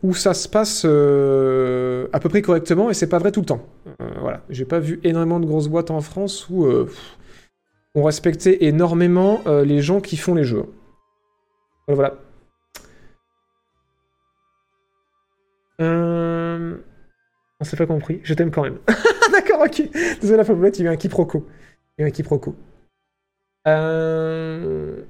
où 0.03 0.13
ça 0.13 0.35
se 0.35 0.47
passe 0.47 0.83
euh, 0.85 2.05
à 2.13 2.19
peu 2.19 2.29
près 2.29 2.43
correctement, 2.43 2.91
et 2.91 2.93
c'est 2.93 3.09
pas 3.09 3.17
vrai 3.17 3.31
tout 3.31 3.39
le 3.39 3.47
temps. 3.47 3.65
Euh, 3.99 4.09
voilà, 4.19 4.41
j'ai 4.51 4.65
pas 4.65 4.77
vu 4.77 4.99
énormément 5.03 5.39
de 5.39 5.47
grosses 5.47 5.69
boîtes 5.69 5.89
en 5.89 6.01
France 6.01 6.47
où 6.51 6.67
euh, 6.67 6.83
pff, 6.83 7.17
ont 7.95 8.03
respecté 8.03 8.67
énormément 8.67 9.41
euh, 9.47 9.65
les 9.65 9.81
gens 9.81 10.01
qui 10.01 10.17
font 10.17 10.35
les 10.35 10.43
jeux. 10.43 10.65
Voilà. 11.87 12.13
On 15.79 17.63
s'est 17.63 17.77
pas 17.77 17.87
compris. 17.87 18.19
Je 18.23 18.35
t'aime 18.35 18.51
quand 18.51 18.63
même. 18.63 18.77
Ok. 19.65 19.89
Désolé, 20.21 20.37
la 20.37 20.43
fablette, 20.43 20.79
il 20.79 20.85
y 20.85 20.87
a 20.87 20.91
eu 20.91 20.93
un 20.93 20.97
quiproquo. 20.97 21.45
Il 21.97 22.01
y 22.01 22.03
a 22.03 22.07
eu 22.07 22.09
un 22.09 22.11
quiproquo. 22.11 22.55
Euh... 23.67 25.03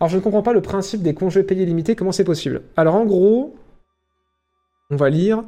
Alors, 0.00 0.08
je 0.08 0.16
ne 0.16 0.22
comprends 0.22 0.42
pas 0.42 0.52
le 0.52 0.60
principe 0.60 1.02
des 1.02 1.14
congés 1.14 1.42
payés 1.42 1.66
limités. 1.66 1.94
Comment 1.94 2.12
c'est 2.12 2.24
possible? 2.24 2.62
Alors, 2.76 2.94
en 2.96 3.04
gros, 3.04 3.54
on 4.90 4.96
va 4.96 5.08
lire. 5.08 5.44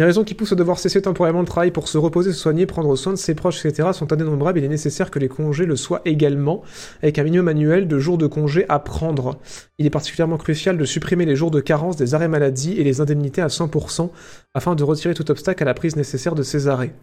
Les 0.00 0.06
raisons 0.06 0.24
qui 0.24 0.32
poussent 0.32 0.52
à 0.52 0.56
devoir 0.56 0.78
cesser 0.78 1.02
temporairement 1.02 1.40
le 1.40 1.46
travail 1.46 1.72
pour 1.72 1.86
se 1.86 1.98
reposer, 1.98 2.32
se 2.32 2.38
soigner, 2.38 2.64
prendre 2.64 2.96
soin 2.96 3.12
de 3.12 3.18
ses 3.18 3.34
proches, 3.34 3.66
etc. 3.66 3.90
sont 3.92 4.10
indénombrables. 4.10 4.58
Il 4.58 4.64
est 4.64 4.68
nécessaire 4.68 5.10
que 5.10 5.18
les 5.18 5.28
congés 5.28 5.66
le 5.66 5.76
soient 5.76 6.00
également, 6.06 6.62
avec 7.02 7.18
un 7.18 7.22
minimum 7.22 7.48
annuel 7.48 7.86
de 7.86 7.98
jours 7.98 8.16
de 8.16 8.26
congés 8.26 8.64
à 8.70 8.78
prendre. 8.78 9.36
Il 9.76 9.84
est 9.84 9.90
particulièrement 9.90 10.38
crucial 10.38 10.78
de 10.78 10.84
supprimer 10.86 11.26
les 11.26 11.36
jours 11.36 11.50
de 11.50 11.60
carence 11.60 11.96
des 11.96 12.14
arrêts 12.14 12.28
maladie 12.28 12.80
et 12.80 12.82
les 12.82 13.02
indemnités 13.02 13.42
à 13.42 13.48
100% 13.48 14.08
afin 14.54 14.74
de 14.74 14.82
retirer 14.84 15.12
tout 15.12 15.30
obstacle 15.30 15.62
à 15.62 15.66
la 15.66 15.74
prise 15.74 15.96
nécessaire 15.96 16.34
de 16.34 16.44
ces 16.44 16.66
arrêts. 16.66 16.94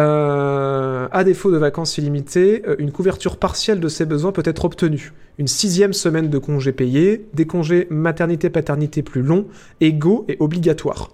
Euh, 0.00 1.06
à 1.12 1.24
défaut 1.24 1.52
de 1.52 1.58
vacances 1.58 1.98
illimitées, 1.98 2.62
euh, 2.66 2.74
une 2.78 2.90
couverture 2.90 3.36
partielle 3.36 3.80
de 3.80 3.88
ces 3.88 4.06
besoins 4.06 4.32
peut 4.32 4.42
être 4.46 4.64
obtenue. 4.64 5.12
Une 5.36 5.46
sixième 5.46 5.92
semaine 5.92 6.30
de 6.30 6.38
congés 6.38 6.72
payés, 6.72 7.26
des 7.34 7.46
congés 7.46 7.86
maternité-paternité 7.90 9.02
plus 9.02 9.20
longs, 9.20 9.46
égaux 9.82 10.24
et 10.30 10.38
obligatoires. 10.40 11.10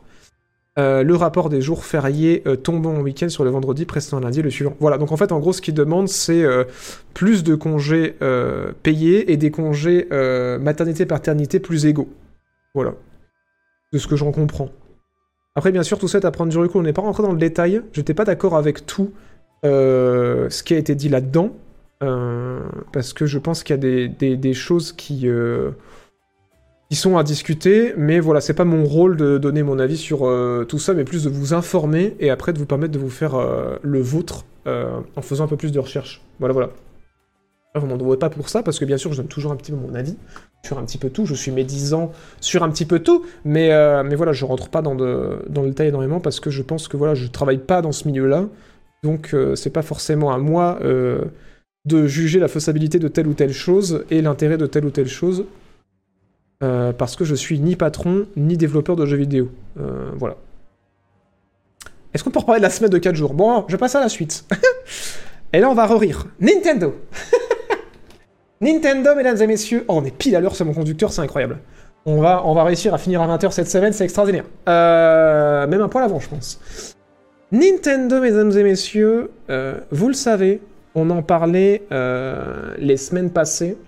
Euh, 0.80 1.02
le 1.02 1.14
rapport 1.14 1.50
des 1.50 1.60
jours 1.60 1.84
fériés 1.84 2.42
euh, 2.46 2.56
tombant 2.56 2.94
en 2.94 3.00
week-end 3.00 3.28
sur 3.28 3.44
le 3.44 3.50
vendredi 3.50 3.84
précédent 3.84 4.18
lundi 4.18 4.40
le 4.40 4.48
suivant. 4.48 4.74
Voilà, 4.80 4.96
donc 4.96 5.12
en 5.12 5.16
fait, 5.16 5.30
en 5.30 5.38
gros, 5.38 5.52
ce 5.52 5.60
qu'ils 5.60 5.74
demandent, 5.74 6.08
c'est 6.08 6.42
euh, 6.42 6.64
plus 7.12 7.44
de 7.44 7.54
congés 7.54 8.16
payés 8.82 9.30
et 9.30 9.36
des 9.36 9.50
congés 9.50 10.08
maternité-paternité 10.60 11.60
plus 11.60 11.86
égaux. 11.86 12.08
Voilà. 12.74 12.94
De 13.92 13.98
ce 13.98 14.06
que 14.06 14.16
j'en 14.16 14.32
comprends. 14.32 14.70
Après, 15.54 15.72
bien 15.72 15.82
sûr, 15.82 15.98
tout 15.98 16.08
ça 16.08 16.18
est 16.18 16.24
à 16.24 16.30
prendre 16.30 16.50
du 16.50 16.58
recul. 16.58 16.80
On 16.80 16.82
n'est 16.82 16.92
pas 16.92 17.02
rentré 17.02 17.22
dans 17.22 17.32
le 17.32 17.38
détail. 17.38 17.82
J'étais 17.92 18.14
pas 18.14 18.24
d'accord 18.24 18.56
avec 18.56 18.86
tout 18.86 19.12
ce 19.64 20.62
qui 20.62 20.74
a 20.74 20.78
été 20.78 20.94
dit 20.94 21.08
là-dedans. 21.08 21.52
parce 22.92 23.12
que 23.12 23.26
je 23.26 23.38
pense 23.38 23.64
qu'il 23.64 23.74
y 23.74 23.78
a 23.78 24.36
des, 24.36 24.54
choses 24.54 24.92
qui, 24.92 25.28
qui 26.90 26.96
sont 26.96 27.16
à 27.16 27.22
discuter. 27.22 27.94
Mais 27.96 28.20
voilà, 28.20 28.40
c'est 28.40 28.54
pas 28.54 28.64
mon 28.64 28.84
rôle 28.84 29.16
de 29.16 29.38
donner 29.38 29.62
mon 29.62 29.78
avis 29.78 29.96
sur 29.96 30.26
euh, 30.26 30.64
tout 30.64 30.78
ça, 30.78 30.92
mais 30.92 31.04
plus 31.04 31.24
de 31.24 31.30
vous 31.30 31.54
informer 31.54 32.16
et 32.18 32.30
après 32.30 32.52
de 32.52 32.58
vous 32.58 32.66
permettre 32.66 32.92
de 32.92 32.98
vous 32.98 33.10
faire 33.10 33.36
euh, 33.36 33.76
le 33.82 34.00
vôtre 34.00 34.44
euh, 34.66 34.98
en 35.16 35.22
faisant 35.22 35.44
un 35.44 35.48
peu 35.48 35.56
plus 35.56 35.70
de 35.70 35.78
recherche. 35.78 36.20
Voilà, 36.40 36.52
voilà. 36.52 36.70
Vous 37.76 37.86
m'en 37.86 37.96
devrez 37.96 38.16
pas 38.16 38.30
pour 38.30 38.48
ça, 38.48 38.64
parce 38.64 38.80
que 38.80 38.84
bien 38.84 38.96
sûr, 38.96 39.12
je 39.12 39.18
donne 39.18 39.28
toujours 39.28 39.52
un 39.52 39.56
petit 39.56 39.70
peu 39.70 39.78
mon 39.78 39.94
avis 39.94 40.16
sur 40.66 40.78
un 40.78 40.84
petit 40.84 40.98
peu 40.98 41.08
tout. 41.08 41.24
Je 41.24 41.34
suis 41.34 41.52
médisant 41.52 42.10
sur 42.40 42.64
un 42.64 42.68
petit 42.70 42.84
peu 42.84 42.98
tout, 42.98 43.24
mais, 43.44 43.68
mais 44.02 44.16
voilà, 44.16 44.32
je 44.32 44.44
rentre 44.44 44.70
pas 44.70 44.82
dans, 44.82 44.96
dans 44.96 45.62
le 45.62 45.68
détail 45.68 45.86
énormément 45.86 46.18
parce 46.18 46.40
que 46.40 46.50
je 46.50 46.62
pense 46.62 46.88
que 46.88 46.96
voilà, 46.96 47.14
je 47.14 47.28
travaille 47.28 47.58
pas 47.58 47.80
dans 47.80 47.92
ce 47.92 48.08
milieu-là, 48.08 48.46
donc 49.04 49.36
c'est 49.54 49.70
pas 49.70 49.82
forcément 49.82 50.32
à 50.32 50.38
moi 50.38 50.80
de 50.82 52.06
juger 52.08 52.40
la 52.40 52.48
faisabilité 52.48 52.98
de 52.98 53.06
telle 53.06 53.28
ou 53.28 53.34
telle 53.34 53.52
chose 53.52 54.04
et 54.10 54.20
l'intérêt 54.20 54.58
de 54.58 54.66
telle 54.66 54.84
ou 54.84 54.90
telle 54.90 55.06
chose, 55.06 55.44
euh, 56.62 56.92
parce 56.92 57.16
que 57.16 57.24
je 57.24 57.34
suis 57.34 57.58
ni 57.58 57.74
patron 57.74 58.26
ni 58.36 58.58
développeur 58.58 58.94
de 58.94 59.06
jeux 59.06 59.16
vidéo. 59.16 59.50
Euh, 59.78 60.10
voilà. 60.16 60.36
Est-ce 62.12 62.22
qu'on 62.22 62.30
peut 62.30 62.40
reparler 62.40 62.60
de 62.60 62.64
la 62.64 62.70
semaine 62.70 62.90
de 62.90 62.98
4 62.98 63.14
jours? 63.14 63.32
Bon, 63.32 63.64
je 63.68 63.76
passe 63.76 63.94
à 63.94 64.00
la 64.00 64.10
suite. 64.10 64.44
et 65.54 65.60
là, 65.60 65.70
on 65.70 65.74
va 65.74 65.86
re-rire. 65.86 66.26
Nintendo 66.38 66.94
Nintendo, 68.60 69.14
mesdames 69.14 69.40
et 69.40 69.46
messieurs. 69.46 69.84
Oh, 69.88 69.94
on 69.96 70.04
est 70.04 70.14
pile 70.14 70.36
à 70.36 70.40
l'heure 70.40 70.54
sur 70.54 70.66
mon 70.66 70.74
conducteur, 70.74 71.12
c'est 71.12 71.22
incroyable. 71.22 71.60
On 72.04 72.20
va, 72.20 72.42
on 72.44 72.52
va 72.52 72.64
réussir 72.64 72.92
à 72.92 72.98
finir 72.98 73.22
à 73.22 73.38
20h 73.38 73.52
cette 73.52 73.70
semaine, 73.70 73.94
c'est 73.94 74.04
extraordinaire. 74.04 74.44
Euh, 74.68 75.66
même 75.66 75.80
un 75.80 75.88
poil 75.88 76.04
avant, 76.04 76.20
je 76.20 76.28
pense. 76.28 76.94
Nintendo, 77.52 78.20
mesdames 78.20 78.52
et 78.52 78.62
messieurs, 78.62 79.30
vous 79.90 80.08
le 80.08 80.14
savez, 80.14 80.60
on 80.94 81.08
en 81.10 81.22
parlait 81.22 81.82
les 82.78 82.96
semaines 82.96 83.30
passées. 83.30 83.78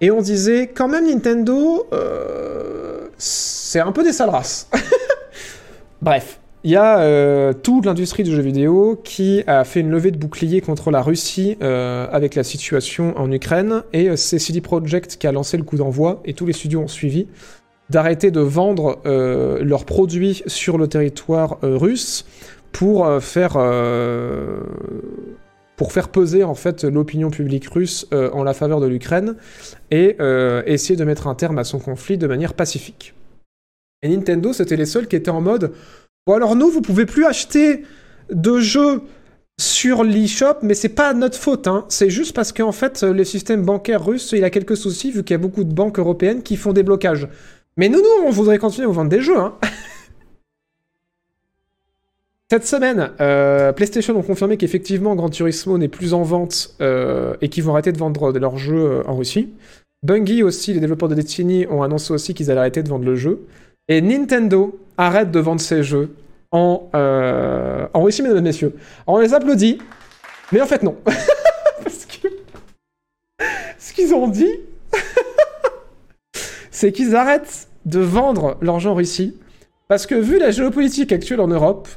Et 0.00 0.10
on 0.10 0.20
disait, 0.20 0.68
quand 0.68 0.88
même, 0.88 1.06
Nintendo, 1.06 1.86
euh, 1.92 3.08
c'est 3.16 3.80
un 3.80 3.92
peu 3.92 4.04
des 4.04 4.12
sales 4.12 4.28
races. 4.28 4.68
Bref, 6.02 6.38
il 6.64 6.70
y 6.70 6.76
a 6.76 6.98
euh, 6.98 7.54
toute 7.54 7.86
l'industrie 7.86 8.22
du 8.22 8.34
jeu 8.34 8.42
vidéo 8.42 9.00
qui 9.02 9.42
a 9.46 9.64
fait 9.64 9.80
une 9.80 9.90
levée 9.90 10.10
de 10.10 10.18
bouclier 10.18 10.60
contre 10.60 10.90
la 10.90 11.00
Russie 11.00 11.56
euh, 11.62 12.06
avec 12.12 12.34
la 12.34 12.44
situation 12.44 13.14
en 13.16 13.32
Ukraine, 13.32 13.84
et 13.94 14.16
c'est 14.16 14.38
CD 14.38 14.60
Projekt 14.60 15.16
qui 15.16 15.26
a 15.26 15.32
lancé 15.32 15.56
le 15.56 15.62
coup 15.62 15.76
d'envoi, 15.76 16.20
et 16.26 16.34
tous 16.34 16.44
les 16.44 16.52
studios 16.52 16.80
ont 16.80 16.88
suivi, 16.88 17.28
d'arrêter 17.88 18.30
de 18.30 18.40
vendre 18.40 19.00
leurs 19.04 19.84
produits 19.84 20.42
sur 20.46 20.76
le 20.76 20.88
territoire 20.88 21.58
russe 21.62 22.26
pour 22.72 23.22
faire 23.22 23.56
pour 25.76 25.92
faire 25.92 26.08
peser 26.08 26.44
en 26.44 26.54
fait 26.54 26.84
l'opinion 26.84 27.30
publique 27.30 27.68
russe 27.68 28.06
euh, 28.12 28.30
en 28.32 28.42
la 28.42 28.54
faveur 28.54 28.80
de 28.80 28.86
l'Ukraine 28.86 29.36
et 29.90 30.16
euh, 30.20 30.62
essayer 30.66 30.96
de 30.96 31.04
mettre 31.04 31.26
un 31.26 31.34
terme 31.34 31.58
à 31.58 31.64
son 31.64 31.78
conflit 31.78 32.18
de 32.18 32.26
manière 32.26 32.54
pacifique. 32.54 33.14
Et 34.02 34.08
Nintendo, 34.08 34.52
c'était 34.52 34.76
les 34.76 34.86
seuls 34.86 35.06
qui 35.06 35.16
étaient 35.16 35.30
en 35.30 35.40
mode 35.40 35.72
Bon 36.26 36.34
alors 36.34 36.56
nous, 36.56 36.70
vous 36.70 36.80
pouvez 36.80 37.06
plus 37.06 37.24
acheter 37.24 37.84
de 38.30 38.58
jeux 38.58 39.02
sur 39.58 40.04
l'eShop, 40.04 40.58
mais 40.62 40.74
c'est 40.74 40.90
pas 40.90 41.14
notre 41.14 41.38
faute, 41.38 41.66
hein. 41.66 41.86
C'est 41.88 42.10
juste 42.10 42.34
parce 42.34 42.52
qu'en 42.52 42.72
fait, 42.72 43.02
le 43.02 43.24
système 43.24 43.62
bancaire 43.62 44.04
russe, 44.04 44.32
il 44.36 44.44
a 44.44 44.50
quelques 44.50 44.76
soucis 44.76 45.10
vu 45.10 45.24
qu'il 45.24 45.34
y 45.34 45.38
a 45.38 45.38
beaucoup 45.38 45.64
de 45.64 45.72
banques 45.72 45.98
européennes 45.98 46.42
qui 46.42 46.56
font 46.56 46.72
des 46.72 46.82
blocages. 46.82 47.28
Mais 47.76 47.88
nous, 47.88 48.00
nous, 48.00 48.26
on 48.26 48.30
voudrait 48.30 48.58
continuer 48.58 48.84
à 48.84 48.88
vous 48.88 48.94
vendre 48.94 49.10
des 49.10 49.22
jeux, 49.22 49.38
hein. 49.38 49.54
Cette 52.48 52.64
semaine, 52.64 53.10
euh, 53.20 53.72
PlayStation 53.72 54.16
ont 54.16 54.22
confirmé 54.22 54.56
qu'effectivement 54.56 55.16
Gran 55.16 55.30
Turismo 55.30 55.78
n'est 55.78 55.88
plus 55.88 56.14
en 56.14 56.22
vente 56.22 56.76
euh, 56.80 57.34
et 57.40 57.48
qu'ils 57.48 57.64
vont 57.64 57.72
arrêter 57.72 57.90
de 57.90 57.98
vendre 57.98 58.32
de 58.32 58.38
leurs 58.38 58.56
jeux 58.56 59.00
euh, 59.00 59.02
en 59.08 59.16
Russie. 59.16 59.52
Bungie 60.04 60.44
aussi, 60.44 60.72
les 60.72 60.78
développeurs 60.78 61.08
de 61.08 61.16
Destiny, 61.16 61.66
ont 61.68 61.82
annoncé 61.82 62.12
aussi 62.12 62.34
qu'ils 62.34 62.52
allaient 62.52 62.60
arrêter 62.60 62.84
de 62.84 62.88
vendre 62.88 63.04
le 63.04 63.16
jeu. 63.16 63.46
Et 63.88 64.00
Nintendo 64.00 64.78
arrête 64.96 65.32
de 65.32 65.40
vendre 65.40 65.60
ses 65.60 65.82
jeux 65.82 66.14
en, 66.52 66.88
euh, 66.94 67.88
en 67.92 68.02
Russie, 68.02 68.22
mesdames 68.22 68.38
et 68.38 68.42
messieurs. 68.42 68.76
On 69.08 69.18
les 69.18 69.34
applaudit, 69.34 69.78
mais 70.52 70.60
en 70.60 70.66
fait 70.66 70.84
non. 70.84 70.96
Parce 71.82 72.06
que 72.06 72.28
ce 73.76 73.92
qu'ils 73.92 74.14
ont 74.14 74.28
dit, 74.28 74.60
c'est 76.70 76.92
qu'ils 76.92 77.16
arrêtent 77.16 77.66
de 77.86 77.98
vendre 77.98 78.56
leur 78.60 78.78
jeu 78.78 78.90
en 78.90 78.94
Russie. 78.94 79.36
Parce 79.88 80.06
que 80.06 80.14
vu 80.14 80.38
la 80.38 80.52
géopolitique 80.52 81.10
actuelle 81.10 81.40
en 81.40 81.48
Europe, 81.48 81.88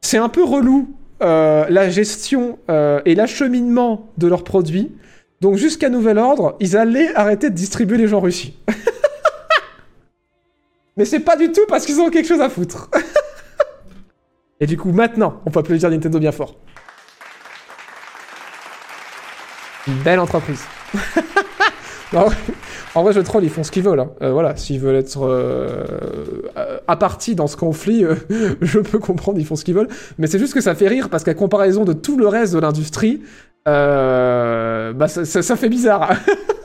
c'est 0.00 0.18
un 0.18 0.28
peu 0.28 0.44
relou 0.44 0.94
euh, 1.20 1.66
la 1.68 1.90
gestion 1.90 2.58
euh, 2.70 3.00
et 3.04 3.14
l'acheminement 3.14 4.08
de 4.18 4.28
leurs 4.28 4.44
produits. 4.44 4.92
Donc 5.40 5.56
jusqu'à 5.56 5.88
nouvel 5.88 6.18
ordre, 6.18 6.56
ils 6.60 6.76
allaient 6.76 7.14
arrêter 7.14 7.50
de 7.50 7.54
distribuer 7.54 7.96
les 7.96 8.14
en 8.14 8.20
Russie. 8.20 8.56
Mais 10.96 11.04
c'est 11.04 11.20
pas 11.20 11.36
du 11.36 11.52
tout 11.52 11.64
parce 11.68 11.86
qu'ils 11.86 12.00
ont 12.00 12.10
quelque 12.10 12.26
chose 12.26 12.40
à 12.40 12.48
foutre. 12.48 12.90
et 14.60 14.66
du 14.66 14.76
coup, 14.76 14.90
maintenant, 14.90 15.40
on 15.46 15.50
peut 15.50 15.60
applaudir 15.60 15.90
Nintendo 15.90 16.18
bien 16.18 16.32
fort. 16.32 16.56
Belle 20.04 20.20
entreprise. 20.20 20.62
en 22.94 23.02
vrai, 23.02 23.12
je 23.12 23.20
troll, 23.20 23.44
ils 23.44 23.50
font 23.50 23.62
ce 23.64 23.70
qu'ils 23.70 23.82
veulent. 23.82 24.00
hein. 24.00 24.10
Euh, 24.22 24.32
voilà, 24.32 24.56
s'ils 24.56 24.80
veulent 24.80 24.96
être 24.96 25.22
euh, 25.24 25.84
à 26.86 26.96
partie 26.96 27.34
dans 27.34 27.46
ce 27.46 27.56
conflit, 27.56 28.04
euh, 28.04 28.14
je 28.60 28.78
peux 28.80 28.98
comprendre, 28.98 29.38
ils 29.38 29.46
font 29.46 29.56
ce 29.56 29.64
qu'ils 29.64 29.74
veulent. 29.74 29.88
Mais 30.18 30.26
c'est 30.26 30.38
juste 30.38 30.54
que 30.54 30.60
ça 30.60 30.74
fait 30.74 30.88
rire 30.88 31.08
parce 31.10 31.24
qu'à 31.24 31.34
comparaison 31.34 31.84
de 31.84 31.92
tout 31.92 32.16
le 32.16 32.26
reste 32.28 32.54
de 32.54 32.58
l'industrie, 32.60 33.22
bah, 33.66 35.08
ça, 35.08 35.24
ça- 35.24 35.56
fait 35.56 35.68
bizarre. 35.68 36.10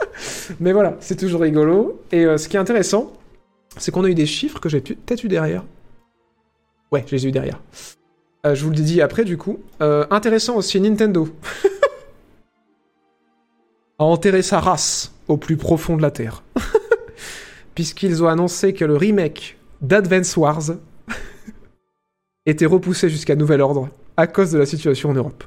Mais 0.60 0.72
voilà, 0.72 0.96
c'est 1.00 1.16
toujours 1.18 1.42
rigolo. 1.42 2.02
Et 2.12 2.26
ce 2.38 2.48
qui 2.48 2.56
est 2.58 2.60
intéressant, 2.60 3.12
c'est 3.78 3.92
qu'on 3.92 4.04
a 4.06 4.10
eu 4.10 4.16
des 4.16 4.26
chiffres 4.26 4.60
que 4.60 4.70
j'ai 4.70 4.80
peut-être 4.82 5.24
eu 5.24 5.28
derrière. 5.28 5.64
Ouais, 6.92 7.04
je 7.08 7.16
les 7.16 7.26
ai 7.26 7.30
eu 7.30 7.32
derrière. 7.32 7.60
Je 8.46 8.64
vous 8.64 8.70
le 8.70 8.76
dis 8.76 9.02
après, 9.02 9.26
du 9.26 9.38
coup. 9.38 9.60
Intéressant 9.80 10.56
aussi, 10.56 10.80
Nintendo 10.80 11.28
a 14.04 14.08
enterré 14.08 14.42
sa 14.42 14.60
race 14.60 15.14
au 15.28 15.38
plus 15.38 15.58
profond 15.58 15.98
de 15.98 16.02
la 16.02 16.12
Terre. 16.12 16.44
Puisqu'ils 17.76 18.24
ont 18.24 18.28
annoncé 18.28 18.74
que 18.74 18.86
le 18.86 18.96
remake 18.96 19.58
d'Advance 19.82 20.38
Wars 20.38 20.64
était 22.46 22.66
repoussé 22.66 23.10
jusqu'à 23.10 23.36
nouvel 23.36 23.62
ordre 23.62 23.90
à 24.18 24.28
cause 24.28 24.52
de 24.52 24.60
la 24.60 24.66
situation 24.66 25.10
en 25.10 25.14
Europe. 25.14 25.44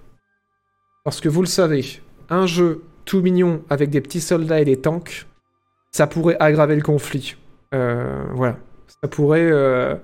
Parce 1.04 1.20
que 1.20 1.28
vous 1.28 1.40
le 1.40 1.46
savez, 1.46 2.00
un 2.30 2.46
jeu 2.46 2.82
tout 3.04 3.20
mignon 3.20 3.62
avec 3.70 3.90
des 3.90 4.00
petits 4.00 4.20
soldats 4.20 4.60
et 4.60 4.64
des 4.64 4.80
tanks, 4.80 5.26
ça 5.92 6.06
pourrait 6.06 6.36
aggraver 6.40 6.74
le 6.74 6.82
conflit. 6.82 7.36
Euh, 7.74 8.24
voilà. 8.34 8.56
Ça 9.02 9.08
pourrait... 9.08 9.48
euh, 9.52 9.94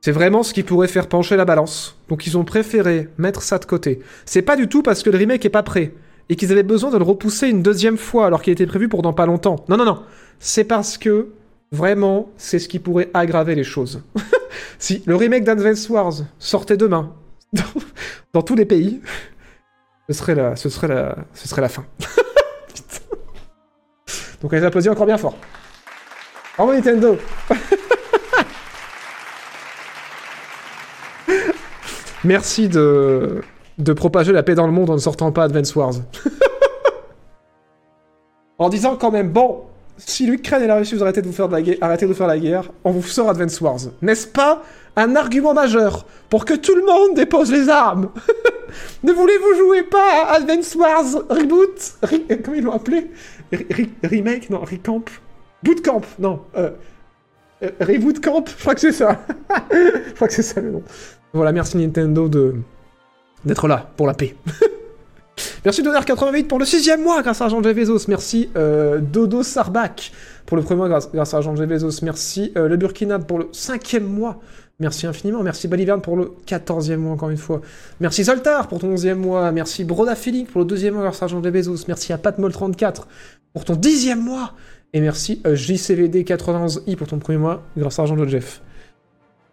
C'est 0.00 0.12
vraiment 0.12 0.42
ce 0.42 0.54
qui 0.54 0.62
pourrait 0.62 0.88
faire 0.88 1.08
pencher 1.08 1.36
la 1.36 1.44
balance. 1.44 1.98
Donc 2.08 2.26
ils 2.26 2.38
ont 2.38 2.44
préféré 2.44 3.08
mettre 3.18 3.42
ça 3.42 3.58
de 3.58 3.66
côté. 3.66 4.00
C'est 4.24 4.42
pas 4.42 4.56
du 4.56 4.68
tout 4.68 4.82
parce 4.82 5.02
que 5.02 5.10
le 5.10 5.18
remake 5.18 5.44
est 5.44 5.50
pas 5.50 5.62
prêt 5.62 5.92
et 6.30 6.36
qu'ils 6.36 6.50
avaient 6.52 6.62
besoin 6.62 6.90
de 6.90 6.96
le 6.96 7.02
repousser 7.02 7.48
une 7.48 7.60
deuxième 7.60 7.98
fois 7.98 8.26
alors 8.26 8.40
qu'il 8.40 8.52
était 8.52 8.64
prévu 8.64 8.88
pour 8.88 9.02
dans 9.02 9.12
pas 9.12 9.26
longtemps. 9.26 9.64
Non, 9.68 9.76
non, 9.76 9.84
non. 9.84 10.04
C'est 10.38 10.62
parce 10.62 10.96
que 10.96 11.30
vraiment, 11.72 12.30
c'est 12.36 12.60
ce 12.60 12.68
qui 12.68 12.78
pourrait 12.78 13.10
aggraver 13.12 13.56
les 13.56 13.64
choses. 13.64 14.00
si 14.78 15.02
le 15.06 15.16
remake 15.16 15.42
d'Advance 15.42 15.90
Wars 15.90 16.22
sortait 16.38 16.76
demain 16.76 17.12
dans, 18.32 18.42
tous 18.42 18.54
les 18.54 18.64
pays, 18.64 19.00
ce 20.08 20.14
serait 20.14 20.36
la, 20.36 20.54
la, 20.54 21.68
fin. 21.68 21.84
Donc 24.40 24.52
les 24.52 24.62
applaudit 24.62 24.88
encore 24.88 25.06
bien 25.06 25.18
fort. 25.18 25.36
Bravo 26.56 26.74
Nintendo 26.74 27.18
Merci 32.22 32.68
de, 32.68 33.40
de 33.80 33.92
propager 33.92 34.32
la 34.32 34.42
paix 34.42 34.54
dans 34.54 34.66
le 34.66 34.72
monde 34.72 34.90
en 34.90 34.94
ne 34.94 34.98
sortant 34.98 35.32
pas 35.32 35.44
Advance 35.44 35.74
Wars. 35.74 35.94
en 38.58 38.68
disant 38.68 38.96
quand 38.96 39.10
même, 39.10 39.30
bon, 39.30 39.62
si 39.96 40.26
l'Ukraine 40.26 40.62
et 40.62 40.66
la 40.66 40.76
Russie 40.76 40.94
vous 40.94 41.02
arrêtez 41.02 41.22
de 41.22 41.26
vous 41.26 41.32
faire 41.32 41.48
de 41.48 41.52
la 41.54 41.62
guerre, 41.62 41.76
arrêtez 41.80 42.06
de 42.06 42.14
faire 42.14 42.26
la 42.26 42.38
guerre, 42.38 42.70
on 42.84 42.90
vous 42.90 43.02
sort 43.02 43.28
Advance 43.30 43.60
Wars. 43.60 43.78
N'est-ce 44.02 44.26
pas 44.26 44.62
un 44.96 45.16
argument 45.16 45.54
majeur 45.54 46.04
pour 46.28 46.44
que 46.44 46.54
tout 46.54 46.74
le 46.74 46.84
monde 46.84 47.14
dépose 47.16 47.50
les 47.52 47.68
armes 47.68 48.10
Ne 49.02 49.12
voulez-vous 49.12 49.58
jouer 49.58 49.82
pas 49.84 50.24
à 50.26 50.34
Advance 50.36 50.74
Wars 50.74 51.24
Reboot 51.28 51.94
Re- 52.02 52.42
Comment 52.42 52.56
ils 52.56 52.64
l'ont 52.64 52.72
appelé 52.72 53.10
Re- 53.52 53.66
re- 53.68 53.88
Remake 54.04 54.50
Non, 54.50 54.60
Recamp 54.60 55.04
Bootcamp 55.62 56.02
Non. 56.18 56.40
Euh, 56.56 56.70
euh, 57.62 57.70
Reboot 57.80 58.20
Camp 58.20 58.44
Je 58.48 58.56
crois 58.60 58.74
que 58.74 58.80
c'est 58.80 58.92
ça. 58.92 59.20
Je 59.72 60.12
crois 60.14 60.28
que 60.28 60.34
c'est 60.34 60.42
ça 60.42 60.60
le 60.60 60.70
nom. 60.70 60.82
Voilà, 61.32 61.52
merci 61.52 61.76
Nintendo 61.76 62.28
de 62.28 62.54
d'être 63.44 63.68
là 63.68 63.90
pour 63.96 64.06
la 64.06 64.14
paix. 64.14 64.34
merci 65.64 65.82
Donner88 65.82 66.46
pour 66.46 66.58
le 66.58 66.64
sixième 66.64 67.02
mois 67.02 67.22
grâce 67.22 67.40
à 67.40 67.48
Jean 67.48 67.60
Bezos. 67.60 68.06
Merci 68.08 68.50
euh, 68.56 68.98
Dodo 68.98 69.42
Sarbak 69.42 70.12
pour 70.46 70.56
le 70.56 70.62
premier 70.62 70.78
mois 70.78 71.02
grâce, 71.12 71.34
à 71.34 71.40
Jean 71.40 71.54
Bezos. 71.54 72.02
Merci 72.02 72.52
euh, 72.56 72.68
le 72.68 72.76
Burkinab 72.76 73.24
pour 73.24 73.38
le 73.38 73.48
cinquième 73.52 74.04
mois. 74.04 74.40
Merci 74.80 75.06
infiniment. 75.06 75.42
Merci 75.42 75.68
Baliverne 75.68 76.00
pour 76.00 76.16
le 76.16 76.32
quatorzième 76.46 77.00
mois 77.00 77.12
encore 77.12 77.30
une 77.30 77.36
fois. 77.36 77.60
Merci 78.00 78.24
Zoltar 78.24 78.66
pour 78.68 78.78
ton 78.78 78.88
onzième 78.88 79.18
mois. 79.18 79.52
Merci 79.52 79.84
Broda 79.84 80.14
pour 80.50 80.60
le 80.60 80.66
deuxième 80.66 80.94
mois 80.94 81.02
grâce 81.04 81.22
à 81.22 81.26
Jean 81.26 81.40
Bezos. 81.40 81.84
Merci 81.86 82.12
à 82.12 82.16
Patmol34 82.16 83.02
pour 83.52 83.64
ton 83.64 83.76
dixième 83.76 84.22
mois. 84.22 84.54
Et 84.92 85.00
merci 85.00 85.40
euh, 85.46 85.54
JCVD91i 85.54 86.96
pour 86.96 87.06
ton 87.06 87.18
premier 87.18 87.38
mois 87.38 87.62
grâce 87.76 87.98
à 87.98 88.06
Jean 88.06 88.16
de 88.16 88.26
Jeff. 88.26 88.60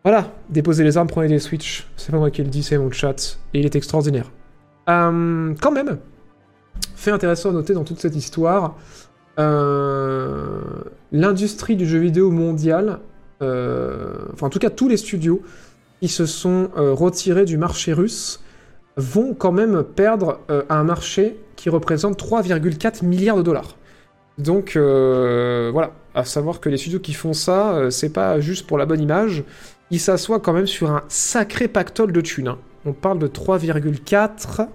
Voilà, 0.08 0.32
déposez 0.48 0.86
les 0.86 0.96
armes, 0.96 1.10
prenez 1.10 1.28
les 1.28 1.40
Switch. 1.40 1.86
C'est 1.98 2.14
pas 2.14 2.18
moi 2.18 2.32
qui 2.32 2.42
le 2.42 2.48
dis, 2.48 2.64
c'est 2.64 2.78
mon 2.78 2.90
chat. 2.90 3.40
Et 3.54 3.60
il 3.60 3.66
est 3.66 3.76
extraordinaire. 3.76 4.32
Euh, 4.88 5.54
quand 5.62 5.72
même, 5.72 5.98
fait 6.96 7.12
intéressant 7.12 7.50
à 7.50 7.52
noter 7.52 7.74
dans 7.74 7.84
toute 7.84 8.00
cette 8.00 8.16
histoire, 8.16 8.78
euh, 9.38 10.62
l'industrie 11.12 11.76
du 11.76 11.86
jeu 11.86 12.00
vidéo 12.00 12.32
mondial, 12.32 13.00
euh, 13.42 14.14
enfin 14.32 14.48
en 14.48 14.50
tout 14.50 14.60
cas 14.60 14.70
tous 14.70 14.88
les 14.88 14.96
studios 14.96 15.42
qui 16.00 16.08
se 16.08 16.26
sont 16.26 16.70
retirés 16.74 17.44
du 17.44 17.58
marché 17.58 17.92
russe 17.92 18.40
vont 18.96 19.34
quand 19.34 19.52
même 19.52 19.84
perdre 19.84 20.40
un 20.70 20.86
marché 20.86 21.38
qui 21.58 21.70
représente 21.70 22.18
3,4 22.18 23.04
milliards 23.04 23.36
de 23.36 23.42
dollars. 23.42 23.76
Donc 24.38 24.78
voilà, 24.78 25.92
à 26.16 26.24
savoir 26.24 26.62
que 26.62 26.70
les 26.70 26.78
studios 26.78 27.00
qui 27.00 27.14
font 27.14 27.34
ça, 27.34 27.90
c'est 27.90 28.14
pas 28.14 28.40
juste 28.40 28.68
pour 28.68 28.78
la 28.78 28.86
bonne 28.86 29.02
image, 29.02 29.44
ils 29.92 30.00
s'assoient 30.00 30.40
quand 30.40 30.54
même 30.54 30.68
sur 30.68 30.92
un 30.92 31.04
sacré 31.08 31.68
pactole 31.68 32.12
de 32.12 32.22
thunes. 32.22 32.50
hein. 32.50 32.58
On 32.86 32.94
parle 32.94 33.20
de 33.20 33.28
3,4 33.28 34.68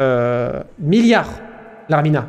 euh, 0.00 0.62
milliards, 0.80 1.40
l'Armina. 1.88 2.26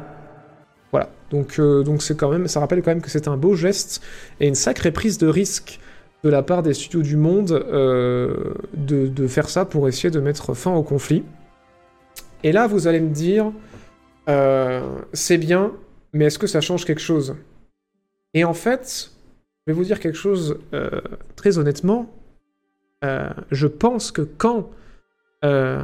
Voilà, 0.92 1.10
donc 1.32 1.58
euh, 1.58 1.82
donc 1.84 2.04
c'est 2.04 2.16
quand 2.16 2.30
même, 2.30 2.48
ça 2.48 2.60
rappelle 2.60 2.84
quand 2.84 2.92
même 2.92 3.02
que 3.02 3.10
c'est 3.10 3.28
un 3.28 3.38
beau 3.38 3.56
geste 3.56 4.04
et 4.40 4.48
une 4.48 4.54
sacrée 4.54 4.92
prise 4.92 5.18
de 5.18 5.28
risque 5.28 5.80
de 6.24 6.30
la 6.30 6.44
part 6.44 6.62
des 6.62 6.74
studios 6.74 7.02
du 7.02 7.18
monde 7.18 7.52
euh, 7.52 8.54
de, 8.76 9.28
faire 9.28 9.50
ça 9.50 9.66
pour 9.66 9.88
essayer 9.88 10.12
de 10.12 10.20
mettre 10.20 10.54
fin 10.54 10.72
au 10.74 10.84
conflit. 10.84 11.24
Et 12.44 12.52
là, 12.52 12.68
vous 12.68 12.88
allez 12.88 13.00
me 13.00 13.10
dire, 13.10 13.52
c'est 15.14 15.38
bien, 15.38 15.72
mais 16.14 16.26
est-ce 16.26 16.38
que 16.38 16.48
ça 16.48 16.62
change 16.62 16.86
quelque 16.86 17.02
chose? 17.02 17.36
Et 18.34 18.44
en 18.44 18.54
fait, 18.54 19.12
je 19.66 19.74
vais 19.74 19.76
vous 19.76 19.84
dire 19.84 20.00
quelque 20.00 20.18
chose 20.18 20.60
très 21.36 21.58
honnêtement. 21.58 22.10
Euh, 23.04 23.30
je 23.52 23.68
pense 23.68 24.12
que 24.12 24.22
quand 24.22 24.70
euh, 25.44 25.82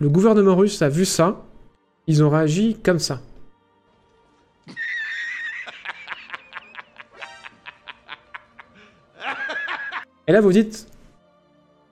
le 0.00 0.08
gouvernement 0.08 0.56
russe 0.56 0.82
a 0.82 0.88
vu 0.88 1.04
ça, 1.04 1.44
ils 2.06 2.24
ont 2.24 2.30
réagi 2.30 2.76
comme 2.82 2.98
ça. 2.98 3.20
Et 10.28 10.32
là, 10.32 10.40
vous 10.40 10.52
dites, 10.52 10.88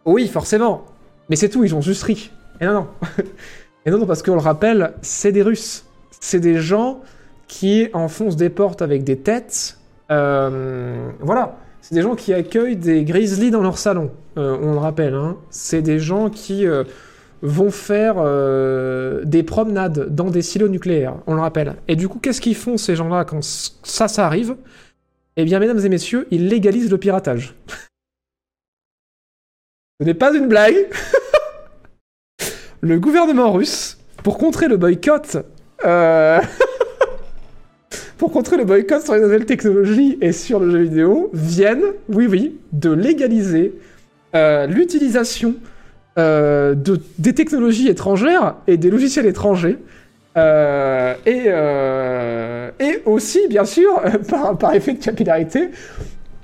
oui, 0.05 0.27
forcément, 0.27 0.85
mais 1.29 1.37
c'est 1.37 1.49
tout, 1.49 1.63
ils 1.63 1.75
ont 1.75 1.81
juste 1.81 2.03
ri. 2.03 2.33
Et 2.61 2.67
non, 2.67 2.73
non. 2.73 2.89
Et 3.87 3.91
non, 3.91 3.99
non, 3.99 4.07
parce 4.07 4.23
qu'on 4.23 4.35
le 4.35 4.41
rappelle, 4.41 4.95
c'est 5.03 5.31
des 5.31 5.43
Russes. 5.43 5.85
C'est 6.21 6.41
des 6.41 6.59
gens 6.59 7.03
qui 7.49 7.91
enfoncent 7.93 8.37
des 8.37 8.49
portes 8.49 8.81
avec 8.81 9.05
des 9.05 9.19
têtes. 9.19 9.79
Euh, 10.11 11.11
voilà. 11.21 11.59
C'est 11.85 11.95
des 11.95 12.01
gens 12.01 12.17
qui 12.17 12.33
accueillent 12.33 12.79
des 12.79 13.05
grizzlies 13.05 13.51
dans 13.51 13.61
leur 13.61 13.77
salon. 13.77 14.11
Euh, 14.39 14.57
on 14.63 14.73
le 14.73 14.79
rappelle. 14.79 15.13
Hein. 15.13 15.37
C'est 15.51 15.83
des 15.83 15.99
gens 15.99 16.31
qui 16.31 16.67
euh, 16.67 16.85
vont 17.43 17.71
faire 17.71 18.15
euh, 18.17 19.23
des 19.27 19.43
promenades 19.43 20.09
dans 20.09 20.31
des 20.31 20.41
silos 20.41 20.69
nucléaires. 20.69 21.17
On 21.27 21.35
le 21.35 21.43
rappelle. 21.43 21.77
Et 21.87 21.95
du 21.95 22.09
coup, 22.09 22.21
qu'est-ce 22.21 22.41
qu'ils 22.41 22.57
font 22.57 22.79
ces 22.79 22.97
gens-là 22.97 23.27
quand 23.27 23.45
ça, 23.45 24.09
ça 24.09 24.25
arrive? 24.25 24.57
Eh 25.37 25.45
bien, 25.45 25.59
mesdames 25.59 25.85
et 25.85 25.91
messieurs, 25.91 26.27
ils 26.31 26.49
légalisent 26.49 26.91
le 26.91 26.97
piratage. 26.97 27.55
Ce 30.01 30.07
n'est 30.07 30.15
pas 30.15 30.35
une 30.35 30.49
blague. 30.49 30.89
le 32.81 32.99
gouvernement 32.99 33.53
russe, 33.53 33.99
pour 34.23 34.39
contrer 34.39 34.69
le 34.69 34.79
boycott, 34.79 35.37
pour 38.25 38.33
contrer 38.33 38.57
le 38.57 38.65
boycott 38.65 39.03
sur 39.03 39.13
les 39.13 39.21
nouvelles 39.21 39.45
technologies 39.45 40.17
et 40.23 40.33
sur 40.33 40.59
le 40.59 40.71
jeu 40.71 40.79
vidéo, 40.79 41.29
viennent, 41.35 41.85
oui 42.09 42.27
oui, 42.27 42.59
de 42.73 42.91
légaliser 42.91 43.75
euh, 44.35 44.67
l'utilisation 44.67 45.57
euh, 46.17 46.75
de, 46.75 46.99
des 47.19 47.35
technologies 47.35 47.87
étrangères 47.87 48.55
et 48.67 48.79
des 48.79 48.89
logiciels 48.89 49.27
étrangers. 49.27 49.77
euh, 50.39 51.15
et, 51.27 52.83
et 52.83 53.03
aussi, 53.05 53.41
bien 53.51 53.67
sûr, 53.67 54.01
par, 54.31 54.57
par 54.57 54.73
effet 54.73 54.95
de 54.95 55.05
capillarité, 55.05 55.69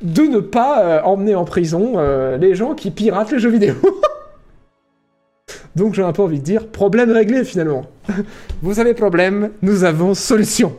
de 0.02 0.24
ne 0.24 0.40
pas 0.40 1.02
emmener 1.04 1.34
en 1.34 1.46
prison 1.46 1.94
les 2.38 2.54
gens 2.54 2.74
qui 2.74 2.90
piratent 2.90 3.32
les 3.32 3.38
jeux 3.38 3.48
vidéo. 3.48 3.72
Donc 5.76 5.94
j'ai 5.94 6.02
un 6.02 6.12
peu 6.12 6.20
envie 6.20 6.40
de 6.40 6.44
dire, 6.44 6.66
problème 6.66 7.10
réglé 7.10 7.42
finalement. 7.42 7.86
Vous 8.60 8.80
avez 8.80 8.92
problème, 8.92 9.52
nous 9.62 9.84
avons 9.84 10.12
solution. 10.12 10.74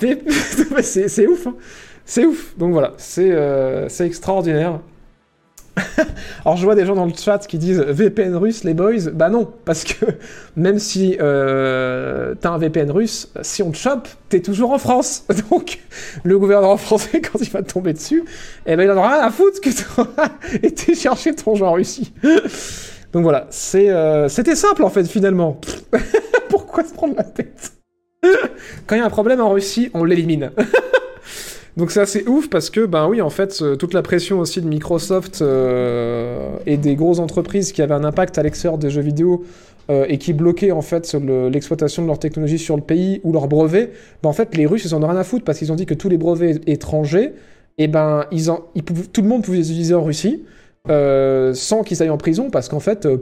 C'est 0.82 1.26
ouf, 1.26 1.46
hein. 1.46 1.54
c'est 2.04 2.24
ouf. 2.24 2.56
Donc 2.58 2.72
voilà, 2.72 2.94
c'est 2.96 3.30
euh, 3.30 3.88
extraordinaire. 4.00 4.80
Alors 6.44 6.56
je 6.56 6.64
vois 6.64 6.74
des 6.74 6.86
gens 6.86 6.94
dans 6.94 7.06
le 7.06 7.12
chat 7.14 7.46
qui 7.46 7.58
disent 7.58 7.80
VPN 7.80 8.36
russe 8.36 8.64
les 8.64 8.74
boys, 8.74 9.10
bah 9.12 9.28
non, 9.28 9.50
parce 9.64 9.84
que 9.84 10.04
même 10.56 10.78
si 10.78 11.16
euh, 11.20 12.34
t'as 12.40 12.50
un 12.50 12.58
VPN 12.58 12.90
russe, 12.90 13.32
si 13.42 13.62
on 13.62 13.70
te 13.70 13.76
chope, 13.76 14.08
t'es 14.28 14.40
toujours 14.40 14.70
en 14.72 14.78
France. 14.78 15.24
Donc 15.50 15.80
le 16.22 16.38
gouvernement 16.38 16.76
français 16.76 17.20
quand 17.20 17.40
il 17.40 17.50
va 17.50 17.62
te 17.62 17.72
tomber 17.72 17.92
dessus, 17.92 18.24
eh 18.66 18.76
ben 18.76 18.84
il 18.84 18.90
en 18.90 18.96
aura 18.96 19.16
rien 19.16 19.26
à 19.26 19.30
foutre 19.30 19.60
que 19.60 19.70
t'auras 19.70 20.30
été 20.62 20.94
chercher 20.94 21.34
ton 21.34 21.54
jeu 21.54 21.64
en 21.64 21.72
Russie. 21.72 22.12
Donc 23.12 23.22
voilà, 23.22 23.48
euh, 23.74 24.28
c'était 24.28 24.56
simple 24.56 24.82
en 24.82 24.90
fait 24.90 25.04
finalement. 25.04 25.60
Pourquoi 26.48 26.84
se 26.84 26.92
prendre 26.92 27.14
la 27.16 27.22
tête? 27.22 27.72
Quand 28.86 28.96
il 28.96 28.98
y 28.98 29.02
a 29.02 29.06
un 29.06 29.10
problème 29.10 29.40
en 29.40 29.50
Russie, 29.50 29.90
on 29.94 30.04
l'élimine. 30.04 30.50
Donc 31.76 31.90
c'est 31.90 32.00
assez 32.00 32.24
ouf 32.28 32.48
parce 32.48 32.70
que, 32.70 32.86
ben 32.86 33.08
oui, 33.08 33.20
en 33.20 33.30
fait, 33.30 33.62
toute 33.78 33.94
la 33.94 34.02
pression 34.02 34.38
aussi 34.38 34.60
de 34.60 34.68
Microsoft 34.68 35.42
euh, 35.42 36.56
et 36.66 36.76
des 36.76 36.94
grosses 36.94 37.18
entreprises 37.18 37.72
qui 37.72 37.82
avaient 37.82 37.94
un 37.94 38.04
impact 38.04 38.38
à 38.38 38.44
l'extérieur 38.44 38.78
des 38.78 38.90
jeux 38.90 39.00
vidéo 39.00 39.44
euh, 39.90 40.06
et 40.08 40.18
qui 40.18 40.32
bloquaient 40.34 40.70
en 40.70 40.82
fait 40.82 41.12
le- 41.14 41.48
l'exploitation 41.48 42.02
de 42.02 42.06
leur 42.06 42.20
technologie 42.20 42.58
sur 42.60 42.76
le 42.76 42.82
pays 42.82 43.20
ou 43.24 43.32
leurs 43.32 43.48
brevets, 43.48 43.90
ben 44.22 44.28
en 44.28 44.32
fait, 44.32 44.56
les 44.56 44.66
Russes, 44.66 44.84
ils 44.84 44.94
en 44.94 45.02
ont 45.02 45.08
rien 45.08 45.18
à 45.18 45.24
foutre 45.24 45.44
parce 45.44 45.58
qu'ils 45.58 45.72
ont 45.72 45.76
dit 45.76 45.84
que 45.84 45.94
tous 45.94 46.08
les 46.08 46.16
brevets 46.16 46.60
étrangers, 46.68 47.32
et 47.76 47.88
ben, 47.88 48.26
ils 48.30 48.52
en, 48.52 48.60
tout 49.12 49.22
le 49.22 49.28
monde 49.28 49.42
pouvait 49.42 49.56
les 49.58 49.70
utiliser 49.70 49.94
en 49.94 50.04
Russie 50.04 50.44
euh, 50.88 51.54
sans 51.54 51.82
qu'ils 51.82 52.00
aillent 52.04 52.10
en 52.10 52.18
prison 52.18 52.50
parce 52.50 52.68
qu'en 52.68 52.78
fait, 52.78 53.04
euh, 53.04 53.16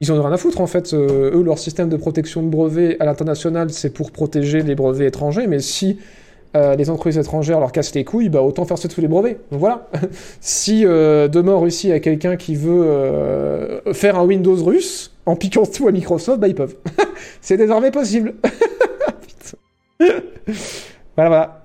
ils 0.00 0.12
en 0.12 0.16
ont 0.16 0.22
rien 0.22 0.32
à 0.32 0.36
foutre 0.36 0.60
en 0.60 0.66
fait. 0.66 0.92
Euh, 0.94 1.36
eux, 1.36 1.42
leur 1.42 1.58
système 1.58 1.88
de 1.88 1.96
protection 1.96 2.42
de 2.42 2.48
brevets 2.48 2.96
à 3.00 3.04
l'international, 3.04 3.70
c'est 3.70 3.90
pour 3.90 4.10
protéger 4.10 4.62
les 4.62 4.74
brevets 4.74 5.08
étrangers, 5.08 5.46
mais 5.46 5.58
si 5.58 5.98
euh, 6.56 6.76
les 6.76 6.88
entreprises 6.88 7.18
étrangères 7.18 7.60
leur 7.60 7.72
cassent 7.72 7.94
les 7.94 8.04
couilles, 8.04 8.28
bah 8.28 8.42
autant 8.42 8.64
faire 8.64 8.78
ça 8.78 8.88
tous 8.88 9.00
les 9.00 9.08
brevets. 9.08 9.38
Voilà. 9.50 9.88
si 10.40 10.86
euh, 10.86 11.28
demain 11.28 11.52
en 11.52 11.60
Russie 11.60 11.88
il 11.88 11.90
y 11.90 11.94
a 11.94 12.00
quelqu'un 12.00 12.36
qui 12.36 12.54
veut 12.54 13.82
faire 13.92 14.16
un 14.16 14.24
Windows 14.24 14.62
russe 14.62 15.12
en 15.26 15.36
piquant 15.36 15.66
tout 15.66 15.88
à 15.88 15.92
Microsoft, 15.92 16.40
bah 16.40 16.48
ils 16.48 16.54
peuvent. 16.54 16.76
C'est 17.40 17.56
désormais 17.56 17.90
possible. 17.90 18.34
Voilà, 21.16 21.28
voilà. 21.28 21.62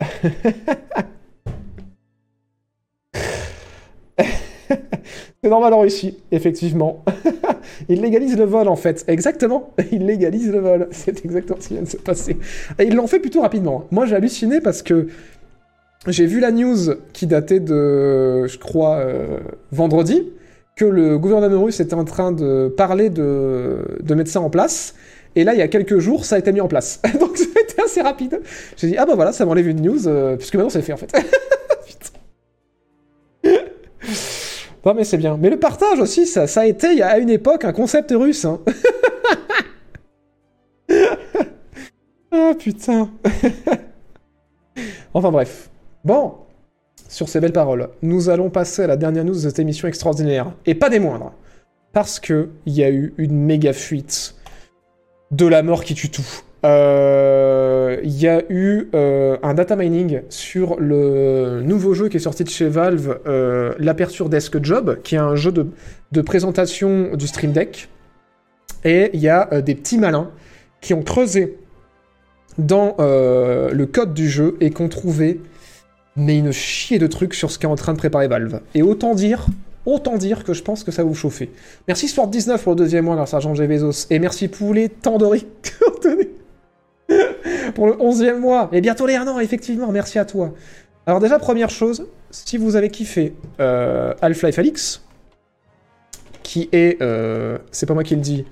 C'est 5.43 5.49
normal 5.49 5.73
en 5.73 5.81
Russie, 5.81 6.17
effectivement. 6.31 7.03
ils 7.89 8.01
légalisent 8.01 8.37
le 8.37 8.45
vol, 8.45 8.69
en 8.69 8.77
fait. 8.77 9.03
Exactement. 9.09 9.73
Ils 9.91 10.05
légalisent 10.05 10.51
le 10.51 10.59
vol. 10.59 10.87
C'est 10.91 11.25
exactement 11.25 11.59
ce 11.59 11.67
qui 11.67 11.73
vient 11.73 11.83
de 11.83 11.89
se 11.89 11.97
passer. 11.97 12.37
Ils 12.79 12.95
l'ont 12.95 13.07
fait 13.07 13.19
plutôt 13.19 13.41
rapidement. 13.41 13.83
Moi, 13.91 14.05
j'ai 14.05 14.15
halluciné 14.15 14.61
parce 14.61 14.81
que 14.81 15.07
j'ai 16.07 16.27
vu 16.27 16.39
la 16.39 16.51
news 16.51 16.95
qui 17.11 17.27
datait 17.27 17.59
de, 17.59 18.47
je 18.47 18.57
crois, 18.57 18.95
euh, 18.99 19.39
vendredi, 19.73 20.29
que 20.77 20.85
le 20.85 21.17
gouvernement 21.17 21.61
russe 21.61 21.81
était 21.81 21.93
en 21.93 22.05
train 22.05 22.31
de 22.31 22.73
parler 22.77 23.09
de, 23.09 23.99
de 24.01 24.25
ça 24.25 24.39
en 24.39 24.49
place. 24.49 24.95
Et 25.35 25.43
là, 25.43 25.53
il 25.53 25.59
y 25.59 25.61
a 25.61 25.67
quelques 25.67 25.97
jours, 25.99 26.23
ça 26.23 26.35
a 26.35 26.39
été 26.39 26.53
mis 26.53 26.61
en 26.61 26.69
place. 26.69 27.01
Donc, 27.19 27.37
été 27.41 27.81
assez 27.81 28.01
rapide. 28.01 28.39
J'ai 28.77 28.87
dit, 28.87 28.97
ah 28.97 29.05
bah 29.05 29.15
voilà, 29.15 29.33
ça 29.33 29.45
m'enlève 29.45 29.67
une 29.67 29.81
news, 29.81 30.07
euh, 30.07 30.37
puisque 30.37 30.55
maintenant, 30.55 30.69
c'est 30.69 30.81
fait, 30.81 30.93
en 30.93 30.97
fait. 30.97 31.13
Non 34.85 34.93
mais 34.93 35.03
c'est 35.03 35.17
bien. 35.17 35.37
Mais 35.37 35.49
le 35.49 35.59
partage 35.59 35.99
aussi, 35.99 36.25
ça, 36.25 36.45
a 36.55 36.65
été 36.65 37.01
à 37.01 37.17
une 37.17 37.29
époque 37.29 37.63
un 37.65 37.73
concept 37.73 38.11
russe. 38.11 38.45
Hein. 38.45 38.59
ah 42.31 42.51
putain. 42.57 43.09
enfin 45.13 45.31
bref. 45.31 45.69
Bon, 46.03 46.33
sur 47.07 47.29
ces 47.29 47.39
belles 47.39 47.53
paroles, 47.53 47.89
nous 48.01 48.29
allons 48.29 48.49
passer 48.49 48.83
à 48.83 48.87
la 48.87 48.97
dernière 48.97 49.23
news 49.23 49.35
de 49.35 49.39
cette 49.39 49.59
émission 49.59 49.87
extraordinaire. 49.87 50.51
Et 50.65 50.75
pas 50.75 50.89
des 50.89 50.99
moindres. 50.99 51.31
Parce 51.93 52.19
que 52.19 52.49
il 52.65 52.73
y 52.73 52.83
a 52.83 52.89
eu 52.89 53.13
une 53.17 53.35
méga 53.35 53.71
fuite 53.71 54.35
de 55.31 55.45
la 55.45 55.63
mort 55.63 55.83
qui 55.83 55.93
tue 55.93 56.09
tout. 56.09 56.25
Euh, 56.65 57.99
Il 58.03 58.19
y 58.19 58.27
a 58.27 58.41
eu 58.49 58.89
euh, 58.95 59.37
un 59.43 59.53
data 59.53 59.75
mining 59.75 60.21
sur 60.29 60.79
le 60.79 61.61
nouveau 61.61 61.93
jeu 61.93 62.09
qui 62.09 62.17
est 62.17 62.21
sorti 62.21 62.43
de 62.43 62.49
chez 62.49 62.67
Valve, 62.67 63.19
euh, 63.27 63.73
l'Aperture 63.79 64.29
Desk 64.29 64.63
Job, 64.63 64.99
qui 65.03 65.15
est 65.15 65.19
un 65.19 65.35
jeu 65.35 65.51
de, 65.51 66.21
présentation 66.21 67.15
du 67.15 67.27
Stream 67.27 67.51
Deck. 67.51 67.89
Et 68.85 69.11
il 69.13 69.19
y 69.19 69.29
a 69.29 69.61
des 69.61 69.75
petits 69.75 69.97
malins 69.97 70.31
qui 70.81 70.93
ont 70.93 71.03
creusé 71.03 71.57
dans 72.57 72.95
le 72.99 73.85
code 73.85 74.13
du 74.13 74.29
jeu 74.29 74.57
et 74.59 74.71
qui 74.71 74.81
ont 74.81 74.89
trouvé 74.89 75.39
mais 76.15 76.37
une 76.37 76.51
chier 76.51 76.99
de 76.99 77.07
trucs 77.07 77.33
sur 77.33 77.49
ce 77.49 77.57
qu'est 77.57 77.67
en 77.67 77.75
train 77.75 77.93
de 77.93 77.97
préparer 77.97 78.27
Valve. 78.27 78.61
Et 78.75 78.83
autant 78.83 79.15
dire, 79.15 79.47
autant 79.85 80.17
dire 80.17 80.43
que 80.43 80.53
je 80.53 80.61
pense 80.61 80.83
que 80.83 80.91
ça 80.91 81.03
va 81.03 81.09
vous 81.09 81.15
chauffer. 81.15 81.51
Merci 81.87 82.07
Sport19 82.07 82.59
pour 82.59 82.73
le 82.73 82.77
deuxième 82.77 83.05
mois 83.05 83.15
grâce 83.15 83.33
à 83.33 83.39
Jean 83.39 83.55
G. 83.55 83.67
Bezos. 83.67 84.07
Et 84.09 84.19
merci 84.19 84.47
Poulet 84.47 84.89
Tandori. 84.89 85.47
pour 87.75 87.87
le 87.87 87.99
onzième 87.99 88.39
mois. 88.39 88.69
Et 88.71 88.81
bientôt 88.81 89.05
les 89.05 89.15
un 89.15 89.27
an, 89.27 89.39
effectivement. 89.39 89.91
Merci 89.91 90.19
à 90.19 90.25
toi. 90.25 90.53
Alors 91.05 91.19
déjà, 91.19 91.39
première 91.39 91.69
chose, 91.69 92.07
si 92.31 92.57
vous 92.57 92.75
avez 92.75 92.89
kiffé 92.89 93.33
euh, 93.59 94.13
Half-Life 94.21 94.59
Alix, 94.59 95.03
qui 96.43 96.69
est, 96.71 97.01
euh, 97.01 97.57
c'est 97.71 97.85
pas 97.85 97.93
moi 97.93 98.03
qui 98.03 98.15
le 98.15 98.21
dis, 98.21 98.45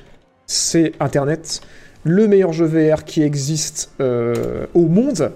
c'est 0.48 0.94
Internet, 1.00 1.62
le 2.04 2.28
meilleur 2.28 2.52
jeu 2.52 2.66
VR 2.66 3.06
qui 3.06 3.22
existe 3.22 3.92
euh, 4.02 4.66
au 4.74 4.88
monde. 4.88 5.32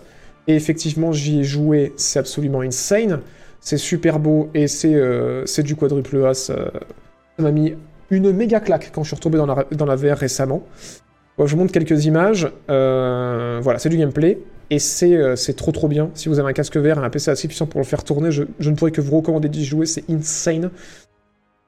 Et 0.47 0.55
effectivement, 0.55 1.11
j'y 1.11 1.39
ai 1.39 1.43
joué, 1.43 1.93
c'est 1.95 2.19
absolument 2.19 2.61
insane. 2.61 3.21
C'est 3.61 3.77
super 3.77 4.19
beau 4.19 4.49
et 4.53 4.67
c'est 4.67 4.93
euh, 4.93 5.43
du 5.59 5.75
quadruple 5.75 6.23
A. 6.25 6.33
Ça 6.33 6.55
ça 7.37 7.43
m'a 7.43 7.51
mis 7.51 7.75
une 8.09 8.31
méga 8.31 8.59
claque 8.59 8.91
quand 8.93 9.03
je 9.03 9.09
suis 9.09 9.15
retombé 9.15 9.37
dans 9.37 9.45
la, 9.45 9.65
dans 9.71 9.85
la 9.85 9.95
VR 9.95 10.17
récemment. 10.17 10.63
Je 11.43 11.51
vous 11.51 11.57
montre 11.57 11.73
quelques 11.73 12.05
images. 12.05 12.49
Euh, 12.69 13.59
voilà, 13.61 13.79
c'est 13.79 13.89
du 13.89 13.97
gameplay. 13.97 14.39
Et 14.71 14.79
c'est 14.79 15.13
euh, 15.13 15.35
c'est 15.35 15.53
trop 15.53 15.71
trop 15.71 15.87
bien. 15.87 16.09
Si 16.15 16.29
vous 16.29 16.39
avez 16.39 16.49
un 16.49 16.53
casque 16.53 16.77
VR 16.77 16.97
et 16.99 17.05
un 17.05 17.09
PC 17.09 17.29
assez 17.29 17.47
puissant 17.47 17.67
pour 17.67 17.79
le 17.79 17.85
faire 17.85 18.03
tourner, 18.03 18.31
je, 18.31 18.43
ne 18.59 18.75
pourrais 18.75 18.91
que 18.91 19.01
vous 19.01 19.17
recommander 19.17 19.49
d'y 19.49 19.65
jouer. 19.65 19.85
C'est 19.85 20.09
insane. 20.09 20.71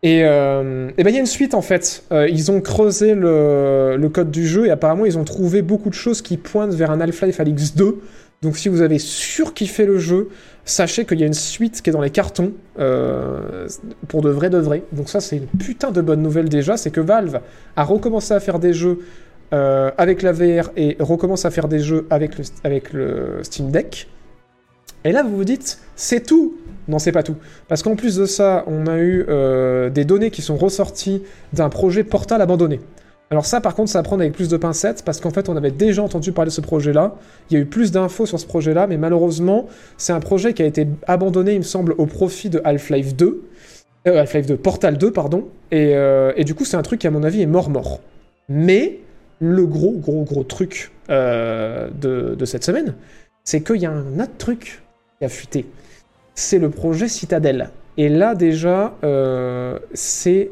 Et, 0.03 0.23
euh, 0.23 0.89
et 0.97 1.03
ben 1.03 1.09
il 1.09 1.13
y 1.13 1.17
a 1.17 1.19
une 1.19 1.25
suite 1.25 1.53
en 1.53 1.61
fait. 1.61 2.03
Ils 2.11 2.51
ont 2.51 2.61
creusé 2.61 3.13
le, 3.13 3.97
le 3.97 4.09
code 4.09 4.31
du 4.31 4.47
jeu 4.47 4.67
et 4.67 4.71
apparemment 4.71 5.05
ils 5.05 5.17
ont 5.17 5.23
trouvé 5.23 5.61
beaucoup 5.61 5.89
de 5.89 5.95
choses 5.95 6.21
qui 6.21 6.37
pointent 6.37 6.73
vers 6.73 6.91
un 6.91 7.01
Half-Life 7.01 7.39
Alyx 7.39 7.75
2. 7.75 7.99
Donc 8.43 8.57
si 8.57 8.69
vous 8.69 8.81
avez 8.81 8.99
surkiffé 8.99 9.87
le 9.87 9.97
jeu, 9.97 10.29
sachez 10.63 11.05
qu'il 11.05 11.19
y 11.19 11.23
a 11.23 11.25
une 11.25 11.33
suite 11.33 11.81
qui 11.81 11.89
est 11.89 11.93
dans 11.93 12.01
les 12.01 12.11
cartons 12.11 12.53
pour 14.07 14.21
de 14.21 14.29
vrai 14.29 14.49
de 14.49 14.59
vrai. 14.59 14.83
Donc 14.91 15.09
ça 15.09 15.19
c'est 15.19 15.37
une 15.37 15.47
putain 15.47 15.91
de 15.91 16.01
bonne 16.01 16.21
nouvelle 16.21 16.47
déjà, 16.47 16.77
c'est 16.77 16.91
que 16.91 17.01
Valve 17.01 17.41
a 17.75 17.83
recommencé 17.83 18.33
à 18.33 18.39
faire 18.39 18.59
des 18.59 18.73
jeux 18.73 18.99
euh, 19.53 19.91
avec 19.97 20.21
la 20.21 20.31
VR 20.31 20.71
et 20.75 20.97
recommence 20.99 21.45
à 21.45 21.51
faire 21.51 21.67
des 21.67 21.79
jeux 21.79 22.07
avec 22.09 22.37
le, 22.37 22.43
avec 22.63 22.93
le 22.93 23.39
Steam 23.43 23.71
Deck. 23.71 24.07
Et 25.05 25.11
là, 25.11 25.23
vous 25.23 25.35
vous 25.35 25.45
dites, 25.45 25.79
c'est 25.95 26.25
tout 26.25 26.57
Non, 26.87 26.99
c'est 26.99 27.11
pas 27.11 27.23
tout. 27.23 27.37
Parce 27.67 27.83
qu'en 27.83 27.95
plus 27.95 28.17
de 28.17 28.25
ça, 28.25 28.63
on 28.67 28.87
a 28.87 28.97
eu 28.97 29.25
euh, 29.29 29.89
des 29.89 30.05
données 30.05 30.31
qui 30.31 30.41
sont 30.41 30.57
ressorties 30.57 31.23
d'un 31.53 31.69
projet 31.69 32.03
Portal 32.03 32.41
abandonné. 32.41 32.81
Alors 33.29 33.45
ça, 33.45 33.59
par 33.59 33.75
contre, 33.75 33.89
ça 33.89 33.99
va 33.99 34.03
prendre 34.03 34.21
avec 34.21 34.33
plus 34.33 34.47
de 34.47 34.55
pincettes, 34.55 35.03
parce 35.03 35.19
qu'en 35.19 35.31
fait, 35.31 35.49
on 35.49 35.57
avait 35.57 35.71
déjà 35.71 36.01
entendu 36.01 36.31
parler 36.31 36.49
de 36.49 36.53
ce 36.53 36.61
projet-là. 36.61 37.15
Il 37.49 37.55
y 37.55 37.57
a 37.57 37.59
eu 37.59 37.65
plus 37.65 37.91
d'infos 37.91 38.25
sur 38.25 38.39
ce 38.39 38.45
projet-là, 38.45 38.87
mais 38.87 38.97
malheureusement, 38.97 39.67
c'est 39.97 40.13
un 40.13 40.21
projet 40.21 40.53
qui 40.53 40.63
a 40.63 40.65
été 40.65 40.87
abandonné, 41.07 41.53
il 41.53 41.59
me 41.59 41.63
semble, 41.63 41.93
au 41.97 42.05
profit 42.05 42.49
de 42.49 42.61
Half-Life 42.63 43.15
2. 43.15 43.43
Euh, 44.07 44.21
Half-Life 44.21 44.45
2, 44.45 44.57
Portal 44.57 44.97
2, 44.97 45.11
pardon. 45.11 45.45
Euh, 45.73 46.31
et 46.37 46.45
du 46.45 46.55
coup, 46.55 46.63
c'est 46.63 46.77
un 46.77 46.81
truc 46.81 47.01
qui, 47.01 47.07
à 47.07 47.11
mon 47.11 47.23
avis, 47.23 47.41
est 47.41 47.47
mort-mort. 47.47 47.99
Mais 48.47 48.99
le 49.39 49.65
gros, 49.65 49.93
gros, 49.93 50.23
gros 50.23 50.43
truc 50.43 50.91
euh, 51.09 51.89
de, 51.91 52.45
cette 52.45 52.63
semaine, 52.63 52.95
c'est 53.43 53.61
qu'il 53.61 53.77
y 53.77 53.85
a 53.85 53.91
un 53.91 54.19
autre 54.19 54.37
truc 54.37 54.81
qui 55.19 55.25
a 55.25 55.29
fuité. 55.29 55.65
C'est 56.35 56.59
le 56.59 56.69
projet 56.69 57.07
Citadel. 57.07 57.69
Et 57.97 58.09
là, 58.09 58.35
déjà, 58.35 58.95
euh, 59.03 59.79
c'est 59.93 60.51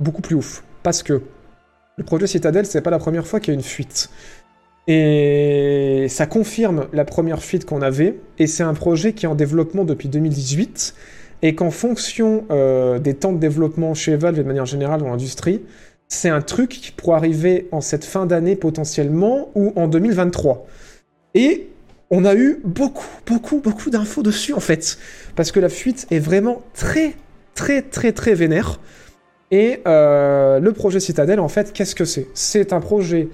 beaucoup 0.00 0.22
plus 0.22 0.36
ouf. 0.36 0.64
Parce 0.82 1.02
que 1.02 1.22
le 1.96 2.04
projet 2.04 2.26
Citadel, 2.26 2.66
c'est 2.66 2.80
pas 2.80 2.90
la 2.90 2.98
première 2.98 3.26
fois 3.26 3.40
qu'il 3.40 3.52
y 3.52 3.56
a 3.56 3.58
une 3.58 3.62
fuite. 3.62 4.10
Et 4.88 6.06
ça 6.08 6.26
confirme 6.26 6.86
la 6.92 7.04
première 7.04 7.42
fuite 7.42 7.64
qu'on 7.64 7.82
avait. 7.82 8.18
Et 8.38 8.46
c'est 8.46 8.64
un 8.64 8.74
projet 8.74 9.12
qui 9.12 9.26
est 9.26 9.28
en 9.28 9.34
développement 9.34 9.84
depuis 9.84 10.08
2018. 10.08 10.94
Et 11.44 11.54
qu'en 11.54 11.70
fonction 11.70 12.44
euh, 12.50 12.98
des 12.98 13.14
temps 13.14 13.32
de 13.32 13.38
développement 13.38 13.94
chez 13.94 14.16
Valve 14.16 14.38
et 14.38 14.42
de 14.42 14.48
manière 14.48 14.66
générale 14.66 15.00
dans 15.00 15.08
l'industrie, 15.08 15.62
c'est 16.12 16.28
un 16.28 16.42
truc 16.42 16.68
qui 16.68 16.92
pourrait 16.92 17.16
arriver 17.16 17.68
en 17.72 17.80
cette 17.80 18.04
fin 18.04 18.26
d'année 18.26 18.54
potentiellement 18.54 19.50
ou 19.54 19.72
en 19.76 19.88
2023. 19.88 20.66
Et 21.34 21.68
on 22.10 22.26
a 22.26 22.34
eu 22.34 22.60
beaucoup, 22.64 23.06
beaucoup, 23.26 23.60
beaucoup 23.60 23.88
d'infos 23.88 24.22
dessus 24.22 24.52
en 24.52 24.60
fait. 24.60 24.98
Parce 25.36 25.52
que 25.52 25.58
la 25.58 25.70
fuite 25.70 26.06
est 26.10 26.18
vraiment 26.18 26.62
très, 26.74 27.14
très, 27.54 27.80
très, 27.80 28.12
très 28.12 28.34
vénère. 28.34 28.78
Et 29.50 29.80
euh, 29.86 30.60
le 30.60 30.72
projet 30.72 31.00
Citadel, 31.00 31.40
en 31.40 31.48
fait, 31.48 31.72
qu'est-ce 31.72 31.94
que 31.94 32.04
c'est? 32.04 32.28
C'est 32.34 32.74
un 32.74 32.80
projet 32.80 33.28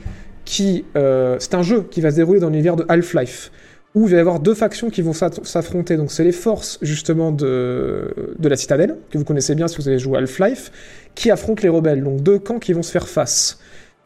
qui... 0.44 0.84
euh, 0.96 1.36
c'est 1.40 1.54
un 1.54 1.62
jeu 1.62 1.82
qui 1.90 2.00
va 2.00 2.12
se 2.12 2.16
dérouler 2.16 2.38
dans 2.38 2.48
l'univers 2.48 2.76
de 2.76 2.84
Half-Life, 2.88 3.50
où 3.94 4.06
il 4.06 4.10
va 4.10 4.16
y 4.16 4.20
avoir 4.20 4.40
deux 4.40 4.54
factions 4.54 4.90
qui 4.90 5.02
vont 5.02 5.12
s'affronter. 5.12 5.96
Donc 5.96 6.10
c'est 6.10 6.24
les 6.24 6.32
forces, 6.32 6.78
justement, 6.82 7.32
de, 7.32 8.14
la 8.40 8.56
Citadelle, 8.56 8.96
que 9.10 9.18
vous 9.18 9.24
connaissez 9.24 9.54
bien 9.54 9.68
si 9.68 9.76
vous 9.76 9.88
avez 9.88 9.98
joué 9.98 10.18
Half-Life, 10.18 10.70
qui 11.14 11.30
affrontent 11.30 11.62
les 11.62 11.68
rebelles. 11.68 12.02
Donc 12.02 12.22
deux 12.22 12.38
camps 12.38 12.58
qui 12.58 12.72
vont 12.72 12.82
se 12.82 12.90
faire 12.90 13.08
face. 13.08 13.58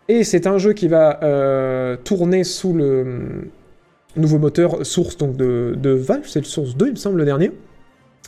Et 0.09 0.25
c'est 0.25 0.47
un 0.47 0.59
jeu 0.59 0.73
qui 0.73 0.89
va 0.89 1.21
euh, 1.23 1.97
tourner 1.97 2.45
sous 2.45 2.73
le 2.73 3.51
nouveau 4.17 4.39
moteur 4.39 4.85
Source 4.85 5.17
de, 5.17 5.75
de 5.77 5.91
Valve, 5.91 6.27
c'est 6.27 6.41
le 6.41 6.45
Source 6.45 6.77
2, 6.77 6.87
il 6.87 6.91
me 6.93 6.97
semble, 6.97 7.19
le 7.19 7.25
dernier. 7.25 7.53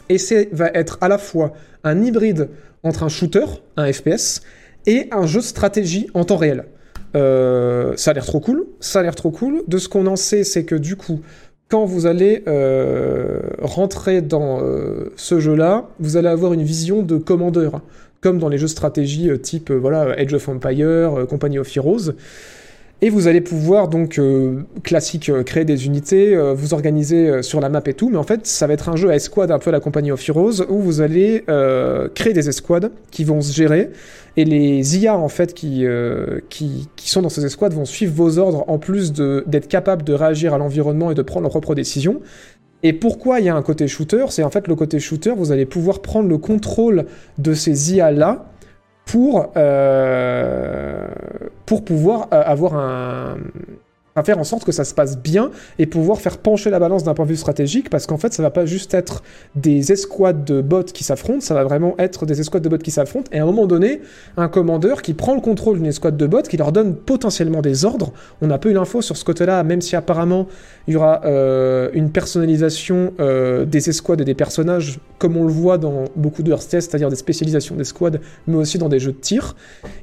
Et 0.08 0.18
c'est 0.18 0.48
va 0.52 0.68
être 0.74 0.98
à 1.00 1.08
la 1.08 1.18
fois 1.18 1.52
un 1.82 2.02
hybride 2.02 2.48
entre 2.82 3.02
un 3.02 3.08
shooter, 3.08 3.44
un 3.76 3.92
FPS, 3.92 4.42
et 4.86 5.08
un 5.10 5.26
jeu 5.26 5.40
de 5.40 5.44
stratégie 5.44 6.08
en 6.14 6.24
temps 6.24 6.36
réel. 6.36 6.66
Euh, 7.16 7.92
ça 7.96 8.10
a 8.10 8.14
l'air 8.14 8.26
trop 8.26 8.40
cool, 8.40 8.66
ça 8.80 9.00
a 9.00 9.02
l'air 9.02 9.14
trop 9.14 9.30
cool. 9.30 9.62
De 9.68 9.78
ce 9.78 9.88
qu'on 9.88 10.06
en 10.06 10.16
sait, 10.16 10.44
c'est 10.44 10.64
que 10.64 10.74
du 10.74 10.96
coup, 10.96 11.20
quand 11.68 11.84
vous 11.84 12.06
allez 12.06 12.42
euh, 12.48 13.40
rentrer 13.62 14.20
dans 14.20 14.60
euh, 14.62 15.12
ce 15.16 15.40
jeu-là, 15.40 15.88
vous 16.00 16.16
allez 16.16 16.28
avoir 16.28 16.52
une 16.52 16.62
vision 16.62 17.02
de 17.02 17.16
commandeur, 17.16 17.80
comme 18.20 18.38
dans 18.38 18.48
les 18.48 18.58
jeux 18.58 18.66
de 18.66 18.70
stratégie 18.70 19.30
type 19.40 19.70
voilà 19.70 20.14
Age 20.18 20.34
of 20.34 20.48
Empire, 20.48 21.26
Company 21.28 21.58
of 21.58 21.76
Heroes. 21.76 22.12
Et 23.02 23.10
vous 23.10 23.26
allez 23.26 23.42
pouvoir 23.42 23.88
donc 23.88 24.18
classique 24.82 25.30
créer 25.44 25.66
des 25.66 25.84
unités, 25.84 26.34
vous 26.54 26.72
organiser 26.72 27.42
sur 27.42 27.60
la 27.60 27.68
map 27.68 27.82
et 27.84 27.92
tout, 27.92 28.08
mais 28.08 28.16
en 28.16 28.22
fait 28.22 28.46
ça 28.46 28.66
va 28.66 28.72
être 28.72 28.88
un 28.88 28.96
jeu 28.96 29.10
à 29.10 29.16
escouade 29.16 29.50
un 29.50 29.58
peu 29.58 29.68
à 29.68 29.72
la 29.72 29.80
compagnie 29.80 30.10
of 30.10 30.26
Heroes 30.26 30.64
où 30.70 30.78
vous 30.78 31.02
allez 31.02 31.44
créer 32.14 32.32
des 32.32 32.48
escouades 32.48 32.92
qui 33.10 33.24
vont 33.24 33.42
se 33.42 33.52
gérer 33.52 33.90
et 34.36 34.44
les 34.44 34.98
IA 34.98 35.16
en 35.16 35.28
fait 35.28 35.54
qui, 35.54 35.86
euh, 35.86 36.40
qui, 36.48 36.88
qui 36.96 37.08
sont 37.08 37.22
dans 37.22 37.28
ces 37.28 37.44
escouades 37.44 37.74
vont 37.74 37.84
suivre 37.84 38.12
vos 38.14 38.38
ordres 38.38 38.64
en 38.68 38.78
plus 38.78 39.12
d'être 39.12 39.68
capables 39.68 40.02
de 40.02 40.12
réagir 40.12 40.54
à 40.54 40.58
l'environnement 40.58 41.10
et 41.10 41.14
de 41.14 41.22
prendre 41.22 41.42
leurs 41.42 41.50
propres 41.50 41.74
décisions. 41.74 42.20
Et 42.82 42.92
pourquoi 42.92 43.40
il 43.40 43.46
y 43.46 43.48
a 43.48 43.54
un 43.54 43.62
côté 43.62 43.88
shooter? 43.88 44.26
C'est 44.28 44.42
en 44.42 44.50
fait 44.50 44.68
le 44.68 44.74
côté 44.74 45.00
shooter, 45.00 45.32
vous 45.36 45.52
allez 45.52 45.64
pouvoir 45.64 46.02
prendre 46.02 46.28
le 46.28 46.36
contrôle 46.36 47.06
de 47.38 47.54
ces 47.54 47.94
IA 47.94 48.10
là 48.10 48.46
pour, 49.06 49.52
euh, 49.56 51.08
pour 51.64 51.84
pouvoir 51.84 52.28
euh, 52.32 52.42
avoir 52.44 52.74
un. 52.74 53.36
Enfin, 54.14 54.24
faire 54.24 54.38
en 54.38 54.44
sorte 54.44 54.64
que 54.64 54.72
ça 54.72 54.84
se 54.84 54.94
passe 54.94 55.18
bien 55.18 55.50
et 55.78 55.86
pouvoir 55.86 56.20
faire 56.20 56.38
pencher 56.38 56.70
la 56.70 56.78
balance 56.78 57.02
d'un 57.02 57.14
point 57.14 57.24
de 57.24 57.30
vue 57.30 57.36
stratégique 57.36 57.90
parce 57.90 58.06
qu'en 58.06 58.16
fait 58.16 58.32
ça 58.32 58.42
va 58.42 58.50
pas 58.50 58.64
juste 58.64 58.94
être 58.94 59.24
des 59.56 59.90
escouades 59.90 60.44
de 60.44 60.60
bots 60.60 60.84
qui 60.84 61.02
s'affrontent, 61.02 61.40
ça 61.40 61.54
va 61.54 61.64
vraiment 61.64 61.94
être 61.98 62.24
des 62.24 62.40
escouades 62.40 62.62
de 62.62 62.68
bots 62.68 62.78
qui 62.78 62.92
s'affrontent 62.92 63.28
et 63.32 63.40
à 63.40 63.42
un 63.42 63.46
moment 63.46 63.66
donné 63.66 64.00
un 64.36 64.48
commandeur 64.48 65.02
qui 65.02 65.14
prend 65.14 65.34
le 65.34 65.40
contrôle 65.40 65.78
d'une 65.78 65.86
escouade 65.86 66.16
de 66.16 66.26
bots 66.26 66.42
qui 66.42 66.56
leur 66.56 66.70
donne 66.70 66.94
potentiellement 66.94 67.60
des 67.60 67.84
ordres. 67.84 68.12
On 68.40 68.46
n'a 68.46 68.58
pas 68.58 68.68
eu 68.68 68.72
l'info 68.72 69.02
sur 69.02 69.16
ce 69.16 69.24
côté-là 69.24 69.64
même 69.64 69.80
si 69.80 69.96
apparemment 69.96 70.46
il 70.86 70.94
y 70.94 70.96
aura 70.96 71.22
euh, 71.24 71.90
une 71.92 72.10
personnalisation 72.10 73.14
euh, 73.18 73.64
des 73.64 73.88
escouades 73.88 74.20
et 74.20 74.24
des 74.24 74.34
personnages 74.34 75.00
comme 75.18 75.36
on 75.36 75.44
le 75.44 75.52
voit 75.52 75.78
dans 75.78 76.04
beaucoup 76.14 76.42
de 76.42 76.52
RTS, 76.52 76.82
c'est-à-dire 76.82 77.08
des 77.08 77.16
spécialisations 77.16 77.74
d'escouades 77.74 78.20
mais 78.46 78.56
aussi 78.56 78.78
dans 78.78 78.88
des 78.88 79.00
jeux 79.00 79.12
de 79.12 79.16
tir 79.16 79.56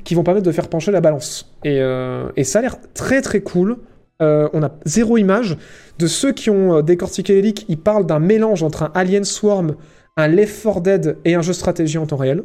qui 0.03 0.15
vont 0.15 0.23
permettre 0.23 0.45
de 0.45 0.51
faire 0.51 0.67
pencher 0.67 0.91
la 0.91 0.99
balance. 0.99 1.53
Et, 1.63 1.79
euh, 1.79 2.29
et 2.35 2.43
ça 2.43 2.59
a 2.59 2.61
l'air 2.61 2.75
très 2.93 3.21
très 3.21 3.39
cool. 3.39 3.77
Euh, 4.21 4.49
on 4.53 4.63
a 4.63 4.71
zéro 4.85 5.17
image. 5.17 5.57
De 5.99 6.07
ceux 6.07 6.31
qui 6.31 6.49
ont 6.49 6.77
euh, 6.77 6.81
décortiqué 6.81 7.35
les 7.35 7.41
leaks, 7.41 7.65
ils 7.69 7.77
parlent 7.77 8.05
d'un 8.05 8.19
mélange 8.19 8.63
entre 8.63 8.83
un 8.83 8.91
Alien 8.93 9.23
Swarm, 9.23 9.75
un 10.17 10.27
Left 10.27 10.63
4 10.63 10.81
Dead 10.81 11.17
et 11.25 11.35
un 11.35 11.41
jeu 11.41 11.53
stratégie 11.53 11.97
en 11.97 12.05
temps 12.05 12.17
réel. 12.17 12.43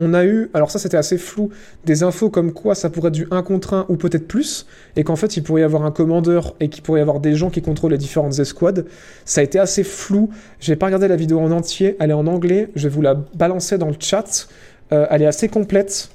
On 0.00 0.12
a 0.12 0.24
eu, 0.24 0.50
alors 0.54 0.72
ça 0.72 0.80
c'était 0.80 0.96
assez 0.96 1.18
flou, 1.18 1.50
des 1.84 2.02
infos 2.02 2.28
comme 2.28 2.52
quoi 2.52 2.74
ça 2.74 2.90
pourrait 2.90 3.08
être 3.08 3.14
du 3.14 3.28
1 3.30 3.42
contre 3.44 3.74
1 3.74 3.86
ou 3.88 3.96
peut-être 3.96 4.26
plus, 4.26 4.66
et 4.96 5.04
qu'en 5.04 5.14
fait 5.14 5.36
il 5.36 5.44
pourrait 5.44 5.60
y 5.60 5.64
avoir 5.64 5.84
un 5.84 5.92
commandeur 5.92 6.56
et 6.58 6.68
qu'il 6.68 6.82
pourrait 6.82 6.98
y 6.98 7.02
avoir 7.02 7.20
des 7.20 7.36
gens 7.36 7.48
qui 7.48 7.62
contrôlent 7.62 7.92
les 7.92 7.98
différentes 7.98 8.40
escouades. 8.40 8.86
Ça 9.24 9.40
a 9.40 9.44
été 9.44 9.60
assez 9.60 9.84
flou. 9.84 10.30
J'ai 10.58 10.74
pas 10.74 10.86
regardé 10.86 11.06
la 11.06 11.14
vidéo 11.14 11.38
en 11.38 11.52
entier, 11.52 11.96
elle 12.00 12.10
est 12.10 12.14
en 12.14 12.26
anglais, 12.26 12.70
je 12.74 12.88
vais 12.88 12.94
vous 12.94 13.02
la 13.02 13.14
balancer 13.14 13.78
dans 13.78 13.86
le 13.86 13.94
chat. 14.00 14.48
Euh, 14.92 15.06
elle 15.10 15.22
est 15.22 15.26
assez 15.26 15.48
complète 15.48 16.10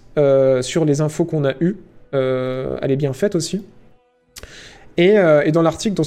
sur 0.61 0.83
les 0.83 0.99
infos 0.99 1.23
qu'on 1.23 1.45
a 1.45 1.53
eues. 1.61 1.77
Elle 2.11 2.91
est 2.91 2.97
bien 2.97 3.13
faite 3.13 3.35
aussi. 3.35 3.63
Et, 4.99 5.17
euh, 5.17 5.43
et 5.45 5.53
dans 5.53 5.61
l'article, 5.61 5.95
dans 5.95 6.03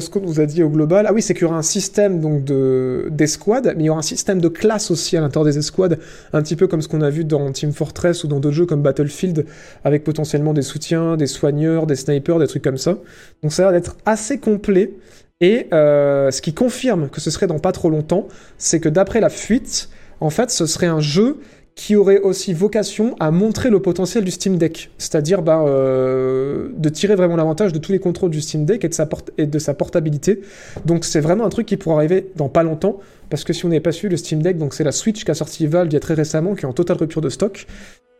ce 0.00 0.10
qu'on 0.10 0.20
nous 0.20 0.38
a 0.38 0.44
dit 0.44 0.62
au 0.62 0.68
global, 0.68 1.06
ah 1.08 1.14
oui, 1.14 1.22
c'est 1.22 1.32
qu'il 1.32 1.44
y 1.44 1.46
aura 1.46 1.56
un 1.56 1.62
système 1.62 2.20
donc 2.20 2.44
de 2.44 3.10
mais 3.10 3.74
il 3.78 3.86
y 3.86 3.88
aura 3.88 4.00
un 4.00 4.02
système 4.02 4.38
de 4.38 4.48
classe 4.48 4.90
aussi 4.90 5.16
à 5.16 5.22
l'intérieur 5.22 5.46
des 5.46 5.56
escouades, 5.56 5.98
un 6.34 6.42
petit 6.42 6.54
peu 6.54 6.66
comme 6.66 6.82
ce 6.82 6.88
qu'on 6.88 7.00
a 7.00 7.08
vu 7.08 7.24
dans 7.24 7.50
Team 7.52 7.72
Fortress 7.72 8.24
ou 8.24 8.28
dans 8.28 8.38
d'autres 8.38 8.54
jeux 8.54 8.66
comme 8.66 8.82
Battlefield, 8.82 9.46
avec 9.82 10.04
potentiellement 10.04 10.52
des 10.52 10.60
soutiens, 10.60 11.16
des 11.16 11.26
soigneurs, 11.26 11.86
des 11.86 11.96
snipers, 11.96 12.38
des 12.38 12.46
trucs 12.46 12.62
comme 12.62 12.76
ça. 12.76 12.98
Donc 13.42 13.50
ça 13.50 13.66
a 13.66 13.72
l'air 13.72 13.80
d'être 13.80 13.96
assez 14.04 14.36
complet. 14.36 14.92
Et 15.40 15.66
euh, 15.72 16.30
ce 16.30 16.42
qui 16.42 16.52
confirme 16.52 17.08
que 17.08 17.22
ce 17.22 17.30
serait 17.30 17.46
dans 17.46 17.58
pas 17.58 17.72
trop 17.72 17.88
longtemps, 17.88 18.28
c'est 18.58 18.78
que 18.78 18.90
d'après 18.90 19.20
la 19.20 19.30
fuite, 19.30 19.88
en 20.20 20.28
fait, 20.28 20.50
ce 20.50 20.66
serait 20.66 20.86
un 20.86 21.00
jeu 21.00 21.38
qui 21.78 21.94
aurait 21.94 22.18
aussi 22.18 22.54
vocation 22.54 23.14
à 23.20 23.30
montrer 23.30 23.70
le 23.70 23.80
potentiel 23.80 24.24
du 24.24 24.32
Steam 24.32 24.56
Deck, 24.56 24.90
c'est-à-dire 24.98 25.42
bah, 25.42 25.62
euh, 25.64 26.70
de 26.76 26.88
tirer 26.88 27.14
vraiment 27.14 27.36
l'avantage 27.36 27.72
de 27.72 27.78
tous 27.78 27.92
les 27.92 28.00
contrôles 28.00 28.32
du 28.32 28.40
Steam 28.40 28.64
Deck 28.64 28.84
et 28.84 29.46
de 29.46 29.58
sa, 29.60 29.74
portabilité. 29.74 30.40
Donc 30.86 31.04
c'est 31.04 31.20
vraiment 31.20 31.46
un 31.46 31.50
truc 31.50 31.66
qui 31.66 31.76
pourra 31.76 31.98
arriver 31.98 32.32
dans 32.34 32.48
pas 32.48 32.64
longtemps, 32.64 32.98
parce 33.30 33.44
que 33.44 33.52
si 33.52 33.64
on 33.64 33.68
n'est 33.68 33.78
pas 33.78 33.92
su, 33.92 34.08
le 34.08 34.16
Steam 34.16 34.42
Deck, 34.42 34.56
c'est 34.72 34.82
la 34.82 34.90
Switch 34.90 35.22
qu'a 35.22 35.34
sorti 35.34 35.68
Valve 35.68 35.86
il 35.88 35.92
y 35.92 35.96
a 35.96 36.00
très 36.00 36.14
récemment, 36.14 36.56
qui 36.56 36.62
est 36.62 36.68
en 36.68 36.72
totale 36.72 36.96
rupture 36.96 37.20
de 37.20 37.28
stock, 37.28 37.64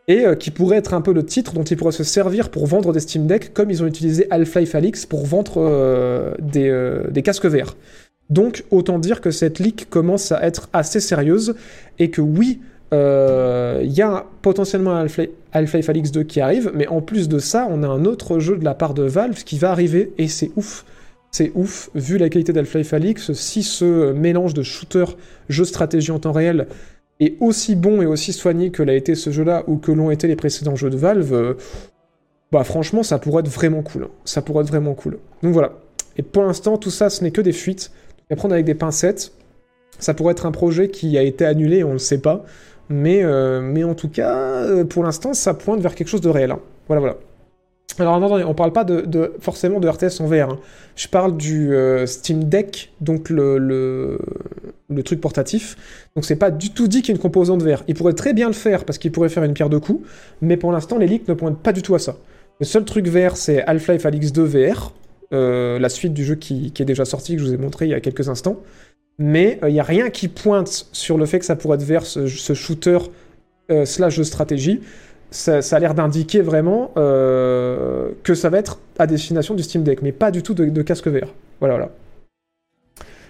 et 0.07 0.25
euh, 0.25 0.35
qui 0.35 0.51
pourrait 0.51 0.77
être 0.77 0.93
un 0.93 1.01
peu 1.01 1.11
le 1.11 1.25
titre 1.25 1.51
dont 1.51 1.65
ils 1.65 1.75
pourraient 1.75 1.91
se 1.91 2.05
servir 2.05 2.51
pour 2.51 2.65
vendre 2.65 2.93
des 2.93 3.01
Steam 3.01 3.27
Deck, 3.27 3.53
comme 3.53 3.69
ils 3.69 3.83
ont 3.83 3.87
utilisé 3.87 4.25
Half-Life 4.29 4.73
Alyx 4.73 5.05
pour 5.05 5.25
vendre 5.25 5.55
euh, 5.57 6.33
des, 6.39 6.73
des 7.11 7.23
casques 7.23 7.45
VR. 7.45 7.75
Donc 8.29 8.63
autant 8.71 8.99
dire 8.99 9.19
que 9.19 9.31
cette 9.31 9.59
leak 9.59 9.89
commence 9.89 10.31
à 10.31 10.41
être 10.43 10.69
assez 10.71 11.01
sérieuse, 11.01 11.55
et 11.97 12.09
que 12.09 12.21
oui, 12.21 12.61
euh, 12.93 13.81
il 13.83 13.91
y 13.91 14.01
a 14.01 14.25
potentiellement 14.41 14.95
Half-Life 15.51 15.89
Alyx 15.89 16.11
2 16.11 16.23
qui 16.23 16.41
arrive, 16.41 16.71
mais 16.73 16.87
en 16.87 17.01
plus 17.01 17.29
de 17.29 17.39
ça, 17.39 17.67
on 17.69 17.83
a 17.83 17.87
un 17.87 18.05
autre 18.05 18.39
jeu 18.39 18.57
de 18.57 18.65
la 18.65 18.73
part 18.73 18.93
de 18.93 19.03
Valve 19.03 19.43
qui 19.43 19.57
va 19.57 19.71
arriver, 19.71 20.11
et 20.17 20.27
c'est 20.27 20.51
ouf. 20.55 20.85
C'est 21.31 21.51
ouf, 21.53 21.91
vu 21.93 22.17
la 22.17 22.29
qualité 22.29 22.53
d'Half-Life 22.53 22.93
si 23.33 23.61
ce 23.61 24.11
mélange 24.13 24.55
de 24.55 24.63
shooter, 24.63 25.05
jeu 25.47 25.63
stratégie 25.63 26.11
en 26.11 26.19
temps 26.19 26.31
réel, 26.31 26.67
est 27.19 27.35
aussi 27.39 27.75
bon 27.75 28.01
et 28.01 28.05
aussi 28.05 28.33
soigné 28.33 28.71
que 28.71 28.81
l'a 28.81 28.93
été 28.93 29.13
ce 29.13 29.29
jeu-là, 29.29 29.63
ou 29.67 29.77
que 29.77 29.91
l'ont 29.91 30.09
été 30.09 30.27
les 30.27 30.35
précédents 30.35 30.75
jeux 30.75 30.89
de 30.89 30.97
Valve, 30.97 31.33
euh, 31.33 31.53
bah 32.51 32.63
franchement, 32.63 33.03
ça 33.03 33.19
pourrait 33.19 33.41
être 33.41 33.49
vraiment 33.49 33.83
cool. 33.83 34.05
hein. 34.05 34.09
Ça 34.25 34.41
pourrait 34.41 34.63
être 34.63 34.69
vraiment 34.69 34.95
cool. 34.95 35.19
Donc 35.43 35.53
voilà. 35.53 35.73
Et 36.17 36.23
pour 36.23 36.43
l'instant, 36.43 36.77
tout 36.77 36.89
ça, 36.89 37.09
ce 37.09 37.23
n'est 37.23 37.31
que 37.31 37.41
des 37.41 37.53
fuites. 37.53 37.91
À 38.31 38.35
prendre 38.35 38.53
avec 38.53 38.65
des 38.65 38.75
pincettes. 38.75 39.31
Ça 39.99 40.13
pourrait 40.13 40.31
être 40.31 40.45
un 40.45 40.51
projet 40.51 40.89
qui 40.89 41.17
a 41.17 41.23
été 41.23 41.45
annulé, 41.45 41.83
on 41.83 41.89
ne 41.89 41.93
le 41.93 41.99
sait 41.99 42.19
pas. 42.19 42.45
Mais, 42.89 43.23
euh, 43.23 43.61
mais 43.61 43.83
en 43.83 43.93
tout 43.93 44.09
cas, 44.09 44.35
euh, 44.35 44.83
pour 44.83 45.03
l'instant, 45.03 45.33
ça 45.33 45.53
pointe 45.53 45.79
vers 45.79 45.95
quelque 45.95 46.07
chose 46.07 46.21
de 46.21 46.29
réel. 46.29 46.51
hein. 46.51 46.59
Voilà, 46.87 46.99
voilà. 46.99 47.17
Alors 47.99 48.15
attendez, 48.15 48.43
on 48.45 48.53
parle 48.53 48.71
pas 48.71 48.85
de, 48.85 49.33
forcément 49.41 49.79
de 49.79 49.87
RTS 49.89 50.21
en 50.21 50.25
VR. 50.27 50.51
hein. 50.51 50.59
Je 50.95 51.07
parle 51.07 51.35
du 51.35 51.73
euh, 51.73 52.05
Steam 52.05 52.45
Deck, 52.45 52.93
donc 53.01 53.29
le, 53.29 54.19
truc 55.03 55.19
portatif. 55.19 55.75
Donc 56.15 56.23
c'est 56.23 56.35
pas 56.37 56.49
du 56.49 56.71
tout 56.71 56.87
dit 56.87 57.01
qu'il 57.01 57.09
y 57.09 57.11
a 57.11 57.15
une 57.15 57.21
composante 57.21 57.61
VR. 57.61 57.83
Il 57.87 57.95
pourrait 57.95 58.13
très 58.13 58.33
bien 58.33 58.47
le 58.47 58.53
faire 58.53 58.85
parce 58.85 58.97
qu'il 58.97 59.11
pourrait 59.11 59.29
faire 59.29 59.43
une 59.43 59.53
pierre 59.53 59.69
de 59.69 59.77
coups, 59.77 60.07
mais 60.41 60.55
pour 60.55 60.71
l'instant 60.71 60.97
les 60.97 61.07
leaks 61.07 61.27
ne 61.27 61.33
pointent 61.33 61.59
pas 61.61 61.73
du 61.73 61.81
tout 61.81 61.93
à 61.95 61.99
ça. 61.99 62.15
Le 62.59 62.65
seul 62.65 62.85
truc 62.85 63.07
VR 63.07 63.35
c'est 63.35 63.63
Half-Life 63.63 64.05
Alyx 64.05 64.31
2 64.31 64.43
VR, 64.43 64.93
la 65.31 65.89
suite 65.89 66.13
du 66.13 66.23
jeu 66.23 66.35
qui, 66.35 66.71
qui 66.71 66.81
est 66.81 66.85
déjà 66.85 67.05
sorti, 67.05 67.35
que 67.35 67.41
je 67.41 67.47
vous 67.47 67.53
ai 67.53 67.57
montré 67.57 67.85
il 67.85 67.91
y 67.91 67.93
a 67.93 67.99
quelques 67.99 68.29
instants. 68.29 68.57
Mais 69.19 69.59
il 69.67 69.73
n'y 69.73 69.81
a 69.81 69.83
rien 69.83 70.09
qui 70.09 70.29
pointe 70.29 70.87
sur 70.93 71.17
le 71.17 71.25
fait 71.25 71.39
que 71.39 71.45
ça 71.45 71.57
pourrait 71.57 71.75
être 71.75 71.83
VR, 71.83 72.05
ce, 72.05 72.53
shooter 72.53 72.97
euh, 73.69 73.85
slash 73.85 74.17
de 74.17 74.23
stratégie. 74.23 74.79
Ça, 75.29 75.59
a 75.59 75.79
l'air 75.79 75.93
d'indiquer 75.93 76.41
vraiment 76.41 76.91
euh, 76.97 78.11
que 78.23 78.33
ça 78.33 78.49
va 78.49 78.57
être 78.57 78.79
à 78.97 79.05
destination 79.05 79.53
du 79.53 79.61
Steam 79.61 79.83
Deck, 79.83 80.01
mais 80.01 80.13
pas 80.13 80.31
du 80.31 80.41
tout 80.41 80.53
de, 80.53 80.81
casque 80.81 81.07
VR. 81.07 81.27
Voilà, 81.59 81.75
voilà. 81.75 81.89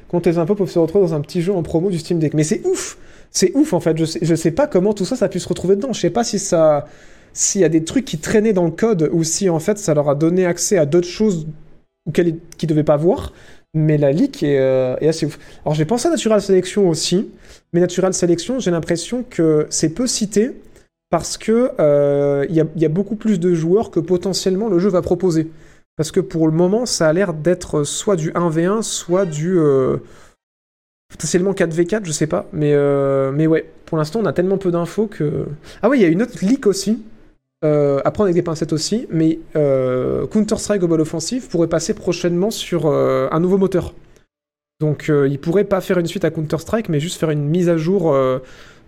Quand 0.09 0.25
les 0.25 0.37
impôts 0.37 0.55
peuvent 0.55 0.69
se 0.69 0.79
retrouver 0.79 1.07
dans 1.07 1.15
un 1.15 1.21
petit 1.21 1.41
jeu 1.41 1.53
en 1.53 1.63
promo 1.63 1.89
du 1.89 1.97
Steam 1.97 2.19
Deck. 2.19 2.35
Mais 2.35 2.43
c'est 2.43 2.65
ouf 2.65 2.97
C'est 3.31 3.51
ouf 3.55 3.73
en 3.73 3.79
fait, 3.79 3.97
je 3.97 4.05
sais, 4.05 4.35
sais 4.35 4.51
pas 4.51 4.67
comment 4.67 4.93
tout 4.93 5.05
ça, 5.05 5.15
ça 5.15 5.25
a 5.25 5.29
pu 5.29 5.39
se 5.39 5.49
retrouver 5.49 5.75
dedans. 5.75 5.91
Je 5.91 5.99
sais 5.99 6.09
pas 6.11 6.23
si 6.23 6.39
ça... 6.39 6.87
S'il 7.31 7.61
y 7.61 7.63
a 7.63 7.69
des 7.69 7.83
trucs 7.83 8.05
qui 8.05 8.17
traînaient 8.17 8.53
dans 8.53 8.65
le 8.65 8.71
code, 8.71 9.09
ou 9.13 9.23
si 9.23 9.49
en 9.49 9.59
fait 9.59 9.77
ça 9.77 9.93
leur 9.93 10.09
a 10.09 10.15
donné 10.15 10.45
accès 10.45 10.77
à 10.79 10.87
d'autres 10.87 11.07
choses 11.07 11.45
auxquelles 12.07 12.27
ils 12.27 12.39
ne 12.63 12.67
devaient 12.67 12.83
pas 12.83 12.97
voir. 12.97 13.33
Mais 13.75 13.97
la 13.97 14.11
leak 14.11 14.41
est, 14.43 14.57
assez 15.07 15.25
ouf. 15.25 15.37
Alors 15.63 15.75
j'ai 15.75 15.85
pensé 15.85 16.07
à 16.07 16.11
Natural 16.11 16.41
Selection 16.41 16.89
aussi, 16.89 17.29
mais 17.71 17.79
Natural 17.79 18.13
Selection, 18.13 18.59
j'ai 18.59 18.71
l'impression 18.71 19.23
que 19.23 19.67
c'est 19.69 19.89
peu 19.89 20.07
cité 20.07 20.53
parce 21.09 21.37
que 21.37 21.71
euh, 21.79 22.45
il 22.49 22.55
y, 22.55 22.85
a, 22.85 22.89
beaucoup 22.89 23.15
plus 23.15 23.39
de 23.39 23.53
joueurs 23.53 23.89
que 23.89 23.99
potentiellement 23.99 24.69
le 24.69 24.79
jeu 24.79 24.89
va 24.89 25.01
proposer. 25.01 25.49
Parce 25.97 26.11
que 26.11 26.19
pour 26.19 26.47
le 26.47 26.53
moment, 26.53 26.85
ça 26.85 27.09
a 27.09 27.13
l'air 27.13 27.33
d'être 27.33 27.83
soit 27.83 28.15
du 28.15 28.31
1v1, 28.31 28.83
soit 28.83 29.25
du 29.25 29.57
euh, 29.59 29.97
potentiellement 31.09 31.51
4v4, 31.51 32.01
je 32.05 32.11
sais 32.11 32.27
pas. 32.27 32.47
Mais, 32.53 32.73
euh, 32.73 33.31
mais 33.31 33.47
ouais, 33.47 33.69
pour 33.85 33.97
l'instant, 33.97 34.19
on 34.21 34.25
a 34.25 34.33
tellement 34.33 34.57
peu 34.57 34.71
d'infos 34.71 35.07
que. 35.07 35.45
Ah 35.81 35.89
oui, 35.89 35.99
il 35.99 36.01
y 36.03 36.05
a 36.05 36.09
une 36.09 36.21
autre 36.21 36.37
leak 36.41 36.67
aussi. 36.67 37.03
Euh, 37.65 37.99
à 38.05 38.11
prendre 38.11 38.27
avec 38.27 38.35
des 38.35 38.41
pincettes 38.41 38.71
aussi, 38.71 39.05
mais 39.09 39.37
euh, 39.57 40.25
Counter-Strike 40.27 40.79
Global 40.79 41.01
Offensive 41.01 41.49
pourrait 41.49 41.67
passer 41.67 41.93
prochainement 41.93 42.51
sur 42.51 42.85
euh, 42.85 43.27
un 43.31 43.41
nouveau 43.41 43.57
moteur. 43.57 43.93
Donc 44.79 45.09
euh, 45.09 45.27
il 45.27 45.39
pourrait 45.39 45.65
pas 45.65 45.81
faire 45.81 45.97
une 45.97 46.05
suite 46.05 46.23
à 46.23 46.31
Counter-Strike, 46.31 46.87
mais 46.87 47.01
juste 47.01 47.19
faire 47.19 47.31
une 47.31 47.43
mise 47.43 47.67
à 47.67 47.75
jour 47.75 48.15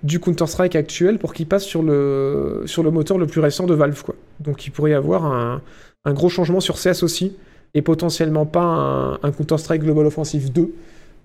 du 0.03 0.22
Counter-Strike 0.22 0.77
actuel 0.77 1.19
pour 1.19 1.34
qu'il 1.34 1.48
passe 1.48 1.65
sur 1.65 1.84
le, 1.84 2.64
sur 2.65 2.81
le 2.81 2.91
moteur 2.91 3.18
le 3.18 3.27
plus 3.27 3.41
récent 3.41 3.65
de 3.65 3.73
Valve. 3.73 4.02
Quoi. 4.03 4.15
Donc 4.39 4.65
il 4.65 4.69
pourrait 4.72 4.91
y 4.91 4.93
avoir 4.93 5.26
un, 5.26 5.61
un 6.06 6.14
gros 6.14 6.30
changement 6.30 6.61
sur 6.61 6.76
CS 6.76 7.03
aussi, 7.03 7.35
et 7.73 7.81
potentiellement 7.81 8.45
pas 8.45 8.64
un, 8.64 9.14
un 9.15 9.31
Counter-Strike 9.34 9.81
Global 9.81 10.06
Offensive 10.06 10.49
2. 10.53 10.73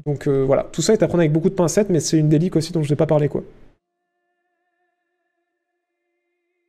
Donc 0.05 0.27
voilà, 0.27 0.67
tout 0.73 0.83
ça 0.83 0.95
est 0.95 1.03
à 1.05 1.07
prendre 1.07 1.21
avec 1.21 1.33
beaucoup 1.33 1.49
de 1.49 1.55
pincettes, 1.55 1.91
mais 1.91 2.01
c'est 2.01 2.19
une 2.19 2.29
leaks 2.29 2.57
aussi 2.57 2.73
dont 2.73 2.83
je 2.83 2.91
n'ai 2.91 2.97
pas 2.97 3.07
parlé. 3.07 3.29
quoi. 3.29 3.45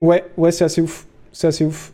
Ouais, 0.02 0.26
ouais, 0.38 0.52
c'est 0.52 0.64
assez 0.64 0.82
ouf. 0.82 1.06
C'est 1.32 1.48
assez 1.48 1.66
ouf. 1.66 1.94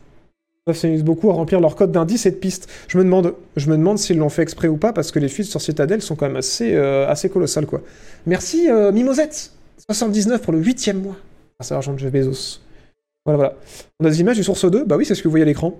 Ils 0.68 0.76
s'amusent 0.76 1.04
beaucoup 1.04 1.30
à 1.30 1.34
remplir 1.34 1.60
leur 1.60 1.76
code 1.76 1.92
d'indice 1.92 2.26
et 2.26 2.32
de 2.32 2.38
pistes. 2.38 2.70
Je 2.88 2.98
me 2.98 3.04
demande, 3.04 3.36
je 3.58 3.70
me 3.70 3.76
demande 3.76 3.98
s'ils 4.00 4.18
l'ont 4.18 4.30
fait 4.30 4.44
exprès 4.44 4.70
ou 4.70 4.78
pas, 4.78 4.94
parce 4.94 5.12
que 5.12 5.20
les 5.20 5.28
fuites 5.28 5.48
sur 5.48 5.60
Citadel 5.60 6.02
sont 6.02 6.16
quand 6.16 6.28
même 6.28 6.38
assez, 6.38 6.74
euh, 6.74 7.14
colossales, 7.32 7.66
quoi. 7.66 7.82
Merci, 8.26 8.70
euh, 8.70 8.92
Mimosette 8.94 9.52
79 9.90 10.42
pour 10.42 10.54
le 10.54 10.60
huitième 10.60 11.02
mois. 11.02 11.18
Ah, 11.60 11.64
c'est 11.64 11.74
l'argent 11.74 11.94
de 11.94 12.00
Jeff 12.00 12.12
Bezos. 12.12 12.62
Voilà, 13.26 13.38
voilà. 13.38 13.56
On 14.00 14.06
a 14.06 14.10
des 14.10 14.22
images 14.22 14.38
du 14.38 14.44
Source 14.44 14.70
2 14.70 14.86
Bah 14.86 14.96
oui, 14.96 15.06
c'est 15.06 15.16
ce 15.16 15.22
que 15.22 15.28
vous 15.28 15.32
voyez 15.32 15.44
à 15.44 15.46
l'écran. 15.46 15.78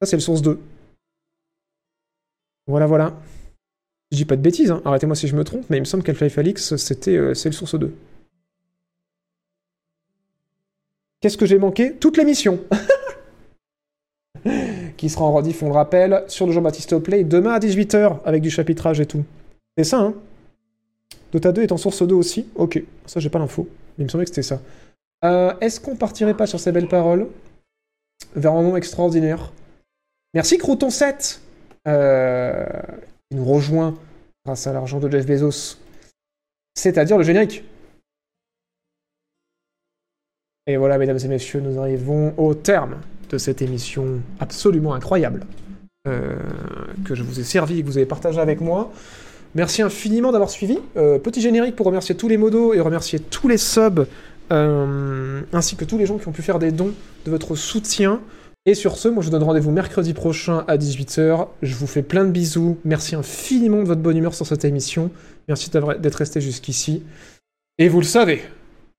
Ça, 0.00 0.06
c'est 0.06 0.16
le 0.16 0.20
source 0.20 0.42
2. 0.42 0.58
Voilà, 2.66 2.86
voilà. 2.86 3.16
Je 4.12 4.16
dis 4.16 4.24
pas 4.24 4.36
de 4.36 4.40
bêtises, 4.40 4.70
hein. 4.70 4.82
arrêtez-moi 4.84 5.14
si 5.14 5.28
je 5.28 5.36
me 5.36 5.44
trompe, 5.44 5.66
mais 5.68 5.76
il 5.76 5.80
me 5.80 5.84
semble 5.84 6.02
qu'Half-Life 6.02 6.38
Alix, 6.38 6.76
c'était, 6.76 7.16
euh, 7.16 7.28
le 7.28 7.52
source 7.52 7.78
2. 7.78 7.92
Qu'est-ce 11.20 11.36
que 11.36 11.46
j'ai 11.46 11.58
manqué? 11.58 11.94
Toute 11.94 12.16
l'émission. 12.16 12.60
Qui 14.96 15.10
sera 15.10 15.24
en 15.24 15.32
rediff, 15.32 15.62
on 15.62 15.66
le 15.66 15.74
rappelle, 15.74 16.24
sur 16.28 16.46
le 16.46 16.52
Jean-Baptiste 16.52 16.98
Play, 16.98 17.24
demain 17.24 17.52
à 17.52 17.58
18h, 17.58 18.20
avec 18.24 18.42
du 18.42 18.50
chapitrage 18.50 19.00
et 19.00 19.06
tout. 19.06 19.24
C'est 19.76 19.84
ça, 19.84 19.98
hein? 19.98 20.14
Dota 21.32 21.52
2 21.52 21.62
est 21.62 21.72
en 21.72 21.76
source 21.76 22.02
2 22.06 22.14
aussi? 22.14 22.46
Ok, 22.54 22.82
ça 23.06 23.20
j'ai 23.20 23.28
pas 23.28 23.38
l'info, 23.38 23.68
il 23.98 24.04
me 24.04 24.08
semblait 24.08 24.24
que 24.24 24.30
c'était 24.30 24.42
ça. 24.42 24.60
Euh, 25.24 25.52
Est-ce 25.60 25.78
qu'on 25.78 25.94
partirait 25.94 26.34
pas 26.34 26.46
sur 26.46 26.58
ces 26.58 26.72
belles 26.72 26.88
paroles? 26.88 27.28
Vers 28.34 28.52
un 28.52 28.62
nom 28.62 28.76
extraordinaire. 28.76 29.52
Merci 30.34 30.56
Crouton7 30.56 31.40
euh, 31.88 32.66
qui 33.30 33.36
nous 33.36 33.44
rejoint 33.44 33.96
grâce 34.44 34.66
à 34.66 34.72
l'argent 34.72 35.00
de 35.00 35.10
Jeff 35.10 35.26
Bezos, 35.26 35.76
c'est-à-dire 36.74 37.18
le 37.18 37.24
générique. 37.24 37.64
Et 40.66 40.76
voilà, 40.76 40.98
mesdames 40.98 41.18
et 41.22 41.28
messieurs, 41.28 41.60
nous 41.60 41.78
arrivons 41.78 42.34
au 42.36 42.54
terme 42.54 42.96
de 43.30 43.38
cette 43.38 43.62
émission 43.62 44.20
absolument 44.40 44.94
incroyable 44.94 45.46
euh, 46.08 46.36
que 47.04 47.14
je 47.14 47.22
vous 47.22 47.40
ai 47.40 47.44
servi 47.44 47.78
et 47.78 47.82
que 47.82 47.86
vous 47.86 47.96
avez 47.96 48.06
partagé 48.06 48.40
avec 48.40 48.60
moi. 48.60 48.92
Merci 49.54 49.82
infiniment 49.82 50.32
d'avoir 50.32 50.50
suivi. 50.50 50.78
Euh, 50.96 51.18
petit 51.18 51.40
générique 51.40 51.76
pour 51.76 51.86
remercier 51.86 52.14
tous 52.14 52.28
les 52.28 52.36
modos 52.36 52.72
et 52.74 52.80
remercier 52.80 53.18
tous 53.18 53.48
les 53.48 53.58
subs, 53.58 54.06
euh, 54.52 55.42
ainsi 55.52 55.76
que 55.76 55.84
tous 55.84 55.98
les 55.98 56.06
gens 56.06 56.18
qui 56.18 56.28
ont 56.28 56.32
pu 56.32 56.42
faire 56.42 56.58
des 56.58 56.70
dons 56.70 56.92
de 57.24 57.30
votre 57.30 57.56
soutien. 57.56 58.20
Et 58.66 58.74
sur 58.74 58.96
ce, 58.96 59.08
moi 59.08 59.22
je 59.22 59.28
vous 59.28 59.32
donne 59.32 59.42
rendez-vous 59.42 59.70
mercredi 59.70 60.12
prochain 60.12 60.64
à 60.68 60.76
18h. 60.76 61.48
Je 61.62 61.74
vous 61.74 61.86
fais 61.86 62.02
plein 62.02 62.24
de 62.24 62.30
bisous. 62.30 62.78
Merci 62.84 63.16
infiniment 63.16 63.82
de 63.82 63.88
votre 63.88 64.02
bonne 64.02 64.16
humeur 64.16 64.34
sur 64.34 64.46
cette 64.46 64.64
émission. 64.64 65.10
Merci 65.48 65.70
d'être 65.70 66.14
resté 66.16 66.40
jusqu'ici. 66.40 67.02
Et 67.78 67.88
vous 67.88 68.00
le 68.00 68.06
savez, 68.06 68.42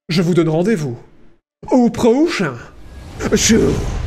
je 0.09 0.21
vous 0.21 0.33
donne 0.33 0.49
rendez-vous 0.49 0.97
au 1.69 1.89
prochain 1.89 2.55
jour. 3.33 4.00